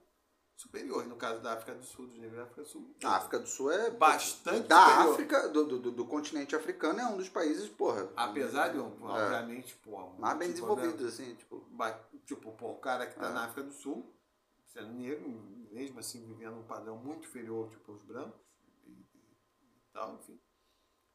superior. 0.57 1.05
No 1.07 1.17
caso 1.17 1.41
da 1.43 1.53
África 1.53 1.75
do 1.75 1.85
Sul, 1.85 2.07
dos 2.07 2.17
negros 2.19 2.37
da 2.39 2.45
África 2.45 2.63
do 2.63 2.69
Sul. 2.69 2.97
A 3.05 3.17
África 3.17 3.39
do 3.41 3.47
Sul 3.49 3.71
é 3.73 3.91
bastante 3.91 4.67
da 4.69 4.87
superior. 4.87 5.13
África, 5.13 5.49
do, 5.49 5.65
do, 5.67 5.91
do 5.91 6.07
continente 6.07 6.57
africano, 6.57 7.01
é 7.01 7.07
um 7.07 7.17
dos 7.17 7.29
países, 7.29 7.69
porra. 7.69 8.09
Apesar 8.17 8.69
de, 8.69 8.79
obviamente, 8.79 9.75
pô, 9.77 10.09
mais 10.19 10.39
bem 10.39 10.53
tipo, 10.53 10.75
desenvolvido, 10.75 11.07
assim, 11.07 11.35
tipo. 11.35 11.67
Tipo, 12.25 12.53
pô, 12.53 12.71
o 12.71 12.79
cara 12.79 13.07
que 13.07 13.19
tá 13.19 13.29
É. 13.29 13.33
na 13.33 13.45
África 13.45 13.65
do 13.65 13.73
Sul, 13.75 14.15
sendo 14.69 14.93
negro, 14.95 15.29
mesmo 15.73 15.99
assim 15.99 16.25
vivendo 16.25 16.57
um 16.59 16.65
padrão 16.65 16.97
muito 16.97 17.27
inferior, 17.27 17.69
tipo, 17.69 17.93
aos 17.93 18.03
brancos 18.05 18.41
e, 18.87 18.91
e 18.91 19.93
tal, 19.93 20.15
enfim. 20.15 20.41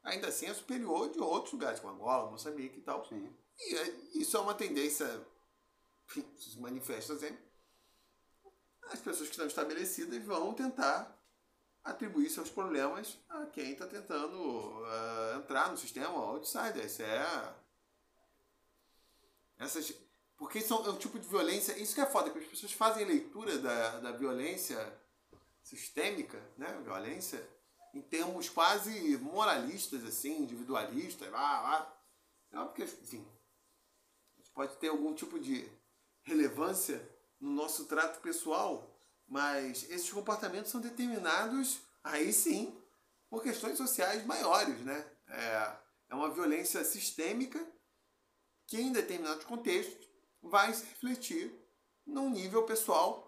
Ainda 0.02 0.28
assim 0.28 0.46
é 0.46 0.54
superior 0.54 1.10
de 1.10 1.18
outros 1.20 1.52
lugares, 1.52 1.80
como 1.80 1.92
Angola, 1.94 2.30
Moçambique 2.30 2.78
e 2.78 2.82
tal. 2.82 3.04
Sim. 3.06 3.34
E 3.58 3.74
é- 3.74 3.94
isso 4.14 4.36
é 4.36 4.40
uma 4.40 4.54
tendência 4.54 5.06
que 6.08 6.24
se 6.38 6.58
manifesta 6.60 7.18
sempre. 7.18 7.46
As 8.90 9.00
pessoas 9.00 9.28
que 9.28 9.34
estão 9.34 9.46
estabelecidas 9.46 10.22
vão 10.24 10.54
tentar 10.54 11.14
atribuir 11.84 12.30
seus 12.30 12.50
problemas 12.50 13.18
a 13.28 13.46
quem 13.46 13.72
está 13.72 13.86
tentando 13.86 14.82
ah, 14.86 15.34
entrar 15.38 15.70
no 15.70 15.76
sistema 15.76 16.18
outsider. 16.18 16.84
Isso 16.84 17.02
é. 17.02 17.54
Essas, 19.58 19.92
porque 20.36 20.60
são, 20.60 20.86
é 20.86 20.90
um 20.90 20.96
tipo 20.96 21.18
de 21.18 21.28
violência. 21.28 21.76
Isso 21.78 21.94
que 21.94 22.00
é 22.00 22.06
foda, 22.06 22.30
que 22.30 22.38
as 22.38 22.46
pessoas 22.46 22.72
fazem 22.72 23.04
leitura 23.04 23.58
da, 23.58 24.00
da 24.00 24.12
violência 24.12 24.78
sistêmica, 25.62 26.40
né? 26.56 26.80
Violência, 26.84 27.46
em 27.98 28.02
termos 28.02 28.48
quase 28.48 29.16
moralistas, 29.18 30.04
assim, 30.04 30.42
individualistas. 30.42 31.28
Ah, 31.34 31.76
ah. 31.76 31.94
É 32.52 32.64
porque, 32.64 32.84
enfim, 32.84 33.26
pode 34.54 34.76
ter 34.76 34.88
algum 34.88 35.12
tipo 35.14 35.38
de 35.38 35.70
relevância 36.22 37.00
no 37.40 37.50
nosso 37.50 37.84
trato 37.86 38.20
pessoal, 38.20 38.88
mas 39.26 39.88
esses 39.90 40.10
comportamentos 40.10 40.70
são 40.70 40.80
determinados, 40.80 41.80
aí 42.02 42.32
sim, 42.32 42.76
por 43.28 43.42
questões 43.42 43.76
sociais 43.76 44.24
maiores, 44.24 44.80
né? 44.80 45.06
É, 45.28 45.76
é 46.08 46.14
uma 46.14 46.30
violência 46.30 46.82
sistêmica 46.84 47.64
que, 48.66 48.80
em 48.80 48.92
determinados 48.92 49.44
contextos, 49.44 50.08
vai 50.42 50.72
se 50.72 50.84
refletir 50.86 51.52
num 52.06 52.30
nível 52.30 52.64
pessoal. 52.64 53.27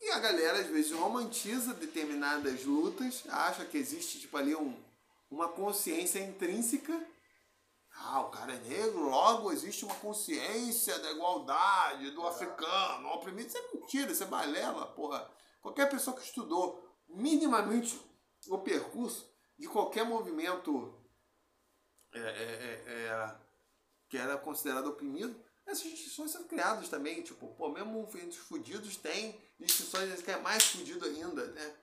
E 0.00 0.10
a 0.10 0.18
galera, 0.18 0.60
às 0.60 0.66
vezes, 0.66 0.92
romantiza 0.92 1.74
determinadas 1.74 2.64
lutas, 2.64 3.22
acha 3.28 3.64
que 3.64 3.76
existe, 3.76 4.20
tipo, 4.20 4.36
ali 4.36 4.54
um, 4.54 4.74
uma 5.30 5.48
consciência 5.48 6.18
intrínseca 6.20 6.98
ah, 8.02 8.20
o 8.20 8.30
cara 8.30 8.54
é 8.54 8.58
negro, 8.60 9.10
logo 9.10 9.52
existe 9.52 9.84
uma 9.84 9.94
consciência 9.96 10.98
da 11.00 11.10
igualdade 11.10 12.10
do 12.12 12.26
africano, 12.26 13.08
o 13.08 13.14
oprimido. 13.14 13.48
Isso 13.48 13.58
é 13.58 13.74
mentira, 13.74 14.12
isso 14.12 14.22
é 14.22 14.26
balela, 14.26 14.86
porra. 14.86 15.30
Qualquer 15.60 15.88
pessoa 15.90 16.16
que 16.16 16.24
estudou 16.24 16.82
minimamente 17.08 18.00
o 18.48 18.58
percurso 18.58 19.30
de 19.58 19.68
qualquer 19.68 20.04
movimento 20.04 20.94
é, 22.12 22.18
é, 22.18 22.22
é, 22.22 23.06
é, 23.06 23.36
que 24.08 24.16
era 24.16 24.38
considerado 24.38 24.88
oprimido, 24.88 25.38
essas 25.70 25.86
instituições 25.86 26.30
são 26.30 26.44
criadas 26.44 26.88
também. 26.88 27.22
Tipo, 27.22 27.46
pô, 27.48 27.68
mesmo 27.68 28.08
entre 28.14 28.28
os 28.30 28.36
fudidos 28.36 28.96
tem 28.96 29.40
instituições 29.58 30.22
que 30.22 30.30
é 30.30 30.38
mais 30.38 30.62
fudido 30.64 31.04
ainda, 31.04 31.46
né? 31.48 31.74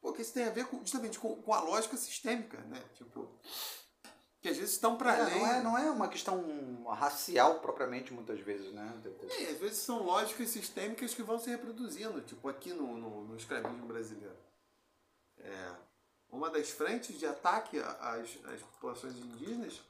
Porque 0.00 0.22
isso 0.22 0.34
tem 0.34 0.44
a 0.44 0.50
ver 0.50 0.66
com, 0.66 0.78
justamente 0.80 1.18
com, 1.18 1.40
com 1.40 1.54
a 1.54 1.60
lógica 1.60 1.96
sistêmica, 1.96 2.58
né? 2.62 2.82
Tipo, 2.94 3.28
que 4.40 4.48
às 4.50 4.56
vezes 4.58 4.74
estão 4.74 4.96
para 4.98 5.16
É, 5.16 5.20
além. 5.22 5.38
não, 5.40 5.46
é, 5.46 5.62
não 5.62 5.78
é 5.78 5.90
uma 5.90 6.08
questão 6.08 6.84
racial 6.84 7.60
propriamente, 7.60 8.12
muitas 8.12 8.38
vezes, 8.40 8.70
né? 8.72 9.02
É, 9.30 9.50
às 9.50 9.58
vezes 9.58 9.78
são 9.78 10.02
lógicas 10.02 10.50
sistêmicas 10.50 11.14
que 11.14 11.22
vão 11.22 11.38
se 11.38 11.48
reproduzindo, 11.48 12.20
tipo 12.20 12.46
aqui 12.48 12.74
no, 12.74 12.98
no, 12.98 13.24
no 13.24 13.36
escravismo 13.36 13.86
brasileiro. 13.86 14.36
É, 15.38 15.74
uma 16.28 16.50
das 16.50 16.68
frentes 16.70 17.18
de 17.18 17.24
ataque 17.26 17.78
às, 17.78 18.28
às 18.44 18.60
populações 18.60 19.16
indígenas 19.16 19.80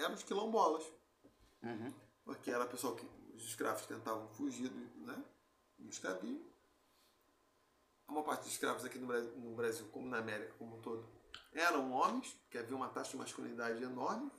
eram 0.00 0.14
os 0.14 0.22
quilombolas. 0.22 0.84
Uhum. 1.62 1.92
Porque 2.24 2.50
era 2.50 2.64
a 2.64 2.66
pessoa 2.66 2.96
que 2.96 3.06
os 3.34 3.44
escravos 3.44 3.86
tentavam 3.86 4.28
fugir 4.28 4.68
do, 4.68 5.06
né, 5.06 5.24
do 5.78 5.88
escravismo. 5.88 6.46
Uma 8.06 8.22
parte 8.22 8.44
dos 8.44 8.52
escravos 8.52 8.84
aqui 8.84 8.98
no 8.98 9.06
Brasil, 9.06 9.32
no 9.36 9.54
Brasil, 9.54 9.86
como 9.92 10.08
na 10.08 10.18
América 10.18 10.54
como 10.58 10.76
um 10.76 10.80
todo, 10.80 11.06
eram 11.52 11.92
homens, 11.92 12.36
que 12.50 12.58
havia 12.58 12.76
uma 12.76 12.88
taxa 12.88 13.10
de 13.10 13.16
masculinidade 13.16 13.82
enorme, 13.82 14.30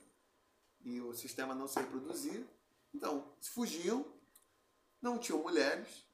e 0.82 1.00
o 1.00 1.12
sistema 1.14 1.54
não 1.54 1.68
se 1.68 1.78
reproduzia. 1.78 2.44
Então, 2.92 3.32
fugiam, 3.40 4.04
não 5.00 5.18
tinham 5.18 5.42
mulheres, 5.42 6.04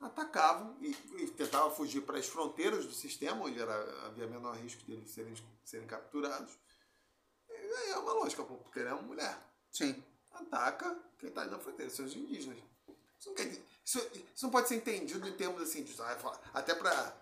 atacavam 0.00 0.76
e, 0.80 0.90
e 1.22 1.30
tentavam 1.30 1.70
fugir 1.70 2.02
para 2.02 2.18
as 2.18 2.26
fronteiras 2.26 2.86
do 2.86 2.92
sistema, 2.92 3.44
onde 3.44 3.60
era, 3.60 4.06
havia 4.06 4.26
menor 4.26 4.56
risco 4.56 4.84
de 4.84 4.92
eles 4.92 5.10
serem, 5.10 5.34
serem 5.64 5.86
capturados. 5.86 6.52
Aí 7.58 7.90
é 7.90 7.98
uma 7.98 8.12
lógica, 8.12 8.42
pô, 8.42 8.54
porque 8.54 8.78
ele 8.80 8.88
é 8.88 8.92
uma 8.92 9.02
mulher 9.02 9.38
Sim. 9.70 10.02
ataca 10.32 10.96
quem 11.18 11.28
está 11.28 11.42
ali 11.42 11.50
na 11.50 11.58
fronteira, 11.58 11.90
são 11.90 12.04
os 12.04 12.14
indígenas. 12.14 12.58
Isso 13.18 13.28
não, 13.28 13.34
quer 13.34 13.44
dizer- 13.46 13.64
isso, 13.84 13.98
isso 14.34 14.44
não 14.44 14.50
pode 14.50 14.68
ser 14.68 14.76
entendido 14.76 15.26
em 15.28 15.32
termos 15.32 15.60
assim, 15.62 15.82
de, 15.82 15.96
até 16.54 16.74
para 16.74 17.12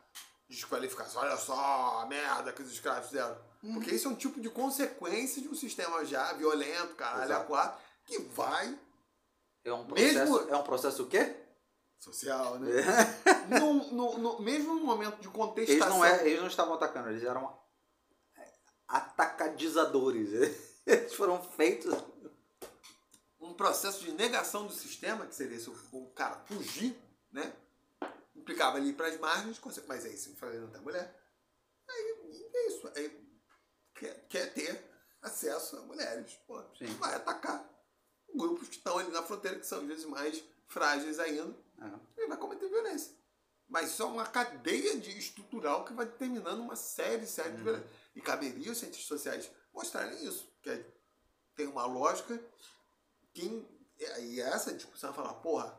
desqualificar. 0.49 1.09
Olha 1.17 1.37
só 1.37 2.01
a 2.03 2.07
merda 2.07 2.53
que 2.53 2.63
os 2.63 2.71
escravos 2.73 3.07
fizeram. 3.07 3.37
Porque 3.73 3.95
isso 3.95 4.07
é 4.09 4.11
um 4.11 4.15
tipo 4.17 4.41
de 4.41 4.51
consequência 4.51 5.41
de 5.43 5.49
um 5.49 5.55
sistema 5.55 6.05
já 6.05 6.33
violento, 6.35 6.95
caralho, 6.95 7.23
a 7.23 7.25
Exato. 7.25 7.47
quatro, 7.47 7.81
que 8.05 8.19
vai 8.19 8.79
É 9.65 9.73
um 9.73 9.85
processo. 9.87 10.15
Mesmo- 10.33 10.39
É 10.51 10.57
um 10.57 10.63
processo 10.63 11.03
o 11.03 11.07
quê? 11.09 11.37
social, 11.99 12.59
né? 12.61 12.69
no, 13.61 13.75
no, 13.93 14.19
no- 14.19 14.39
mesmo 14.41 14.75
no 14.75 14.85
momento 14.85 15.17
de 15.17 15.27
Eles 15.27 15.33
contestação. 15.37 15.89
não, 15.99 16.05
é, 16.05 16.27
eles 16.29 16.41
não 16.41 16.47
estavam 16.47 16.75
atacando, 16.75 17.09
eles 17.09 17.25
eram 17.25 17.43
é, 17.49 17.66
atacadizadores. 18.89 20.31
Eles 20.87 21.15
foram 21.15 21.43
feitos. 21.43 21.93
um 23.41 23.55
processo 23.55 24.05
de 24.05 24.13
negação 24.13 24.67
do 24.67 24.73
sistema, 24.73 25.27
que 25.27 25.35
seria 25.35 25.59
se 25.59 25.71
o, 25.71 26.07
cara 26.15 26.37
fugir, 26.47 26.97
né? 27.31 27.53
Implicava 28.35 28.77
ali 28.77 28.93
para 28.93 29.09
as 29.09 29.19
margens, 29.19 29.61
mas 29.87 30.05
aí 30.05 30.17
se 30.17 30.35
fazendo 30.37 30.69
da 30.69 30.81
mulher, 30.81 31.15
aí 31.89 32.49
é 32.55 32.67
isso. 32.69 32.93
Aí 32.95 33.27
quer, 33.95 34.27
quer 34.29 34.55
ter 34.55 34.85
acesso 35.23 35.77
a 35.77 35.83
mulheres. 35.83 36.39
Pô, 36.47 36.63
Sim. 36.79 36.87
vai 36.99 37.15
atacar 37.15 37.69
grupos 38.35 38.69
que 38.69 38.77
estão 38.77 38.99
ali 38.99 39.11
na 39.11 39.23
fronteira, 39.23 39.59
que 39.59 39.67
são 39.67 39.81
às 39.81 39.87
vezes 39.87 40.05
mais 40.05 40.43
frágeis 40.69 41.19
ainda, 41.19 41.55
e 42.17 42.27
vai 42.27 42.37
cometer 42.37 42.69
violência. 42.69 43.15
Mas 43.69 43.91
isso 43.91 44.03
é 44.03 44.07
uma 44.07 44.27
cadeia 44.27 44.97
de 44.99 45.19
estrutural 45.19 45.85
que 45.85 45.93
vai 45.93 46.07
determinando 46.07 46.63
uma 46.63 46.77
série, 46.77 47.27
série 47.27 47.57
de 47.57 47.63
violência. 47.63 47.89
E 48.17 48.21
caberia 48.23 48.73
os 48.73 48.79
cientistas 48.79 49.07
sociais 49.07 49.51
mostrarem 49.73 50.25
isso. 50.25 50.51
Que 50.63 50.71
é- 50.71 50.87
tem 51.55 51.67
uma 51.67 51.87
lógica 51.87 52.43
que. 53.33 53.65
E 54.21 54.41
essa 54.41 54.75
discussão 54.75 55.13
vai 55.13 55.25
falar, 55.25 55.35
porra, 55.41 55.79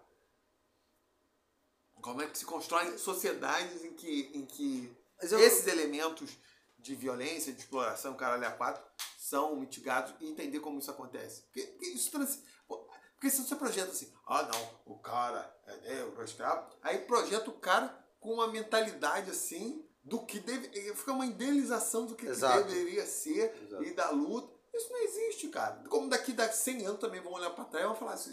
como 2.02 2.22
é 2.22 2.28
que 2.28 2.38
se 2.38 2.46
constroem 2.46 2.98
sociedades 2.98 3.84
em 3.84 3.94
que, 3.94 4.32
em 4.34 4.46
que 4.46 4.96
eu- 5.22 5.40
esses 5.40 5.68
elementos 5.68 6.38
de 6.80 6.96
violência, 6.96 7.52
de 7.54 7.60
exploração, 7.60 8.16
caralho 8.16 8.48
a 8.48 8.52
quatro, 8.52 8.84
são 9.18 9.56
mitigados 9.56 10.14
e 10.20 10.30
entender 10.30 10.60
como 10.60 10.80
isso 10.80 10.90
acontece. 10.92 11.42
Porque, 11.44 11.64
porque 11.68 11.88
isso 11.88 12.12
trans, 12.12 12.40
porque 12.68 13.30
se 13.30 13.44
você 13.44 13.56
projeta 13.56 13.92
assim, 13.92 14.12
ah 14.26 14.44
não, 14.44 14.80
o 14.86 15.00
cara 15.00 15.56
é 15.66 15.76
negro, 15.78 16.22
é 16.22 16.26
escravo, 16.26 16.76
aí 16.82 17.00
projeta 17.00 17.50
o 17.50 17.60
cara 17.60 17.88
com 18.20 18.34
uma 18.34 18.48
mentalidade 18.48 19.32
assim 19.32 19.87
do 20.08 20.26
que 20.26 20.40
deve. 20.40 20.70
Fica 20.96 21.12
uma 21.12 21.26
idealização 21.26 22.06
do 22.06 22.16
que, 22.16 22.26
que 22.26 22.64
deveria 22.64 23.06
ser 23.06 23.54
Exato. 23.64 23.84
e 23.84 23.94
da 23.94 24.10
luta. 24.12 24.56
Isso 24.74 24.92
não 24.92 25.04
existe, 25.04 25.48
cara. 25.50 25.84
Como 25.90 26.10
daqui 26.10 26.36
a 26.40 26.52
100 26.52 26.86
anos 26.86 27.00
também 27.00 27.22
vão 27.22 27.34
olhar 27.34 27.50
pra 27.50 27.66
trás 27.66 27.84
e 27.84 27.88
vão 27.88 27.96
falar 27.96 28.14
assim, 28.14 28.32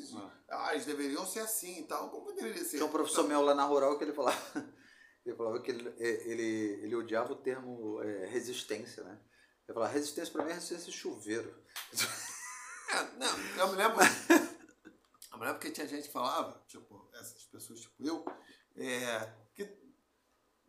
ah, 0.49 0.73
eles 0.73 0.85
deveriam 0.85 1.27
ser 1.27 1.41
assim 1.41 1.81
e 1.81 1.85
tal. 1.85 2.11
Como 2.11 2.33
deveria 2.33 2.63
ser? 2.63 2.77
Tinha 2.77 2.85
um 2.85 2.91
professor 2.91 3.27
meu 3.27 3.41
lá 3.41 3.55
na 3.55 3.65
rural 3.65 3.99
que 3.99 4.05
ele 4.05 4.13
falava. 4.13 4.39
Ele 5.25 5.35
falava 5.37 5.59
que 5.63 5.71
ele, 5.71 5.89
ele, 5.99 6.81
ele 6.83 6.95
odiava 6.97 7.33
o 7.33 7.37
termo 7.37 7.99
é, 8.03 8.27
resistência, 8.27 9.03
né? 9.03 9.19
Ele 9.67 9.73
falava, 9.73 9.91
resistência 9.91 10.31
pra 10.31 10.45
mim 10.45 10.51
é 10.51 10.53
resistência 10.53 10.93
de 10.93 10.99
chuveiro. 10.99 11.63
É, 12.87 13.03
não, 13.17 13.39
eu 13.59 13.69
me 13.69 13.77
lembro. 13.77 13.97
Eu 15.33 15.39
me 15.39 15.47
lembro 15.47 15.59
que 15.59 15.71
tinha 15.71 15.89
gente 15.89 16.07
que 16.07 16.13
falava, 16.13 16.63
tipo, 16.69 17.09
essas 17.15 17.43
pessoas 17.47 17.81
tipo 17.81 17.95
eu, 18.07 18.25
é, 18.77 19.33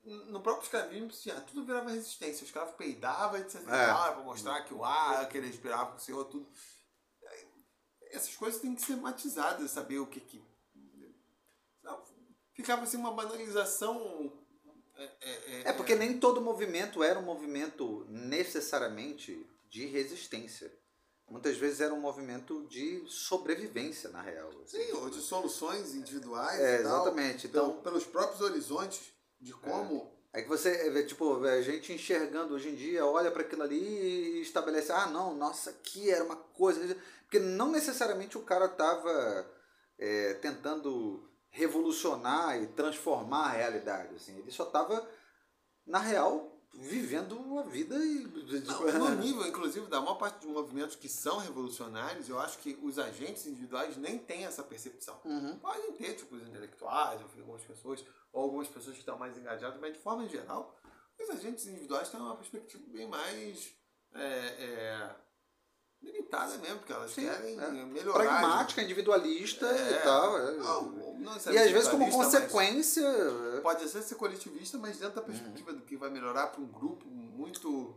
no 0.05 0.39
próprio 0.39 0.63
escravismo 0.63 1.09
tinha, 1.09 1.41
tudo 1.41 1.65
virava 1.65 1.89
resistência. 1.89 2.43
O 2.43 2.45
escravo 2.45 2.73
peidava, 2.73 3.39
etc. 3.39 3.61
É. 3.61 3.65
Para 3.65 4.23
mostrar 4.23 4.61
que 4.63 4.73
o 4.73 4.83
ar 4.83 5.27
que 5.27 5.37
ele 5.37 5.47
respirava 5.47 5.91
com 5.91 5.97
o 5.97 5.99
senhor, 5.99 6.23
tudo. 6.25 6.47
Essas 8.11 8.35
coisas 8.35 8.61
têm 8.61 8.75
que 8.75 8.81
ser 8.81 8.95
matizadas, 8.95 9.71
saber 9.71 9.99
o 9.99 10.07
que 10.07 10.19
que. 10.19 10.43
Ficava 12.53 12.83
assim 12.83 12.97
uma 12.97 13.11
banalização. 13.11 14.31
É, 14.95 15.03
é, 15.03 15.61
É 15.69 15.73
porque 15.73 15.95
nem 15.95 16.17
todo 16.19 16.39
movimento 16.39 17.03
era 17.03 17.19
um 17.19 17.23
movimento 17.23 18.05
necessariamente 18.07 19.45
de 19.69 19.85
resistência. 19.87 20.71
muitas 21.27 21.57
vezes 21.57 21.81
era 21.81 21.93
um 21.93 21.99
movimento 21.99 22.65
de 22.67 23.03
sobrevivência, 23.07 24.09
na 24.09 24.21
real. 24.21 24.49
Assim. 24.61 24.77
Sim, 24.77 24.91
ou 24.93 25.09
de 25.09 25.19
soluções 25.19 25.95
individuais. 25.95 26.59
É, 26.61 26.79
exatamente. 26.79 27.49
Tal, 27.49 27.69
então, 27.69 27.81
pelos 27.81 28.05
próprios 28.05 28.39
horizontes 28.39 29.14
de 29.39 29.53
como. 29.53 30.11
É. 30.33 30.39
é 30.39 30.43
que 30.43 30.49
você, 30.49 30.69
é, 30.69 31.03
tipo, 31.03 31.43
a 31.43 31.61
gente 31.61 31.93
enxergando 31.93 32.53
hoje 32.53 32.69
em 32.69 32.75
dia, 32.75 33.05
olha 33.05 33.31
para 33.31 33.41
aquilo 33.41 33.63
ali 33.63 33.79
e 33.79 34.41
estabelece, 34.41 34.91
ah, 34.91 35.07
não, 35.07 35.35
nossa, 35.35 35.69
aqui 35.69 36.09
era 36.09 36.23
uma 36.23 36.35
coisa. 36.35 36.97
Porque 37.23 37.39
não 37.39 37.71
necessariamente 37.71 38.37
o 38.37 38.43
cara 38.43 38.65
estava 38.65 39.49
é, 39.97 40.33
tentando 40.35 41.29
revolucionar 41.49 42.61
e 42.61 42.67
transformar 42.67 43.45
a 43.45 43.51
realidade. 43.51 44.15
Assim. 44.15 44.37
Ele 44.37 44.51
só 44.51 44.63
estava, 44.63 45.09
na 45.85 45.99
real, 45.99 46.54
vivendo 46.77 47.59
a 47.59 47.63
vida 47.63 47.95
e. 47.95 48.27
Não, 48.67 49.09
no 49.15 49.15
nível, 49.15 49.47
inclusive, 49.47 49.87
da 49.87 50.01
maior 50.01 50.15
parte 50.15 50.45
dos 50.45 50.51
movimentos 50.51 50.95
que 50.95 51.07
são 51.09 51.37
revolucionários, 51.37 52.29
eu 52.29 52.39
acho 52.39 52.59
que 52.59 52.77
os 52.81 52.99
agentes 52.99 53.45
individuais 53.45 53.97
nem 53.97 54.17
têm 54.17 54.45
essa 54.45 54.63
percepção. 54.63 55.19
Uhum. 55.23 55.57
Podem 55.59 55.93
ter, 55.93 56.13
tipo, 56.15 56.35
os 56.35 56.47
intelectuais, 56.47 57.21
algumas 57.21 57.61
pessoas, 57.63 58.03
ou 58.31 58.43
algumas 58.43 58.67
pessoas 58.67 58.95
que 58.95 59.01
estão 59.01 59.17
mais 59.17 59.37
engajadas, 59.37 59.79
mas 59.79 59.93
de 59.93 59.99
forma 59.99 60.27
geral, 60.27 60.75
os 61.19 61.29
agentes 61.29 61.65
individuais 61.67 62.09
têm 62.09 62.19
uma 62.19 62.35
perspectiva 62.35 62.83
bem 62.87 63.07
mais. 63.07 63.73
É, 64.13 64.19
é, 64.19 65.15
limitada 66.05 66.57
mesmo, 66.57 66.77
porque 66.79 66.93
elas 66.93 67.11
Sim, 67.11 67.23
querem 67.23 67.59
é. 67.59 67.85
melhorar. 67.85 68.23
Pragmática, 68.23 68.81
individualista 68.81 69.65
é, 69.67 69.91
e 69.91 70.03
tal. 70.03 70.37
É. 70.37 70.51
Não, 70.53 70.91
não 70.91 71.35
e 71.51 71.57
às 71.57 71.71
vezes 71.71 71.89
como 71.89 72.09
consequência. 72.09 73.03
Pode 73.61 73.87
ser 73.89 74.01
ser 74.01 74.15
coletivista, 74.15 74.77
mas 74.77 74.97
dentro 74.97 75.15
da 75.15 75.21
uhum. 75.21 75.27
perspectiva 75.27 75.71
uhum. 75.71 75.77
do 75.77 75.83
que 75.83 75.97
vai 75.97 76.09
melhorar 76.09 76.47
para 76.47 76.61
um 76.61 76.67
grupo 76.67 77.07
muito. 77.07 77.95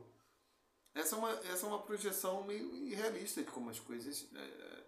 Essa 0.94 1.14
é, 1.14 1.18
uma, 1.18 1.30
essa 1.30 1.66
é 1.66 1.68
uma 1.68 1.82
projeção 1.82 2.42
meio 2.44 2.74
irrealista 2.74 3.42
de 3.42 3.50
como 3.50 3.70
as 3.70 3.78
coisas 3.78 4.26
é, 4.34 4.82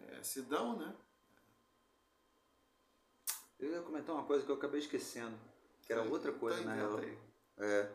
é, 0.00 0.18
é 0.18 0.22
se 0.22 0.42
dão, 0.42 0.76
né? 0.76 0.92
Eu 3.58 3.70
ia 3.70 3.82
comentar 3.82 4.14
uma 4.14 4.24
coisa 4.24 4.44
que 4.44 4.50
eu 4.50 4.56
acabei 4.56 4.80
esquecendo, 4.80 5.38
que 5.82 5.92
era 5.92 6.02
outra 6.02 6.32
coisa, 6.32 6.60
na 6.62 6.74
real. 6.74 7.00
É. 7.58 7.90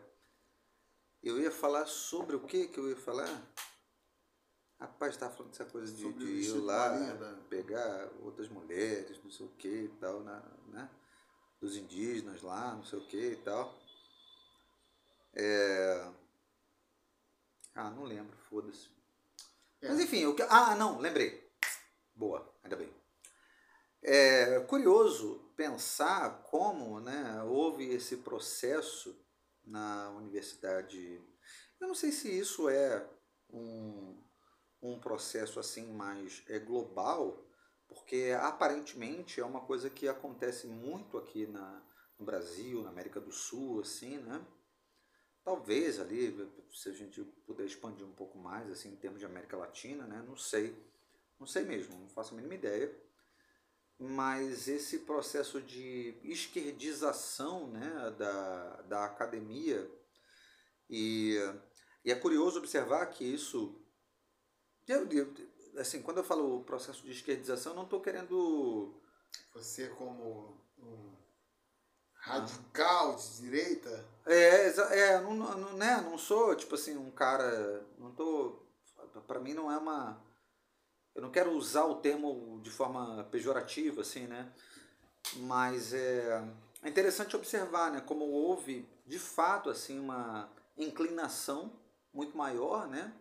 Eu 1.22 1.38
ia 1.38 1.50
falar 1.50 1.84
sobre 1.86 2.34
o 2.34 2.40
que 2.40 2.68
que 2.68 2.78
eu 2.78 2.88
ia 2.88 2.96
falar? 2.96 3.28
Rapaz, 4.80 5.12
estava 5.12 5.34
falando 5.34 5.50
dessa 5.50 5.66
coisa 5.66 5.92
de, 5.92 6.10
de 6.14 6.24
ir 6.24 6.58
lá, 6.60 6.98
né? 6.98 7.38
pegar 7.50 8.08
outras 8.22 8.48
mulheres, 8.48 9.22
não 9.22 9.30
sei 9.30 9.44
o 9.44 9.50
que 9.50 9.68
e 9.68 9.88
tal, 10.00 10.20
na, 10.20 10.40
né? 10.68 10.88
Dos 11.60 11.76
indígenas 11.76 12.40
lá, 12.40 12.74
não 12.74 12.82
sei 12.82 12.98
o 12.98 13.06
que 13.06 13.32
e 13.32 13.36
tal. 13.36 13.78
É... 15.34 16.10
Ah, 17.74 17.90
não 17.90 18.04
lembro, 18.04 18.34
foda-se. 18.48 18.88
É. 19.82 19.88
Mas 19.88 20.00
enfim, 20.00 20.24
o 20.24 20.34
que. 20.34 20.42
Ah, 20.48 20.74
não, 20.74 20.98
lembrei. 20.98 21.46
Boa, 22.14 22.50
ainda 22.64 22.76
bem. 22.76 22.90
É 24.02 24.60
curioso 24.60 25.52
pensar 25.56 26.42
como 26.44 27.00
né, 27.00 27.42
houve 27.42 27.84
esse 27.84 28.16
processo 28.16 29.14
na 29.62 30.08
universidade. 30.12 31.22
Eu 31.78 31.86
não 31.86 31.94
sei 31.94 32.10
se 32.10 32.30
isso 32.30 32.66
é 32.70 33.06
um, 33.50 34.19
um 34.82 34.98
processo 34.98 35.60
assim 35.60 35.92
mais 35.92 36.42
é, 36.48 36.58
global, 36.58 37.44
porque 37.88 38.34
aparentemente 38.40 39.40
é 39.40 39.44
uma 39.44 39.60
coisa 39.60 39.90
que 39.90 40.08
acontece 40.08 40.66
muito 40.66 41.18
aqui 41.18 41.46
na, 41.46 41.82
no 42.18 42.24
Brasil, 42.24 42.82
na 42.82 42.90
América 42.90 43.20
do 43.20 43.32
Sul, 43.32 43.80
assim, 43.80 44.18
né? 44.18 44.44
Talvez 45.42 45.98
ali, 45.98 46.36
se 46.72 46.90
a 46.90 46.92
gente 46.92 47.22
puder 47.46 47.64
expandir 47.64 48.06
um 48.06 48.12
pouco 48.12 48.38
mais, 48.38 48.70
assim, 48.70 48.92
em 48.92 48.96
termos 48.96 49.18
de 49.18 49.26
América 49.26 49.56
Latina, 49.56 50.06
né? 50.06 50.22
Não 50.26 50.36
sei, 50.36 50.76
não 51.38 51.46
sei 51.46 51.64
mesmo, 51.64 51.98
não 51.98 52.08
faço 52.08 52.34
a 52.34 52.36
mínima 52.36 52.54
ideia. 52.54 52.94
Mas 53.98 54.68
esse 54.68 55.00
processo 55.00 55.60
de 55.60 56.18
esquerdização 56.22 57.66
né, 57.68 58.14
da, 58.18 58.82
da 58.82 59.04
academia, 59.04 59.90
e, 60.88 61.36
e 62.04 62.10
é 62.10 62.14
curioso 62.14 62.58
observar 62.58 63.06
que 63.06 63.24
isso 63.24 63.79
eu, 64.90 65.08
eu, 65.10 65.32
assim, 65.78 66.02
quando 66.02 66.18
eu 66.18 66.24
falo 66.24 66.64
processo 66.64 67.02
de 67.04 67.12
esquerdização, 67.12 67.72
eu 67.72 67.76
não 67.76 67.84
estou 67.84 68.00
querendo. 68.00 68.94
Você 69.54 69.88
como 69.90 70.56
um 70.78 71.12
radical 72.14 73.14
de 73.16 73.40
direita? 73.42 74.04
É, 74.26 74.66
é 74.66 75.20
não, 75.20 75.34
não, 75.34 75.72
né, 75.74 76.00
não 76.00 76.18
sou 76.18 76.54
tipo 76.56 76.74
assim 76.74 76.96
um 76.96 77.10
cara. 77.10 77.86
Não 77.98 78.12
tô. 78.12 78.60
Para 79.26 79.40
mim 79.40 79.54
não 79.54 79.70
é 79.70 79.78
uma. 79.78 80.20
Eu 81.14 81.22
não 81.22 81.30
quero 81.30 81.52
usar 81.52 81.84
o 81.84 81.96
termo 81.96 82.60
de 82.62 82.70
forma 82.70 83.24
pejorativa, 83.30 84.02
assim, 84.02 84.26
né? 84.26 84.52
Mas 85.36 85.92
é, 85.92 86.44
é 86.82 86.88
interessante 86.88 87.36
observar, 87.36 87.90
né? 87.90 88.00
Como 88.00 88.24
houve 88.24 88.88
de 89.06 89.18
fato 89.18 89.70
assim 89.70 89.98
uma 89.98 90.48
inclinação 90.76 91.72
muito 92.12 92.36
maior, 92.36 92.88
né? 92.88 93.12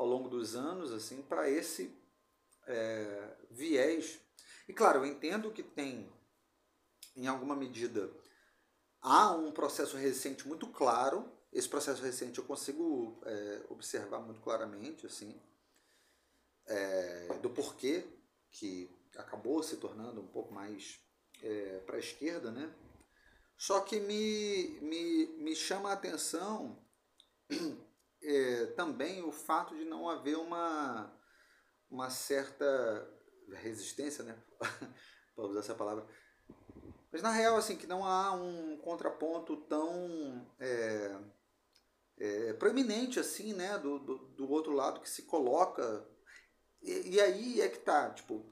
Ao 0.00 0.06
longo 0.06 0.30
dos 0.30 0.56
anos 0.56 0.92
assim 0.92 1.20
para 1.20 1.50
esse 1.50 1.94
é, 2.66 3.36
viés. 3.50 4.18
E 4.66 4.72
claro, 4.72 5.00
eu 5.00 5.06
entendo 5.06 5.52
que 5.52 5.62
tem, 5.62 6.10
em 7.14 7.26
alguma 7.26 7.54
medida, 7.54 8.10
há 9.02 9.32
um 9.32 9.52
processo 9.52 9.98
recente 9.98 10.48
muito 10.48 10.66
claro. 10.68 11.30
Esse 11.52 11.68
processo 11.68 12.02
recente 12.02 12.38
eu 12.38 12.44
consigo 12.44 13.20
é, 13.26 13.66
observar 13.68 14.20
muito 14.20 14.40
claramente, 14.40 15.04
assim, 15.04 15.38
é, 16.66 17.38
do 17.42 17.50
porquê 17.50 18.06
que 18.50 18.90
acabou 19.18 19.62
se 19.62 19.76
tornando 19.76 20.22
um 20.22 20.28
pouco 20.28 20.54
mais 20.54 20.98
é, 21.42 21.80
para 21.80 21.96
a 21.96 22.00
esquerda, 22.00 22.50
né? 22.50 22.74
Só 23.58 23.80
que 23.80 24.00
me, 24.00 24.80
me, 24.80 25.26
me 25.36 25.54
chama 25.54 25.90
a 25.90 25.92
atenção 25.92 26.82
é, 28.22 28.66
também 28.76 29.22
o 29.22 29.32
fato 29.32 29.76
de 29.76 29.84
não 29.84 30.08
haver 30.08 30.36
uma, 30.36 31.12
uma 31.90 32.10
certa 32.10 33.10
resistência, 33.52 34.24
né? 34.24 34.38
para 35.34 35.44
usar 35.44 35.60
essa 35.60 35.74
palavra. 35.74 36.06
Mas 37.12 37.22
na 37.22 37.30
real, 37.30 37.56
assim, 37.56 37.76
que 37.76 37.86
não 37.86 38.04
há 38.04 38.32
um 38.32 38.76
contraponto 38.78 39.56
tão 39.62 40.46
é, 40.60 41.16
é, 42.18 42.52
proeminente 42.52 43.18
assim, 43.18 43.52
né? 43.52 43.78
Do, 43.78 43.98
do, 43.98 44.18
do, 44.28 44.50
outro 44.50 44.72
lado 44.72 45.00
que 45.00 45.08
se 45.08 45.22
coloca. 45.22 46.06
E, 46.82 47.16
e 47.16 47.20
aí 47.20 47.60
é 47.60 47.68
que 47.68 47.78
tá, 47.78 48.10
tipo, 48.10 48.46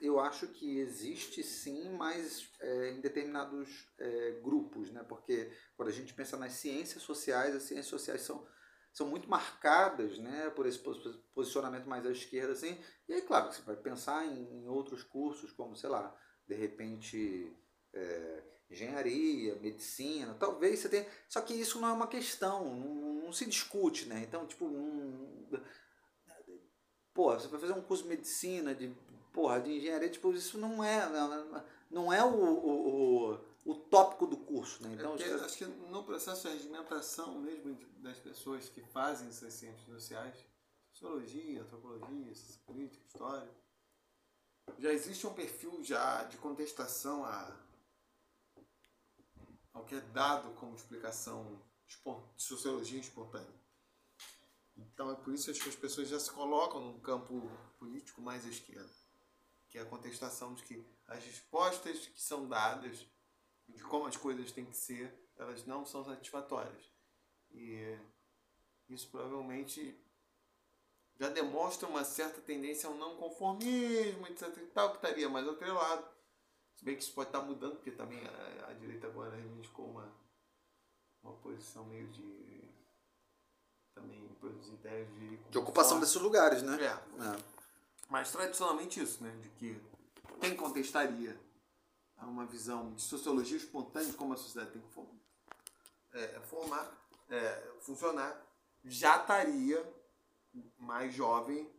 eu 0.00 0.18
acho 0.18 0.48
que 0.48 0.78
existe 0.78 1.42
sim, 1.42 1.90
mas 1.90 2.50
é, 2.60 2.90
em 2.92 3.00
determinados 3.00 3.86
é, 3.98 4.40
grupos, 4.42 4.90
né? 4.90 5.04
Porque 5.08 5.52
quando 5.76 5.88
a 5.90 5.92
gente 5.92 6.14
pensa 6.14 6.36
nas 6.36 6.52
ciências 6.52 7.02
sociais, 7.02 7.54
as 7.54 7.64
ciências 7.64 7.86
sociais 7.86 8.22
são, 8.22 8.46
são 8.92 9.06
muito 9.08 9.28
marcadas, 9.28 10.18
né? 10.18 10.48
Por 10.50 10.66
esse 10.66 10.78
posicionamento 11.34 11.86
mais 11.86 12.06
à 12.06 12.10
esquerda, 12.10 12.52
assim. 12.52 12.78
E 13.08 13.12
aí, 13.12 13.22
claro, 13.22 13.52
você 13.52 13.62
vai 13.62 13.76
pensar 13.76 14.26
em, 14.26 14.62
em 14.62 14.68
outros 14.68 15.02
cursos, 15.02 15.52
como, 15.52 15.76
sei 15.76 15.90
lá, 15.90 16.16
de 16.48 16.54
repente, 16.54 17.54
é, 17.92 18.42
engenharia, 18.70 19.56
medicina, 19.56 20.34
talvez 20.34 20.78
você 20.78 20.88
tenha... 20.88 21.06
Só 21.28 21.40
que 21.42 21.52
isso 21.52 21.80
não 21.80 21.88
é 21.88 21.92
uma 21.92 22.06
questão, 22.06 22.64
não, 22.74 23.24
não 23.24 23.32
se 23.32 23.44
discute, 23.44 24.06
né? 24.06 24.22
Então, 24.26 24.46
tipo, 24.46 24.64
um... 24.64 25.46
Pô, 27.12 27.34
você 27.34 27.48
vai 27.48 27.60
fazer 27.60 27.72
um 27.72 27.82
curso 27.82 28.04
de 28.04 28.08
medicina, 28.08 28.74
de 28.74 28.94
porra, 29.32 29.60
de 29.60 29.76
engenharia, 29.76 30.08
tipo, 30.08 30.32
isso 30.32 30.58
não 30.58 30.82
é, 30.82 31.08
não, 31.90 32.12
é 32.12 32.24
o, 32.24 32.34
o, 32.34 33.32
o, 33.32 33.40
o 33.64 33.74
tópico 33.74 34.26
do 34.26 34.36
curso, 34.36 34.82
né? 34.82 34.92
Então, 34.92 35.16
é 35.16 35.32
acho 35.34 35.58
que 35.58 35.64
no 35.64 36.04
processo 36.04 36.48
de 36.48 36.54
regimentação 36.54 37.40
mesmo 37.40 37.78
das 37.98 38.18
pessoas 38.18 38.68
que 38.68 38.82
fazem 38.82 39.28
essas 39.28 39.52
ciências 39.54 39.86
sociais, 39.86 40.44
sociologia, 40.92 41.62
antropologia, 41.62 42.32
política, 42.66 43.04
história, 43.06 43.48
já 44.78 44.92
existe 44.92 45.26
um 45.26 45.34
perfil 45.34 45.82
já 45.82 46.24
de 46.24 46.36
contestação 46.36 47.24
a, 47.24 47.56
ao 49.72 49.84
que 49.84 49.94
é 49.94 50.00
dado 50.00 50.52
como 50.54 50.74
explicação 50.74 51.60
de 51.86 52.42
sociologia 52.42 53.00
espontânea. 53.00 53.60
Então 54.76 55.10
é 55.10 55.14
por 55.14 55.34
isso 55.34 55.52
que 55.52 55.68
as 55.68 55.76
pessoas 55.76 56.08
já 56.08 56.18
se 56.18 56.30
colocam 56.30 56.80
num 56.80 57.00
campo 57.00 57.50
político 57.78 58.22
mais 58.22 58.46
à 58.46 58.48
esquerda 58.48 58.99
que 59.70 59.78
é 59.78 59.82
a 59.82 59.86
contestação 59.86 60.52
de 60.52 60.62
que 60.64 60.84
as 61.06 61.24
respostas 61.24 62.06
que 62.06 62.20
são 62.20 62.48
dadas 62.48 63.06
de 63.68 63.82
como 63.84 64.06
as 64.06 64.16
coisas 64.16 64.50
têm 64.50 64.64
que 64.64 64.76
ser, 64.76 65.16
elas 65.36 65.64
não 65.64 65.86
são 65.86 66.04
satisfatórias. 66.04 66.90
E 67.52 67.96
isso 68.88 69.08
provavelmente 69.10 69.96
já 71.18 71.28
demonstra 71.28 71.88
uma 71.88 72.04
certa 72.04 72.40
tendência 72.40 72.88
ao 72.88 72.96
não 72.96 73.16
conformismo, 73.16 74.26
etc. 74.26 74.56
e 74.56 74.66
tal, 74.66 74.90
que 74.90 74.96
estaria 74.96 75.28
mais 75.28 75.46
atrelado. 75.46 76.04
Se 76.74 76.84
bem 76.84 76.96
que 76.96 77.02
isso 77.02 77.12
pode 77.12 77.28
estar 77.28 77.42
mudando, 77.42 77.76
porque 77.76 77.90
também 77.90 78.26
a, 78.26 78.68
a 78.68 78.72
direita 78.72 79.06
agora 79.06 79.36
reivindicou 79.36 79.90
uma, 79.90 80.12
uma 81.22 81.34
posição 81.34 81.84
meio 81.84 82.08
de 82.08 82.68
também 83.94 84.28
produzir 84.40 84.72
ideias 84.72 85.08
de. 85.12 85.36
De 85.36 85.58
ocupação 85.58 86.00
desses 86.00 86.16
lugares, 86.16 86.62
né? 86.62 86.78
É. 86.82 86.86
É. 86.86 87.59
Mas 88.10 88.30
tradicionalmente 88.32 89.00
isso, 89.00 89.22
né? 89.22 89.30
De 89.40 89.48
que 89.50 89.80
quem 90.40 90.56
contestaria 90.56 91.38
a 92.18 92.26
uma 92.26 92.44
visão 92.44 92.92
de 92.94 93.00
sociologia 93.02 93.56
espontânea 93.56 94.10
de 94.10 94.16
como 94.16 94.34
a 94.34 94.36
sociedade 94.36 94.72
tem 94.72 94.82
que 94.82 94.88
for- 94.92 95.06
é, 96.12 96.40
formar, 96.40 96.90
é, 97.28 97.70
funcionar, 97.80 98.36
já 98.84 99.16
estaria 99.20 99.88
mais 100.78 101.14
jovem 101.14 101.70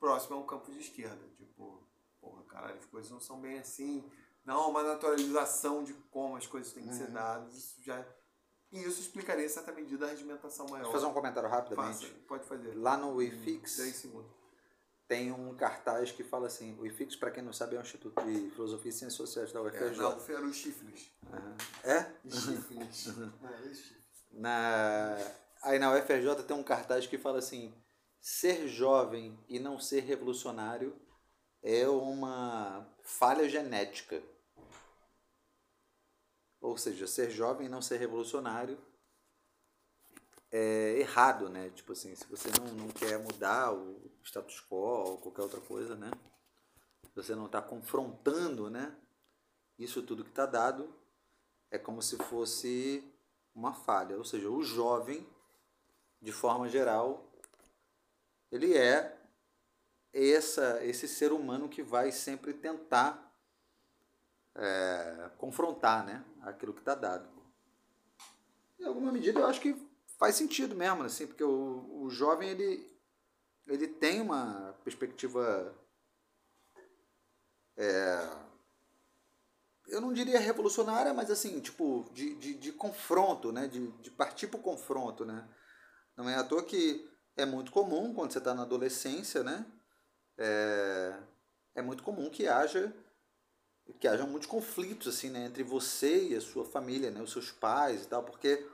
próximo 0.00 0.36
a 0.36 0.38
um 0.38 0.46
campo 0.46 0.72
de 0.72 0.80
esquerda. 0.80 1.22
Tipo, 1.36 1.82
porra, 2.20 2.42
caralho, 2.44 2.78
as 2.78 2.86
coisas 2.86 3.10
não 3.10 3.20
são 3.20 3.38
bem 3.40 3.58
assim. 3.58 4.02
Não 4.44 4.60
há 4.62 4.66
uma 4.68 4.82
naturalização 4.82 5.84
de 5.84 5.92
como 6.10 6.36
as 6.36 6.46
coisas 6.46 6.72
têm 6.72 6.86
que 6.86 6.94
ser 6.94 7.08
Uhum. 7.08 7.12
dadas. 7.12 7.54
Isso 7.54 7.82
já... 7.82 8.02
E 8.72 8.82
isso 8.82 9.00
explicaria, 9.00 9.44
em 9.44 9.48
certa 9.48 9.72
medida, 9.72 10.06
a 10.06 10.10
regimentação 10.10 10.66
maior. 10.68 10.86
Eu 10.86 10.92
fazer 10.92 11.06
um 11.06 11.12
comentário 11.12 11.48
rapidamente. 11.48 12.06
Faça, 12.06 12.18
pode 12.26 12.44
fazer. 12.46 12.74
Lá 12.76 12.96
no 12.96 13.20
IFIX 13.22 13.70
segundos. 13.70 14.35
Tem 15.08 15.30
um 15.32 15.54
cartaz 15.56 16.10
que 16.10 16.24
fala 16.24 16.46
assim: 16.46 16.76
o 16.78 16.86
IFIX, 16.86 17.16
para 17.16 17.30
quem 17.30 17.42
não 17.42 17.52
sabe, 17.52 17.76
é 17.76 17.78
um 17.78 17.82
Instituto 17.82 18.22
de 18.24 18.50
Filosofia 18.50 18.90
e 18.90 18.92
Ciências 18.92 19.14
Sociais 19.14 19.52
da 19.52 19.60
É, 19.60 19.62
UFRJ. 19.62 19.96
não, 19.96 20.20
eram 20.28 20.48
os 20.48 20.56
chifres. 20.56 21.10
Aham. 21.32 21.56
É? 21.84 22.02
Chifres. 22.28 23.06
É, 23.08 23.68
os 23.68 23.78
chifres. 23.78 24.06
Na... 24.32 25.16
Aí 25.62 25.78
na 25.78 25.92
UFRJ 25.94 26.42
tem 26.46 26.56
um 26.56 26.62
cartaz 26.62 27.06
que 27.06 27.16
fala 27.18 27.38
assim: 27.38 27.74
ser 28.20 28.66
jovem 28.68 29.38
e 29.48 29.58
não 29.58 29.78
ser 29.78 30.00
revolucionário 30.00 30.94
é 31.62 31.88
uma 31.88 32.86
falha 33.02 33.48
genética. 33.48 34.22
Ou 36.60 36.76
seja, 36.76 37.06
ser 37.06 37.30
jovem 37.30 37.66
e 37.66 37.70
não 37.70 37.80
ser 37.82 37.98
revolucionário 37.98 38.78
é 40.56 40.98
errado, 41.00 41.50
né? 41.50 41.70
Tipo 41.70 41.92
assim, 41.92 42.14
se 42.14 42.26
você 42.26 42.48
não, 42.58 42.66
não 42.72 42.88
quer 42.88 43.18
mudar 43.18 43.72
o 43.72 44.10
status 44.24 44.60
quo 44.68 44.76
ou 44.76 45.18
qualquer 45.18 45.42
outra 45.42 45.60
coisa, 45.60 45.94
né? 45.94 46.10
Você 47.14 47.34
não 47.34 47.46
está 47.46 47.60
confrontando, 47.60 48.70
né? 48.70 48.94
Isso 49.78 50.02
tudo 50.02 50.24
que 50.24 50.30
está 50.30 50.46
dado 50.46 50.88
é 51.70 51.78
como 51.78 52.00
se 52.00 52.16
fosse 52.16 53.04
uma 53.54 53.74
falha. 53.74 54.16
Ou 54.16 54.24
seja, 54.24 54.48
o 54.48 54.62
jovem, 54.62 55.26
de 56.22 56.32
forma 56.32 56.68
geral, 56.68 57.30
ele 58.50 58.76
é 58.76 59.14
essa, 60.12 60.82
esse 60.84 61.06
ser 61.06 61.32
humano 61.32 61.68
que 61.68 61.82
vai 61.82 62.10
sempre 62.10 62.54
tentar 62.54 63.30
é, 64.54 65.30
confrontar 65.36 66.06
né, 66.06 66.24
aquilo 66.40 66.72
que 66.72 66.80
está 66.80 66.94
dado. 66.94 67.28
Em 68.78 68.84
alguma 68.84 69.12
medida 69.12 69.40
eu 69.40 69.46
acho 69.46 69.60
que 69.60 69.85
faz 70.18 70.34
sentido 70.34 70.74
mesmo, 70.74 71.02
assim, 71.02 71.26
porque 71.26 71.44
o, 71.44 72.02
o 72.02 72.10
jovem 72.10 72.48
ele, 72.50 73.00
ele 73.66 73.88
tem 73.88 74.20
uma 74.20 74.74
perspectiva. 74.84 75.74
é, 77.76 78.28
eu 79.88 80.00
não 80.00 80.12
diria 80.12 80.40
revolucionária, 80.40 81.14
mas 81.14 81.30
assim, 81.30 81.60
tipo, 81.60 82.10
de, 82.12 82.34
de, 82.36 82.54
de 82.54 82.72
confronto, 82.72 83.52
né? 83.52 83.68
De, 83.68 83.86
de 83.98 84.10
partir 84.10 84.48
para 84.48 84.58
o 84.58 84.62
confronto, 84.62 85.24
né? 85.24 85.48
Não 86.16 86.28
é 86.28 86.34
à 86.34 86.44
toa 86.44 86.62
que 86.64 87.08
é 87.36 87.44
muito 87.44 87.70
comum 87.70 88.12
quando 88.14 88.32
você 88.32 88.38
está 88.38 88.54
na 88.54 88.62
adolescência, 88.62 89.44
né? 89.44 89.64
É, 90.38 91.16
é 91.76 91.82
muito 91.82 92.02
comum 92.02 92.28
que 92.30 92.48
haja 92.48 92.92
que 94.00 94.08
haja 94.08 94.26
muitos 94.26 94.48
conflitos 94.48 95.14
assim, 95.14 95.30
né, 95.30 95.46
entre 95.46 95.62
você 95.62 96.28
e 96.28 96.34
a 96.34 96.40
sua 96.40 96.64
família, 96.64 97.10
né, 97.10 97.22
os 97.22 97.30
seus 97.30 97.52
pais 97.52 98.02
e 98.02 98.08
tal, 98.08 98.24
porque 98.24 98.66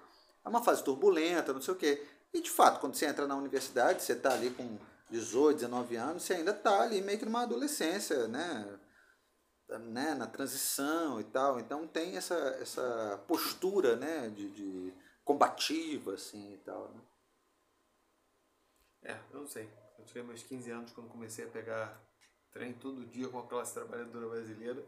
é 0.45 0.49
uma 0.49 0.63
fase 0.63 0.83
turbulenta, 0.85 1.53
não 1.53 1.61
sei 1.63 1.75
o 1.75 1.77
quê. 1.77 2.07
E 2.33 2.41
de 2.41 2.51
fato, 2.51 2.81
quando 2.81 2.95
você 2.95 3.07
entra 3.07 3.27
na 3.27 3.37
universidade, 3.37 4.03
você 4.03 4.13
está 4.13 4.33
ali 4.33 4.51
com 4.51 4.79
18, 5.11 5.57
19 5.57 5.97
anos, 5.97 6.23
você 6.23 6.35
ainda 6.35 6.53
está 6.53 6.83
ali 6.83 7.03
meio 7.03 7.19
que 7.19 7.25
numa 7.25 7.43
adolescência, 7.43 8.27
né? 8.29 8.79
né, 9.79 10.15
na 10.15 10.27
transição 10.27 11.21
e 11.21 11.25
tal. 11.25 11.61
Então 11.61 11.87
tem 11.87 12.17
essa, 12.17 12.35
essa 12.61 13.23
postura, 13.27 13.97
né, 13.97 14.29
de, 14.31 14.51
de 14.51 14.95
combativa, 15.25 16.15
assim, 16.15 16.55
e 16.55 16.59
tal, 16.59 16.89
né? 16.89 17.01
É, 19.03 19.21
eu 19.33 19.41
não 19.41 19.49
sei. 19.49 19.69
Eu 19.99 20.05
tinha 20.05 20.23
meus 20.23 20.43
15 20.43 20.71
anos 20.71 20.93
quando 20.93 21.11
comecei 21.11 21.45
a 21.45 21.51
pegar 21.51 22.01
trem 22.53 22.73
todo 22.75 23.07
dia 23.07 23.29
com 23.29 23.39
a 23.39 23.47
classe 23.47 23.75
trabalhadora 23.75 24.29
brasileira. 24.29 24.85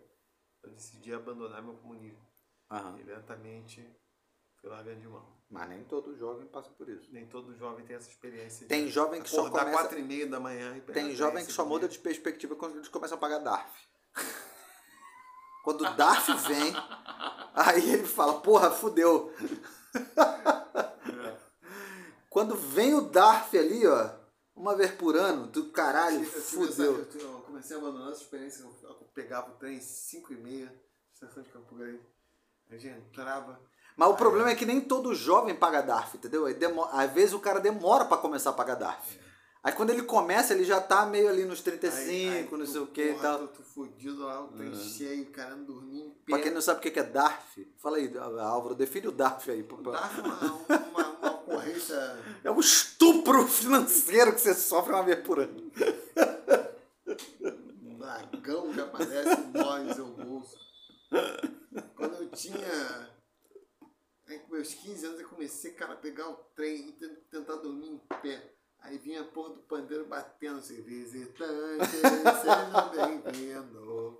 Eu 0.62 0.70
decidi 0.70 1.12
abandonar 1.12 1.62
meu 1.62 1.74
comunismo. 1.74 2.24
Aham. 2.70 2.98
E 2.98 3.02
lentamente 3.02 3.84
fui 4.56 4.70
largando 4.70 5.00
de 5.00 5.08
mão. 5.08 5.33
Mas 5.50 5.68
nem 5.68 5.84
todo 5.84 6.16
jovem 6.16 6.46
passa 6.46 6.70
por 6.70 6.88
isso. 6.88 7.08
Nem 7.12 7.26
todo 7.26 7.54
jovem 7.56 7.84
tem 7.84 7.96
essa 7.96 8.08
experiência. 8.08 8.66
Tem 8.66 8.88
jovem 8.88 9.22
que 9.22 9.30
só 9.30 9.48
começa... 9.48 9.70
quatro 9.70 9.98
e 9.98 10.02
meia 10.02 10.26
da 10.26 10.40
manhã 10.40 10.76
e 10.76 10.80
Tem 10.80 11.14
jovem 11.14 11.44
que 11.44 11.52
só 11.52 11.64
muda 11.64 11.86
de 11.86 11.98
perspectiva 11.98 12.56
quando 12.56 12.76
eles 12.76 12.88
começam 12.88 13.16
a 13.16 13.20
pagar 13.20 13.38
DARF. 13.38 13.72
Quando 15.64 15.80
o 15.80 15.94
DARF 15.94 16.30
vem, 16.46 16.74
aí 17.54 17.94
ele 17.94 18.04
fala, 18.06 18.42
porra, 18.42 18.70
fudeu. 18.70 19.32
É. 19.94 21.36
Quando 22.28 22.54
vem 22.54 22.92
o 22.92 23.00
DARF 23.00 23.56
ali, 23.56 23.86
ó, 23.86 24.10
uma 24.54 24.76
vez 24.76 24.90
por 24.90 25.16
ano, 25.16 25.46
do 25.46 25.70
caralho, 25.70 26.22
Eu 26.22 26.26
fudeu. 26.26 27.08
eu 27.14 27.40
comecei 27.40 27.76
a 27.76 27.80
abandonar 27.80 28.12
essa 28.12 28.22
experiência. 28.22 28.62
Eu 28.82 28.94
pegava 29.14 29.52
o 29.52 29.56
trem 29.56 29.80
5 29.80 30.34
e 30.34 30.36
meia, 30.36 30.82
estação 31.14 31.42
de 31.42 31.48
Campo 31.48 31.74
Grande. 31.74 32.00
Eu 32.70 32.78
já 32.78 32.90
entrava. 32.90 33.58
Mas 33.96 34.08
o 34.10 34.14
problema 34.14 34.50
é 34.50 34.54
que 34.54 34.66
nem 34.66 34.80
todo 34.80 35.14
jovem 35.14 35.54
paga 35.54 35.80
DARF, 35.80 36.16
entendeu? 36.16 36.46
Aí 36.46 36.54
demo- 36.54 36.88
Às 36.92 37.12
vezes 37.12 37.32
o 37.32 37.38
cara 37.40 37.60
demora 37.60 38.04
pra 38.04 38.16
começar 38.16 38.50
a 38.50 38.54
pagar 38.54 38.74
DARF. 38.74 39.18
Aí 39.62 39.72
quando 39.72 39.90
ele 39.90 40.02
começa, 40.02 40.52
ele 40.52 40.64
já 40.64 40.78
tá 40.80 41.06
meio 41.06 41.26
ali 41.28 41.44
nos 41.44 41.62
35, 41.62 42.10
Aí- 42.10 42.28
aí 42.28 42.42
não 42.50 42.58
tu, 42.58 42.66
sei 42.66 42.80
o 42.82 42.86
que 42.88 43.02
e 43.02 43.14
tal. 43.14 43.38
Tô, 43.38 43.46
tô 43.48 43.62
fudido 43.62 44.24
lá, 44.26 44.42
o 44.44 44.48
trem 44.48 44.74
cheio, 44.74 45.22
o 45.22 45.30
cara 45.30 45.54
dormia 45.56 46.04
em 46.04 46.10
pé. 46.10 46.32
Pra 46.32 46.38
quem 46.40 46.52
não 46.52 46.60
sabe 46.60 46.80
o 46.80 46.82
que 46.92 46.98
é 46.98 47.02
DARF, 47.02 47.66
fala 47.82 47.96
aí, 47.96 48.12
Álvaro, 48.40 48.74
define 48.74 49.08
o 49.08 49.12
DARF 49.12 49.50
aí. 49.50 49.62
pô, 49.62 49.76
pô. 49.78 49.90
Dá 49.92 50.02
uma, 50.22 50.52
uma, 50.74 51.08
uma 51.18 51.30
ocorrência. 51.30 51.96
É 52.42 52.50
um 52.50 52.60
estupro 52.60 53.46
financeiro 53.48 54.34
que 54.34 54.40
você 54.40 54.52
sofre 54.54 54.92
uma 54.92 55.02
vez 55.02 55.20
por 55.20 55.38
ano. 55.40 55.70
Um 57.82 57.96
dragão 57.98 58.70
que 58.72 58.80
aparece 58.80 59.40
e 59.40 59.58
morre 59.58 59.84
no 59.84 59.94
seu 59.94 60.06
bolso. 60.08 60.56
Quando 61.96 62.14
eu 62.16 62.28
tinha. 62.30 63.13
Aí 64.28 64.38
com 64.40 64.52
meus 64.54 64.72
15 64.74 65.06
anos 65.06 65.20
eu 65.20 65.28
comecei, 65.28 65.72
cara, 65.72 65.92
a 65.94 65.96
pegar 65.96 66.28
o 66.28 66.34
trem 66.56 66.88
e 66.88 66.92
ten- 66.92 67.16
tentar 67.30 67.56
dormir 67.56 67.88
em 67.90 67.98
pé. 68.22 68.52
Aí 68.80 68.98
vinha 68.98 69.20
a 69.22 69.24
porra 69.24 69.50
do 69.54 69.60
pandeiro 69.62 70.06
batendo 70.06 70.58
assim, 70.58 70.80
visitante, 70.82 71.86
seja 71.86 72.80
bem-vindo. 73.06 74.18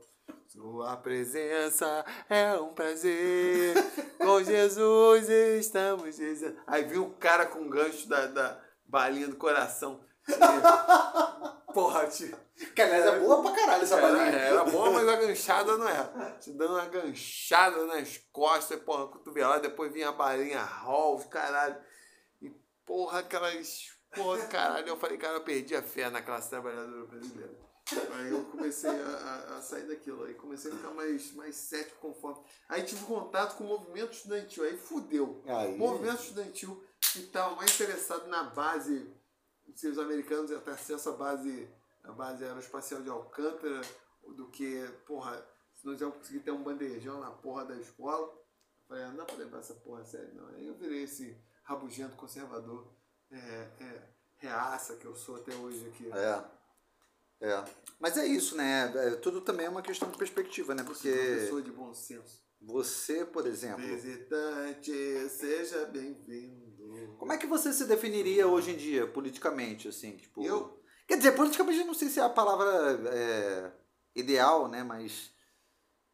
Sua 0.49 0.97
presença 0.99 2.05
é 2.31 2.55
um 2.61 2.73
prazer. 2.75 3.75
Com 4.19 4.43
Jesus 4.43 5.29
estamos 5.29 6.17
dizendo. 6.17 6.59
Aí 6.67 6.85
vinha 6.85 7.03
o 7.03 7.15
cara 7.15 7.45
com 7.47 7.61
o 7.67 7.69
gancho 7.69 8.09
da, 8.09 8.27
da 8.27 8.63
balinha 8.87 9.29
do 9.29 9.37
coração. 9.37 10.03
Tio. 12.11 12.37
Que 12.75 12.83
aliás 12.83 13.05
é 13.07 13.19
boa 13.19 13.43
pra 13.43 13.53
caralho 13.53 13.83
essa 13.83 13.97
Era, 13.97 14.07
balinha. 14.07 14.39
era 14.39 14.65
bom, 14.65 14.93
mas 14.93 15.09
a 15.09 15.17
ganchada 15.17 15.77
não 15.77 15.89
era. 15.89 16.05
Te 16.41 16.53
dando 16.53 16.75
uma 16.75 16.87
ganchada 16.87 17.85
nas 17.87 18.19
costas, 18.33 18.81
porra, 18.81 19.09
cotovelada, 19.09 19.61
depois 19.69 19.93
vinha 19.93 20.09
a 20.09 20.13
balinha 20.13 20.61
Halls, 20.61 21.27
caralho. 21.27 21.77
E 22.41 22.51
porra, 22.87 23.21
aquelas. 23.21 23.93
Porra, 24.15 24.47
caralho. 24.47 24.87
Eu 24.89 24.97
falei, 24.97 25.19
cara, 25.19 25.35
eu 25.35 25.41
perdi 25.43 25.75
a 25.75 25.83
fé 25.83 26.09
na 26.11 26.23
classe 26.23 26.49
trabalhadora 26.51 27.05
brasileira. 27.07 27.65
Aí 28.17 28.31
eu 28.31 28.43
comecei 28.45 28.89
a, 28.89 28.95
a- 28.95 29.57
a 29.59 29.61
sair 29.61 29.83
daquilo, 29.87 30.25
aí 30.25 30.33
comecei 30.35 30.73
a 30.73 30.75
ficar 30.75 30.91
mais, 30.93 31.35
mais 31.35 31.55
cético 31.57 31.99
conforme. 32.01 32.41
Aí 32.69 32.83
tive 32.83 33.05
contato 33.05 33.57
com 33.59 33.65
o 33.65 33.67
movimento 33.67 34.13
estudantil, 34.13 34.65
aí 34.65 34.77
fudeu. 34.77 35.43
Aí. 35.47 35.75
O 35.75 35.79
movimento 35.79 36.21
estudantil 36.23 36.83
que 37.13 37.19
estava 37.21 37.55
mais 37.57 37.75
interessado 37.75 38.27
na 38.29 38.45
base, 38.45 39.13
se 39.75 39.89
os 39.89 39.99
americanos 39.99 40.51
iam 40.51 40.61
ter 40.61 40.71
acesso 40.71 41.11
à 41.11 41.13
base, 41.13 41.69
à 42.03 42.13
base 42.13 42.45
aeroespacial 42.45 43.03
de 43.03 43.11
Alcântara, 43.11 43.81
do 44.37 44.49
que, 44.49 44.83
porra, 45.07 45.45
se 45.75 45.87
nós 45.87 46.01
íamos 46.01 46.17
conseguir 46.17 46.41
ter 46.41 46.51
um 46.51 46.63
bandejão 46.63 47.21
na 47.21 47.31
porra 47.31 47.65
da 47.65 47.77
escola. 47.77 48.27
Eu 48.27 48.89
falei, 48.89 49.05
ah, 49.05 49.09
não 49.09 49.17
dá 49.17 49.25
pra 49.25 49.37
levar 49.37 49.59
essa 49.59 49.75
porra 49.75 50.03
a 50.03 50.05
sério, 50.05 50.35
não. 50.35 50.49
Aí 50.49 50.67
eu 50.67 50.75
virei 50.75 51.03
esse 51.03 51.37
rabugento 51.65 52.17
conservador, 52.17 52.93
é, 53.31 53.37
é, 53.37 54.09
reaça 54.37 54.97
que 54.97 55.07
eu 55.07 55.15
sou 55.15 55.37
até 55.37 55.55
hoje 55.55 55.87
aqui. 55.89 56.11
É. 56.13 56.45
É. 57.41 57.65
Mas 57.99 58.17
é 58.17 58.27
isso, 58.27 58.57
né? 58.57 58.93
É, 58.95 59.11
tudo 59.17 59.41
também 59.41 59.67
é 59.67 59.69
uma 59.71 59.83
questão 59.83 60.11
de 60.11 60.17
perspectiva, 60.17 60.75
né? 60.75 60.83
Uma 60.83 60.91
Porque 60.93 61.11
pessoa 61.11 61.61
de 61.61 61.71
bom 61.71 61.93
senso. 61.93 62.43
você, 62.61 63.25
por 63.25 63.47
exemplo, 63.47 63.85
Visitante, 63.85 65.29
seja 65.29 65.85
bem-vindo. 65.87 66.64
Como 67.19 67.33
é 67.33 67.39
que 67.39 67.47
você 67.47 67.73
se 67.73 67.85
definiria 67.87 68.47
hoje 68.47 68.73
em 68.73 68.77
dia, 68.77 69.07
politicamente, 69.07 69.89
assim? 69.89 70.17
Tipo, 70.17 70.45
Eu? 70.45 70.81
Quer 71.07 71.19
dizer, 71.19 71.33
politicamente 71.33 71.81
eu 71.81 71.87
não 71.87 71.95
sei 71.95 72.09
se 72.09 72.19
é 72.19 72.23
a 72.23 72.31
palavra 72.31 73.11
é, 73.13 73.73
ideal, 74.15 74.69
né? 74.69 74.83
Mas 74.83 75.31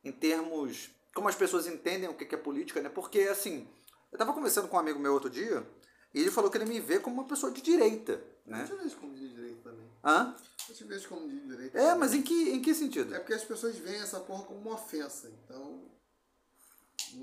em 0.02 0.12
termos. 0.12 0.90
Como 1.14 1.28
as 1.28 1.34
pessoas 1.34 1.66
entendem 1.66 2.08
o 2.08 2.14
que 2.14 2.34
é 2.34 2.38
política, 2.38 2.80
né? 2.80 2.88
Porque, 2.88 3.20
assim, 3.22 3.68
eu 4.12 4.18
tava 4.18 4.32
conversando 4.32 4.68
com 4.68 4.76
um 4.76 4.80
amigo 4.80 4.98
meu 4.98 5.12
outro 5.12 5.28
dia 5.28 5.66
E 6.14 6.20
ele 6.20 6.30
falou 6.30 6.50
que 6.50 6.56
ele 6.56 6.66
me 6.66 6.80
vê 6.80 6.98
como 6.98 7.16
uma 7.16 7.28
pessoa 7.28 7.52
de 7.52 7.60
direita, 7.60 8.22
né? 8.46 8.62
Eu 8.62 8.76
te 8.76 8.82
vejo 8.82 8.96
como 8.96 9.14
de 9.14 9.28
direito 9.28 9.62
também. 9.62 9.90
Hã? 10.04 10.36
Eu 10.68 10.74
te 10.74 10.84
vejo 10.84 11.08
como 11.08 11.28
de 11.28 11.40
direito. 11.40 11.76
É, 11.76 11.94
mas 11.94 12.14
em 12.14 12.22
que, 12.22 12.50
em 12.50 12.62
que 12.62 12.74
sentido? 12.74 13.14
É 13.14 13.18
porque 13.18 13.34
as 13.34 13.44
pessoas 13.44 13.76
veem 13.76 14.00
essa 14.00 14.20
porra 14.20 14.44
como 14.44 14.60
uma 14.60 14.74
ofensa. 14.74 15.30
Então. 15.44 15.90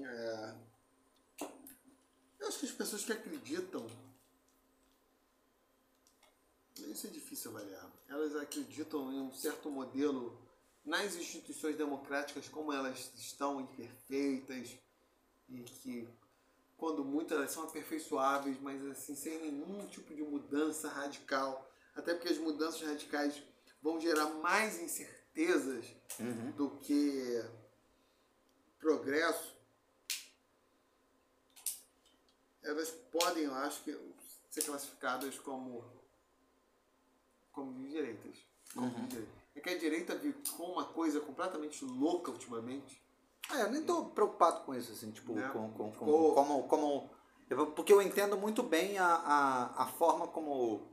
É. 0.04 0.67
Eu 2.40 2.48
acho 2.48 2.60
que 2.60 2.66
as 2.66 2.72
pessoas 2.72 3.04
que 3.04 3.12
acreditam. 3.12 3.86
Isso 6.78 7.08
é 7.08 7.10
difícil 7.10 7.52
avaliar. 7.52 7.92
Elas 8.08 8.36
acreditam 8.36 9.12
em 9.12 9.20
um 9.20 9.34
certo 9.34 9.70
modelo 9.70 10.40
nas 10.86 11.16
instituições 11.16 11.76
democráticas 11.76 12.48
como 12.48 12.72
elas 12.72 13.12
estão 13.16 13.60
imperfeitas 13.60 14.78
e 15.50 15.64
que 15.64 16.08
quando 16.78 17.04
muito 17.04 17.34
elas 17.34 17.52
são 17.52 17.64
aperfeiçoáveis, 17.64 18.60
mas 18.62 18.86
assim 18.86 19.16
sem 19.16 19.40
nenhum 19.42 19.88
tipo 19.88 20.14
de 20.14 20.22
mudança 20.22 20.88
radical, 20.90 21.70
até 21.96 22.14
porque 22.14 22.30
as 22.30 22.38
mudanças 22.38 22.82
radicais 22.82 23.42
vão 23.82 24.00
gerar 24.00 24.28
mais 24.36 24.80
incertezas 24.80 25.86
Uhum. 26.20 26.50
do 26.54 26.70
que 26.80 27.44
progresso. 28.80 29.56
Elas 32.68 32.90
podem, 33.12 33.44
eu 33.44 33.54
acho 33.56 33.84
que 33.84 33.98
ser 34.50 34.64
classificadas 34.64 35.38
como 35.40 35.84
como 37.52 37.74
de 37.74 37.90
direitas. 37.90 38.38
Como 38.74 38.90
de 38.90 39.08
direita. 39.08 39.32
É 39.56 39.60
que 39.60 39.70
a 39.70 39.78
direita 39.78 40.20
ficou 40.20 40.74
uma 40.74 40.86
coisa 40.86 41.20
completamente 41.20 41.84
louca 41.84 42.32
ultimamente. 42.32 43.02
É, 43.52 43.64
eu 43.64 43.72
nem 43.72 43.84
tô 43.84 44.06
preocupado 44.08 44.64
com 44.66 44.76
isso, 44.76 44.92
assim, 44.92 45.10
tipo, 45.12 45.34
Né? 45.34 45.50
com, 45.52 45.72
com, 45.72 45.86
com- 45.86 45.92
Ficou- 45.92 46.36
como, 46.36 46.68
como. 46.68 47.10
eu- 47.50 47.72
Porque 47.72 47.92
eu 47.94 48.02
entendo 48.02 48.38
muito 48.38 48.62
bem 48.62 48.98
a, 49.00 49.08
a, 49.08 49.84
a 49.84 49.88
forma 49.88 50.28
como 50.28 50.88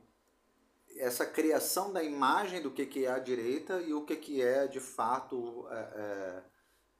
essa 0.97 1.25
criação 1.25 1.91
da 1.91 2.01
imagem 2.01 2.61
do 2.61 2.71
que, 2.71 2.85
que 2.85 3.05
é 3.05 3.11
a 3.11 3.19
direita 3.19 3.81
e 3.81 3.93
o 3.93 4.05
que, 4.05 4.15
que 4.15 4.41
é 4.41 4.65
de 4.65 4.79
fato 4.79 5.67
é, 5.69 5.75
é, 5.75 6.43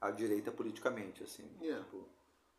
a 0.02 0.10
direita 0.10 0.52
politicamente, 0.52 1.24
assim. 1.24 1.50
É. 1.62 1.74
tipo. 1.78 2.06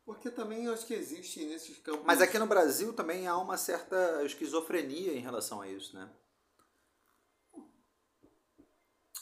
Porque 0.08 0.32
também 0.32 0.64
eu 0.64 0.74
acho 0.74 0.88
que 0.88 0.94
existe 0.94 1.44
nesses 1.44 1.80
campos. 1.80 2.06
Mas 2.06 2.22
aqui 2.22 2.40
no 2.40 2.48
Brasil 2.48 2.94
também 2.94 3.28
há 3.28 3.38
uma 3.38 3.58
certa 3.58 4.24
esquizofrenia 4.24 5.12
em 5.12 5.20
relação 5.20 5.60
a 5.60 5.68
isso, 5.68 5.94
né? 5.94 6.10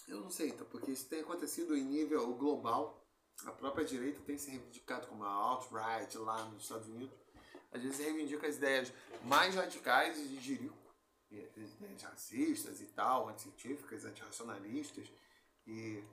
Eu 0.08 0.22
não 0.22 0.30
sei, 0.30 0.50
então, 0.50 0.68
porque 0.68 0.92
isso 0.92 1.10
tem 1.10 1.22
acontecido 1.22 1.76
em 1.76 1.84
nível 1.84 2.32
global. 2.36 3.04
A 3.48 3.52
própria 3.52 3.84
direita 3.84 4.22
tem 4.28 4.38
se 4.38 4.52
reivindicado 4.52 5.08
como 5.08 5.24
a 5.24 5.28
alt-right 5.28 6.16
lá 6.20 6.46
nos 6.50 6.62
Estados 6.62 6.88
Unidos. 6.88 7.18
Às 7.72 7.82
vezes 7.82 7.98
reivindica 7.98 8.46
as 8.46 8.58
ideias 8.58 8.94
mais 9.24 9.56
radicais 9.56 10.16
de 10.18 10.40
Jerico, 10.40 10.78
as 11.32 11.74
ideias 11.74 12.04
racistas 12.04 12.80
e 12.80 12.86
tal, 12.86 13.28
anticientíficas, 13.30 14.06
antirracionalistas. 14.06 15.12
E, 15.66 16.04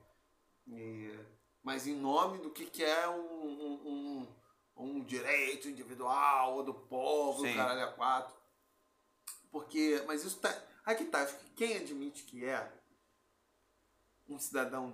e, 0.65 1.15
mas 1.61 1.85
em 1.85 1.95
nome 1.95 2.39
do 2.39 2.49
que, 2.49 2.65
que 2.65 2.83
é 2.83 3.07
um, 3.07 3.21
um, 3.21 3.73
um, 3.85 4.42
um 4.75 5.03
direito 5.03 5.67
individual 5.67 6.55
ou 6.55 6.63
do 6.63 6.73
povo, 6.73 7.41
Sim. 7.45 7.55
caralho 7.55 7.83
a 7.83 7.91
quatro. 7.93 8.35
Porque, 9.51 10.01
mas 10.07 10.23
isso 10.23 10.39
tá. 10.39 10.49
Aqui 10.85 11.05
tá, 11.05 11.21
acho 11.23 11.37
que 11.37 11.49
quem 11.51 11.77
admite 11.77 12.23
que 12.23 12.43
é 12.43 12.71
um 14.27 14.37
cidadão 14.39 14.93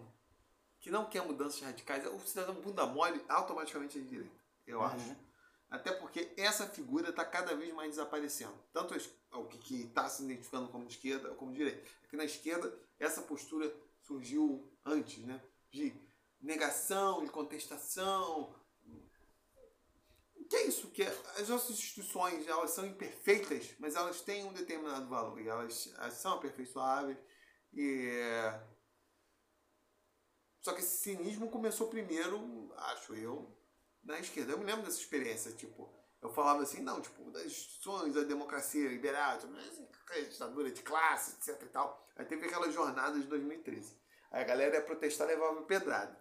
que 0.80 0.92
não 0.92 1.06
quer 1.06 1.24
mudanças 1.26 1.62
radicais, 1.62 2.06
o 2.06 2.20
cidadão 2.20 2.56
bunda 2.56 2.86
mole 2.86 3.24
automaticamente 3.28 3.98
é 3.98 4.02
de 4.02 4.08
direita, 4.08 4.36
eu 4.68 4.80
Uhum. 4.80 4.86
acho. 4.86 5.16
Até 5.70 5.92
porque 5.92 6.32
essa 6.36 6.68
figura 6.68 7.10
está 7.10 7.24
cada 7.24 7.56
vez 7.56 7.72
mais 7.74 7.92
desaparecendo. 7.92 8.58
Tanto 8.74 8.96
o 9.34 9.46
que 9.46 9.84
está 9.84 10.10
se 10.10 10.24
identificando 10.24 10.68
como 10.70 10.86
de 10.86 10.94
esquerda 10.94 11.30
como 11.36 11.52
de 11.52 11.58
direita. 11.58 11.88
Aqui 12.04 12.16
na 12.18 12.24
esquerda, 12.26 12.76
essa 13.00 13.22
postura 13.22 13.72
surgiu 14.02 14.68
antes, 14.84 15.20
né? 15.26 15.40
De 15.70 15.94
negação, 16.42 17.24
de 17.24 17.30
contestação. 17.30 18.56
Que 20.50 20.56
é 20.56 20.68
isso? 20.68 20.90
Que 20.90 21.04
as 21.04 21.48
nossas 21.48 21.78
instituições 21.78 22.48
elas 22.48 22.72
são 22.72 22.86
imperfeitas, 22.86 23.76
mas 23.78 23.96
elas 23.96 24.22
têm 24.22 24.44
um 24.44 24.52
determinado 24.52 25.08
valor. 25.08 25.40
E 25.40 25.48
elas, 25.48 25.94
elas 25.96 26.16
são 26.16 26.34
aperfeiçoáveis. 26.34 27.18
E 27.72 28.12
só 30.62 30.74
que 30.74 30.82
esse 30.82 30.98
cinismo 30.98 31.50
começou 31.50 31.88
primeiro, 31.88 32.74
acho 32.78 33.16
eu, 33.16 33.56
na 34.04 34.20
esquerda. 34.20 34.52
Eu 34.52 34.58
me 34.58 34.66
lembro 34.66 34.84
dessa 34.84 35.00
experiência, 35.00 35.52
tipo, 35.54 35.94
eu 36.22 36.30
falava 36.30 36.64
assim, 36.64 36.82
não, 36.82 37.00
tipo, 37.00 37.32
das 37.32 37.46
instituições 37.46 38.14
da 38.14 38.24
democracia 38.24 38.90
liberal, 38.90 39.38
tipo, 39.38 39.54
aquela 40.04 40.26
ditadura 40.26 40.72
de 40.72 40.82
classe, 40.82 41.36
etc 41.36 41.62
e 41.64 41.70
tal. 41.70 42.08
Aí 42.16 42.26
teve 42.26 42.46
aquela 42.46 42.70
jornada 42.72 43.20
de 43.20 43.28
2013. 43.28 43.98
Aí 44.32 44.44
a 44.44 44.46
galera 44.46 44.76
ia 44.76 44.82
protestar 44.82 45.28
levava 45.28 45.62
pedrada. 45.64 46.20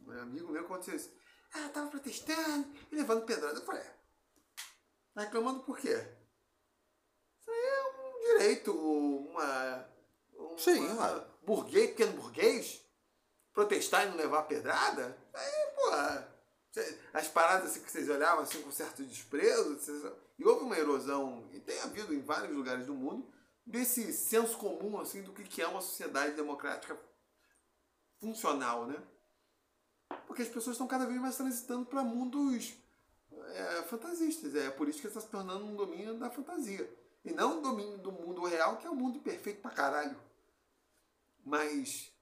Um 0.00 0.10
amigo 0.20 0.50
meu 0.50 0.62
aconteceu 0.62 0.96
isso. 0.96 1.14
Ah, 1.54 1.68
tava 1.70 1.90
protestando 1.90 2.68
e 2.90 2.94
levando 2.96 3.24
pedrada. 3.24 3.58
Eu 3.58 3.64
falei. 3.64 3.82
Tá 5.14 5.22
reclamando 5.22 5.60
por 5.60 5.78
quê? 5.78 5.94
Isso 7.40 7.50
aí 7.50 7.56
é 7.56 7.82
um 7.88 8.20
direito, 8.38 8.72
uma. 8.72 9.88
uma 10.34 10.58
Sim, 10.58 10.86
ué. 10.96 11.26
burguês, 11.42 11.90
pequeno 11.90 12.12
burguês, 12.12 12.82
protestar 13.52 14.06
e 14.06 14.10
não 14.10 14.16
levar 14.16 14.42
pedrada? 14.42 15.16
Aí, 15.32 15.70
porra. 15.74 16.36
cê- 16.72 16.98
As 17.14 17.28
paradas 17.28 17.70
assim 17.70 17.82
que 17.82 17.90
vocês 17.90 18.08
olhavam 18.10 18.42
assim 18.44 18.60
com 18.62 18.70
certo 18.70 19.02
desprezo, 19.04 19.78
e 20.38 20.44
houve 20.44 20.64
uma 20.64 20.76
erosão, 20.78 21.48
e 21.52 21.60
tem 21.60 21.80
havido 21.80 22.12
em 22.12 22.20
vários 22.20 22.54
lugares 22.54 22.84
do 22.86 22.94
mundo, 22.94 23.32
desse 23.64 24.12
senso 24.12 24.58
comum 24.58 25.00
assim 25.00 25.22
do 25.22 25.32
que 25.32 25.62
é 25.62 25.66
uma 25.66 25.80
sociedade 25.80 26.34
democrática 26.36 26.98
funcional, 28.20 28.86
né? 28.86 29.02
Porque 30.26 30.42
as 30.42 30.48
pessoas 30.48 30.74
estão 30.74 30.86
cada 30.86 31.06
vez 31.06 31.20
mais 31.20 31.36
transitando 31.36 31.86
para 31.86 32.02
mundos 32.04 32.74
é, 33.32 33.82
fantasistas. 33.84 34.54
É 34.54 34.70
por 34.70 34.88
isso 34.88 35.00
que 35.00 35.06
está 35.06 35.20
se 35.20 35.28
tornando 35.28 35.64
um 35.64 35.74
domínio 35.76 36.18
da 36.18 36.30
fantasia. 36.30 36.88
E 37.24 37.32
não 37.32 37.58
um 37.58 37.62
domínio 37.62 37.98
do 37.98 38.12
mundo 38.12 38.44
real, 38.44 38.76
que 38.78 38.86
é 38.86 38.90
um 38.90 38.94
mundo 38.94 39.20
perfeito 39.20 39.60
pra 39.60 39.70
caralho. 39.70 40.16
Mas. 41.44 42.12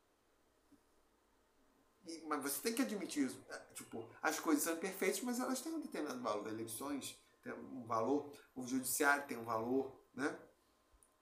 e- 2.06 2.22
mas 2.26 2.42
você 2.42 2.60
tem 2.62 2.74
que 2.74 2.82
admitir 2.82 3.26
isso. 3.26 3.42
É, 3.48 3.58
Tipo, 3.74 4.08
as 4.22 4.38
coisas 4.38 4.62
são 4.64 4.74
imperfeitas, 4.74 5.20
mas 5.22 5.40
elas 5.40 5.60
têm 5.60 5.72
um 5.72 5.80
determinado 5.80 6.20
valor. 6.22 6.46
Eleições 6.48 7.18
têm 7.42 7.52
um 7.52 7.84
valor, 7.86 8.32
o 8.54 8.66
judiciário 8.66 9.26
tem 9.26 9.36
um 9.36 9.44
valor, 9.44 10.00
né? 10.14 10.38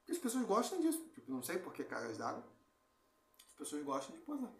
As 0.09 0.17
pessoas 0.17 0.45
gostam 0.45 0.79
disso. 0.81 1.03
Tipo, 1.13 1.31
não 1.31 1.41
sei 1.41 1.57
por 1.57 1.73
que 1.73 1.83
cargas 1.83 2.17
d'água. 2.17 2.43
As 3.47 3.53
pessoas 3.53 3.83
gostam 3.83 4.15
de 4.15 4.21
posar. 4.21 4.53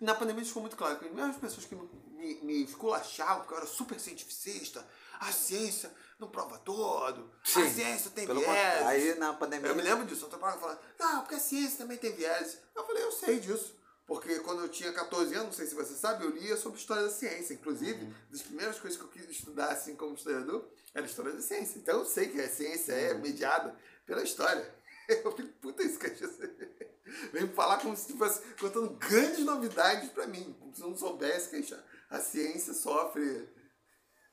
Na 0.00 0.14
pandemia 0.14 0.42
isso 0.42 0.50
ficou 0.50 0.62
muito 0.62 0.76
claro, 0.76 0.98
que 0.98 1.20
as 1.20 1.36
pessoas 1.36 1.64
que 1.66 1.74
me, 1.74 2.34
me 2.42 2.64
esculachavam, 2.64 3.38
porque 3.40 3.54
eu 3.54 3.58
era 3.58 3.66
super 3.66 3.98
cientificista, 4.00 4.86
a 5.20 5.30
ciência 5.32 5.92
não 6.18 6.28
prova 6.28 6.58
todo, 6.58 7.30
a 7.44 7.48
Sim, 7.48 7.72
ciência 7.72 8.10
tem 8.10 8.26
Pelo 8.26 8.40
viés. 8.40 8.50
contrário, 8.52 8.86
aí 8.88 9.14
na 9.18 9.32
pandemia. 9.34 9.68
Eu 9.70 9.76
me 9.76 9.82
lembro 9.82 10.04
disso, 10.06 10.24
eu 10.24 10.28
tava 10.28 10.58
falando, 10.58 10.78
não, 10.98 11.20
porque 11.20 11.34
a 11.36 11.38
ciência 11.40 11.78
também 11.78 11.96
tem 11.98 12.12
viés. 12.12 12.58
Eu 12.74 12.84
falei, 12.86 13.02
eu 13.02 13.12
sei 13.12 13.38
disso. 13.40 13.74
Porque 14.06 14.38
quando 14.40 14.62
eu 14.62 14.68
tinha 14.68 14.92
14 14.92 15.34
anos, 15.34 15.46
não 15.46 15.52
sei 15.52 15.66
se 15.66 15.74
você 15.74 15.92
sabe, 15.94 16.24
eu 16.24 16.30
lia 16.30 16.56
sobre 16.56 16.78
história 16.78 17.02
da 17.02 17.10
ciência. 17.10 17.54
Inclusive, 17.54 18.04
Uhum. 18.04 18.14
das 18.30 18.40
primeiras 18.42 18.78
coisas 18.78 18.96
que 18.96 19.04
eu 19.04 19.08
quis 19.08 19.28
estudar 19.28 19.66
assim 19.72 19.96
como 19.96 20.14
historiador 20.14 20.64
era 20.94 21.04
história 21.04 21.32
da 21.32 21.42
ciência. 21.42 21.76
Então 21.78 21.98
eu 21.98 22.04
sei 22.06 22.28
que 22.28 22.40
a 22.40 22.48
ciência 22.48 22.92
é 22.92 23.12
Uhum. 23.14 23.20
mediada 23.20 23.74
pela 24.06 24.22
história. 24.22 24.72
Eu 25.24 25.32
falei, 25.32 25.52
puta, 25.60 25.82
isso 25.82 25.98
que 25.98 26.06
Vem 27.32 27.48
falar 27.48 27.78
como 27.78 27.96
se 27.96 28.02
estivesse 28.02 28.42
contando 28.56 28.90
grandes 28.96 29.44
novidades 29.44 30.10
pra 30.10 30.26
mim. 30.26 30.56
Como 30.58 30.74
se 30.74 30.82
eu 30.82 30.88
não 30.88 30.96
soubesse 30.96 31.50
que 31.50 31.74
a 32.10 32.18
ciência 32.20 32.74
sofre. 32.74 33.48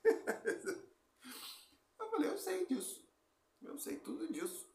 Eu 1.98 2.10
falei, 2.10 2.30
eu 2.30 2.38
sei 2.38 2.66
disso. 2.66 3.02
Eu 3.62 3.78
sei 3.78 3.96
tudo 3.96 4.30
disso. 4.32 4.68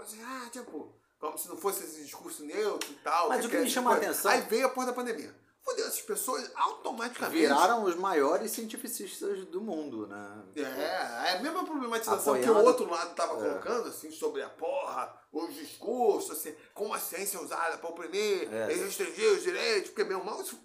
Assim, 0.00 0.22
ah, 0.22 0.48
tipo, 0.52 1.00
como 1.18 1.36
se 1.36 1.48
não 1.48 1.56
fosse 1.56 1.82
esse 1.84 2.04
discurso 2.04 2.44
neutro 2.44 2.90
e 2.92 2.96
tal. 2.96 3.28
Mas 3.28 3.44
o 3.44 3.48
que 3.48 3.56
me 3.56 3.64
é- 3.64 3.68
chama 3.68 3.92
a 3.92 3.96
atenção- 3.96 4.30
Aí 4.30 4.42
veio 4.42 4.66
a 4.66 4.70
porra 4.70 4.86
da 4.86 4.92
pandemia. 4.92 5.34
Fodeu, 5.68 5.86
essas 5.86 6.00
pessoas 6.00 6.50
automaticamente. 6.54 7.38
Viraram 7.40 7.84
os 7.84 7.94
maiores 7.94 8.50
cientificistas 8.52 9.44
do 9.46 9.60
mundo, 9.60 10.06
né? 10.06 10.42
É, 10.56 10.62
é 10.62 11.36
a 11.36 11.42
mesma 11.42 11.64
problematização 11.64 12.40
que 12.40 12.48
o 12.48 12.56
outro 12.64 12.88
lado 12.88 13.10
estava 13.10 13.34
É. 13.34 13.36
colocando, 13.48 13.88
assim, 13.88 14.10
sobre 14.10 14.42
a 14.42 14.48
porra, 14.48 15.14
os 15.30 15.54
discursos, 15.54 16.30
assim, 16.38 16.54
como 16.72 16.94
a 16.94 16.98
ciência 16.98 17.36
é 17.36 17.40
usada 17.42 17.76
para 17.76 17.90
oprimir 17.90 18.52
É. 18.52 18.66
restringir 18.66 19.30
os 19.32 19.42
direitos, 19.42 19.90
porque, 19.90 20.04
meu 20.04 20.24
isso- 20.40 20.58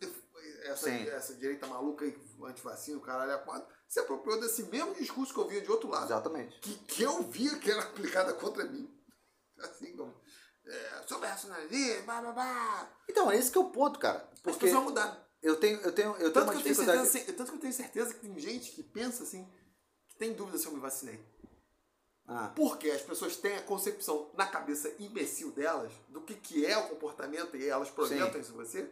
essa, 0.64 0.86
Sim. 0.90 1.08
essa 1.10 1.34
direita 1.36 1.68
maluca 1.68 2.06
aí, 2.06 2.18
antivacina, 2.46 2.98
o 2.98 3.02
caralho 3.02 3.34
a 3.34 3.38
quatro, 3.40 3.68
se 3.88 4.00
apropriou 4.00 4.40
desse 4.40 4.64
mesmo 4.64 4.96
discurso 4.96 5.34
que 5.34 5.40
eu 5.40 5.48
via 5.48 5.60
de 5.62 5.70
outro 5.70 5.90
lado. 5.90 6.06
Exatamente. 6.06 6.58
que, 6.62 6.76
que 6.86 7.04
eu 7.04 7.22
via 7.24 7.58
que 7.58 7.70
era 7.70 7.82
aplicada 7.82 8.34
contra 8.34 8.64
mim. 8.64 8.90
Assim 9.60 9.96
como. 9.96 10.14
É, 10.66 11.04
sobre 11.08 11.28
racionalismo, 11.28 12.04
blá 12.04 12.22
blá 12.22 12.32
blá. 12.32 12.98
Então, 13.10 13.32
esse 13.32 13.52
que 13.52 13.58
é 13.58 13.62
o 13.62 13.70
ponto, 13.70 14.00
cara. 14.00 14.30
As 14.34 14.40
Porque 14.40 14.66
pessoas 14.68 14.84
mudaram. 14.84 15.18
eu 15.42 15.60
tenho, 15.60 15.80
eu 15.82 15.92
tenho, 15.92 16.10
eu 16.12 16.18
tenho 16.18 16.32
Tanto 16.34 16.44
uma 16.46 16.54
que 16.54 16.60
eu, 16.60 16.64
tenho 16.64 16.76
certeza, 16.76 17.02
assim, 17.02 17.34
tanto 17.34 17.52
que 17.52 17.58
eu 17.58 17.62
tenho 17.62 17.74
certeza 17.74 18.14
que 18.14 18.20
tem 18.22 18.40
gente 18.40 18.72
que 18.72 18.82
pensa 18.84 19.24
assim, 19.24 19.46
que 20.10 20.16
tem 20.16 20.34
dúvida 20.34 20.58
se 20.58 20.66
eu 20.66 20.72
me 20.72 20.80
vacinei. 20.80 21.20
Ah. 22.26 22.54
Porque 22.56 22.90
as 22.90 23.02
pessoas 23.02 23.36
têm 23.36 23.58
a 23.58 23.62
concepção 23.64 24.32
na 24.36 24.48
cabeça 24.48 24.90
imbecil 25.00 25.52
delas 25.52 25.92
do 26.08 26.22
que, 26.22 26.36
que 26.36 26.66
é 26.66 26.78
o 26.78 26.88
comportamento 26.88 27.58
e 27.58 27.68
elas 27.68 27.90
projetam 27.90 28.40
isso 28.40 28.54
em 28.54 28.56
você. 28.56 28.90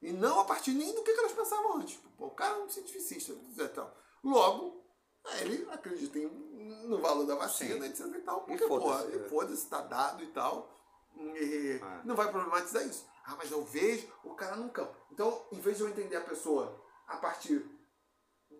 E 0.00 0.12
não 0.12 0.40
a 0.40 0.44
partir 0.46 0.72
nem 0.72 0.94
do 0.94 1.02
que, 1.02 1.12
que 1.12 1.18
elas 1.20 1.32
pensavam 1.32 1.76
antes. 1.76 1.94
Tipo, 1.96 2.08
Pô, 2.16 2.26
o 2.28 2.30
cara 2.30 2.54
é 2.56 2.62
um 2.62 2.68
cientificista. 2.70 3.34
Tal. 3.74 3.94
Logo, 4.22 4.82
ele 5.40 5.66
acredita 5.70 6.18
em- 6.18 6.86
no 6.88 6.98
valor 7.00 7.26
da 7.26 7.34
vacina, 7.34 7.84
Sim. 7.86 7.90
etc. 7.90 8.06
E 8.16 8.20
tal, 8.22 8.42
E 8.44 8.46
porque, 8.46 8.66
porra, 8.66 8.98
foda-se, 9.00 9.16
e 9.16 9.20
é. 9.20 9.28
foda-se, 9.28 9.66
tá 9.68 9.80
dado 9.82 10.22
e 10.24 10.26
tal. 10.28 10.70
E 11.16 11.78
Ah. 11.82 12.02
não 12.04 12.14
vai 12.16 12.30
problematizar 12.30 12.86
isso. 12.86 13.06
Ah, 13.24 13.36
mas 13.36 13.50
eu 13.50 13.64
vejo 13.64 14.06
o 14.22 14.34
cara 14.34 14.56
num 14.56 14.68
campo. 14.68 14.94
Então, 15.10 15.46
em 15.52 15.60
vez 15.60 15.76
de 15.76 15.82
eu 15.82 15.88
entender 15.88 16.16
a 16.16 16.20
pessoa 16.24 16.84
a 17.06 17.16
partir 17.16 17.64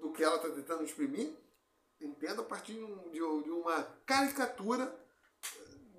do 0.01 0.13
que 0.13 0.23
ela 0.23 0.37
está 0.37 0.49
tentando 0.51 0.85
exprimir, 0.85 1.37
entenda 2.01 2.43
a 2.43 2.45
partir 2.45 2.75
de, 2.75 2.83
um- 2.83 3.11
um- 3.29 3.61
uma 3.61 3.83
caricatura 4.07 4.87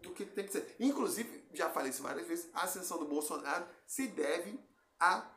do 0.02 0.14
que 0.14 0.26
tem 0.26 0.46
que 0.46 0.52
ser. 0.54 0.76
Inclusive, 0.80 1.48
já 1.54 1.70
falei 1.70 1.90
isso 1.92 2.02
várias 2.04 2.28
vezes, 2.28 2.50
a 2.54 2.64
ascensão 2.64 2.98
do 2.98 3.06
Bolsonaro 3.08 3.68
se 3.88 4.08
deve 4.08 4.60
a, 5.00 5.30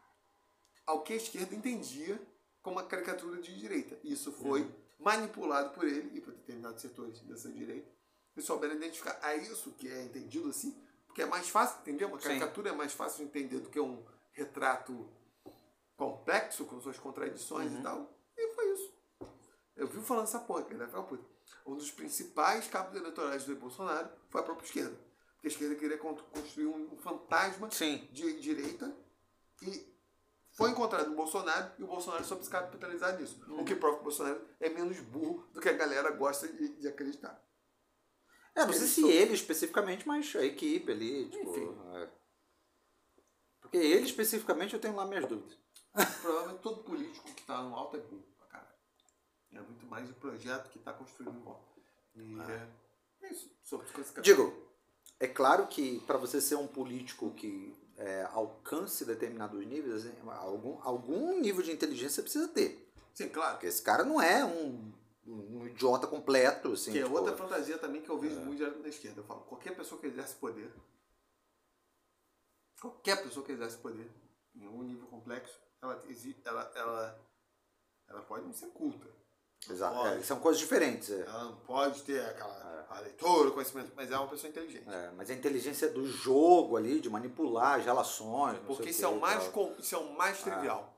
ao 0.87 1.03
que 1.03 1.13
a 1.13 1.17
esquerda 1.17 1.55
entendia 1.55 2.21
como 2.63 2.77
uma 2.77 2.87
caricatura 2.87 3.41
de 3.41 3.59
direita. 3.59 3.99
Isso 4.05 4.33
foi 4.33 4.71
manipulado 4.99 5.71
por 5.75 5.85
ele 5.85 6.17
e 6.17 6.21
por 6.21 6.33
determinados 6.35 6.81
setores 6.83 7.21
dessa 7.21 7.51
direita. 7.51 7.91
E 8.37 8.43
souberam 8.43 8.75
identificar. 8.77 9.19
É 9.23 9.37
isso 9.37 9.73
que 9.73 9.89
é 9.89 10.03
entendido 10.05 10.49
assim, 10.49 10.77
porque 11.19 11.23
é 11.23 11.27
mais 11.27 11.49
fácil 11.49 11.81
entender. 11.81 12.05
Uma 12.05 12.21
Sim. 12.21 12.29
caricatura 12.29 12.71
é 12.71 12.73
mais 12.73 12.93
fácil 12.93 13.19
de 13.19 13.25
entender 13.25 13.59
do 13.59 13.69
que 13.69 13.81
um 13.81 14.05
retrato 14.31 15.09
complexo, 15.97 16.65
com 16.65 16.81
suas 16.81 16.97
contradições 16.97 17.73
e 17.73 17.83
tal. 17.83 18.09
E 18.37 18.55
foi 18.55 18.73
isso. 18.73 18.95
Eu 19.75 19.89
vi 19.89 20.01
falando 20.01 20.25
essa 20.25 20.39
porra, 20.39 20.63
que 20.63 20.75
vai 20.75 20.87
puta. 20.87 21.25
Um 21.67 21.75
dos 21.75 21.91
principais 21.91 22.69
cabos 22.69 22.95
eleitorais 22.95 23.45
do 23.45 23.57
Bolsonaro 23.57 24.09
foi 24.29 24.41
a 24.41 24.45
própria 24.45 24.65
esquerda. 24.67 24.97
Porque 25.35 25.49
a 25.49 25.51
esquerda 25.51 25.75
queria 25.75 25.99
con- 25.99 26.15
construir 26.15 26.67
um 26.67 26.97
fantasma 26.99 27.69
Sim. 27.73 28.09
de 28.13 28.41
direita 28.41 28.95
e 29.63 29.93
foi 30.53 30.71
encontrado 30.71 31.11
no 31.11 31.17
Bolsonaro 31.17 31.73
e 31.79 31.83
o 31.83 31.87
Bolsonaro 31.89 32.25
soube 32.25 32.45
se 32.45 32.51
capitalizar 32.51 33.19
nisso. 33.19 33.41
O 33.59 33.65
que 33.65 33.75
prova 33.75 33.97
que 33.97 34.03
o 34.03 34.05
Bolsonaro 34.05 34.41
é 34.61 34.69
menos 34.69 34.99
burro 35.01 35.49
do 35.53 35.61
que 35.61 35.69
a 35.69 35.73
galera 35.73 36.11
gosta 36.13 36.47
de, 36.47 36.69
de 36.77 36.87
acreditar. 36.89 37.43
É, 38.63 38.67
não 38.67 38.73
sei 38.73 38.87
se 38.87 39.01
são- 39.01 39.11
ele 39.11 39.35
especificamente, 39.35 40.07
mas 40.07 40.35
a 40.37 40.45
equipe 40.45 40.91
ali, 40.93 41.29
tipo. 41.29 41.51
Enfim. 41.51 41.77
é. 41.95 42.09
Porque 43.61 43.77
ele 43.77 44.07
especificamente 44.07 44.75
eu 44.75 44.81
tenho 44.81 44.97
lá 44.97 45.07
minhas 45.07 45.27
dúvidas. 45.27 45.57
Provavelmente 46.23 46.61
todo 46.63 46.83
político 46.83 47.25
que 47.35 47.41
está 47.41 47.63
no 47.63 47.75
alto 47.75 47.97
é 47.97 48.01
burro 48.01 48.23
pra 48.39 48.47
caralho. 48.47 48.73
É 49.53 49.61
muito 49.61 49.87
mais 49.87 50.09
o 50.11 50.15
projeto 50.15 50.71
que 50.71 50.79
está 50.79 50.93
construído 50.93 51.37
em 51.37 51.41
volta. 51.43 51.67
E 52.15 52.41
é, 52.41 52.69
é 53.27 53.31
isso. 53.33 53.51
Sobre 53.63 53.87
as 53.87 53.93
coisas 53.93 54.13
que 54.13 54.21
Digo, 54.21 54.67
é 55.21 55.27
claro 55.29 55.67
que 55.67 56.01
para 56.01 56.17
você 56.19 56.41
ser 56.41 56.55
um 56.57 56.67
político 56.67 57.31
que 57.33 57.77
é, 57.97 58.23
alcance 58.33 59.05
determinados 59.05 59.65
níveis, 59.67 60.07
assim, 60.07 60.15
algum, 60.27 60.81
algum 60.83 61.39
nível 61.41 61.63
de 61.63 61.73
inteligência 61.73 62.17
você 62.17 62.23
precisa 62.23 62.49
ter. 62.49 62.89
Sim, 63.13 63.29
claro. 63.29 63.53
Porque 63.55 63.67
esse 63.67 63.83
cara 63.83 64.05
não 64.05 64.21
é 64.23 64.45
um, 64.45 64.93
um 65.33 65.67
idiota 65.67 66.07
completo, 66.07 66.73
assim. 66.73 66.93
Que 66.93 66.99
é 67.01 67.03
tipo, 67.05 67.15
outra 67.17 67.37
fantasia 67.37 67.79
também 67.79 68.01
que 68.03 68.09
eu 68.11 68.19
vejo 68.19 68.41
muito 68.41 68.59
direto 68.59 68.79
na 68.81 68.89
esquerda. 68.89 69.21
Eu 69.21 69.25
falo, 69.25 69.41
qualquer 69.43 69.77
pessoa 69.77 70.01
que 70.01 70.07
exerce 70.07 70.35
poder, 70.37 70.73
qualquer 72.81 73.23
pessoa 73.23 73.45
que 73.45 73.53
exerce 73.53 73.77
poder, 73.79 74.11
em 74.55 74.65
algum 74.67 74.83
nível 74.83 75.07
complexo, 75.09 75.59
ela, 75.83 76.03
ela, 76.45 76.73
ela, 76.75 77.21
ela 78.09 78.23
pode 78.23 78.45
não 78.47 78.53
ser 78.53 78.69
culta. 78.69 79.07
Exato. 79.69 80.07
É, 80.07 80.23
são 80.23 80.39
coisas 80.39 80.61
diferentes. 80.61 81.11
é. 81.11 81.21
Ela 81.23 81.45
não 81.45 81.57
pode 81.57 82.03
ter 82.03 82.25
aquela 82.25 82.87
a 82.91 83.01
leitura, 83.01 83.49
o 83.51 83.53
conhecimento, 83.53 83.93
mas 83.95 84.11
é 84.11 84.17
uma 84.17 84.29
pessoa 84.29 84.49
inteligente. 84.49 84.89
É, 84.89 85.11
mas 85.17 85.29
a 85.31 85.35
inteligência 85.35 85.91
do 85.91 86.07
jogo 86.07 86.77
ali, 86.77 87.01
de 87.01 87.11
manipular 87.11 87.79
as 87.79 87.85
relações. 87.85 88.59
Porque 88.67 88.85
o 88.85 88.89
isso 88.89 89.05
é 89.05 89.09
o 89.09 89.21
mais, 89.21 89.47
com- 89.49 89.75
isso 89.79 89.95
é 89.95 89.99
o 89.99 90.13
mais 90.15 90.41
trivial. 90.43 90.95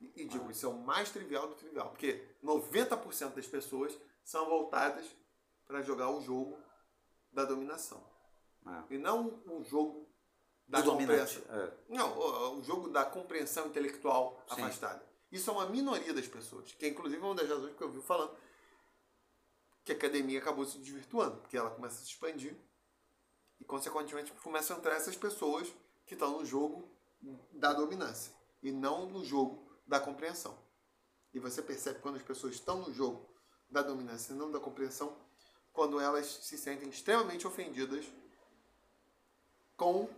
E, 0.00 0.22
e 0.22 0.24
digo, 0.26 0.50
isso 0.50 0.66
é 0.66 0.68
o 0.68 0.78
mais 0.78 1.10
trivial 1.10 1.48
do 1.48 1.54
trivial. 1.54 1.90
Porque 1.90 2.24
90% 2.42 3.34
das 3.34 3.46
pessoas 3.46 3.96
são 4.24 4.46
voltadas 4.46 5.06
para 5.66 5.82
jogar 5.82 6.10
o 6.10 6.20
jogo 6.20 6.58
da 7.32 7.44
dominação. 7.44 8.02
É. 8.66 8.94
E 8.94 8.98
não 8.98 9.42
o 9.46 9.64
jogo 9.64 10.08
da 10.66 10.80
Do 10.80 10.92
compreensão. 10.92 11.42
É. 11.48 11.72
Não, 11.88 12.18
o, 12.18 12.58
o 12.58 12.62
jogo 12.62 12.88
da 12.88 13.04
compreensão 13.04 13.66
intelectual 13.66 14.42
Sim. 14.48 14.62
afastada. 14.62 15.06
Isso 15.30 15.50
é 15.50 15.52
uma 15.52 15.66
minoria 15.66 16.12
das 16.12 16.26
pessoas. 16.26 16.72
Que 16.72 16.86
é 16.86 16.88
inclusive 16.88 17.20
uma 17.22 17.34
das 17.34 17.48
razões 17.48 17.74
que 17.74 17.82
eu 17.82 17.90
vi 17.90 18.00
falando 18.02 18.36
que 19.84 19.92
a 19.92 19.94
academia 19.94 20.38
acabou 20.38 20.66
se 20.66 20.78
desvirtuando. 20.78 21.38
Porque 21.38 21.56
ela 21.56 21.70
começa 21.70 21.96
a 21.96 21.98
se 21.98 22.10
expandir 22.10 22.56
e, 23.58 23.64
consequentemente, 23.64 24.32
começam 24.42 24.76
a 24.76 24.78
entrar 24.78 24.94
essas 24.94 25.16
pessoas 25.16 25.72
que 26.06 26.14
estão 26.14 26.38
no 26.38 26.44
jogo 26.44 26.88
da 27.52 27.72
dominância 27.72 28.32
e 28.62 28.70
não 28.70 29.06
no 29.06 29.24
jogo 29.24 29.67
da 29.88 29.98
compreensão. 29.98 30.56
E 31.32 31.40
você 31.40 31.62
percebe 31.62 32.00
quando 32.00 32.16
as 32.16 32.22
pessoas 32.22 32.54
estão 32.54 32.78
no 32.80 32.92
jogo 32.92 33.26
da 33.70 33.82
dominância 33.82 34.32
e 34.32 34.36
não 34.36 34.50
da 34.50 34.60
compreensão, 34.60 35.16
quando 35.72 35.98
elas 35.98 36.26
se 36.26 36.56
sentem 36.58 36.88
extremamente 36.88 37.46
ofendidas 37.46 38.04
com 39.76 40.08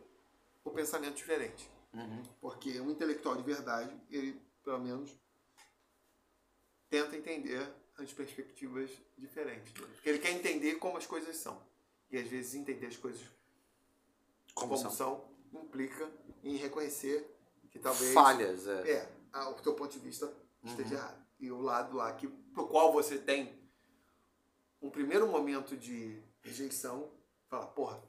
o 0.65 0.71
pensamento 0.71 1.17
diferente. 1.17 1.69
Uhum. 1.93 2.23
Porque 2.41 2.81
um 2.81 2.91
intelectual 2.91 3.37
de 3.37 3.43
verdade, 3.43 3.95
ele, 4.11 4.41
pelo 4.65 4.79
menos, 4.79 5.17
tenta 6.89 7.17
entender 7.17 7.69
as 7.99 8.13
perspectivas 8.13 8.91
diferentes. 9.19 9.73
Porque 9.73 10.09
ele 10.09 10.19
quer 10.19 10.31
entender 10.31 10.77
como 10.77 10.97
as 10.97 11.07
coisas 11.07 11.37
são. 11.37 11.61
E 12.11 12.19
às 12.19 12.27
vezes 12.27 12.55
entender 12.55 12.87
as 12.87 12.97
coisas 12.97 13.23
Como 14.55 14.75
como, 14.75 14.79
são. 14.79 14.91
são. 14.91 15.25
implica 15.53 16.11
em 16.43 16.57
reconhecer 16.57 17.37
que 17.71 17.79
talvez 17.79 18.13
Falhas, 18.13 18.67
é. 18.67 18.91
é, 18.91 19.13
o 19.35 19.55
teu 19.63 19.75
ponto 19.75 19.93
de 19.93 19.99
vista 19.99 20.33
esteja 20.65 20.95
errado. 20.95 21.21
E 21.39 21.51
o 21.51 21.61
lado 21.61 21.97
lá 21.97 22.13
que, 22.13 22.27
pro 22.29 22.67
qual 22.67 22.93
você 22.93 23.19
tem 23.19 23.59
um 24.83 24.91
primeiro 24.91 25.27
momento 25.27 25.77
de 25.77 26.23
rejeição, 26.43 27.11
fala, 27.49 27.67
porra, 27.67 28.03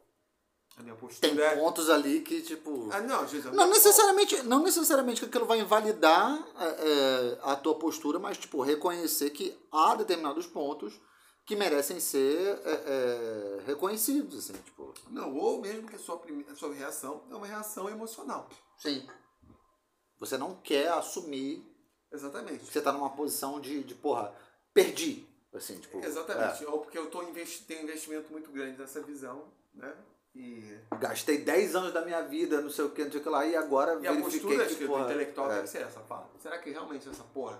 a 0.77 0.83
minha 0.83 0.95
postura 0.95 1.33
Tem 1.33 1.43
é... 1.43 1.55
pontos 1.55 1.89
ali 1.89 2.21
que, 2.21 2.41
tipo. 2.41 2.89
Ah, 2.91 3.01
não, 3.01 3.25
eu 3.25 3.53
Não 3.53 3.69
necessariamente, 3.69 4.41
não 4.43 4.63
necessariamente 4.63 5.19
que 5.21 5.27
aquilo 5.27 5.45
vai 5.45 5.59
invalidar 5.59 6.33
é, 6.57 6.65
é, 6.65 7.39
a 7.43 7.55
tua 7.55 7.75
postura, 7.75 8.19
mas 8.19 8.37
tipo, 8.37 8.61
reconhecer 8.61 9.31
que 9.31 9.57
há 9.71 9.95
determinados 9.95 10.47
pontos 10.47 10.99
que 11.45 11.55
merecem 11.55 11.99
ser 11.99 12.61
é, 12.63 12.71
é, 12.71 13.63
reconhecidos, 13.65 14.37
assim, 14.37 14.53
tipo. 14.63 14.93
Não, 15.09 15.35
ou 15.35 15.59
mesmo 15.59 15.87
que 15.87 15.95
a 15.95 15.99
sua, 15.99 16.17
prime- 16.17 16.45
a 16.49 16.55
sua 16.55 16.73
reação 16.73 17.23
é 17.29 17.35
uma 17.35 17.47
reação 17.47 17.89
emocional. 17.89 18.47
Sim. 18.77 19.05
Você 20.21 20.37
não 20.37 20.55
quer 20.55 20.87
assumir 20.89 21.67
Exatamente. 22.11 22.59
que 22.59 22.71
você 22.71 22.79
tá 22.79 22.91
numa 22.91 23.09
posição 23.09 23.59
de, 23.59 23.83
de 23.83 23.95
porra, 23.95 24.31
perdi. 24.71 25.27
Assim, 25.51 25.79
tipo. 25.79 25.97
Exatamente. 25.97 26.63
Ou 26.65 26.79
porque 26.79 26.97
eu 26.97 27.09
tô 27.09 27.23
investi 27.23 27.63
tenho 27.65 27.81
um 27.81 27.83
investimento 27.83 28.31
muito 28.31 28.51
grande 28.51 28.77
nessa 28.77 29.01
visão, 29.01 29.51
né? 29.73 29.93
E, 30.33 30.79
é, 30.91 30.97
gastei 30.97 31.39
10 31.39 31.75
anos 31.75 31.91
da 31.91 32.05
minha 32.05 32.21
vida, 32.21 32.61
não 32.61 32.69
sei 32.69 32.85
o 32.85 32.91
que, 32.91 33.03
não 33.03 33.11
sei 33.11 33.19
o 33.19 33.23
que 33.23 33.29
lá, 33.29 33.45
e 33.45 33.55
agora 33.55 33.99
e 33.99 34.07
a 34.07 34.15
postura 34.15 34.65
que, 34.65 34.75
que, 34.75 34.87
do 34.87 34.99
intelectual 34.99 35.51
é. 35.51 35.55
deve 35.55 35.67
ser 35.67 35.81
essa, 35.81 35.99
fala. 36.01 36.29
Será 36.39 36.57
que 36.59 36.69
realmente 36.69 37.09
essa 37.09 37.23
porra 37.23 37.59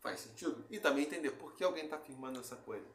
faz 0.00 0.20
sentido? 0.20 0.64
E 0.70 0.78
também 0.78 1.04
entender 1.04 1.30
por 1.30 1.54
que 1.54 1.64
alguém 1.64 1.88
tá 1.88 1.96
afirmando 1.96 2.38
essa 2.38 2.56
coisa. 2.56 2.86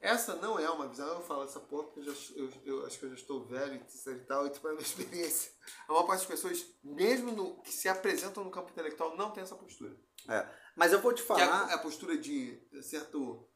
Essa 0.00 0.36
não 0.36 0.58
é 0.58 0.68
uma 0.68 0.86
visão, 0.86 1.08
eu 1.08 1.22
falo 1.22 1.44
essa 1.44 1.60
porra 1.60 1.84
porque 1.84 2.00
eu, 2.00 2.14
já, 2.14 2.34
eu, 2.34 2.50
eu 2.64 2.86
acho 2.86 2.98
que 2.98 3.06
eu 3.06 3.08
já 3.10 3.14
estou 3.14 3.44
velho 3.46 3.74
e 3.74 4.18
tal, 4.26 4.46
e 4.46 4.50
tipo, 4.50 4.68
é 4.68 4.72
uma 4.72 4.82
experiência. 4.82 5.52
A 5.88 5.92
maior 5.92 6.06
parte 6.06 6.20
das 6.20 6.28
pessoas, 6.28 6.66
mesmo 6.82 7.32
no, 7.32 7.62
que 7.62 7.72
se 7.72 7.88
apresentam 7.88 8.44
no 8.44 8.50
campo 8.50 8.70
intelectual, 8.70 9.16
não 9.16 9.30
tem 9.30 9.42
essa 9.42 9.56
postura. 9.56 9.96
É. 10.28 10.46
Mas 10.76 10.92
eu 10.92 11.00
vou 11.00 11.12
te 11.12 11.22
Que 11.22 11.32
é 11.32 11.46
falar. 11.46 11.72
a, 11.72 11.78
postura 11.78 12.18
de 12.18 12.60
certo 12.82 13.48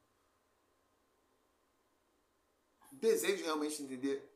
desejo 2.93 3.45
realmente 3.45 3.77
de 3.77 3.83
entender 3.85 4.35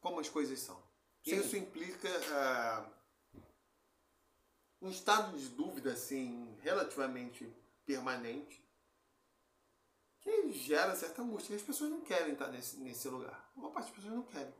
como 0.00 0.20
as 0.20 0.28
coisas 0.28 0.58
são. 0.60 0.84
Sim. 1.24 1.40
isso 1.40 1.56
implica 1.56 2.08
ah, 2.32 2.88
um 4.80 4.88
estado 4.88 5.36
de 5.36 5.48
dúvida 5.48 5.92
assim 5.92 6.56
relativamente 6.60 7.52
permanente 7.84 8.64
que 10.26 10.52
gera 10.52 10.96
certa 10.96 11.22
angústia. 11.22 11.54
As 11.54 11.62
pessoas 11.62 11.90
não 11.90 12.00
querem 12.00 12.32
estar 12.32 12.48
nesse, 12.48 12.78
nesse 12.78 13.08
lugar. 13.08 13.50
A 13.56 13.60
maior 13.60 13.72
parte 13.72 13.86
das 13.86 13.96
pessoas 13.96 14.14
não 14.14 14.24
querem. 14.24 14.54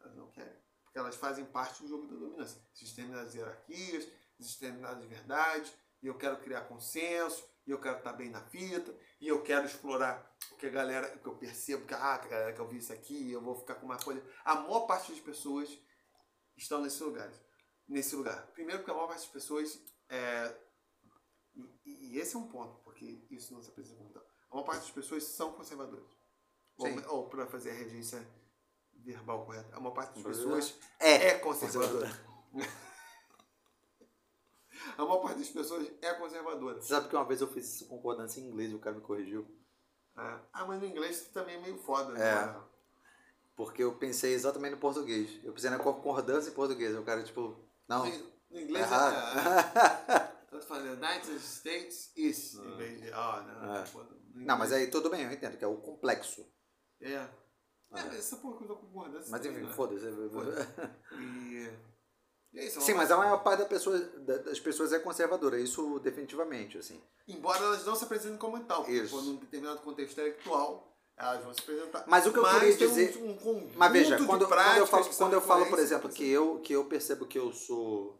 Elas 0.00 0.16
não 0.16 0.30
querem. 0.30 0.56
Porque 0.82 0.98
elas 0.98 1.16
fazem 1.16 1.44
parte 1.44 1.82
do 1.82 1.88
jogo 1.88 2.06
da 2.06 2.16
dominância. 2.16 2.60
Existem 2.74 3.04
determinadas 3.04 3.34
hierarquias, 3.34 4.08
existem 4.40 4.70
determinadas 4.70 5.04
verdades, 5.04 5.72
e 6.02 6.06
eu 6.06 6.16
quero 6.16 6.38
criar 6.40 6.62
consenso, 6.62 7.46
e 7.66 7.70
eu 7.70 7.80
quero 7.80 7.98
estar 7.98 8.14
bem 8.14 8.30
na 8.30 8.40
fita, 8.40 8.94
e 9.20 9.28
eu 9.28 9.42
quero 9.42 9.66
explorar 9.66 10.34
o 10.52 10.56
que 10.56 10.66
a 10.66 10.70
galera, 10.70 11.14
o 11.16 11.18
que 11.18 11.26
eu 11.26 11.36
percebo, 11.36 11.86
que, 11.86 11.92
ah, 11.92 12.18
que 12.18 12.26
a 12.26 12.30
galera 12.30 12.52
que 12.54 12.60
eu 12.60 12.68
vi 12.68 12.78
isso 12.78 12.92
aqui, 12.92 13.30
eu 13.30 13.42
vou 13.42 13.54
ficar 13.54 13.74
com 13.74 13.84
uma 13.84 13.98
coisa. 13.98 14.24
A 14.44 14.54
maior 14.54 14.86
parte 14.86 15.12
das 15.12 15.20
pessoas 15.20 15.68
estão 16.56 16.80
nesse 16.80 17.02
lugar. 17.02 17.30
Nesse 17.86 18.16
lugar. 18.16 18.46
Primeiro 18.52 18.80
porque 18.80 18.90
a 18.90 18.94
maior 18.94 19.08
parte 19.08 19.20
das 19.20 19.30
pessoas 19.30 19.78
é, 20.08 20.56
e, 21.84 22.12
e 22.12 22.18
esse 22.18 22.36
é 22.36 22.38
um 22.38 22.48
ponto, 22.48 22.78
porque 22.82 23.26
isso 23.30 23.52
não 23.52 23.62
se 23.62 23.70
apresenta 23.70 24.20
como. 24.20 24.27
Uma 24.50 24.64
parte 24.64 24.80
das 24.82 24.90
pessoas 24.90 25.24
são 25.24 25.52
conservadoras. 25.52 26.06
Sim. 26.80 26.98
Ou, 27.06 27.16
ou 27.16 27.28
para 27.28 27.46
fazer 27.46 27.70
a 27.70 27.74
regência 27.74 28.26
verbal 28.94 29.44
correta, 29.44 29.78
uma 29.78 29.92
parte 29.92 30.14
das 30.14 30.24
Mas, 30.24 30.36
pessoas 30.36 30.74
É, 30.98 31.28
é 31.28 31.38
conservadora. 31.38 32.10
A 34.96 35.04
maior 35.04 35.18
parte 35.18 35.38
das 35.38 35.48
pessoas 35.48 35.90
é 36.00 36.14
conservadora. 36.14 36.80
Você 36.80 36.88
sabe 36.88 37.08
que 37.08 37.16
uma 37.16 37.24
vez 37.24 37.40
eu 37.40 37.48
fiz 37.48 37.74
isso 37.74 37.86
concordância 37.86 38.40
em 38.40 38.44
inglês 38.44 38.70
e 38.70 38.74
o 38.74 38.78
cara 38.78 38.96
me 38.96 39.02
corrigiu. 39.02 39.46
Ah, 40.16 40.40
ah, 40.52 40.64
mas 40.66 40.80
no 40.80 40.86
inglês 40.86 41.28
também 41.32 41.56
é 41.56 41.60
meio 41.60 41.78
foda, 41.78 42.12
É. 42.18 42.46
né? 42.46 42.60
Porque 43.56 43.82
eu 43.82 43.94
pensei 43.96 44.32
exatamente 44.34 44.72
no 44.72 44.78
português. 44.78 45.40
Eu 45.44 45.52
pensei 45.52 45.70
na 45.70 45.78
concordância 45.78 46.50
em 46.50 46.54
português. 46.54 46.96
O 46.96 47.02
cara, 47.02 47.22
tipo, 47.24 47.56
não. 47.88 48.04
No 48.50 48.60
inglês 48.60 48.84
é. 48.84 48.88
Errado. 48.88 50.28
Eu 50.50 50.60
tô 50.60 50.66
falando 50.66 51.04
United 51.04 51.36
States 51.38 52.12
is, 52.16 52.54
em 52.54 52.76
vez 52.76 53.00
de. 53.00 53.12
Ah, 53.12 53.44
não. 53.46 53.76
É. 53.76 53.84
não, 54.34 54.56
mas 54.58 54.72
aí 54.72 54.86
tudo 54.88 55.10
bem, 55.10 55.22
eu 55.24 55.32
entendo, 55.32 55.56
que 55.56 55.64
é 55.64 55.68
o 55.68 55.76
complexo. 55.76 56.44
É. 57.00 57.12
É, 57.12 57.18
Ah. 57.18 57.30
mas 57.90 58.16
essa 58.16 58.36
porra 58.36 58.58
que 58.58 58.64
eu 58.64 58.68
tô 58.68 58.76
concordância. 58.76 59.30
Mas 59.30 59.46
enfim, 59.46 59.60
né? 59.60 59.72
foda-se. 59.72 60.04
E. 61.18 61.70
E 62.50 62.58
é 62.60 62.64
isso, 62.66 62.78
é 62.78 62.82
Sim, 62.82 62.94
mas 62.94 63.10
a 63.10 63.16
maior 63.18 63.42
parte 63.42 63.60
da 63.60 63.66
pessoa, 63.66 63.98
da- 63.98 64.38
das 64.38 64.58
pessoas 64.58 64.90
é 64.92 64.98
conservadora, 64.98 65.60
isso 65.60 65.98
definitivamente, 66.00 66.78
assim. 66.78 66.98
Embora 67.26 67.62
elas 67.62 67.84
não 67.84 67.94
se 67.94 68.04
apresentem 68.04 68.38
como 68.38 68.58
tal. 68.64 68.78
porque, 68.84 68.92
Isso. 68.98 69.14
Pô, 69.14 69.20
num 69.22 69.36
determinado 69.36 69.80
contexto 69.80 70.12
intelectual, 70.12 70.96
elas 71.14 71.44
vão 71.44 71.52
se 71.52 71.60
apresentar. 71.60 72.04
Mas 72.06 72.26
o 72.26 72.32
que 72.32 72.38
eu 72.38 72.42
Mas 72.42 72.58
queria 72.58 72.76
dizer- 72.76 73.16
Um, 73.18 73.50
um 73.50 73.70
Mas 73.76 73.92
veja, 73.92 74.16
quando, 74.16 74.26
quando 74.48 74.78
eu 74.78 74.86
falo, 74.86 75.14
quando 75.16 75.32
eu 75.34 75.40
falo, 75.42 75.66
por 75.66 75.78
exemplo, 75.78 76.08
que 76.08 76.26
eu, 76.26 76.58
que 76.60 76.72
eu 76.72 76.86
percebo 76.86 77.26
que 77.26 77.38
eu 77.38 77.52
sou 77.52 78.18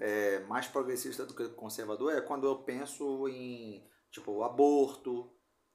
é, 0.00 0.38
mais 0.40 0.66
progressista 0.66 1.24
do 1.26 1.34
que 1.34 1.48
conservador, 1.50 2.12
é 2.12 2.20
quando 2.20 2.46
eu 2.46 2.56
penso 2.62 3.28
em, 3.28 3.84
tipo, 4.10 4.30
o 4.32 4.42
aborto, 4.44 5.30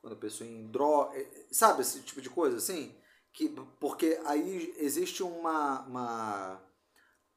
quando 0.06 0.14
eu 0.14 0.20
penso 0.20 0.44
em 0.44 0.68
droga, 0.68 1.20
sabe, 1.52 1.82
esse 1.82 2.00
tipo 2.02 2.22
de 2.22 2.30
coisa, 2.30 2.58
assim? 2.58 2.96
Que, 3.34 3.50
porque 3.80 4.20
aí 4.26 4.72
existe 4.78 5.24
uma, 5.24 5.82
uma 5.82 6.62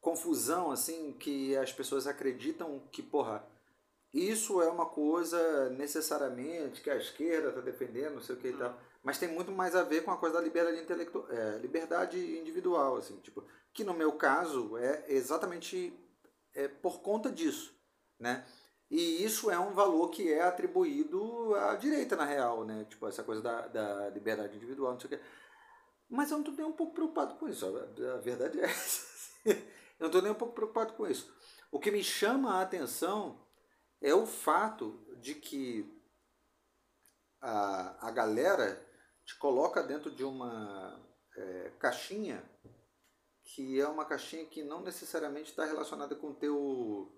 confusão, 0.02 0.70
assim, 0.70 1.14
que 1.14 1.56
as 1.56 1.72
pessoas 1.72 2.06
acreditam 2.06 2.86
que, 2.92 3.02
porra, 3.02 3.42
isso 4.12 4.60
é 4.60 4.68
uma 4.68 4.84
coisa 4.84 5.70
necessariamente 5.70 6.82
que 6.82 6.90
a 6.90 6.96
esquerda 6.96 7.48
está 7.48 7.62
defendendo, 7.62 8.16
não 8.16 8.20
sei 8.20 8.36
o 8.36 8.38
que 8.38 8.48
e 8.48 8.52
tal. 8.52 8.78
Mas 9.02 9.18
tem 9.18 9.30
muito 9.30 9.50
mais 9.50 9.74
a 9.74 9.82
ver 9.82 10.04
com 10.04 10.10
a 10.10 10.18
coisa 10.18 10.34
da 10.36 10.42
liberdade 10.42 10.78
intelectual, 10.78 11.26
é, 11.30 11.56
liberdade 11.60 12.18
individual, 12.38 12.96
assim, 12.96 13.16
tipo, 13.20 13.42
que 13.72 13.82
no 13.82 13.94
meu 13.94 14.12
caso 14.12 14.76
é 14.76 15.06
exatamente 15.08 15.98
é, 16.54 16.68
por 16.68 17.00
conta 17.00 17.32
disso, 17.32 17.74
né? 18.20 18.46
E 18.90 19.22
isso 19.22 19.50
é 19.50 19.58
um 19.58 19.72
valor 19.72 20.08
que 20.10 20.32
é 20.32 20.42
atribuído 20.42 21.54
à 21.54 21.74
direita, 21.74 22.16
na 22.16 22.24
real, 22.24 22.64
né? 22.64 22.86
Tipo, 22.88 23.06
essa 23.06 23.22
coisa 23.22 23.42
da, 23.42 23.68
da 23.68 24.08
liberdade 24.10 24.56
individual, 24.56 24.92
não 24.92 25.00
sei 25.00 25.08
o 25.08 25.10
quê. 25.10 25.24
Mas 26.08 26.30
eu 26.30 26.38
não 26.38 26.44
estou 26.44 26.56
nem 26.56 26.66
um 26.66 26.76
pouco 26.76 26.94
preocupado 26.94 27.34
com 27.34 27.48
isso. 27.48 27.66
A, 27.66 28.16
verdade 28.18 28.60
é 28.60 28.64
essa. 28.64 29.30
eu 29.44 29.56
não 30.00 30.06
estou 30.06 30.22
nem 30.22 30.32
um 30.32 30.34
pouco 30.34 30.54
preocupado 30.54 30.94
com 30.94 31.06
isso. 31.06 31.30
O 31.70 31.78
que 31.78 31.90
me 31.90 32.02
chama 32.02 32.54
a 32.54 32.62
atenção 32.62 33.46
é 34.00 34.14
o 34.14 34.26
fato 34.26 35.04
de 35.20 35.34
que 35.34 35.86
a, 37.42 38.08
a 38.08 38.10
galera 38.10 38.82
te 39.24 39.36
coloca 39.38 39.82
dentro 39.82 40.10
de 40.10 40.24
uma 40.24 40.98
é, 41.36 41.72
caixinha 41.78 42.42
que 43.54 43.80
é 43.80 43.88
uma 43.88 44.04
caixinha 44.04 44.44
que 44.44 44.62
não 44.62 44.82
necessariamente 44.82 45.50
está 45.50 45.64
relacionada 45.64 46.14
com 46.14 46.28
o 46.28 46.34
teu 46.34 47.17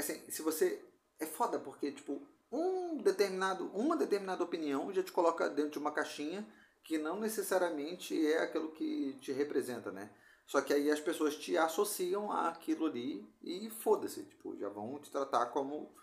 assim, 0.00 0.22
se 0.30 0.42
você 0.42 0.84
é 1.18 1.26
foda 1.26 1.58
porque 1.58 1.92
tipo 1.92 2.26
um 2.50 2.96
determinado 2.98 3.66
uma 3.74 3.96
determinada 3.96 4.42
opinião 4.42 4.92
já 4.92 5.02
te 5.02 5.12
coloca 5.12 5.48
dentro 5.50 5.72
de 5.72 5.78
uma 5.78 5.92
caixinha 5.92 6.46
que 6.82 6.96
não 6.96 7.20
necessariamente 7.20 8.14
é 8.32 8.42
aquilo 8.42 8.72
que 8.72 9.14
te 9.20 9.32
representa, 9.32 9.92
né? 9.92 10.10
Só 10.46 10.62
que 10.62 10.72
aí 10.72 10.90
as 10.90 11.00
pessoas 11.00 11.36
te 11.36 11.58
associam 11.58 12.32
àquilo 12.32 12.86
ali 12.86 13.30
e 13.42 13.68
foda-se, 13.68 14.24
tipo, 14.24 14.56
já 14.56 14.70
vão 14.70 14.98
te 14.98 15.10
tratar 15.10 15.46
como 15.46 15.94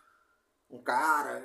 um 0.70 0.84
cara, 0.84 1.44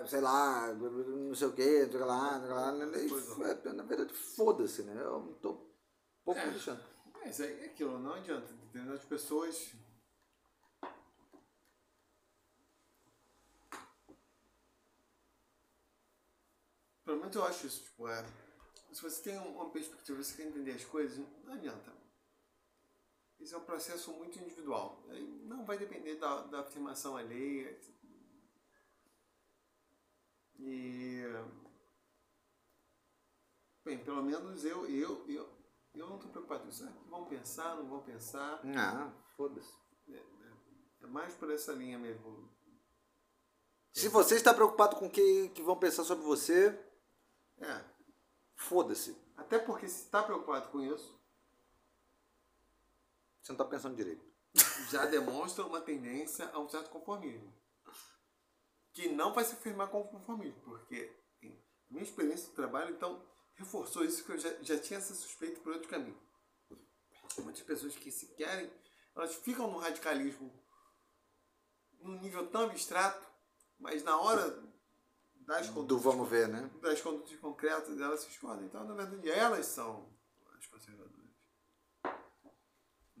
ah, 0.00 0.06
sei 0.06 0.20
lá, 0.22 0.72
não 0.72 1.34
sei 1.34 1.48
o 1.48 1.52
que, 1.52 1.86
sei 1.86 1.98
lá, 2.00 2.40
sei 2.40 2.48
lá, 2.48 2.72
e, 2.96 3.68
é, 3.68 3.72
na 3.74 3.82
verdade, 3.82 4.14
foda-se, 4.14 4.82
né? 4.82 4.94
Eu 5.02 5.20
não 5.20 5.34
tô 5.34 5.50
um 5.52 6.24
pouco 6.24 6.40
É. 6.40 6.50
deixando. 6.50 6.80
Mas 7.12 7.38
é 7.40 7.66
aquilo, 7.66 7.98
não 7.98 8.14
adianta. 8.14 8.50
Determinadas 8.64 9.04
pessoas. 9.04 9.72
Pelo 17.08 17.20
menos 17.20 17.34
eu 17.34 17.44
acho 17.44 17.66
isso, 17.66 17.84
tipo, 17.84 18.06
é. 18.06 18.22
Se 18.92 19.00
você 19.00 19.22
tem 19.22 19.38
uma 19.38 19.70
perspectiva, 19.70 20.22
você 20.22 20.36
quer 20.36 20.48
entender 20.48 20.72
as 20.72 20.84
coisas, 20.84 21.18
não 21.42 21.54
adianta. 21.54 21.90
Isso 23.40 23.54
é 23.54 23.58
um 23.58 23.64
processo 23.64 24.12
muito 24.12 24.38
individual. 24.38 25.02
Não 25.46 25.64
vai 25.64 25.78
depender 25.78 26.16
da, 26.16 26.42
da 26.42 26.60
afirmação 26.60 27.16
alheia. 27.16 27.80
E. 30.58 31.22
Bem, 33.86 34.04
pelo 34.04 34.22
menos 34.22 34.62
eu, 34.66 34.84
eu, 34.86 35.26
eu, 35.30 35.48
eu 35.94 36.06
não 36.10 36.16
estou 36.16 36.30
preocupado 36.30 36.64
com 36.64 36.68
isso. 36.68 36.84
Ah, 36.84 36.92
Vão 37.08 37.24
pensar, 37.24 37.74
não 37.76 37.88
vão 37.88 38.02
pensar. 38.02 38.60
Ah, 38.76 39.10
foda-se. 39.34 39.72
É 41.00 41.06
mais 41.06 41.32
por 41.32 41.50
essa 41.50 41.72
linha 41.72 41.98
mesmo. 41.98 42.52
Se 43.94 44.08
você 44.10 44.34
está 44.34 44.52
preocupado 44.52 44.96
com 44.96 45.06
o 45.06 45.10
que, 45.10 45.48
que 45.54 45.62
vão 45.62 45.78
pensar 45.78 46.04
sobre 46.04 46.22
você, 46.22 46.78
É. 47.60 47.84
foda-se. 48.54 49.16
Até 49.36 49.58
porque 49.58 49.88
se 49.88 50.04
está 50.04 50.22
preocupado 50.22 50.68
com 50.70 50.80
isso, 50.80 51.18
Você 53.40 53.52
não 53.52 53.54
está 53.54 53.64
pensando 53.64 53.96
direito. 53.96 54.24
já 54.90 55.06
demonstra 55.06 55.64
uma 55.64 55.80
tendência 55.80 56.50
a 56.52 56.58
um 56.58 56.68
certo 56.68 56.90
conformismo. 56.90 57.52
Que 58.92 59.08
não 59.08 59.32
vai 59.32 59.44
se 59.44 59.54
afirmar 59.54 59.88
como 59.88 60.08
conformismo, 60.08 60.60
porque 60.62 61.16
minha 61.90 62.02
experiência 62.02 62.48
do 62.48 62.54
trabalho, 62.54 62.94
então, 62.94 63.24
reforçou 63.54 64.04
isso 64.04 64.24
que 64.24 64.32
eu 64.32 64.38
já, 64.38 64.50
já 64.62 64.78
tinha 64.78 64.98
essa 64.98 65.14
suspeita 65.14 65.60
por 65.60 65.72
outro 65.72 65.88
caminho. 65.88 66.18
Muitas 67.38 67.62
pessoas 67.62 67.96
que 67.96 68.10
se 68.10 68.26
querem, 68.34 68.70
elas 69.14 69.34
ficam 69.36 69.70
no 69.70 69.78
radicalismo 69.78 70.52
num 72.00 72.20
nível 72.20 72.46
tão 72.48 72.62
abstrato, 72.62 73.26
mas 73.78 74.02
na 74.02 74.20
hora 74.20 74.50
das 75.48 75.66
Do 75.68 75.72
condutas 75.72 76.04
vamos 76.04 76.28
ver, 76.28 76.46
né? 76.46 76.70
das 76.82 77.00
condutas 77.00 77.34
concretas 77.38 77.98
elas 77.98 78.20
se 78.20 78.28
escondem. 78.28 78.66
Então, 78.66 78.84
na 78.84 78.94
verdade, 78.94 79.30
elas 79.30 79.64
são 79.64 80.06
as 80.54 80.66
conservadoras. 80.66 81.16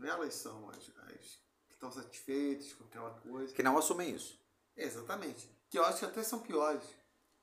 Elas 0.02 0.34
são 0.34 0.68
as, 0.68 0.76
as 0.76 1.40
que 1.66 1.72
estão 1.72 1.90
satisfeitas 1.90 2.74
com 2.74 2.84
aquela 2.84 3.18
coisa. 3.20 3.54
Que 3.54 3.62
não 3.62 3.78
assumem 3.78 4.14
isso. 4.14 4.38
Exatamente. 4.76 5.50
Que 5.70 5.78
eu 5.78 5.84
acho 5.86 6.00
que 6.00 6.04
até 6.04 6.22
são 6.22 6.40
piores. 6.40 6.84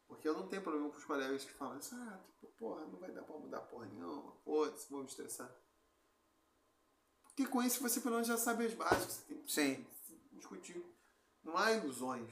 Porque 0.07 0.30
eu 0.30 0.36
não 0.38 0.48
tenho 0.48 0.62
problema 0.62 0.88
com 0.91 0.98
os 0.98 1.03
colegas 1.03 1.44
que 1.44 1.53
falam 1.53 1.78
assim, 1.78 1.95
ah, 1.95 2.20
tipo, 2.30 2.45
porra, 2.53 2.86
não 2.86 2.99
vai 2.99 3.12
dar 3.12 3.24
pra 3.24 3.38
mudar 3.40 3.62
porra 3.62 3.88
nenhuma, 3.88 4.34
foda-se, 4.44 4.88
vou 4.88 4.99
me 4.99 5.07
estressar. 5.07 5.52
Porque 7.24 7.48
com 7.48 7.64
isso 7.64 7.82
você 7.82 7.99
pelo 7.99 8.14
menos 8.14 8.28
já 8.28 8.38
sabe 8.38 8.68
as 8.68 8.74
bases, 8.76 9.14
você 9.14 9.22
tem 9.24 9.41
que 9.41 9.52
Sim. 9.52 9.88
discutir. 10.34 10.86
Não 11.44 11.57
há 11.57 11.72
ilusões. 11.72 12.32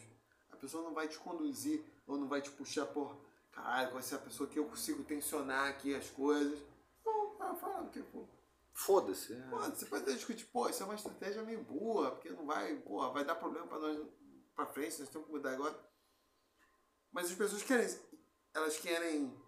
A 0.51 0.55
pessoa 0.55 0.83
não 0.83 0.93
vai 0.93 1.07
te 1.07 1.17
conduzir 1.17 1.83
ou 2.07 2.17
não 2.17 2.27
vai 2.27 2.41
te 2.41 2.51
puxar 2.51 2.85
por 2.87 3.17
caralho, 3.51 3.91
com 3.91 3.99
essa 3.99 4.17
pessoa 4.17 4.49
que 4.49 4.57
eu 4.59 4.65
consigo 4.65 5.03
tensionar 5.03 5.69
aqui 5.69 5.93
as 5.95 6.09
coisas. 6.09 6.59
Não, 7.05 7.35
ela 7.39 7.55
fala 7.55 7.87
que, 7.89 8.03
Foda-se. 8.73 9.35
pô, 9.49 9.57
você 9.59 9.85
pode 9.85 10.03
até 10.03 10.13
discutir, 10.13 10.45
pô, 10.45 10.67
isso 10.67 10.81
é 10.81 10.85
uma 10.85 10.95
estratégia 10.95 11.43
meio 11.43 11.61
burra, 11.63 12.11
porque 12.11 12.29
não 12.31 12.45
vai, 12.45 12.75
pô, 12.77 13.11
vai 13.11 13.23
dar 13.23 13.35
problema 13.35 13.67
pra 13.67 13.77
nós 13.79 13.99
pra 14.55 14.65
frente, 14.65 14.99
nós 14.99 15.09
temos 15.09 15.27
que 15.27 15.33
mudar 15.33 15.53
agora. 15.53 15.77
Mas 17.11 17.27
as 17.29 17.35
pessoas 17.35 17.61
querem, 17.61 17.87
elas 18.53 18.77
querem 18.77 19.39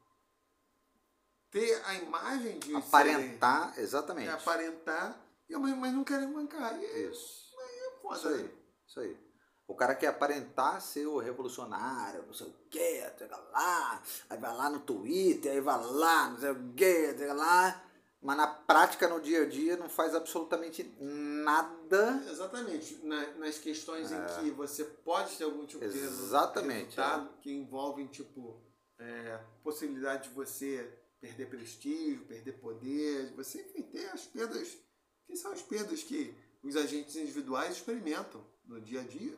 ter 1.50 1.82
a 1.86 1.96
imagem 1.96 2.60
de 2.60 2.66
serem- 2.68 2.78
Aparentar, 2.78 3.80
exatamente. 3.80 4.28
é, 4.30 4.32
aparentar, 4.34 5.20
mas, 5.50 5.94
não 5.94 6.04
querem 6.04 6.28
mancar. 6.28 6.80
E 6.80 6.86
aí, 6.86 7.10
Isso. 7.12 7.56
aí 7.60 7.76
é 7.80 7.92
foda, 8.02 8.18
Isso 8.18 8.28
aí. 8.28 8.44
né? 8.44 8.50
Isso 8.88 9.00
aí. 9.00 9.25
O 9.68 9.74
cara 9.74 9.96
quer 9.96 10.08
aparentar 10.08 10.80
ser 10.80 11.08
o 11.08 11.18
revolucionário, 11.18 12.24
não 12.28 12.34
sei 12.34 12.48
o 12.48 12.54
quê, 12.70 13.04
sei 13.18 13.28
lá, 13.28 14.02
aí 14.30 14.38
vai 14.38 14.56
lá 14.56 14.70
no 14.70 14.80
Twitter, 14.80 15.52
aí 15.52 15.60
vai 15.62 15.84
lá, 15.84 16.30
não 16.30 16.40
sei 16.40 16.52
o 16.52 16.74
quê, 16.76 17.16
sei 17.18 17.34
lá, 17.34 17.84
mas 18.22 18.38
na 18.38 18.48
prática, 18.48 19.08
no 19.08 19.20
dia 19.20 19.44
a 19.44 19.46
dia, 19.46 19.76
não 19.76 19.90
faz 19.90 20.14
absolutamente 20.14 20.84
nada. 21.00 22.24
Exatamente. 22.30 23.00
Na- 23.04 23.34
nas 23.38 23.58
questões 23.58 24.12
em 24.12 24.18
que 24.40 24.52
você 24.52 24.84
pode 24.84 25.36
ter 25.36 25.44
algum 25.44 25.66
tipo 25.66 25.88
de 25.88 25.98
Exatamente, 25.98 26.96
resultado 26.98 27.30
que 27.42 27.52
envolvem, 27.52 28.08
tipo, 28.08 28.60
é, 29.00 29.40
possibilidade 29.64 30.30
de 30.30 30.36
você 30.36 30.92
perder 31.20 31.50
prestígio, 31.50 32.26
perder 32.26 32.54
poder, 32.54 33.28
de 33.30 33.34
você, 33.36 33.62
enfim, 33.62 33.82
ter 33.84 34.06
as 34.12 34.26
perdas, 34.26 34.78
que 35.26 35.36
são 35.36 35.52
as 35.52 35.62
perdas 35.62 36.04
que 36.04 36.36
os 36.64 36.76
agentes 36.76 37.16
individuais 37.16 37.74
experimentam 37.78 38.44
no 38.66 38.80
dia 38.80 39.02
a 39.02 39.04
dia? 39.04 39.36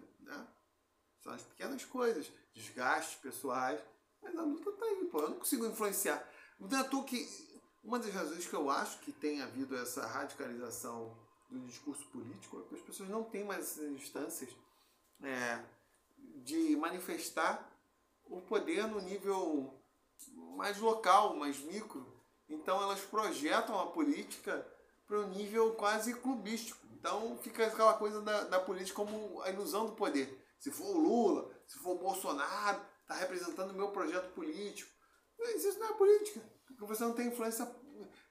São 1.27 1.33
nas 1.33 1.41
pequenas 1.41 1.83
coisas, 1.83 2.31
desgastes 2.53 3.19
pessoais. 3.19 3.79
Mas 4.21 4.37
a 4.37 4.41
luta 4.41 4.71
tá 4.71 4.85
aí, 4.85 5.05
pô. 5.11 5.19
Eu 5.19 5.29
não 5.31 5.37
consigo 5.37 5.65
influenciar. 5.65 6.25
Não 6.57 6.79
é 6.79 6.83
que 7.03 7.57
uma 7.83 7.99
das 7.99 8.13
razões 8.13 8.47
que 8.47 8.53
eu 8.53 8.69
acho 8.69 8.99
que 8.99 9.11
tem 9.11 9.41
havido 9.41 9.75
essa 9.75 10.05
radicalização 10.07 11.15
do 11.49 11.59
discurso 11.67 12.05
político 12.07 12.59
é 12.59 12.69
que 12.69 12.75
as 12.75 12.81
pessoas 12.81 13.09
não 13.09 13.23
têm 13.23 13.43
mais 13.43 13.63
essas 13.63 13.91
instâncias 13.91 14.49
é, 15.21 15.61
de 16.43 16.75
manifestar 16.77 17.69
o 18.25 18.41
poder 18.41 18.87
no 18.87 19.01
nível 19.01 19.73
mais 20.55 20.77
local, 20.77 21.35
mais 21.35 21.59
micro. 21.59 22.05
Então 22.49 22.81
elas 22.81 23.01
projetam 23.01 23.77
a 23.79 23.87
política 23.87 24.65
para 25.05 25.19
um 25.19 25.27
nível 25.29 25.73
quase 25.73 26.13
clubístico. 26.15 26.85
Então 26.93 27.37
fica 27.39 27.67
aquela 27.67 27.93
coisa 27.93 28.21
da, 28.21 28.45
da 28.45 28.59
política 28.59 28.95
como 28.95 29.41
a 29.41 29.49
ilusão 29.49 29.85
do 29.85 29.91
poder. 29.91 30.46
Se 30.59 30.71
for 30.71 30.95
o 30.95 30.99
Lula, 30.99 31.51
se 31.67 31.77
for 31.79 31.91
o 31.91 31.99
Bolsonaro, 31.99 32.81
está 33.01 33.15
representando 33.15 33.71
o 33.71 33.75
meu 33.75 33.89
projeto 33.89 34.33
político. 34.33 34.91
Mas 35.39 35.63
isso 35.63 35.79
não 35.79 35.89
é 35.89 35.93
política. 35.93 36.41
Porque 36.67 36.85
você 36.85 37.03
não 37.03 37.13
tem 37.13 37.27
influência 37.27 37.69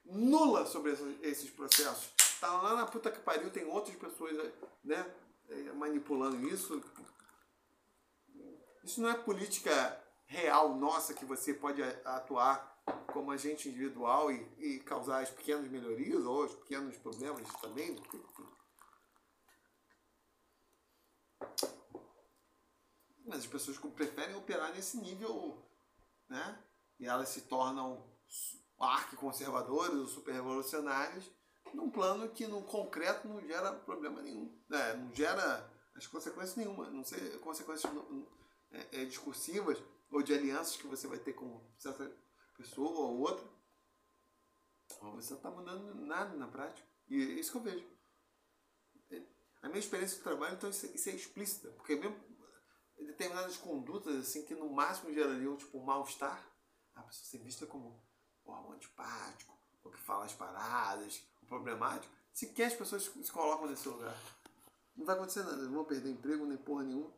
nula 0.05 0.65
sobre 0.65 0.91
esses 1.21 1.49
processos. 1.49 2.11
Tá 2.39 2.61
lá 2.61 2.75
na 2.75 2.85
puta 2.85 3.11
que 3.11 3.19
pariu, 3.19 3.49
tem 3.49 3.65
outras 3.65 3.95
pessoas 3.95 4.35
né, 4.83 5.15
eh, 5.49 5.71
manipulando 5.73 6.47
isso. 6.47 6.81
Isso 8.83 9.01
não 9.01 9.09
é 9.09 9.15
política 9.15 10.03
real 10.25 10.75
nossa 10.75 11.13
que 11.13 11.25
você 11.25 11.53
pode 11.53 11.81
atuar 12.05 12.77
como 13.07 13.31
agente 13.31 13.67
individual 13.67 14.31
e, 14.31 14.47
e 14.59 14.79
causar 14.79 15.21
as 15.21 15.29
pequenas 15.29 15.69
melhorias 15.69 16.23
ou 16.23 16.45
os 16.45 16.53
pequenos 16.53 16.95
problemas 16.97 17.47
também. 17.61 17.95
Mas 23.27 23.39
as 23.39 23.47
pessoas 23.47 23.77
preferem 23.77 24.35
operar 24.35 24.73
nesse 24.73 24.97
nível, 24.97 25.61
né? 26.29 26.63
E 26.99 27.05
elas 27.05 27.29
se 27.29 27.41
tornam 27.41 28.03
arquiconservadoras 28.79 29.99
ou 29.99 30.07
super 30.07 30.33
revolucionárias 30.33 31.29
num 31.73 31.89
plano 31.89 32.29
que 32.29 32.47
no 32.47 32.63
concreto 32.63 33.27
não 33.27 33.41
gera 33.41 33.73
problema 33.73 34.21
nenhum, 34.21 34.51
né? 34.69 34.93
não 34.93 35.13
gera 35.13 35.69
as 35.95 36.07
consequências 36.07 36.55
nenhuma, 36.55 36.89
não 36.89 37.03
sei 37.03 37.37
consequências 37.39 37.91
é, 38.71 39.01
é, 39.01 39.05
discursivas 39.05 39.77
ou 40.11 40.21
de 40.21 40.33
alianças 40.33 40.77
que 40.77 40.87
você 40.87 41.07
vai 41.07 41.19
ter 41.19 41.33
com 41.33 41.61
certa 41.77 42.11
pessoa 42.55 42.99
ou 42.99 43.19
outra. 43.19 43.45
Você 45.15 45.31
não 45.31 45.37
está 45.37 45.51
mudando 45.51 45.95
nada 45.95 46.35
na 46.35 46.47
prática. 46.47 46.87
E 47.09 47.21
é 47.21 47.39
isso 47.39 47.51
que 47.51 47.57
eu 47.57 47.61
vejo. 47.61 47.85
É, 49.11 49.21
a 49.61 49.67
minha 49.67 49.79
experiência 49.79 50.17
de 50.17 50.23
trabalho, 50.23 50.55
então, 50.55 50.69
isso, 50.69 50.85
isso 50.87 51.09
é 51.09 51.13
explícita. 51.13 51.69
Porque 51.71 51.95
mesmo 51.95 52.15
determinadas 53.05 53.57
condutas, 53.57 54.15
assim, 54.15 54.43
que 54.45 54.55
no 54.55 54.69
máximo 54.69 55.13
gerariam, 55.13 55.55
tipo, 55.55 55.79
mal-estar, 55.79 56.43
a 56.95 57.01
pessoa 57.03 57.25
ser 57.25 57.37
vista 57.39 57.65
como 57.65 58.01
um 58.45 58.71
antipático, 58.71 59.57
ou 59.83 59.91
que 59.91 59.99
fala 59.99 60.25
as 60.25 60.33
paradas, 60.33 61.21
problemático, 61.47 62.13
sequer 62.33 62.65
as 62.65 62.73
pessoas 62.73 63.03
se 63.03 63.31
colocam 63.31 63.67
nesse 63.67 63.87
lugar. 63.87 64.15
Não 64.95 65.05
vai 65.05 65.15
acontecer 65.15 65.43
nada, 65.43 65.57
não 65.57 65.73
vão 65.73 65.85
perder 65.85 66.09
emprego 66.09 66.45
nem 66.45 66.57
porra 66.57 66.83
nenhuma. 66.83 67.11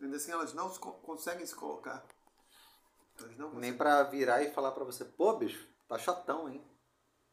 Ainda 0.00 0.16
assim, 0.16 0.32
elas 0.32 0.52
não 0.54 0.68
conseguem 0.70 1.46
se 1.46 1.54
colocar. 1.54 2.04
Nem 3.54 3.76
pra 3.76 4.02
virar 4.04 4.42
e 4.42 4.52
falar 4.52 4.72
pra 4.72 4.84
você, 4.84 5.04
pô, 5.04 5.34
bicho, 5.36 5.68
tá 5.86 5.98
chatão, 5.98 6.48
hein? 6.48 6.64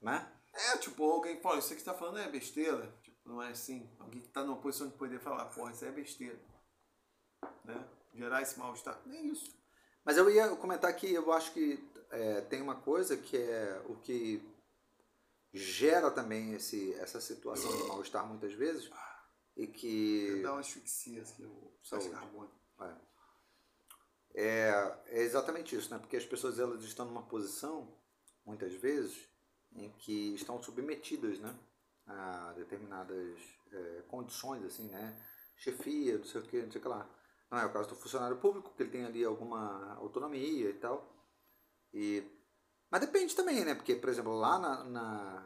Né? 0.01 0.31
É, 0.53 0.77
tipo, 0.77 1.03
alguém 1.09 1.39
fala, 1.41 1.59
isso 1.59 1.69
que 1.69 1.79
você 1.79 1.85
tá 1.85 1.93
falando 1.93 2.19
é 2.19 2.29
besteira. 2.29 2.93
Tipo, 3.01 3.17
não 3.25 3.41
é 3.41 3.49
assim. 3.49 3.89
Alguém 3.99 4.21
que 4.21 4.27
tá 4.27 4.43
numa 4.43 4.57
posição 4.57 4.87
de 4.87 4.97
poder 4.97 5.19
falar, 5.19 5.45
porra, 5.45 5.71
isso 5.71 5.85
é 5.85 5.91
besteira. 5.91 6.39
Né? 7.63 7.87
Gerar 8.13 8.41
esse 8.41 8.57
mal-estar. 8.57 9.01
Nem 9.05 9.27
isso. 9.27 9.57
Mas 10.03 10.17
eu 10.17 10.29
ia 10.29 10.55
comentar 10.55 10.93
que 10.95 11.13
eu 11.13 11.31
acho 11.31 11.53
que 11.53 11.87
é, 12.11 12.41
tem 12.41 12.61
uma 12.61 12.75
coisa 12.75 13.15
que 13.17 13.37
é 13.37 13.81
o 13.87 13.95
que 13.95 14.41
gera 15.53 16.11
também 16.11 16.53
esse, 16.53 16.93
essa 16.95 17.19
situação 17.19 17.75
de 17.75 17.83
mal-estar 17.83 18.25
muitas 18.25 18.53
vezes 18.53 18.89
e 19.55 19.67
que... 19.67 20.41
Dá 20.41 20.53
uma 20.53 20.61
asfixia, 20.61 21.21
assim, 21.21 21.45
o 21.45 22.09
carbônico. 22.11 22.55
É. 22.81 22.95
é. 24.35 25.01
É 25.07 25.21
exatamente 25.21 25.75
isso, 25.75 25.91
né? 25.91 25.99
Porque 25.99 26.17
as 26.17 26.25
pessoas 26.25 26.59
elas 26.59 26.83
estão 26.83 27.05
numa 27.05 27.23
posição, 27.23 27.93
muitas 28.45 28.73
vezes, 28.73 29.27
em 29.73 29.91
que 29.91 30.33
estão 30.33 30.61
submetidas, 30.61 31.39
né? 31.39 31.53
A 32.07 32.53
determinadas 32.53 33.39
é, 33.71 34.03
condições, 34.07 34.63
assim, 34.63 34.87
né? 34.87 35.15
Chefia, 35.57 36.17
não 36.17 36.25
sei 36.25 36.41
o 36.41 36.43
que, 36.45 36.61
não 36.61 36.71
sei 36.71 36.79
o 36.79 36.81
que 36.81 36.87
lá. 36.87 37.09
Não 37.51 37.57
é 37.57 37.65
o 37.65 37.73
caso 37.73 37.89
do 37.89 37.95
funcionário 37.95 38.37
público, 38.37 38.73
que 38.75 38.83
ele 38.83 38.91
tem 38.91 39.05
ali 39.05 39.23
alguma 39.23 39.95
autonomia 39.95 40.69
e 40.69 40.73
tal. 40.73 41.11
E 41.93 42.23
mas 42.91 43.01
depende 43.01 43.35
também, 43.35 43.63
né? 43.63 43.75
Porque, 43.75 43.95
por 43.95 44.09
exemplo, 44.09 44.33
lá 44.35 44.57
na, 44.57 44.83
na 44.83 45.45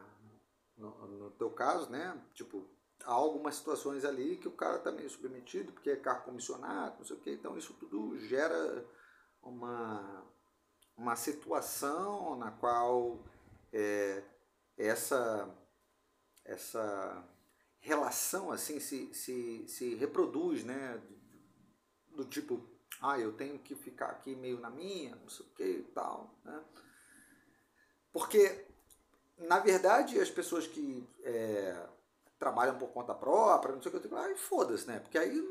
no, 0.76 1.06
no, 1.06 1.30
teu 1.32 1.50
caso, 1.50 1.90
né? 1.90 2.18
Tipo, 2.34 2.66
há 3.04 3.12
algumas 3.12 3.56
situações 3.56 4.04
ali 4.04 4.36
que 4.36 4.48
o 4.48 4.52
cara 4.52 4.78
tá 4.78 4.90
meio 4.90 5.10
submetido, 5.10 5.72
porque 5.72 5.90
é 5.90 5.96
carro 5.96 6.24
comissionado, 6.24 6.98
não 6.98 7.04
sei 7.04 7.16
o 7.16 7.20
quê. 7.20 7.32
Então 7.32 7.56
isso 7.58 7.74
tudo 7.74 8.16
gera 8.18 8.84
uma, 9.42 10.24
uma 10.96 11.16
situação 11.16 12.36
na 12.36 12.50
qual 12.50 13.22
é, 13.72 14.22
essa, 14.78 15.54
essa 16.44 17.28
relação 17.78 18.50
assim 18.50 18.80
se, 18.80 19.12
se, 19.12 19.68
se 19.68 19.94
reproduz, 19.96 20.64
né? 20.64 21.02
Do 22.14 22.24
tipo, 22.24 22.60
ah, 23.00 23.18
eu 23.18 23.32
tenho 23.32 23.58
que 23.58 23.74
ficar 23.74 24.06
aqui 24.06 24.34
meio 24.34 24.60
na 24.60 24.70
minha, 24.70 25.14
não 25.16 25.28
sei 25.28 25.44
o 25.44 25.48
que 25.50 25.64
e 25.64 25.82
tal, 25.94 26.34
né? 26.44 26.62
Porque, 28.12 28.66
na 29.38 29.58
verdade, 29.58 30.20
as 30.20 30.30
pessoas 30.30 30.66
que 30.66 31.06
é, 31.22 31.86
trabalham 32.38 32.78
por 32.78 32.88
conta 32.88 33.14
própria, 33.14 33.74
não 33.74 33.82
sei 33.82 33.92
o 33.92 34.00
que, 34.00 34.06
eu 34.06 34.16
ai, 34.16 34.36
foda-se, 34.36 34.86
né? 34.86 35.00
Porque 35.00 35.18
aí 35.18 35.42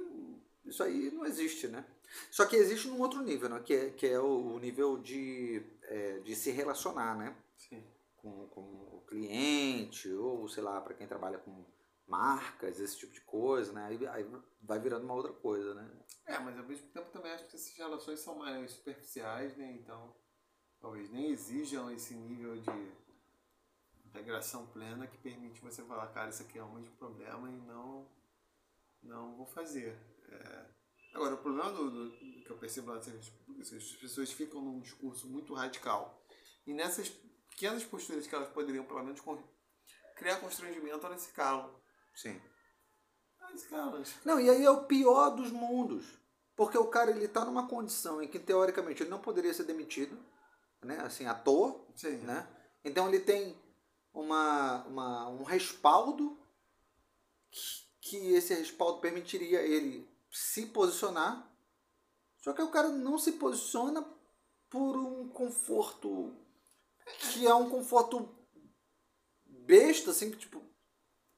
isso 0.66 0.82
aí 0.82 1.12
não 1.12 1.26
existe, 1.26 1.68
né? 1.68 1.86
Só 2.32 2.46
que 2.46 2.56
existe 2.56 2.88
num 2.88 3.02
outro 3.02 3.22
nível, 3.22 3.50
né? 3.50 3.62
Que 3.64 3.74
é, 3.74 3.90
que 3.90 4.08
é 4.08 4.20
o 4.20 4.58
nível 4.60 4.98
de, 4.98 5.62
é, 5.84 6.20
de 6.20 6.36
se 6.36 6.52
relacionar, 6.52 7.18
né? 7.18 7.36
Sim. 7.58 7.84
Com, 8.18 8.48
com 8.48 8.62
o 8.62 9.04
cliente, 9.08 10.12
ou 10.14 10.48
sei 10.48 10.64
lá, 10.64 10.80
para 10.80 10.94
quem 10.94 11.08
trabalha 11.08 11.38
com 11.38 11.66
marcas, 12.08 12.80
esse 12.80 12.98
tipo 12.98 13.14
de 13.14 13.22
coisa, 13.22 13.72
né? 13.74 13.86
Aí, 13.86 14.08
aí, 14.08 14.32
vai 14.62 14.80
virando 14.80 15.06
uma 15.06 15.14
outra 15.14 15.34
coisa, 15.34 15.74
né? 15.74 15.90
É, 16.26 16.40
mas 16.40 16.58
ao 16.58 16.66
mesmo 16.66 16.88
tempo 16.90 17.12
também 17.12 17.32
acho 17.32 17.48
que 17.48 17.56
essas 17.56 17.78
relações 17.78 18.20
são 18.20 18.36
mais 18.36 18.72
superficiais, 18.72 19.56
né? 19.58 19.72
Então 19.74 20.16
talvez 20.80 21.10
nem 21.12 21.32
exijam 21.32 21.90
esse 21.92 22.14
nível 22.14 22.58
de 22.58 22.70
integração 24.06 24.68
plena 24.68 25.08
que 25.08 25.18
permite 25.18 25.62
você 25.62 25.82
falar, 25.84 26.08
cara, 26.08 26.30
isso 26.30 26.44
aqui 26.44 26.60
é 26.60 26.64
um 26.64 26.84
problema 27.00 27.50
e 27.50 27.62
não, 27.62 28.08
não 29.02 29.36
vou 29.36 29.46
fazer. 29.48 29.98
É... 30.30 30.66
Agora, 31.14 31.36
o 31.36 31.38
problema 31.38 31.72
do, 31.72 32.10
do, 32.10 32.18
que 32.44 32.50
eu 32.50 32.58
percebo 32.58 32.92
lá 32.92 33.02
serviço 33.02 33.32
público, 33.46 33.62
as 33.62 33.70
pessoas 33.70 34.32
ficam 34.32 34.62
num 34.62 34.80
discurso 34.82 35.28
muito 35.28 35.54
radical. 35.54 36.22
E 36.66 36.74
nessas 36.74 37.10
pequenas 37.50 37.84
posturas 37.84 38.26
que 38.26 38.34
elas 38.34 38.50
poderiam, 38.50 38.86
pelo 38.86 39.04
menos, 39.04 39.22
criar 40.16 40.40
constrangimento, 40.40 41.06
elas 41.06 41.22
se 41.22 41.34
calam. 41.34 41.83
Sim. 42.16 42.42
Calam. 43.70 44.04
Não, 44.26 44.40
e 44.40 44.50
aí 44.50 44.64
é 44.64 44.70
o 44.72 44.86
pior 44.86 45.30
dos 45.32 45.52
mundos. 45.52 46.06
Porque 46.56 46.78
o 46.78 46.88
cara 46.88 47.12
ele 47.12 47.26
está 47.26 47.46
numa 47.46 47.68
condição 47.68 48.22
em 48.22 48.28
que, 48.28 48.40
teoricamente, 48.40 49.04
ele 49.04 49.10
não 49.10 49.20
poderia 49.20 49.54
ser 49.54 49.64
demitido 49.64 50.18
né? 50.84 51.00
assim, 51.00 51.26
à 51.26 51.34
toa. 51.34 51.84
Sim. 51.96 52.18
Né? 52.18 52.48
Então 52.84 53.08
ele 53.08 53.20
tem 53.20 53.58
uma, 54.14 54.84
uma, 54.86 55.30
um 55.30 55.44
respaldo 55.44 56.38
que, 57.50 57.60
que 58.02 58.34
esse 58.34 58.54
respaldo 58.54 59.00
permitiria 59.00 59.62
ele 59.62 60.08
se 60.32 60.68
posicionar. 60.68 61.50
Só 62.38 62.54
que 62.54 62.62
o 62.62 62.72
cara 62.72 62.90
não 62.90 63.18
se 63.18 63.34
posiciona 63.34 64.06
por 64.70 64.98
um 64.98 65.30
conforto 65.30 66.36
que 67.20 67.46
é 67.46 67.54
um 67.54 67.70
conforto 67.70 68.30
besta, 69.46 70.12
assim, 70.12 70.32
que 70.32 70.38
tipo. 70.38 70.62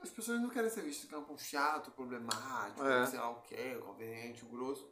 As 0.06 0.11
pessoas 0.11 0.40
não 0.40 0.49
querem 0.49 0.69
ser 0.69 0.82
vistas 0.82 1.10
como 1.10 1.34
um 1.34 1.38
chato, 1.38 1.91
problemático, 1.91 2.86
é. 2.86 3.06
sei 3.07 3.19
lá 3.19 3.30
o 3.32 3.41
que, 3.41 3.76
conveniente, 3.76 4.45
grosso. 4.45 4.88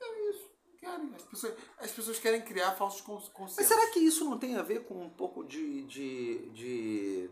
É 0.00 0.30
isso 0.30 0.50
querem. 0.80 1.14
As 1.14 1.22
pessoas, 1.22 1.54
as 1.78 1.90
pessoas 1.90 2.18
querem 2.18 2.42
criar 2.42 2.72
falsos 2.72 3.00
conceitos. 3.02 3.56
Mas 3.56 3.66
será 3.66 3.90
que 3.92 4.00
isso 4.00 4.24
não 4.24 4.38
tem 4.38 4.56
a 4.56 4.62
ver 4.62 4.84
com 4.84 5.04
um 5.04 5.10
pouco 5.10 5.44
de. 5.44 5.84
de, 5.84 6.50
de 6.50 7.30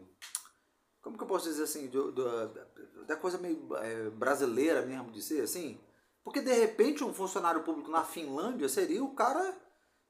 como 1.01 1.17
que 1.17 1.25
eu 1.25 1.29
posso 1.29 1.49
dizer 1.49 1.65
assim? 1.65 1.89
Do, 1.89 2.13
do, 2.13 2.25
da 3.07 3.17
coisa 3.17 3.39
meio 3.39 3.75
é, 3.77 4.11
brasileira 4.11 4.85
mesmo 4.85 5.11
de 5.11 5.23
ser 5.23 5.41
assim? 5.41 5.81
Porque 6.23 6.41
de 6.41 6.53
repente 6.53 7.03
um 7.03 7.15
funcionário 7.15 7.63
público 7.63 7.91
na 7.91 8.05
Finlândia 8.05 8.69
seria 8.69 9.03
o 9.03 9.15
cara 9.15 9.57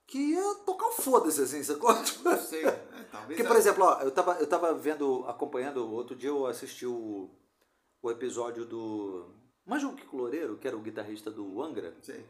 que 0.08 0.18
ia 0.18 0.54
tocar 0.64 0.86
o 0.86 0.92
foda-se, 0.92 1.42
assim, 1.42 1.62
sacou? 1.62 1.90
Não 2.24 2.38
sei, 2.38 2.64
é, 2.66 2.72
talvez. 3.12 3.26
Porque, 3.26 3.44
por 3.44 3.56
exemplo, 3.56 3.84
ó, 3.84 4.00
eu 4.00 4.10
tava, 4.10 4.32
eu 4.40 4.46
tava 4.48 4.72
vendo, 4.74 5.24
acompanhando, 5.28 5.86
outro 5.92 6.16
dia 6.16 6.30
eu 6.30 6.46
assisti 6.46 6.86
o, 6.86 7.30
o 8.02 8.10
episódio 8.10 8.64
do 8.64 9.30
Mas 9.66 9.84
o 9.84 9.92
Kiko 9.94 10.16
Loureiro, 10.16 10.56
que 10.56 10.66
era 10.66 10.76
o 10.76 10.80
guitarrista 10.80 11.30
do 11.30 11.62
Angra, 11.62 11.94
Sim. 12.02 12.24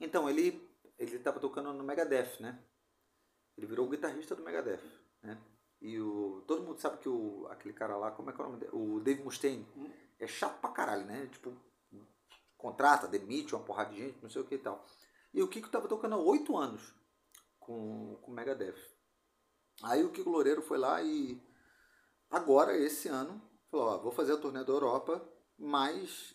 então 0.00 0.28
ele 0.28 0.68
ele 0.98 1.16
estava 1.16 1.38
tocando 1.40 1.72
no 1.72 1.84
Megadeth, 1.84 2.40
né? 2.40 2.58
Ele 3.56 3.66
virou 3.66 3.86
o 3.86 3.90
guitarrista 3.90 4.34
do 4.34 4.42
Megadeth, 4.42 4.82
né? 5.22 5.38
E 5.80 5.98
o 6.00 6.42
todo 6.46 6.62
mundo 6.62 6.80
sabe 6.80 6.98
que 6.98 7.08
o 7.08 7.46
aquele 7.50 7.72
cara 7.74 7.96
lá, 7.96 8.10
como 8.10 8.30
é 8.30 8.32
que 8.32 8.40
é 8.40 8.44
o 8.44 8.46
nome 8.48 8.60
dele? 8.60 8.72
O 8.74 9.00
Dave 9.00 9.22
Mustaine 9.22 9.66
Hum. 9.76 9.90
é 10.18 10.26
chato 10.26 10.58
pra 10.60 10.70
caralho, 10.70 11.04
né? 11.06 11.26
Tipo, 11.32 11.52
contrata, 12.56 13.06
demite 13.08 13.54
uma 13.54 13.64
porrada 13.64 13.90
de 13.90 13.98
gente, 13.98 14.22
não 14.22 14.28
sei 14.30 14.42
o 14.42 14.44
que 14.44 14.54
e 14.56 14.58
tal. 14.58 14.84
E 15.32 15.42
o 15.42 15.48
Kiko 15.48 15.68
tava 15.70 15.88
tocando 15.88 16.14
há 16.14 16.18
oito 16.18 16.56
anos 16.56 16.94
com, 17.60 18.18
o 18.26 18.30
Megadeth. 18.30 18.76
Aí 19.82 20.04
o 20.04 20.10
Kiko 20.10 20.30
Loureiro 20.30 20.62
foi 20.62 20.78
lá 20.78 21.02
e 21.02 21.40
agora, 22.30 22.76
esse 22.76 23.08
ano, 23.08 23.40
falou, 23.70 23.86
ó, 23.86 23.98
vou 23.98 24.12
fazer 24.12 24.34
a 24.34 24.38
turnê 24.38 24.64
da 24.64 24.72
Europa, 24.72 25.22
mas 25.58 26.34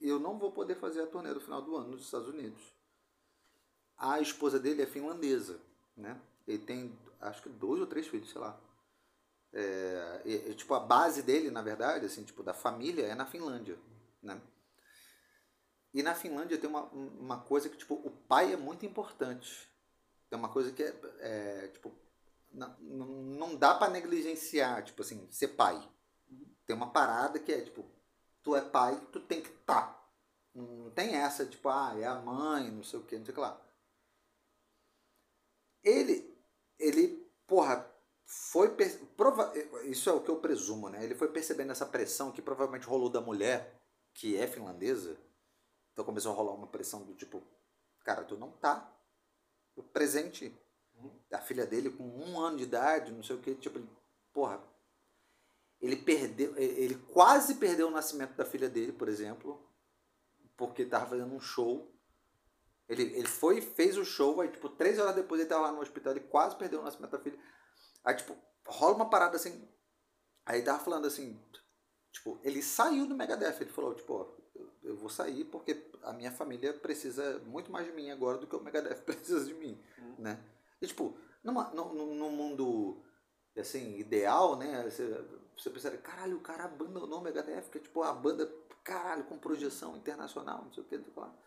eu 0.00 0.18
não 0.18 0.38
vou 0.38 0.52
poder 0.52 0.74
fazer 0.76 1.02
a 1.02 1.06
turnê 1.06 1.32
do 1.32 1.40
final 1.40 1.62
do 1.62 1.76
ano 1.76 1.90
nos 1.92 2.02
Estados 2.04 2.28
Unidos. 2.28 2.62
A 3.96 4.20
esposa 4.20 4.58
dele 4.58 4.82
é 4.82 4.86
finlandesa, 4.86 5.60
né? 5.96 6.20
Ele 6.46 6.58
tem, 6.58 6.98
acho 7.20 7.42
que 7.42 7.48
dois 7.48 7.80
ou 7.80 7.86
três 7.86 8.06
filhos, 8.06 8.30
sei 8.30 8.40
lá. 8.40 8.58
É, 9.52 10.22
e- 10.24 10.50
e, 10.50 10.54
tipo, 10.54 10.74
a 10.74 10.80
base 10.80 11.22
dele, 11.22 11.50
na 11.50 11.62
verdade, 11.62 12.06
assim, 12.06 12.24
tipo, 12.24 12.42
da 12.42 12.52
família 12.52 13.06
é 13.06 13.14
na 13.14 13.24
Finlândia, 13.24 13.78
né? 14.22 14.40
E 15.94 16.02
na 16.02 16.14
Finlândia 16.14 16.58
tem 16.58 16.68
uma, 16.68 16.82
uma 16.82 17.38
coisa 17.40 17.68
que, 17.68 17.76
tipo, 17.76 17.94
o 17.94 18.10
pai 18.10 18.52
é 18.52 18.56
muito 18.56 18.84
importante. 18.84 19.68
Tem 20.28 20.38
uma 20.38 20.48
coisa 20.48 20.72
que 20.72 20.82
é, 20.82 20.94
é, 21.20 21.68
tipo, 21.68 21.92
não, 22.52 22.76
não 22.78 23.56
dá 23.56 23.74
pra 23.74 23.88
negligenciar, 23.88 24.82
tipo 24.84 25.02
assim, 25.02 25.26
ser 25.30 25.48
pai. 25.48 25.80
Tem 26.66 26.74
uma 26.74 26.90
parada 26.90 27.38
que 27.38 27.52
é, 27.52 27.60
tipo, 27.60 27.84
tu 28.42 28.56
é 28.56 28.60
pai, 28.60 29.00
tu 29.12 29.20
tem 29.20 29.42
que 29.42 29.50
estar. 29.50 30.02
Não 30.54 30.90
tem 30.90 31.16
essa, 31.16 31.44
tipo, 31.44 31.68
ah, 31.68 31.94
é 31.98 32.04
a 32.04 32.14
mãe, 32.14 32.70
não 32.70 32.84
sei 32.84 32.98
o 32.98 33.02
que, 33.02 33.18
não 33.18 33.24
sei 33.24 33.32
o 33.32 33.34
que 33.34 33.40
lá. 33.40 33.60
Ele, 35.82 36.38
ele, 36.78 37.28
porra, 37.46 37.90
foi. 38.24 38.74
Prova, 39.16 39.52
isso 39.84 40.08
é 40.08 40.12
o 40.12 40.20
que 40.20 40.30
eu 40.30 40.40
presumo, 40.40 40.88
né? 40.88 41.04
Ele 41.04 41.14
foi 41.14 41.28
percebendo 41.28 41.72
essa 41.72 41.84
pressão 41.84 42.32
que 42.32 42.40
provavelmente 42.40 42.86
rolou 42.86 43.10
da 43.10 43.20
mulher, 43.20 43.80
que 44.14 44.36
é 44.36 44.46
finlandesa. 44.46 45.16
Então 45.92 46.04
começou 46.04 46.32
a 46.32 46.34
rolar 46.34 46.54
uma 46.54 46.66
pressão 46.66 47.04
do 47.04 47.14
tipo, 47.14 47.42
cara, 48.04 48.24
tu 48.24 48.36
não 48.36 48.50
tá 48.50 48.93
presente. 49.82 50.54
A 51.30 51.38
filha 51.38 51.66
dele 51.66 51.90
com 51.90 52.04
um 52.04 52.40
ano 52.40 52.58
de 52.58 52.62
idade, 52.62 53.12
não 53.12 53.22
sei 53.22 53.36
o 53.36 53.40
que, 53.40 53.54
tipo, 53.56 53.78
ele, 53.78 53.88
porra. 54.32 54.62
Ele 55.80 55.96
perdeu, 55.96 56.56
ele 56.56 56.94
quase 57.12 57.56
perdeu 57.56 57.88
o 57.88 57.90
nascimento 57.90 58.34
da 58.34 58.44
filha 58.44 58.70
dele, 58.70 58.92
por 58.92 59.08
exemplo, 59.08 59.60
porque 60.56 60.86
tava 60.86 61.06
fazendo 61.06 61.34
um 61.34 61.40
show. 61.40 61.92
Ele, 62.88 63.02
ele 63.02 63.26
foi, 63.26 63.60
fez 63.60 63.98
o 63.98 64.04
show, 64.04 64.40
aí, 64.40 64.48
tipo, 64.48 64.68
três 64.68 64.98
horas 64.98 65.14
depois 65.14 65.40
ele 65.40 65.48
tava 65.48 65.62
lá 65.62 65.72
no 65.72 65.80
hospital, 65.80 66.12
ele 66.12 66.20
quase 66.20 66.56
perdeu 66.56 66.80
o 66.80 66.84
nascimento 66.84 67.10
da 67.10 67.18
filha. 67.18 67.38
Aí, 68.04 68.14
tipo, 68.14 68.36
rola 68.66 68.94
uma 68.94 69.10
parada 69.10 69.36
assim. 69.36 69.68
Aí 70.46 70.62
tava 70.62 70.82
falando 70.82 71.06
assim, 71.06 71.40
tipo, 72.12 72.38
ele 72.42 72.62
saiu 72.62 73.06
do 73.06 73.14
Megadeth. 73.14 73.60
Ele 73.60 73.70
falou, 73.70 73.94
tipo, 73.94 74.14
ó, 74.14 74.43
eu, 74.84 74.96
vou 74.96 75.08
sair 75.08 75.44
porque 75.44 75.90
a 76.02 76.12
minha 76.12 76.30
família 76.30 76.72
precisa 76.72 77.38
muito 77.46 77.72
mais 77.72 77.86
de 77.86 77.92
mim 77.92 78.10
agora 78.10 78.38
do 78.38 78.46
que 78.46 78.54
o 78.54 78.62
Megadeth 78.62 79.02
precisa 79.06 79.44
de 79.44 79.54
mim, 79.54 79.80
Hum. 79.98 80.14
né? 80.18 80.44
E, 80.80 80.86
tipo, 80.86 81.16
numa, 81.42 81.70
num, 81.70 82.30
mundo, 82.30 83.02
assim, 83.56 83.98
ideal, 83.98 84.56
né? 84.56 84.82
Você, 84.84 85.06
você 85.56 85.70
pensaria, 85.70 85.98
caralho, 85.98 86.36
o 86.36 86.40
cara 86.40 86.64
abandonou 86.64 87.20
o 87.20 87.22
Megadeth, 87.22 87.70
que 87.70 87.78
é, 87.78 87.80
tipo, 87.80 88.02
a 88.02 88.12
banda, 88.12 88.52
caralho, 88.82 89.24
com 89.24 89.38
projeção 89.38 89.96
internacional, 89.96 90.64
não 90.64 90.72
sei 90.72 90.82
o 90.82 90.86
que, 90.86 90.96
não 90.96 91.04
sei 91.04 91.12
o 91.12 91.14
que 91.14 91.20
lá. 91.20 91.38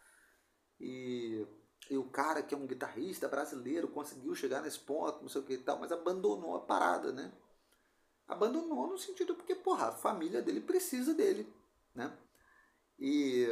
E, 0.80 1.47
e 1.89 1.97
o 1.97 2.09
cara 2.09 2.41
que 2.41 2.53
é 2.53 2.57
um 2.57 2.68
guitarrista 2.68 3.27
brasileiro 3.27 3.88
conseguiu 3.88 4.34
chegar 4.35 4.61
nesse 4.61 4.80
ponto, 4.80 5.22
não 5.22 5.30
sei 5.30 5.41
o 5.41 5.45
que 5.45 5.53
e 5.53 5.57
tal, 5.57 5.80
mas 5.80 5.91
abandonou 5.91 6.55
a 6.55 6.61
parada, 6.61 7.11
né? 7.11 7.31
Abandonou 8.27 8.88
no 8.88 8.97
sentido 8.97 9.35
porque, 9.35 9.55
porra, 9.55 9.88
a 9.88 9.91
família 9.91 10.41
dele 10.41 10.59
precisa 10.59 11.14
dele, 11.14 11.51
né? 11.95 12.15
E 12.99 13.48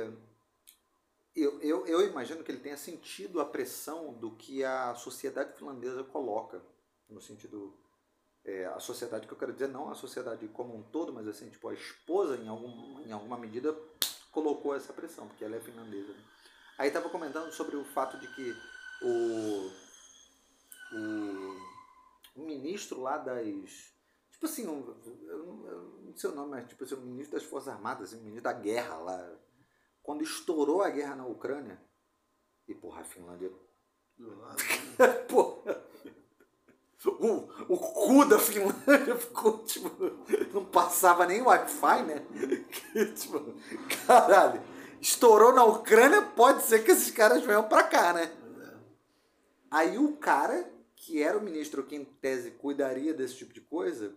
eu, 1.35 1.59
eu, 1.61 1.85
eu 1.85 2.07
imagino 2.07 2.43
que 2.43 2.51
ele 2.51 2.61
tenha 2.61 2.77
sentido 2.77 3.41
a 3.41 3.45
pressão 3.45 4.13
do 4.13 4.31
que 4.31 4.63
a 4.63 4.95
sociedade 4.95 5.53
finlandesa 5.57 6.03
coloca, 6.03 6.61
no 7.09 7.21
sentido. 7.21 7.73
é, 8.45 8.65
a 8.67 8.79
sociedade 8.79 9.27
que 9.27 9.33
eu 9.33 9.37
quero 9.37 9.53
dizer, 9.53 9.67
não 9.67 9.89
a 9.91 9.95
sociedade 9.95 10.47
como 10.49 10.75
um 10.75 10.83
todo, 10.83 11.11
mas 11.13 11.27
assim, 11.27 11.49
tipo, 11.49 11.67
a 11.67 11.73
esposa, 11.73 12.37
em, 12.37 12.47
algum, 12.47 13.01
em 13.01 13.11
alguma 13.11 13.37
medida, 13.37 13.75
colocou 14.31 14.75
essa 14.75 14.93
pressão, 14.93 15.27
porque 15.27 15.43
ela 15.43 15.55
é 15.55 15.59
finlandesa. 15.59 16.13
né? 16.13 16.23
Aí 16.77 16.91
tava 16.91 17.09
comentando 17.09 17.51
sobre 17.51 17.75
o 17.75 17.85
fato 17.85 18.17
de 18.19 18.27
que 18.35 18.55
o, 19.01 19.71
o, 20.93 21.57
o 22.35 22.45
ministro 22.45 23.01
lá 23.01 23.17
das. 23.17 23.93
Tipo 24.35 24.47
assim, 24.47 24.67
um, 24.67 24.93
eu, 25.27 25.45
não- 26.03 26.13
sei 26.17 26.29
o 26.29 26.35
nome, 26.35 26.51
mas 26.51 26.67
tipo 26.67 26.83
assim, 26.83 26.95
o 26.95 27.01
ministro 27.01 27.37
das 27.39 27.47
Forças 27.47 27.73
Armadas, 27.73 28.11
o 28.11 28.17
ministro 28.17 28.43
da 28.43 28.51
guerra 28.53 28.97
lá. 28.97 29.33
Quando 30.03 30.23
estourou 30.23 30.81
a 30.81 30.89
guerra 30.89 31.15
na 31.15 31.25
Ucrânia, 31.25 31.81
e 32.67 32.75
porra, 32.75 33.01
a 33.01 33.03
Finlândia. 33.05 33.49
Do 34.17 34.37
lado. 34.37 34.57
Porra! 35.27 35.83
O, 37.05 37.73
o 37.73 37.77
cu 37.77 38.25
da 38.25 38.37
Finlândia 38.39 39.15
ficou, 39.15 39.59
tipo, 39.63 39.89
não 40.53 40.65
passava 40.65 41.25
nem 41.25 41.41
Wi-Fi, 41.41 42.03
né? 42.03 42.25
Tipo, 43.15 43.53
caralho, 44.07 44.61
estourou 44.99 45.53
na 45.53 45.63
Ucrânia, 45.63 46.21
pode 46.21 46.63
ser 46.63 46.83
que 46.83 46.91
esses 46.91 47.11
caras 47.11 47.43
venham 47.43 47.67
pra 47.67 47.83
cá, 47.83 48.11
né? 48.13 48.31
Aí 49.69 49.97
o 49.97 50.17
cara, 50.17 50.69
que 50.95 51.21
era 51.21 51.37
o 51.37 51.41
ministro 51.41 51.83
que 51.85 51.95
em 51.95 52.05
tese 52.05 52.51
cuidaria 52.51 53.13
desse 53.13 53.35
tipo 53.35 53.53
de 53.53 53.61
coisa, 53.61 54.15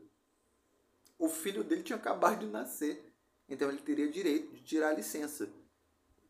o 1.19 1.29
filho 1.29 1.65
dele 1.65 1.83
tinha 1.83 1.97
acabado 1.99 2.41
de 2.41 2.47
nascer. 2.47 3.05
Então 3.49 3.69
ele 3.69 3.81
teria 3.83 4.11
direito 4.11 4.55
de 4.55 4.63
tirar 4.63 4.91
a 4.91 4.95
licença. 4.95 5.49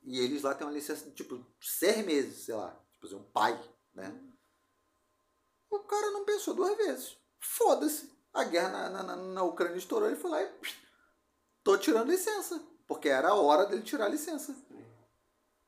E 0.05 0.19
eles 0.21 0.43
lá 0.43 0.55
têm 0.55 0.67
uma 0.67 0.73
licença 0.73 1.05
de 1.07 1.13
tipo 1.13 1.45
seis 1.61 2.05
meses, 2.05 2.45
sei 2.45 2.55
lá. 2.55 2.71
Tipo 2.93 3.07
assim, 3.07 3.17
um 3.17 3.31
pai, 3.31 3.61
né? 3.95 4.19
O 5.71 5.81
cara 5.81 6.11
não 6.11 6.25
pensou 6.25 6.55
duas 6.55 6.77
vezes. 6.77 7.17
Foda-se. 7.41 8.11
A 8.33 8.45
guerra 8.45 8.89
na, 8.91 9.03
na, 9.03 9.17
na- 9.17 9.43
Ucrânia 9.43 9.77
estourou, 9.77 10.09
ele 10.09 10.17
foi 10.17 10.31
lá 10.31 10.43
e. 10.43 10.53
Tô 11.63 11.77
tirando 11.77 12.11
licença. 12.11 12.59
Porque 12.87 13.09
era 13.09 13.29
a 13.29 13.35
hora 13.35 13.67
dele 13.67 13.83
tirar 13.83 14.07
a 14.07 14.11
licença. 14.11 14.57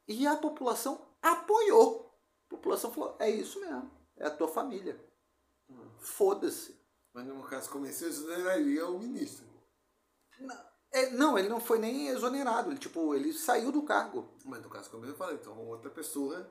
E 0.08 0.26
a 0.26 0.36
população 0.36 1.14
apoiou. 1.20 2.18
A 2.46 2.50
população 2.50 2.92
falou: 2.92 3.16
é 3.18 3.28
isso 3.28 3.60
mesmo. 3.60 3.90
É 4.16 4.26
a 4.26 4.30
tua 4.30 4.48
família. 4.48 4.98
Foda-se. 5.98 6.79
Mas 7.12 7.26
no 7.26 7.42
caso 7.44 7.70
comercial, 7.70 8.10
isso 8.10 8.26
daria 8.26 8.86
o 8.86 8.98
ministro. 8.98 9.44
É, 10.92 11.10
não, 11.10 11.38
ele 11.38 11.48
não 11.48 11.60
foi 11.60 11.78
nem 11.78 12.08
exonerado. 12.08 12.70
Ele, 12.70 12.78
tipo, 12.78 13.14
ele 13.14 13.32
saiu 13.32 13.70
do 13.70 13.82
cargo. 13.82 14.28
Mas 14.44 14.62
no 14.62 14.70
caso 14.70 14.90
comercial, 14.90 15.14
eu 15.14 15.18
falei, 15.18 15.36
então 15.36 15.58
outra 15.68 15.90
pessoa, 15.90 16.48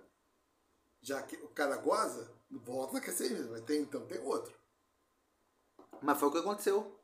já 1.02 1.22
que 1.22 1.36
o 1.38 1.50
cara 1.50 1.78
goza, 1.78 2.32
volta 2.52 3.02
que 3.02 3.10
é 3.10 3.14
seis 3.14 3.32
meses, 3.32 3.50
mas 3.50 3.62
tem, 3.62 3.82
então 3.82 4.06
tem 4.06 4.20
outro. 4.20 4.54
Mas 6.02 6.18
foi 6.18 6.30
o 6.30 6.32
que 6.32 6.38
aconteceu. 6.38 7.00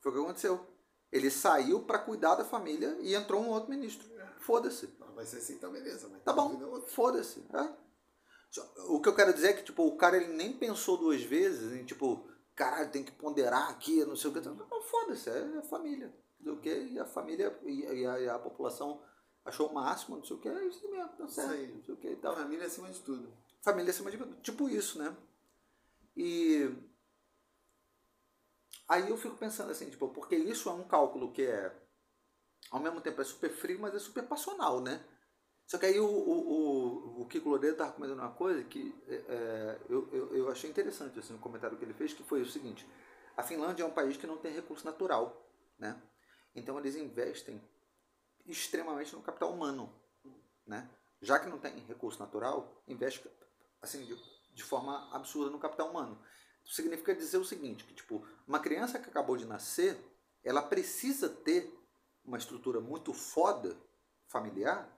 Foi 0.00 0.12
o 0.12 0.14
que 0.14 0.20
aconteceu. 0.20 0.66
Ele 1.10 1.30
saiu 1.30 1.84
pra 1.84 1.98
cuidar 1.98 2.34
da 2.34 2.44
família 2.44 2.98
e 3.00 3.14
entrou 3.14 3.40
um 3.40 3.48
outro 3.50 3.70
ministro. 3.70 4.06
Foda-se. 4.40 4.94
Ah, 5.00 5.12
Vai 5.12 5.24
ser 5.24 5.38
assim, 5.38 5.54
então 5.54 5.70
beleza. 5.70 6.08
Mas 6.08 6.22
Tá 6.22 6.32
bom, 6.32 6.82
foda-se. 6.88 7.40
é. 7.54 7.84
O 8.88 9.00
que 9.00 9.08
eu 9.08 9.14
quero 9.14 9.32
dizer 9.32 9.48
é 9.48 9.52
que, 9.54 9.64
tipo, 9.64 9.84
o 9.86 9.96
cara 9.96 10.16
ele 10.16 10.32
nem 10.34 10.52
pensou 10.56 10.96
duas 10.96 11.22
vezes 11.22 11.72
em, 11.72 11.84
tipo, 11.84 12.28
caralho, 12.54 12.90
tem 12.90 13.04
que 13.04 13.12
ponderar 13.12 13.70
aqui, 13.70 14.04
não 14.04 14.16
sei 14.16 14.30
o 14.30 14.32
que. 14.32 14.40
Não, 14.40 14.82
foda-se, 14.82 15.30
é 15.30 15.58
a 15.58 15.62
família. 15.62 16.14
Não 16.40 16.44
sei 16.44 16.52
o 16.52 16.60
que, 16.60 16.92
e 16.92 16.98
a 16.98 17.06
família 17.06 17.58
e, 17.64 18.06
a, 18.06 18.20
e 18.20 18.28
a 18.28 18.38
população 18.38 19.02
achou 19.44 19.68
o 19.68 19.74
máximo, 19.74 20.16
não 20.16 20.24
sei 20.24 20.36
o 20.36 20.40
que, 20.40 20.48
é 20.48 20.64
isso 20.66 20.90
mesmo, 20.90 21.08
tá 21.10 21.28
certo, 21.28 21.74
não 21.74 21.82
sei 21.82 21.94
o 21.94 21.96
que 21.96 22.08
e 22.08 22.16
tal. 22.16 22.34
família 22.34 22.66
acima 22.66 22.90
de 22.90 23.00
tudo. 23.00 23.32
Família 23.62 23.90
acima 23.90 24.10
de 24.10 24.18
tudo. 24.18 24.36
Tipo 24.42 24.68
isso, 24.68 24.98
né? 24.98 25.16
E. 26.16 26.70
Aí 28.86 29.08
eu 29.08 29.16
fico 29.16 29.36
pensando 29.36 29.70
assim, 29.70 29.88
tipo, 29.88 30.08
porque 30.08 30.36
isso 30.36 30.68
é 30.68 30.72
um 30.72 30.84
cálculo 30.84 31.32
que 31.32 31.42
é. 31.42 31.74
Ao 32.70 32.80
mesmo 32.80 33.00
tempo 33.00 33.20
é 33.20 33.24
super 33.24 33.50
frio, 33.50 33.80
mas 33.80 33.94
é 33.94 33.98
super 33.98 34.26
passional, 34.26 34.80
né? 34.80 35.02
Só 35.66 35.78
que 35.78 35.86
aí 35.86 35.98
o, 35.98 36.06
o, 36.06 37.18
o, 37.18 37.22
o 37.22 37.26
Kiko 37.26 37.48
Loureiro 37.48 37.74
estava 37.74 37.92
comentando 37.92 38.18
uma 38.18 38.32
coisa 38.32 38.62
que 38.64 38.94
é, 39.08 39.14
é, 39.14 39.80
eu, 39.88 40.08
eu, 40.12 40.36
eu 40.36 40.50
achei 40.50 40.68
interessante 40.68 41.18
assim, 41.18 41.34
o 41.34 41.38
comentário 41.38 41.76
que 41.76 41.84
ele 41.84 41.94
fez, 41.94 42.12
que 42.12 42.22
foi 42.22 42.42
o 42.42 42.46
seguinte: 42.46 42.86
a 43.36 43.42
Finlândia 43.42 43.82
é 43.82 43.86
um 43.86 43.90
país 43.90 44.16
que 44.16 44.26
não 44.26 44.36
tem 44.36 44.52
recurso 44.52 44.84
natural, 44.84 45.48
né? 45.78 46.00
Então 46.54 46.78
eles 46.78 46.96
investem 46.96 47.60
extremamente 48.46 49.14
no 49.14 49.22
capital 49.22 49.52
humano, 49.52 49.92
né? 50.66 50.88
Já 51.20 51.38
que 51.38 51.48
não 51.48 51.58
tem 51.58 51.78
recurso 51.86 52.18
natural, 52.18 52.82
investe 52.86 53.26
assim 53.80 54.04
de, 54.04 54.14
de 54.52 54.62
forma 54.62 55.08
absurda 55.14 55.50
no 55.50 55.58
capital 55.58 55.90
humano. 55.90 56.20
Significa 56.66 57.14
dizer 57.14 57.38
o 57.38 57.44
seguinte, 57.44 57.84
que 57.84 57.94
tipo, 57.94 58.26
uma 58.46 58.60
criança 58.60 58.98
que 58.98 59.08
acabou 59.08 59.36
de 59.36 59.46
nascer, 59.46 59.98
ela 60.42 60.62
precisa 60.62 61.28
ter 61.28 61.72
uma 62.24 62.38
estrutura 62.38 62.80
muito 62.80 63.12
foda 63.12 63.76
familiar, 64.28 64.88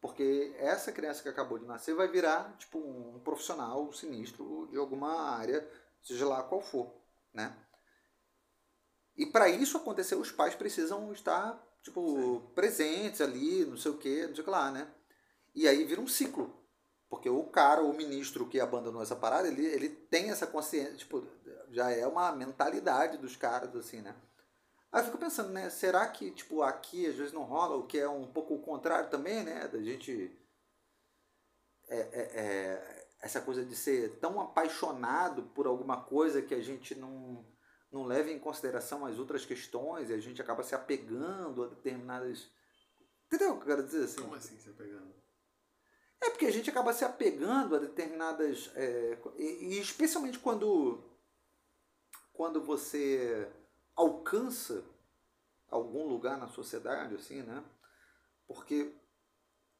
porque 0.00 0.54
essa 0.58 0.92
criança 0.92 1.22
que 1.22 1.28
acabou 1.28 1.58
de 1.58 1.66
nascer 1.66 1.94
vai 1.94 2.08
virar 2.08 2.56
tipo 2.58 2.78
um 2.78 3.20
profissional 3.20 3.92
sinistro 3.92 4.68
de 4.70 4.76
alguma 4.76 5.30
área, 5.30 5.68
seja 6.02 6.26
lá 6.26 6.42
qual 6.42 6.60
for, 6.60 6.92
né? 7.32 7.56
E 9.16 9.26
para 9.26 9.48
isso 9.48 9.76
acontecer, 9.76 10.14
os 10.14 10.30
pais 10.30 10.54
precisam 10.54 11.12
estar 11.12 11.60
tipo 11.82 12.04
Sim. 12.04 12.42
presentes 12.54 13.20
ali, 13.20 13.64
não 13.64 13.76
sei 13.76 13.90
o 13.90 13.98
que, 13.98 14.26
não 14.26 14.34
sei 14.34 14.42
o 14.42 14.44
que 14.44 14.50
lá, 14.50 14.70
né? 14.70 14.92
E 15.54 15.66
aí 15.66 15.84
vira 15.84 16.00
um 16.00 16.06
ciclo. 16.06 16.54
Porque 17.08 17.30
o 17.30 17.44
cara, 17.44 17.82
o 17.82 17.94
ministro 17.94 18.46
que 18.48 18.60
abandonou 18.60 19.00
essa 19.00 19.14
parada, 19.14 19.46
ele, 19.46 19.64
ele 19.64 19.88
tem 19.88 20.30
essa 20.30 20.46
consciência, 20.46 20.96
tipo, 20.96 21.24
já 21.70 21.90
é 21.90 22.06
uma 22.06 22.32
mentalidade 22.32 23.16
dos 23.18 23.36
caras, 23.36 23.74
assim, 23.76 24.00
né? 24.00 24.14
Aí 24.92 25.00
eu 25.00 25.06
fico 25.06 25.18
pensando, 25.18 25.50
né? 25.50 25.68
Será 25.68 26.06
que, 26.08 26.30
tipo, 26.30 26.62
aqui 26.62 27.06
às 27.06 27.16
vezes 27.16 27.32
não 27.32 27.42
rola, 27.42 27.76
o 27.76 27.86
que 27.86 27.98
é 27.98 28.08
um 28.08 28.26
pouco 28.26 28.54
o 28.54 28.62
contrário 28.62 29.10
também, 29.10 29.44
né? 29.44 29.68
Da 29.68 29.80
gente. 29.82 30.36
É, 31.88 31.98
é, 31.98 32.20
é, 32.34 33.06
essa 33.20 33.40
coisa 33.40 33.64
de 33.64 33.74
ser 33.74 34.18
tão 34.18 34.40
apaixonado 34.40 35.44
por 35.54 35.66
alguma 35.66 36.02
coisa 36.02 36.42
que 36.42 36.54
a 36.54 36.60
gente 36.60 36.94
não, 36.94 37.44
não 37.90 38.04
leva 38.04 38.30
em 38.30 38.38
consideração 38.38 39.06
as 39.06 39.18
outras 39.18 39.44
questões 39.44 40.10
e 40.10 40.14
a 40.14 40.18
gente 40.18 40.40
acaba 40.40 40.62
se 40.62 40.74
apegando 40.74 41.64
a 41.64 41.68
determinadas. 41.68 42.50
Entendeu 43.26 43.52
o 43.52 43.56
que 43.56 43.62
eu 43.62 43.66
quero 43.66 43.86
dizer 43.86 44.04
assim? 44.04 44.22
Como 44.22 44.34
assim 44.34 44.58
se 44.58 44.70
apegando? 44.70 45.14
É 46.22 46.30
porque 46.30 46.46
a 46.46 46.52
gente 46.52 46.70
acaba 46.70 46.92
se 46.92 47.04
apegando 47.04 47.76
a 47.76 47.78
determinadas. 47.78 48.70
É, 48.74 49.18
e, 49.36 49.74
e, 49.74 49.80
especialmente 49.80 50.38
quando, 50.38 51.02
quando 52.32 52.62
você 52.62 53.50
alcança 53.96 54.84
algum 55.68 56.06
lugar 56.06 56.38
na 56.38 56.48
sociedade, 56.48 57.14
assim, 57.14 57.42
né? 57.42 57.64
Porque 58.46 58.94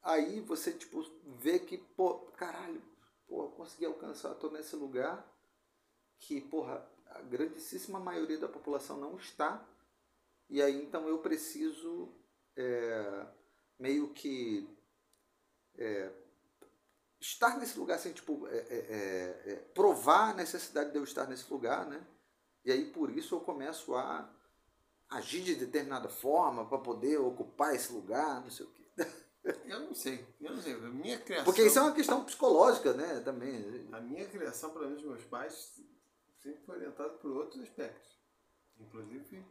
aí 0.03 0.41
você, 0.41 0.73
tipo, 0.73 1.05
vê 1.39 1.59
que, 1.59 1.79
pô, 1.79 2.19
caralho, 2.33 2.83
pô, 3.29 3.45
eu 3.45 3.51
consegui 3.51 3.85
alcançar, 3.85 4.35
tô 4.35 4.51
nesse 4.51 4.75
lugar 4.75 5.25
que, 6.19 6.41
porra, 6.41 6.85
a 7.07 7.21
grandíssima 7.23 8.01
maioria 8.01 8.39
da 8.39 8.49
população 8.49 8.99
não 8.99 9.17
está. 9.17 9.65
E 10.49 10.63
aí, 10.63 10.83
então, 10.83 11.09
eu 11.09 11.19
preciso 11.19 12.13
é, 12.57 13.27
meio 13.79 14.13
que 14.13 14.69
é, 15.77 16.13
estar 17.21 17.59
nesse 17.59 17.79
lugar, 17.79 17.97
assim, 17.97 18.13
tipo, 18.13 18.47
é, 18.49 18.57
é, 18.57 18.77
é, 18.77 19.53
é, 19.53 19.57
provar 19.75 20.31
a 20.31 20.35
necessidade 20.35 20.91
de 20.91 20.99
eu 20.99 21.05
estar 21.05 21.27
nesse 21.27 21.51
lugar, 21.53 21.87
né? 21.87 22.05
E 22.67 22.73
aí 22.73 22.91
por 22.91 23.17
isso 23.17 23.37
eu 23.37 23.41
começo 23.41 23.95
a 23.95 24.29
agir 25.09 25.43
de 25.43 25.55
determinada 25.55 26.09
forma 26.09 26.69
para 26.69 26.79
poder 26.79 27.17
ocupar 27.19 27.75
esse 27.75 27.93
lugar, 27.93 28.43
não 28.43 28.51
sei 28.51 28.67
o 28.67 28.71
quê. 28.71 28.85
Eu 29.65 29.79
não 29.79 29.95
sei, 29.95 30.27
eu 30.41 30.51
não 30.57 30.61
sei. 30.61 30.75
A 30.75 30.79
minha 30.79 31.21
criação. 31.21 31.45
Porque 31.45 31.63
isso 31.63 31.79
é 31.79 31.83
uma 31.83 31.95
questão 31.95 32.25
psicológica, 32.25 32.93
né? 32.95 33.21
Também. 33.21 33.89
A 33.93 34.01
minha 34.01 34.27
criação, 34.27 34.73
pelo 34.73 34.87
menos 34.87 35.05
meus 35.05 35.23
pais, 35.23 35.81
sempre 36.41 36.65
foi 36.65 36.75
orientada 36.79 37.11
por 37.11 37.31
outros 37.31 37.63
aspectos. 37.63 38.19
Inclusive, 38.77 39.47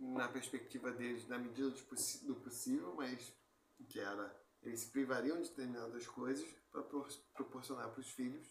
na 0.00 0.26
perspectiva 0.26 0.90
deles, 0.90 1.28
na 1.28 1.38
medida 1.38 1.70
do 1.70 2.34
possível, 2.34 2.92
mas 2.96 3.32
que 3.88 4.00
era 4.00 4.36
eles 4.62 4.80
se 4.80 4.88
privariam 4.88 5.40
de 5.40 5.48
determinadas 5.48 6.04
coisas 6.08 6.48
para 6.72 6.82
proporcionar 6.82 7.90
para 7.90 8.00
os 8.00 8.10
filhos 8.10 8.46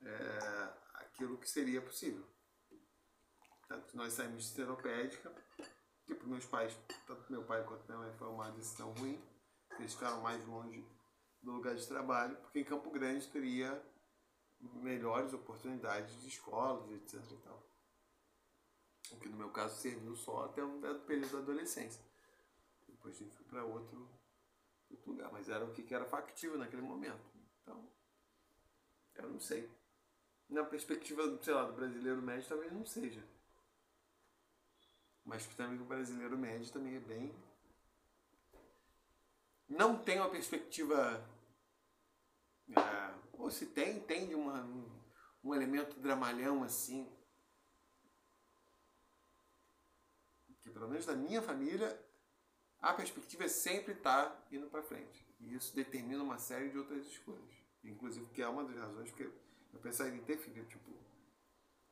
é, 0.00 0.72
aquilo 1.16 1.38
que 1.38 1.48
seria 1.48 1.80
possível. 1.80 2.24
Tanto 3.66 3.96
nós 3.96 4.12
saímos 4.12 4.44
de 4.44 4.50
esteropédica, 4.50 5.34
que 6.04 6.14
para 6.14 6.28
meus 6.28 6.44
pais, 6.44 6.78
tanto 7.06 7.32
meu 7.32 7.42
pai 7.44 7.64
quanto 7.64 7.84
minha 7.86 7.98
mãe, 7.98 8.12
foi 8.16 8.28
uma 8.28 8.50
decisão 8.52 8.92
ruim. 8.92 9.20
Eles 9.78 9.94
ficaram 9.94 10.20
mais 10.20 10.44
longe 10.46 10.86
do 11.42 11.52
lugar 11.52 11.74
de 11.74 11.86
trabalho, 11.86 12.36
porque 12.36 12.60
em 12.60 12.64
Campo 12.64 12.90
Grande 12.90 13.26
teria 13.28 13.82
melhores 14.60 15.32
oportunidades 15.32 16.20
de 16.20 16.28
escolas, 16.28 16.90
etc. 16.92 17.20
E 17.32 17.36
tal. 17.38 17.66
O 19.12 19.16
que 19.18 19.28
no 19.28 19.36
meu 19.36 19.50
caso 19.50 19.80
serviu 19.80 20.14
só 20.16 20.44
até 20.44 20.62
um 20.62 20.80
dado 20.80 21.00
período 21.00 21.32
da 21.32 21.38
adolescência. 21.38 22.02
Depois 22.86 23.16
a 23.16 23.18
gente 23.18 23.34
foi 23.34 23.46
para 23.46 23.64
outro 23.64 24.08
outro 24.88 25.10
lugar, 25.10 25.32
mas 25.32 25.48
era 25.48 25.64
o 25.64 25.72
que 25.72 25.92
era 25.92 26.04
factível 26.04 26.56
naquele 26.56 26.82
momento. 26.82 27.20
Então, 27.62 27.90
eu 29.16 29.30
não 29.30 29.40
sei. 29.40 29.68
Na 30.48 30.64
perspectiva, 30.64 31.22
sei 31.42 31.54
lá, 31.54 31.64
do 31.64 31.72
brasileiro 31.72 32.22
médio 32.22 32.48
talvez 32.48 32.72
não 32.72 32.86
seja. 32.86 33.22
Mas 35.24 35.44
também 35.56 35.80
o 35.80 35.84
brasileiro 35.84 36.38
médio 36.38 36.72
também 36.72 36.96
é 36.96 37.00
bem. 37.00 37.34
Não 39.68 39.98
tem 39.98 40.20
uma 40.20 40.30
perspectiva. 40.30 41.28
É, 42.70 43.14
ou 43.32 43.50
se 43.50 43.66
tem, 43.66 44.00
tem 44.00 44.28
de 44.28 44.34
uma, 44.36 44.62
um, 44.62 44.88
um 45.42 45.54
elemento 45.54 45.98
dramalhão 45.98 46.62
assim. 46.62 47.10
Que 50.62 50.70
pelo 50.70 50.88
menos 50.88 51.06
na 51.06 51.14
minha 51.14 51.42
família 51.42 52.00
a 52.80 52.92
perspectiva 52.92 53.44
é 53.44 53.48
sempre 53.48 53.94
estar 53.94 54.26
tá 54.26 54.46
indo 54.52 54.68
para 54.68 54.82
frente. 54.82 55.26
E 55.40 55.54
isso 55.54 55.74
determina 55.74 56.22
uma 56.22 56.38
série 56.38 56.70
de 56.70 56.78
outras 56.78 57.04
escolhas. 57.06 57.56
Inclusive, 57.82 58.26
que 58.30 58.42
é 58.42 58.48
uma 58.48 58.64
das 58.64 58.76
razões 58.76 59.10
que 59.10 59.28
eu 59.72 59.80
pensaria 59.80 60.14
em 60.14 60.24
ter 60.24 60.38
filho. 60.38 60.64
Tipo, 60.66 60.90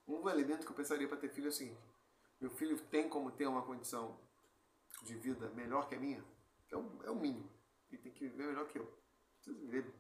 um 0.07 0.29
elemento 0.29 0.65
que 0.65 0.73
eu 0.73 0.77
pensaria 0.77 1.09
para 1.09 1.17
ter 1.17 1.31
filho 1.31 1.47
é 1.47 1.51
o 1.51 1.53
seguinte: 1.53 1.81
meu 2.41 2.51
filho 2.51 2.79
tem 2.87 3.09
como 3.09 3.31
ter 3.31 3.47
uma 3.47 3.63
condição 3.63 4.19
de 5.03 5.15
vida 5.17 5.49
melhor 5.51 5.89
que 5.89 5.95
a 5.95 5.99
minha? 5.99 6.25
Que 6.67 6.75
é 6.75 6.79
o, 6.79 7.03
é 7.05 7.11
o 7.11 7.17
mínimo. 7.17 7.51
Ele 7.91 8.03
tem 8.03 8.13
que 8.13 8.29
viver 8.29 8.47
melhor 8.47 8.67
que 8.69 8.79
eu. 8.79 8.87
Precisa 9.37 9.59
viver 9.59 9.93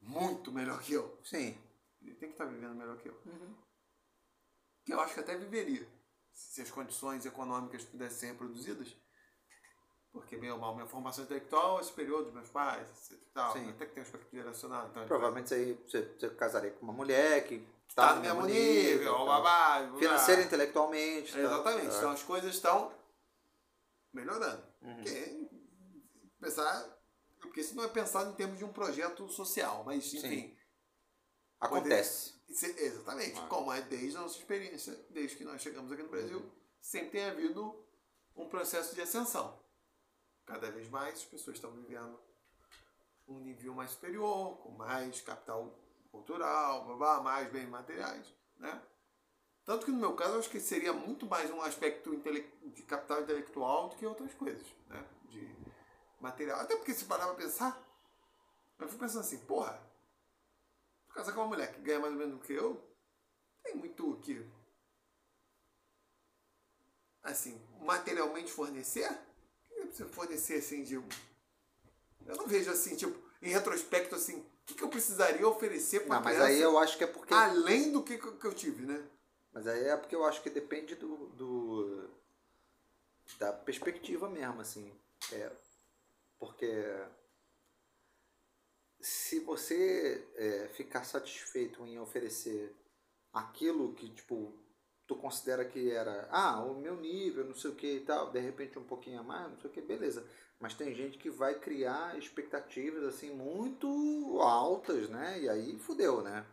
muito 0.00 0.52
melhor 0.52 0.80
que 0.82 0.92
eu. 0.92 1.18
Sim. 1.24 1.56
Ele 2.00 2.14
tem 2.14 2.28
que 2.30 2.34
estar 2.34 2.46
tá 2.46 2.50
vivendo 2.50 2.74
melhor 2.74 2.96
que 2.98 3.08
eu. 3.08 3.20
Uhum. 3.26 3.54
Que 4.84 4.94
eu 4.94 5.00
acho 5.00 5.14
que 5.14 5.20
até 5.20 5.36
viveria. 5.36 5.86
Se 6.32 6.62
as 6.62 6.70
condições 6.70 7.26
econômicas 7.26 7.84
pudessem 7.84 8.18
ser 8.18 8.26
reproduzidas, 8.28 8.96
porque, 10.12 10.36
bem 10.36 10.50
ou 10.50 10.58
mal, 10.58 10.74
minha 10.74 10.86
formação 10.86 11.22
intelectual 11.22 11.78
é 11.78 11.82
superior 11.84 12.24
dos 12.24 12.32
meus 12.32 12.48
pais, 12.48 12.88
etc. 12.90 13.18
Tal, 13.32 13.52
Sim. 13.52 13.70
Até 13.70 13.86
que 13.86 13.92
tem 13.92 14.02
um 14.02 14.06
aspecto 14.06 14.34
geracional. 14.34 14.88
Então, 14.88 15.06
Provavelmente 15.06 15.48
você, 15.48 15.78
você, 15.86 16.02
você 16.02 16.30
casaria 16.30 16.72
com 16.72 16.82
uma 16.84 16.92
mulher 16.92 17.46
que 17.46 17.64
está 17.88 18.08
tá 18.08 18.14
no 18.16 18.22
mesmo 18.22 18.42
nível, 18.42 18.98
nível 18.98 19.14
tá. 19.14 19.24
babá, 19.24 19.98
financeira, 19.98 20.42
intelectualmente. 20.42 21.38
É, 21.38 21.44
exatamente. 21.44 21.90
Tá. 21.90 21.96
Então 21.98 22.10
as 22.10 22.22
coisas 22.24 22.54
estão 22.54 22.92
melhorando. 24.12 24.62
Uhum. 24.82 24.96
Porque, 24.96 25.48
pensar, 26.40 26.98
porque 27.40 27.60
isso 27.60 27.76
não 27.76 27.84
é 27.84 27.88
pensado 27.88 28.30
em 28.30 28.34
termos 28.34 28.58
de 28.58 28.64
um 28.64 28.72
projeto 28.72 29.28
social, 29.28 29.84
mas 29.84 30.12
enfim. 30.12 30.28
Sim. 30.28 30.56
Acontece. 31.60 32.32
Poder, 32.48 32.82
exatamente. 32.82 33.38
Ah. 33.38 33.46
Como 33.46 33.72
é 33.72 33.80
desde 33.82 34.16
a 34.16 34.22
nossa 34.22 34.38
experiência, 34.38 34.98
desde 35.08 35.36
que 35.36 35.44
nós 35.44 35.62
chegamos 35.62 35.92
aqui 35.92 36.02
no 36.02 36.08
Brasil, 36.08 36.38
uhum. 36.40 36.50
sempre 36.80 37.10
tem 37.10 37.26
havido 37.26 37.86
um 38.34 38.48
processo 38.48 38.92
de 38.92 39.02
ascensão 39.02 39.60
cada 40.50 40.68
vez 40.68 40.88
mais 40.88 41.14
as 41.14 41.24
pessoas 41.24 41.56
estão 41.56 41.70
vivendo 41.70 42.18
um 43.28 43.38
nível 43.38 43.72
mais 43.72 43.92
superior, 43.92 44.56
com 44.58 44.70
mais 44.72 45.20
capital 45.20 45.72
cultural, 46.10 46.84
babá, 46.86 47.20
mais 47.22 47.48
bens 47.52 47.68
materiais, 47.68 48.34
né? 48.56 48.82
Tanto 49.64 49.86
que 49.86 49.92
no 49.92 49.98
meu 49.98 50.16
caso 50.16 50.32
eu 50.32 50.38
acho 50.40 50.50
que 50.50 50.58
seria 50.58 50.92
muito 50.92 51.24
mais 51.24 51.48
um 51.52 51.62
aspecto 51.62 52.10
de 52.16 52.82
capital 52.82 53.22
intelectual 53.22 53.90
do 53.90 53.96
que 53.96 54.04
outras 54.04 54.34
coisas, 54.34 54.66
né? 54.88 55.06
De 55.28 55.56
material. 56.20 56.58
Até 56.58 56.74
porque 56.74 56.92
se 56.92 57.04
parar 57.04 57.26
pra 57.26 57.36
pensar, 57.36 57.80
eu 58.80 58.88
fico 58.88 58.98
pensando 58.98 59.20
assim, 59.20 59.38
porra, 59.46 59.80
por 61.06 61.14
casar 61.14 61.32
com 61.32 61.42
uma 61.42 61.46
mulher 61.46 61.72
que 61.72 61.80
ganha 61.80 62.00
mais 62.00 62.12
ou 62.12 62.18
menos 62.18 62.40
do 62.40 62.44
que 62.44 62.52
eu, 62.52 62.84
tem 63.62 63.76
muito 63.76 64.10
o 64.10 64.20
que 64.20 64.44
assim, 67.22 67.64
materialmente 67.82 68.50
fornecer 68.50 69.29
você 69.86 70.04
fornecer 70.04 70.56
assim 70.56 70.82
de. 70.82 70.94
Eu 70.94 71.04
não 72.36 72.46
vejo 72.46 72.70
assim, 72.70 72.96
tipo, 72.96 73.16
em 73.42 73.50
retrospecto, 73.50 74.14
assim, 74.14 74.38
o 74.38 74.46
que, 74.66 74.74
que 74.74 74.84
eu 74.84 74.88
precisaria 74.88 75.46
oferecer 75.46 76.00
para 76.00 76.16
Não, 76.16 76.24
mas 76.24 76.40
aí 76.40 76.60
eu 76.60 76.78
acho 76.78 76.96
que 76.98 77.04
é 77.04 77.06
porque. 77.06 77.34
Além 77.34 77.92
do 77.92 78.02
que, 78.02 78.18
que 78.18 78.44
eu 78.46 78.54
tive, 78.54 78.84
né? 78.86 79.02
Mas 79.52 79.66
aí 79.66 79.88
é 79.88 79.96
porque 79.96 80.14
eu 80.14 80.24
acho 80.24 80.42
que 80.42 80.50
depende 80.50 80.94
do. 80.94 81.26
do 81.30 82.10
da 83.38 83.52
perspectiva 83.52 84.28
mesmo, 84.28 84.60
assim. 84.60 84.92
É, 85.32 85.52
porque 86.38 86.68
se 89.00 89.40
você 89.40 90.26
é, 90.34 90.68
ficar 90.68 91.04
satisfeito 91.04 91.84
em 91.86 91.98
oferecer 91.98 92.74
aquilo 93.32 93.94
que, 93.94 94.08
tipo, 94.10 94.52
tu 95.10 95.16
considera 95.16 95.64
que 95.64 95.90
era, 95.90 96.28
ah, 96.30 96.62
o 96.62 96.78
meu 96.80 96.94
nível, 96.94 97.44
não 97.44 97.54
sei 97.56 97.72
o 97.72 97.74
que 97.74 97.96
e 97.96 98.00
tal, 98.00 98.30
de 98.30 98.38
repente 98.38 98.78
um 98.78 98.84
pouquinho 98.84 99.18
a 99.18 99.24
mais, 99.24 99.50
não 99.50 99.58
sei 99.58 99.68
o 99.68 99.72
que, 99.72 99.80
beleza. 99.80 100.24
Mas 100.60 100.74
tem 100.74 100.94
gente 100.94 101.18
que 101.18 101.28
vai 101.28 101.58
criar 101.58 102.16
expectativas 102.16 103.02
assim 103.02 103.34
muito 103.34 103.88
altas, 104.40 105.08
né? 105.08 105.40
E 105.40 105.48
aí 105.48 105.76
fudeu, 105.80 106.22
né? 106.22 106.46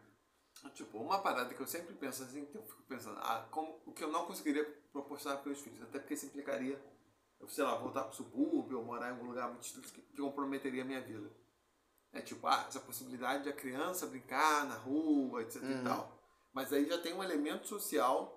Tipo, 0.73 0.97
uma 0.97 1.19
parada 1.19 1.53
que 1.53 1.61
eu 1.61 1.67
sempre 1.67 1.93
penso 1.93 2.23
assim, 2.23 2.45
que 2.45 2.55
eu 2.57 2.63
fico 2.63 2.81
pensando, 2.89 3.19
ah, 3.19 3.47
como, 3.51 3.79
o 3.85 3.91
que 3.91 4.03
eu 4.03 4.11
não 4.11 4.25
conseguiria 4.25 4.65
proporcionar 4.91 5.38
para 5.38 5.51
meus 5.51 5.61
filhos, 5.61 5.84
até 5.84 5.99
porque 5.99 6.15
isso 6.15 6.25
implicaria 6.25 6.81
eu, 7.39 7.47
sei 7.47 7.63
lá, 7.63 7.75
voltar 7.75 8.05
pro 8.05 8.15
subúrbio 8.15 8.79
ou 8.79 8.85
morar 8.85 9.09
em 9.09 9.11
algum 9.11 9.27
lugar 9.27 9.49
muito 9.49 9.61
distante 9.61 9.91
que, 9.91 10.01
comprometeria 10.19 10.81
a 10.81 10.85
minha 10.85 11.01
vida. 11.01 11.29
É 12.11 12.21
tipo, 12.21 12.47
ah, 12.47 12.65
essa 12.67 12.79
possibilidade 12.79 13.43
de 13.43 13.49
a 13.49 13.53
criança 13.53 14.07
brincar 14.07 14.65
na 14.65 14.73
rua, 14.75 15.43
etc 15.43 15.61
Uhum. 15.61 15.81
e 15.81 15.84
tal. 15.84 16.17
Mas 16.51 16.73
aí 16.73 16.88
já 16.88 16.97
tem 16.97 17.13
um 17.13 17.23
elemento 17.23 17.67
social 17.67 18.36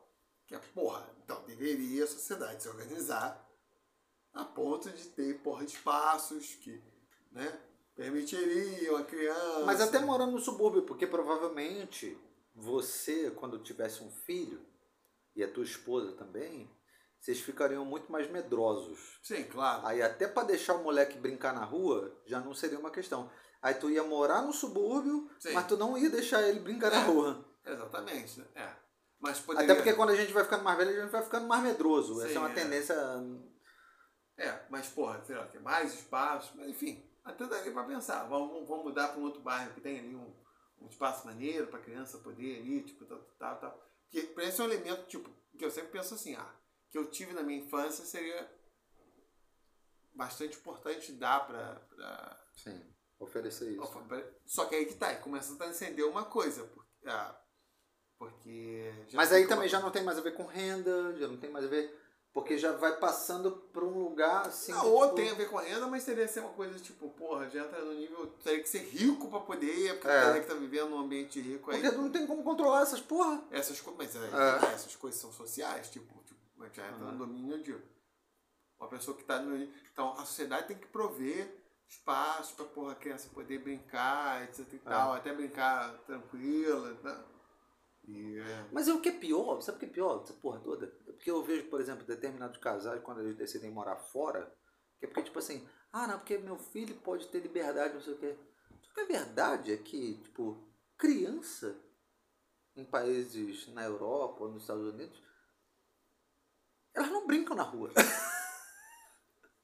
que 0.50 0.56
é, 0.56 0.58
porra, 0.74 1.08
então 1.22 1.40
deveria 1.46 2.02
a 2.02 2.08
sociedade 2.08 2.60
se 2.60 2.68
organizar 2.68 3.48
a 4.34 4.44
ponto 4.44 4.90
de 4.90 5.04
ter, 5.10 5.38
porra, 5.42 5.62
espaços 5.64 6.56
que, 6.56 6.82
né, 7.30 7.56
permitiriam 7.94 8.96
a 8.96 9.04
criança... 9.04 9.64
Mas 9.64 9.80
até 9.80 10.00
morando 10.00 10.32
no 10.32 10.40
subúrbio, 10.40 10.82
porque 10.82 11.06
provavelmente 11.06 12.18
você, 12.52 13.30
quando 13.30 13.62
tivesse 13.62 14.02
um 14.02 14.10
filho, 14.10 14.60
e 15.36 15.44
a 15.44 15.48
tua 15.52 15.62
esposa 15.62 16.12
também, 16.12 16.68
vocês 17.20 17.38
ficariam 17.40 17.84
muito 17.84 18.10
mais 18.10 18.28
medrosos. 18.28 19.20
Sim, 19.22 19.44
claro. 19.44 19.86
Aí 19.86 20.02
até 20.02 20.26
para 20.26 20.48
deixar 20.48 20.74
o 20.74 20.82
moleque 20.82 21.16
brincar 21.16 21.54
na 21.54 21.64
rua, 21.64 22.20
já 22.26 22.40
não 22.40 22.52
seria 22.54 22.78
uma 22.78 22.90
questão. 22.90 23.30
Aí 23.62 23.74
tu 23.74 23.88
ia 23.88 24.02
morar 24.02 24.42
no 24.42 24.52
subúrbio, 24.52 25.30
Sim. 25.38 25.52
mas 25.52 25.68
tu 25.68 25.76
não 25.76 25.96
ia 25.96 26.10
deixar 26.10 26.42
ele 26.42 26.58
brincar 26.58 26.90
na 26.90 27.02
É. 27.02 27.04
rua. 27.04 27.48
Exatamente, 27.64 28.40
né? 28.40 28.46
É. 28.56 28.89
Mas 29.20 29.38
poderia... 29.38 29.70
Até 29.70 29.74
porque 29.74 29.94
quando 29.94 30.10
a 30.10 30.16
gente 30.16 30.32
vai 30.32 30.44
ficando 30.44 30.64
mais 30.64 30.78
velho, 30.78 30.90
a 30.90 31.02
gente 31.02 31.10
vai 31.10 31.22
ficando 31.22 31.46
mais 31.46 31.62
medroso. 31.62 32.20
Essa 32.20 32.28
Sim, 32.28 32.36
é 32.36 32.38
uma 32.38 32.50
é. 32.50 32.54
tendência. 32.54 32.96
É, 34.36 34.66
mas 34.70 34.88
porra, 34.88 35.22
sei 35.24 35.36
lá, 35.36 35.46
tem 35.46 35.60
mais 35.60 35.92
espaço, 35.92 36.54
mas 36.56 36.68
enfim, 36.68 37.06
até 37.22 37.46
daria 37.46 37.70
pra 37.72 37.84
pensar. 37.84 38.24
Vamos, 38.24 38.66
vamos 38.66 38.84
mudar 38.84 39.08
para 39.08 39.20
um 39.20 39.24
outro 39.24 39.42
bairro 39.42 39.74
que 39.74 39.82
tem 39.82 39.98
ali 39.98 40.14
um, 40.14 40.34
um 40.80 40.86
espaço 40.88 41.26
maneiro 41.26 41.66
pra 41.66 41.78
criança 41.78 42.18
poder 42.18 42.64
ir, 42.64 42.82
tipo, 42.84 43.04
tal, 43.04 43.18
tal, 43.38 43.60
tal. 43.60 43.86
Que 44.08 44.22
pra 44.22 44.44
esse 44.44 44.60
é 44.60 44.64
um 44.64 44.66
elemento, 44.68 45.06
tipo, 45.06 45.30
que 45.58 45.64
eu 45.64 45.70
sempre 45.70 45.90
penso 45.90 46.14
assim, 46.14 46.34
ah, 46.34 46.54
que 46.88 46.96
eu 46.96 47.10
tive 47.10 47.34
na 47.34 47.42
minha 47.42 47.62
infância 47.62 48.04
seria 48.06 48.50
bastante 50.14 50.56
importante 50.56 51.12
dar 51.12 51.46
pra. 51.46 51.74
pra... 51.94 52.46
Sim, 52.56 52.82
oferecer 53.18 53.72
isso. 53.72 53.82
Só 54.46 54.64
que 54.64 54.74
aí 54.74 54.86
que 54.86 54.94
tá, 54.94 55.14
começa 55.16 55.52
a 55.52 55.56
transcender 55.56 56.08
uma 56.08 56.24
coisa. 56.24 56.64
Porque, 56.64 57.06
ah, 57.06 57.38
porque 58.24 58.92
Mas 59.14 59.32
aí 59.32 59.46
também 59.46 59.66
já 59.66 59.80
não 59.80 59.90
tem 59.90 60.04
mais 60.04 60.18
a 60.18 60.20
ver 60.20 60.34
com 60.34 60.44
renda, 60.44 61.16
já 61.16 61.26
não 61.26 61.38
tem 61.38 61.48
mais 61.50 61.64
a 61.64 61.68
ver. 61.68 61.98
Porque 62.34 62.56
já 62.58 62.70
vai 62.72 62.96
passando 62.98 63.50
por 63.50 63.82
um 63.82 63.98
lugar 64.04 64.46
assim. 64.46 64.70
Não, 64.72 64.86
ou 64.88 65.02
tipo, 65.04 65.16
tem 65.16 65.30
a 65.30 65.34
ver 65.34 65.48
com 65.48 65.58
a 65.58 65.62
renda, 65.62 65.86
mas 65.88 66.04
teria 66.04 66.26
que 66.26 66.32
ser 66.32 66.40
uma 66.40 66.50
coisa 66.52 66.78
tipo, 66.78 67.08
porra, 67.08 67.48
já 67.48 67.64
entra 67.64 67.80
no 67.82 67.94
nível. 67.94 68.26
Teria 68.44 68.62
que 68.62 68.68
ser 68.68 68.80
rico 68.84 69.28
pra 69.28 69.40
poder, 69.40 69.94
porque 69.94 70.06
É. 70.08 70.20
teria 70.26 70.32
que 70.34 70.46
estar 70.46 70.54
vivendo 70.54 70.90
num 70.90 70.98
ambiente 71.00 71.40
rico 71.40 71.70
aí. 71.72 71.80
Porque 71.80 71.96
não 71.96 72.10
tem 72.10 72.26
como 72.26 72.44
controlar 72.44 72.82
essas 72.82 73.00
porra. 73.00 73.42
Essas, 73.50 73.80
co- 73.80 73.94
mas, 73.98 74.14
é, 74.14 74.18
É. 74.18 74.74
essas 74.74 74.94
coisas 74.94 75.18
são 75.20 75.32
sociais, 75.32 75.88
tipo, 75.88 76.14
tipo 76.24 76.38
já 76.74 76.86
entra 76.88 77.06
Uhum. 77.06 77.12
no 77.12 77.18
domínio 77.26 77.60
de 77.62 77.74
uma 78.78 78.88
pessoa 78.88 79.16
que 79.16 79.22
está 79.22 79.40
no. 79.40 79.56
Então 79.92 80.12
a 80.12 80.24
sociedade 80.26 80.68
tem 80.68 80.76
que 80.78 80.86
prover 80.86 81.50
espaço 81.88 82.54
pra 82.54 82.64
porra, 82.66 82.92
a 82.92 82.96
criança 82.96 83.28
poder 83.34 83.58
brincar, 83.58 84.44
etc 84.44 84.64
e 84.72 84.76
É. 84.76 84.78
tal, 84.84 85.14
até 85.14 85.32
brincar 85.34 85.94
tranquila. 86.06 86.96
Né? 87.02 87.24
É. 88.12 88.68
Mas 88.72 88.88
é 88.88 88.92
o 88.92 89.00
que 89.00 89.08
é 89.08 89.12
pior, 89.12 89.60
sabe 89.60 89.76
o 89.76 89.80
que 89.80 89.86
é 89.86 89.88
pior 89.88 90.18
dessa 90.18 90.32
porra 90.34 90.60
toda? 90.60 90.86
É 91.06 91.12
porque 91.12 91.30
eu 91.30 91.42
vejo, 91.42 91.68
por 91.68 91.80
exemplo, 91.80 92.06
determinados 92.06 92.58
casais, 92.58 93.02
quando 93.02 93.20
eles 93.20 93.36
decidem 93.36 93.70
morar 93.70 93.96
fora, 93.96 94.52
que 94.98 95.06
é 95.06 95.08
porque, 95.08 95.24
tipo 95.24 95.38
assim, 95.38 95.66
ah, 95.92 96.06
não, 96.06 96.18
porque 96.18 96.38
meu 96.38 96.56
filho 96.56 96.94
pode 96.96 97.28
ter 97.28 97.40
liberdade, 97.40 97.94
não 97.94 98.00
sei 98.00 98.14
o 98.14 98.18
quê. 98.18 98.36
Só 98.82 98.94
que 98.94 99.00
a 99.00 99.06
verdade 99.06 99.72
é 99.72 99.76
que, 99.76 100.14
tipo, 100.22 100.68
criança 100.96 101.78
em 102.76 102.84
países 102.84 103.68
na 103.68 103.84
Europa 103.84 104.44
ou 104.44 104.52
nos 104.52 104.62
Estados 104.62 104.94
Unidos, 104.94 105.22
elas 106.94 107.10
não 107.10 107.26
brincam 107.26 107.56
na 107.56 107.62
rua. 107.62 107.90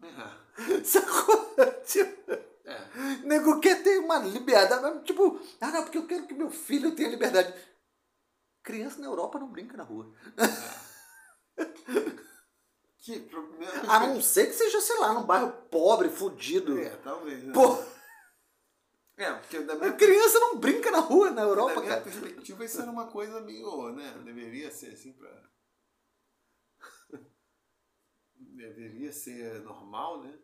É. 0.03 0.83
Sacou? 0.85 1.55
Tipo, 1.85 2.33
é. 2.65 3.17
nego 3.25 3.61
quer 3.61 3.83
ter 3.83 3.99
uma 3.99 4.19
liberdade, 4.19 5.05
tipo, 5.05 5.41
ah, 5.61 5.71
não, 5.71 5.83
porque 5.83 5.99
eu 5.99 6.07
quero 6.07 6.27
que 6.27 6.35
meu 6.35 6.51
filho 6.51 6.95
tenha 6.95 7.09
liberdade. 7.09 7.55
Criança 8.67 8.99
na 9.01 9.07
Europa 9.07 9.39
não 9.39 9.49
brinca 9.49 9.77
na 9.77 9.85
rua. 9.85 10.13
Que 12.99 13.21
problema. 13.21 13.73
A 13.95 14.01
não 14.01 14.21
ser 14.21 14.47
que 14.49 14.53
seja, 14.55 14.81
sei 14.81 14.99
lá, 14.99 15.13
num 15.15 15.23
bairro 15.25 15.53
pobre, 15.71 16.09
fudido. 16.09 16.77
É, 16.81 16.91
talvez. 16.97 17.45
Né? 17.45 17.53
Pô, 17.55 17.79
É, 19.17 19.33
porque 19.33 19.61
da 19.61 19.75
a 19.75 19.77
minha, 19.77 19.93
criança 19.93 20.41
não 20.41 20.59
brinca 20.59 20.91
na 20.91 20.99
rua 20.99 21.31
na 21.31 21.37
da 21.37 21.43
Europa, 21.43 21.75
minha 21.81 21.89
cara. 21.93 22.01
perspectiva 22.03 22.65
isso 22.65 22.83
era 22.83 22.91
uma 22.91 23.07
coisa 23.07 23.41
meio, 23.43 23.93
né? 23.93 24.13
Deveria 24.25 24.73
ser 24.73 24.89
assim 24.93 25.13
pra. 25.13 25.31
Deveria 28.35 29.13
ser 29.13 29.63
normal, 29.63 30.23
né? 30.25 30.37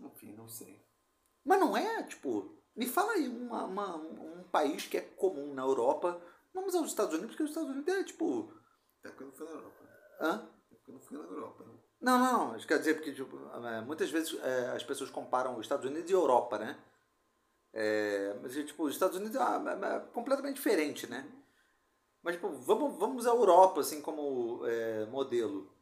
Enfim, 0.00 0.32
não 0.34 0.48
sei. 0.48 0.84
Mas 1.44 1.60
não 1.60 1.76
é, 1.76 2.02
tipo, 2.02 2.60
me 2.74 2.86
fala 2.88 3.12
aí 3.12 3.28
uma, 3.28 3.64
uma- 3.64 3.96
um 3.96 4.42
país 4.50 4.86
que 4.86 4.96
é 4.98 5.02
comum 5.02 5.54
na 5.54 5.62
Europa. 5.62 6.20
Vamos 6.54 6.74
aos 6.74 6.88
Estados 6.88 7.14
Unidos, 7.14 7.30
porque 7.30 7.42
os 7.44 7.50
Estados 7.50 7.70
Unidos 7.70 7.94
é 7.94 8.04
tipo. 8.04 8.52
Até 9.00 9.10
porque 9.10 9.22
eu 9.24 9.26
não 9.28 9.34
fui 9.34 9.46
na 9.46 9.52
Europa. 9.52 9.84
Hã? 10.20 10.32
Até 10.34 10.74
porque 10.76 10.90
eu 10.90 10.94
não 10.94 11.00
fui 11.00 11.18
na 11.18 11.24
Europa. 11.24 11.64
Né? 11.64 11.72
Não, 12.00 12.18
não, 12.18 12.52
não. 12.52 12.58
Quer 12.60 12.78
dizer, 12.78 12.94
porque 12.94 13.12
tipo, 13.12 13.36
é, 13.66 13.80
muitas 13.82 14.10
vezes 14.10 14.34
é, 14.42 14.70
as 14.70 14.82
pessoas 14.84 15.10
comparam 15.10 15.54
os 15.56 15.62
Estados 15.62 15.86
Unidos 15.86 16.10
e 16.10 16.14
Europa, 16.14 16.58
né? 16.58 16.78
É, 17.72 18.34
mas, 18.42 18.54
tipo, 18.54 18.84
os 18.84 18.94
Estados 18.94 19.16
Unidos 19.16 19.36
é, 19.36 19.40
é- 19.40 19.96
é 19.96 20.00
completamente 20.12 20.56
diferente, 20.56 21.06
né? 21.06 21.30
Mas, 22.22 22.34
tipo, 22.36 22.50
vamos, 22.50 22.98
vamos 22.98 23.26
à 23.26 23.30
Europa, 23.30 23.80
assim, 23.80 24.00
como 24.02 24.64
é, 24.66 25.06
modelo. 25.06 25.72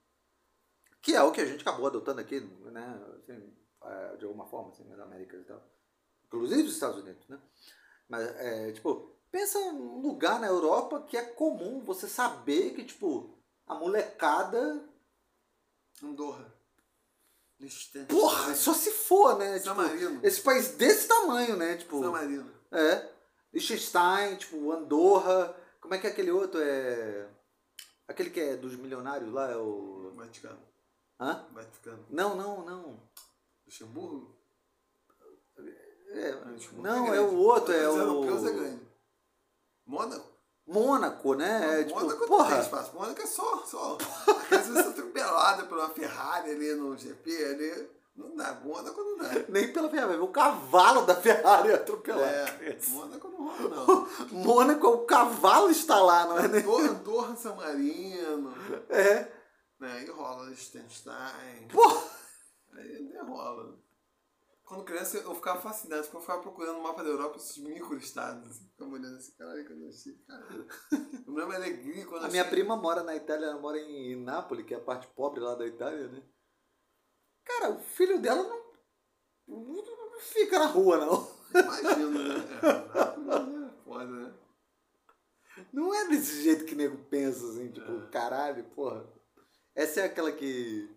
Que 1.01 1.15
é 1.15 1.23
o 1.23 1.33
que 1.33 1.41
a 1.41 1.47
gente 1.47 1.63
acabou 1.63 1.87
adotando 1.87 2.21
aqui, 2.21 2.41
né? 2.41 3.01
Assim, 3.19 3.57
é, 3.85 4.17
de 4.17 4.25
alguma 4.25 4.47
forma, 4.47 4.71
assim, 4.71 4.85
nas 4.85 4.99
Américas 4.99 5.41
e 5.41 5.45
tal. 5.45 5.63
Inclusive 6.27 6.63
os 6.65 6.75
Estados 6.75 7.03
Unidos, 7.03 7.27
né? 7.29 7.41
Mas, 8.09 8.27
é, 8.37 8.73
tipo, 8.73 9.16
pensa 9.31 9.59
num 9.73 10.01
lugar 10.01 10.41
na 10.41 10.47
Europa 10.47 11.03
que 11.09 11.17
é 11.17 11.23
comum 11.23 11.81
você 11.81 12.09
saber 12.09 12.75
que, 12.75 12.85
tipo, 12.85 13.31
a 13.67 13.75
molecada 13.75 14.83
Andorra. 16.03 16.55
Liechtenstein. 17.59 18.05
Porra, 18.07 18.55
só 18.55 18.75
se 18.75 18.91
for, 18.91 19.39
né? 19.39 19.59
San 19.59 19.71
Tipo, 19.71 19.77
Marino. 19.77 20.21
esse 20.23 20.41
país 20.43 20.69
desse 20.73 21.09
tamanho, 21.09 21.57
né? 21.57 21.77
Tipo, 21.77 22.01
San 22.03 22.11
Marino. 22.11 22.51
é. 22.71 23.09
Liechtenstein, 23.53 24.37
tipo, 24.37 24.71
Andorra. 24.73 25.57
Como 25.81 25.95
é 25.95 25.99
que 25.99 26.07
é 26.07 26.11
aquele 26.11 26.31
outro? 26.31 26.61
É. 26.61 27.29
Aquele 28.07 28.29
que 28.31 28.41
é 28.41 28.57
dos 28.57 28.77
milionários 28.77 29.33
lá, 29.33 29.51
é 29.51 29.57
o. 29.57 30.13
Vaticano. 30.17 30.59
Hã? 31.19 31.47
Vaticano. 31.53 32.05
Não, 32.11 32.37
não, 32.37 32.63
não. 32.65 33.01
Luxemburgo? 33.65 34.37
É, 36.11 36.33
não, 36.75 37.07
é 37.07 37.11
grande. 37.11 37.35
o 37.35 37.39
outro, 37.39 37.73
é 37.73 37.89
Os 37.89 37.97
europeus 37.97 38.45
é 38.45 38.51
o. 38.51 38.55
grande. 38.55 38.86
Mônaco? 39.87 40.27
Mônaco, 40.67 41.35
né? 41.35 41.81
É, 41.81 41.85
tipo, 41.85 42.01
Mônaco 42.01 42.21
não 42.21 42.29
porra. 42.29 42.51
tem 42.51 42.61
espaço. 42.61 42.93
Mônaco 42.95 43.23
é 43.23 43.27
só. 43.27 43.65
só. 43.67 43.99
Às 44.51 44.67
vezes 44.67 44.77
atropelada 44.87 45.65
por 45.65 45.79
uma 45.79 45.91
Ferrari 45.91 46.51
ali 46.51 46.75
no 46.75 46.97
GP 46.97 47.31
ali. 47.45 47.89
Não 48.17 48.35
dá. 48.35 48.55
Mônaco 48.65 49.01
não 49.01 49.19
dá. 49.19 49.31
Nem 49.49 49.73
pela 49.73 49.89
Ferrari, 49.89 50.19
o 50.19 50.29
cavalo 50.29 51.03
da 51.07 51.15
Ferrari 51.15 51.73
atropelado. 51.73 52.23
É, 52.25 52.77
Mônaco 52.89 53.29
não 53.29 53.47
rola, 53.49 53.87
não. 53.87 54.09
Mônaco, 54.43 54.87
o 54.89 55.05
cavalo 55.07 55.71
está 55.71 56.01
lá, 56.01 56.27
não 56.27 56.39
é? 56.39 56.49
nem- 56.49 56.63
Andorra, 56.63 56.89
Andorra 56.89 57.37
San 57.37 57.55
Marino. 57.55 58.53
É. 58.89 59.29
Né? 59.79 59.93
Aí 59.93 60.11
rola 60.11 60.47
Liechtenstein. 60.49 61.69
Porra! 61.71 62.03
Aí 62.75 63.13
rola. 63.25 63.77
Quando 64.67 64.85
criança 64.85 65.19
eu 65.19 65.33
ficava 65.35 65.61
fascinado, 65.63 66.03
porque 66.03 66.17
eu 66.17 66.21
ficava 66.21 66.43
procurando 66.43 66.79
no 66.79 66.83
mapa 66.83 67.03
da 67.05 67.09
Europa 67.09 67.37
esses 67.37 67.57
micro-estados. 67.59 68.51
Assim, 68.51 68.69
ficava 68.69 68.91
olhando 68.91 69.17
assim, 69.17 69.33
caralho, 69.37 69.65
quando 69.65 69.83
eu 69.85 69.89
achei, 69.89 70.13
cara. 70.27 70.45
Eu 71.25 71.33
me 71.33 71.39
lembro 71.41 71.53
a 71.53 71.57
alegria 71.57 72.05
quando 72.05 72.25
A 72.25 72.27
eu 72.27 72.31
minha 72.33 72.43
achei- 72.43 72.55
prima 72.57 72.77
mora 72.77 73.05
na 73.05 73.15
Itália, 73.15 73.47
ela 73.47 73.61
mora 73.61 73.79
em 73.79 74.17
Nápoles, 74.17 74.67
que 74.67 74.75
é 74.75 74.77
a 74.77 74.81
parte 74.81 75.07
pobre 75.15 75.39
lá 75.41 75.55
da 75.55 75.65
Itália, 75.67 76.09
né? 76.09 76.21
Cara, 77.45 77.71
o 77.71 77.79
filho 77.79 78.21
dela 78.21 78.43
não, 78.43 78.67
não 79.47 80.21
fica 80.21 80.59
na 80.59 80.67
rua, 80.67 80.97
não. 80.99 81.37
Imagino, 81.55 82.11
né? 82.11 82.35
É, 83.27 83.67
é 83.67 83.85
foda, 83.85 84.05
né? 84.07 84.35
Não 85.73 85.95
é 85.95 86.09
desse 86.09 86.43
jeito 86.43 86.65
que 86.65 86.75
nego 86.75 86.99
pensa, 87.05 87.47
assim, 87.47 87.71
tipo, 87.71 88.09
caralho, 88.11 88.65
porra. 88.71 89.07
Essa 89.77 90.01
é 90.01 90.05
aquela 90.07 90.33
que 90.33 90.91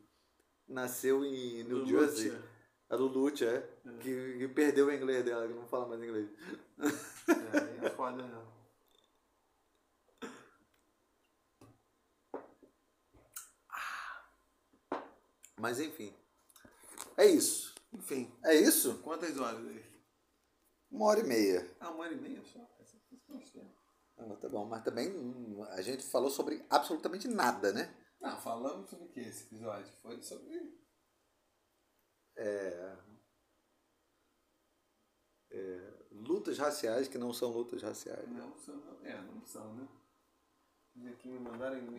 nasceu 0.68 1.24
em 1.24 1.64
New 1.66 1.86
Jersey. 1.86 2.30
Lúcia. 2.32 2.49
A 2.90 2.96
Lulucci, 2.96 3.46
é. 3.46 3.62
Que, 4.02 4.38
que 4.40 4.48
perdeu 4.48 4.88
o 4.88 4.92
inglês 4.92 5.24
dela, 5.24 5.48
que 5.48 5.54
não 5.54 5.68
fala 5.68 5.88
mais 5.88 6.02
inglês. 6.02 6.30
É, 6.82 7.86
é 7.86 7.90
foda, 7.92 8.24
né? 8.24 8.46
Mas 15.60 15.80
enfim. 15.80 16.14
É 17.18 17.26
isso. 17.26 17.76
Enfim, 17.94 18.32
É 18.44 18.54
isso? 18.56 19.00
quantas 19.04 19.38
horas 19.38 19.66
aí? 19.68 19.84
Uma 20.92 21.06
hora 21.08 21.20
e 21.20 21.24
meia. 21.24 21.76
Ah, 21.80 21.90
uma 21.92 22.06
hora 22.06 22.14
e 22.14 22.20
meia 22.20 22.42
só? 22.44 22.60
Ah, 24.18 24.36
tá 24.36 24.50
bom, 24.50 24.66
mas 24.66 24.84
também 24.84 25.10
a 25.72 25.82
gente 25.82 26.04
falou 26.04 26.30
sobre 26.30 26.66
absolutamente 26.70 27.28
nada, 27.28 27.72
né? 27.72 27.94
Não, 28.20 28.38
falamos 28.38 28.90
sobre 28.90 29.06
o 29.06 29.10
que 29.10 29.22
esse 29.22 29.44
episódio? 29.46 29.92
Foi 30.02 30.22
sobre. 30.22 30.78
É, 32.42 32.96
é, 35.52 35.94
lutas 36.12 36.58
raciais 36.58 37.08
que 37.08 37.18
não 37.18 37.34
são 37.34 37.52
lutas 37.52 37.82
raciais. 37.82 38.30
Não 38.30 38.56
são. 38.58 38.82
É, 39.04 39.16
não 39.22 39.46
são, 39.46 39.74
né? 39.74 39.88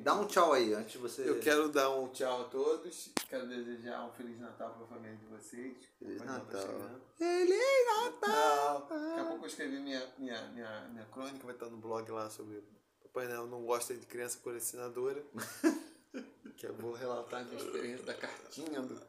Dá 0.02 0.14
um 0.14 0.26
tchau 0.26 0.52
aí 0.52 0.74
antes 0.74 0.92
de 0.92 0.98
você. 0.98 1.28
Eu 1.28 1.40
quero 1.40 1.68
dar 1.70 1.90
um 1.90 2.08
tchau 2.08 2.42
a 2.42 2.44
todos. 2.44 3.10
Quero 3.28 3.46
desejar 3.48 4.04
um 4.06 4.12
Feliz 4.12 4.38
Natal 4.38 4.74
para 4.74 4.84
a 4.84 4.88
família 4.88 5.16
de 5.16 5.26
vocês. 5.26 5.76
Feliz 5.98 6.22
Natal. 6.22 6.60
chegando. 6.60 7.00
Feliz 7.16 7.86
Natal! 7.86 8.88
Daqui 8.88 9.20
a 9.20 9.24
pouco 9.24 9.44
eu 9.44 9.48
escrevi 9.48 9.78
minha, 9.78 10.06
minha, 10.18 10.42
minha, 10.48 10.88
minha 10.88 11.04
crônica, 11.06 11.44
vai 11.44 11.54
estar 11.54 11.66
no 11.66 11.78
blog 11.78 12.10
lá 12.10 12.28
sobre 12.28 12.62
Papai 13.02 13.26
Noel 13.26 13.46
não 13.46 13.64
gosta 13.64 13.94
de 13.94 14.06
criança 14.06 14.38
colecionadora. 14.38 15.22
que 16.56 16.66
eu 16.66 16.74
vou 16.74 16.92
relatar 16.92 17.40
a 17.40 17.44
minha 17.44 17.56
experiência 17.56 18.04
da 18.04 18.14
cartinha 18.14 18.82
do, 18.82 19.00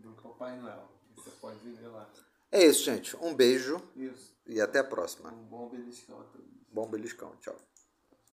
do 0.00 0.12
Papai 0.22 0.58
Noel. 0.58 0.88
Você 1.16 1.30
pode 1.40 1.58
ver 1.58 1.88
lá. 1.88 2.08
É 2.52 2.64
isso, 2.64 2.84
gente. 2.84 3.16
Um 3.16 3.34
beijo 3.34 3.80
Isso. 3.94 4.34
e 4.46 4.60
até 4.60 4.80
a 4.80 4.84
próxima. 4.84 5.32
Um 5.32 5.44
bom 5.44 5.68
beliscão 5.68 6.20
a 6.20 6.24
todos. 6.24 6.48
Bom 6.72 6.88
beliscão. 6.88 7.32
Tchau. 7.40 7.56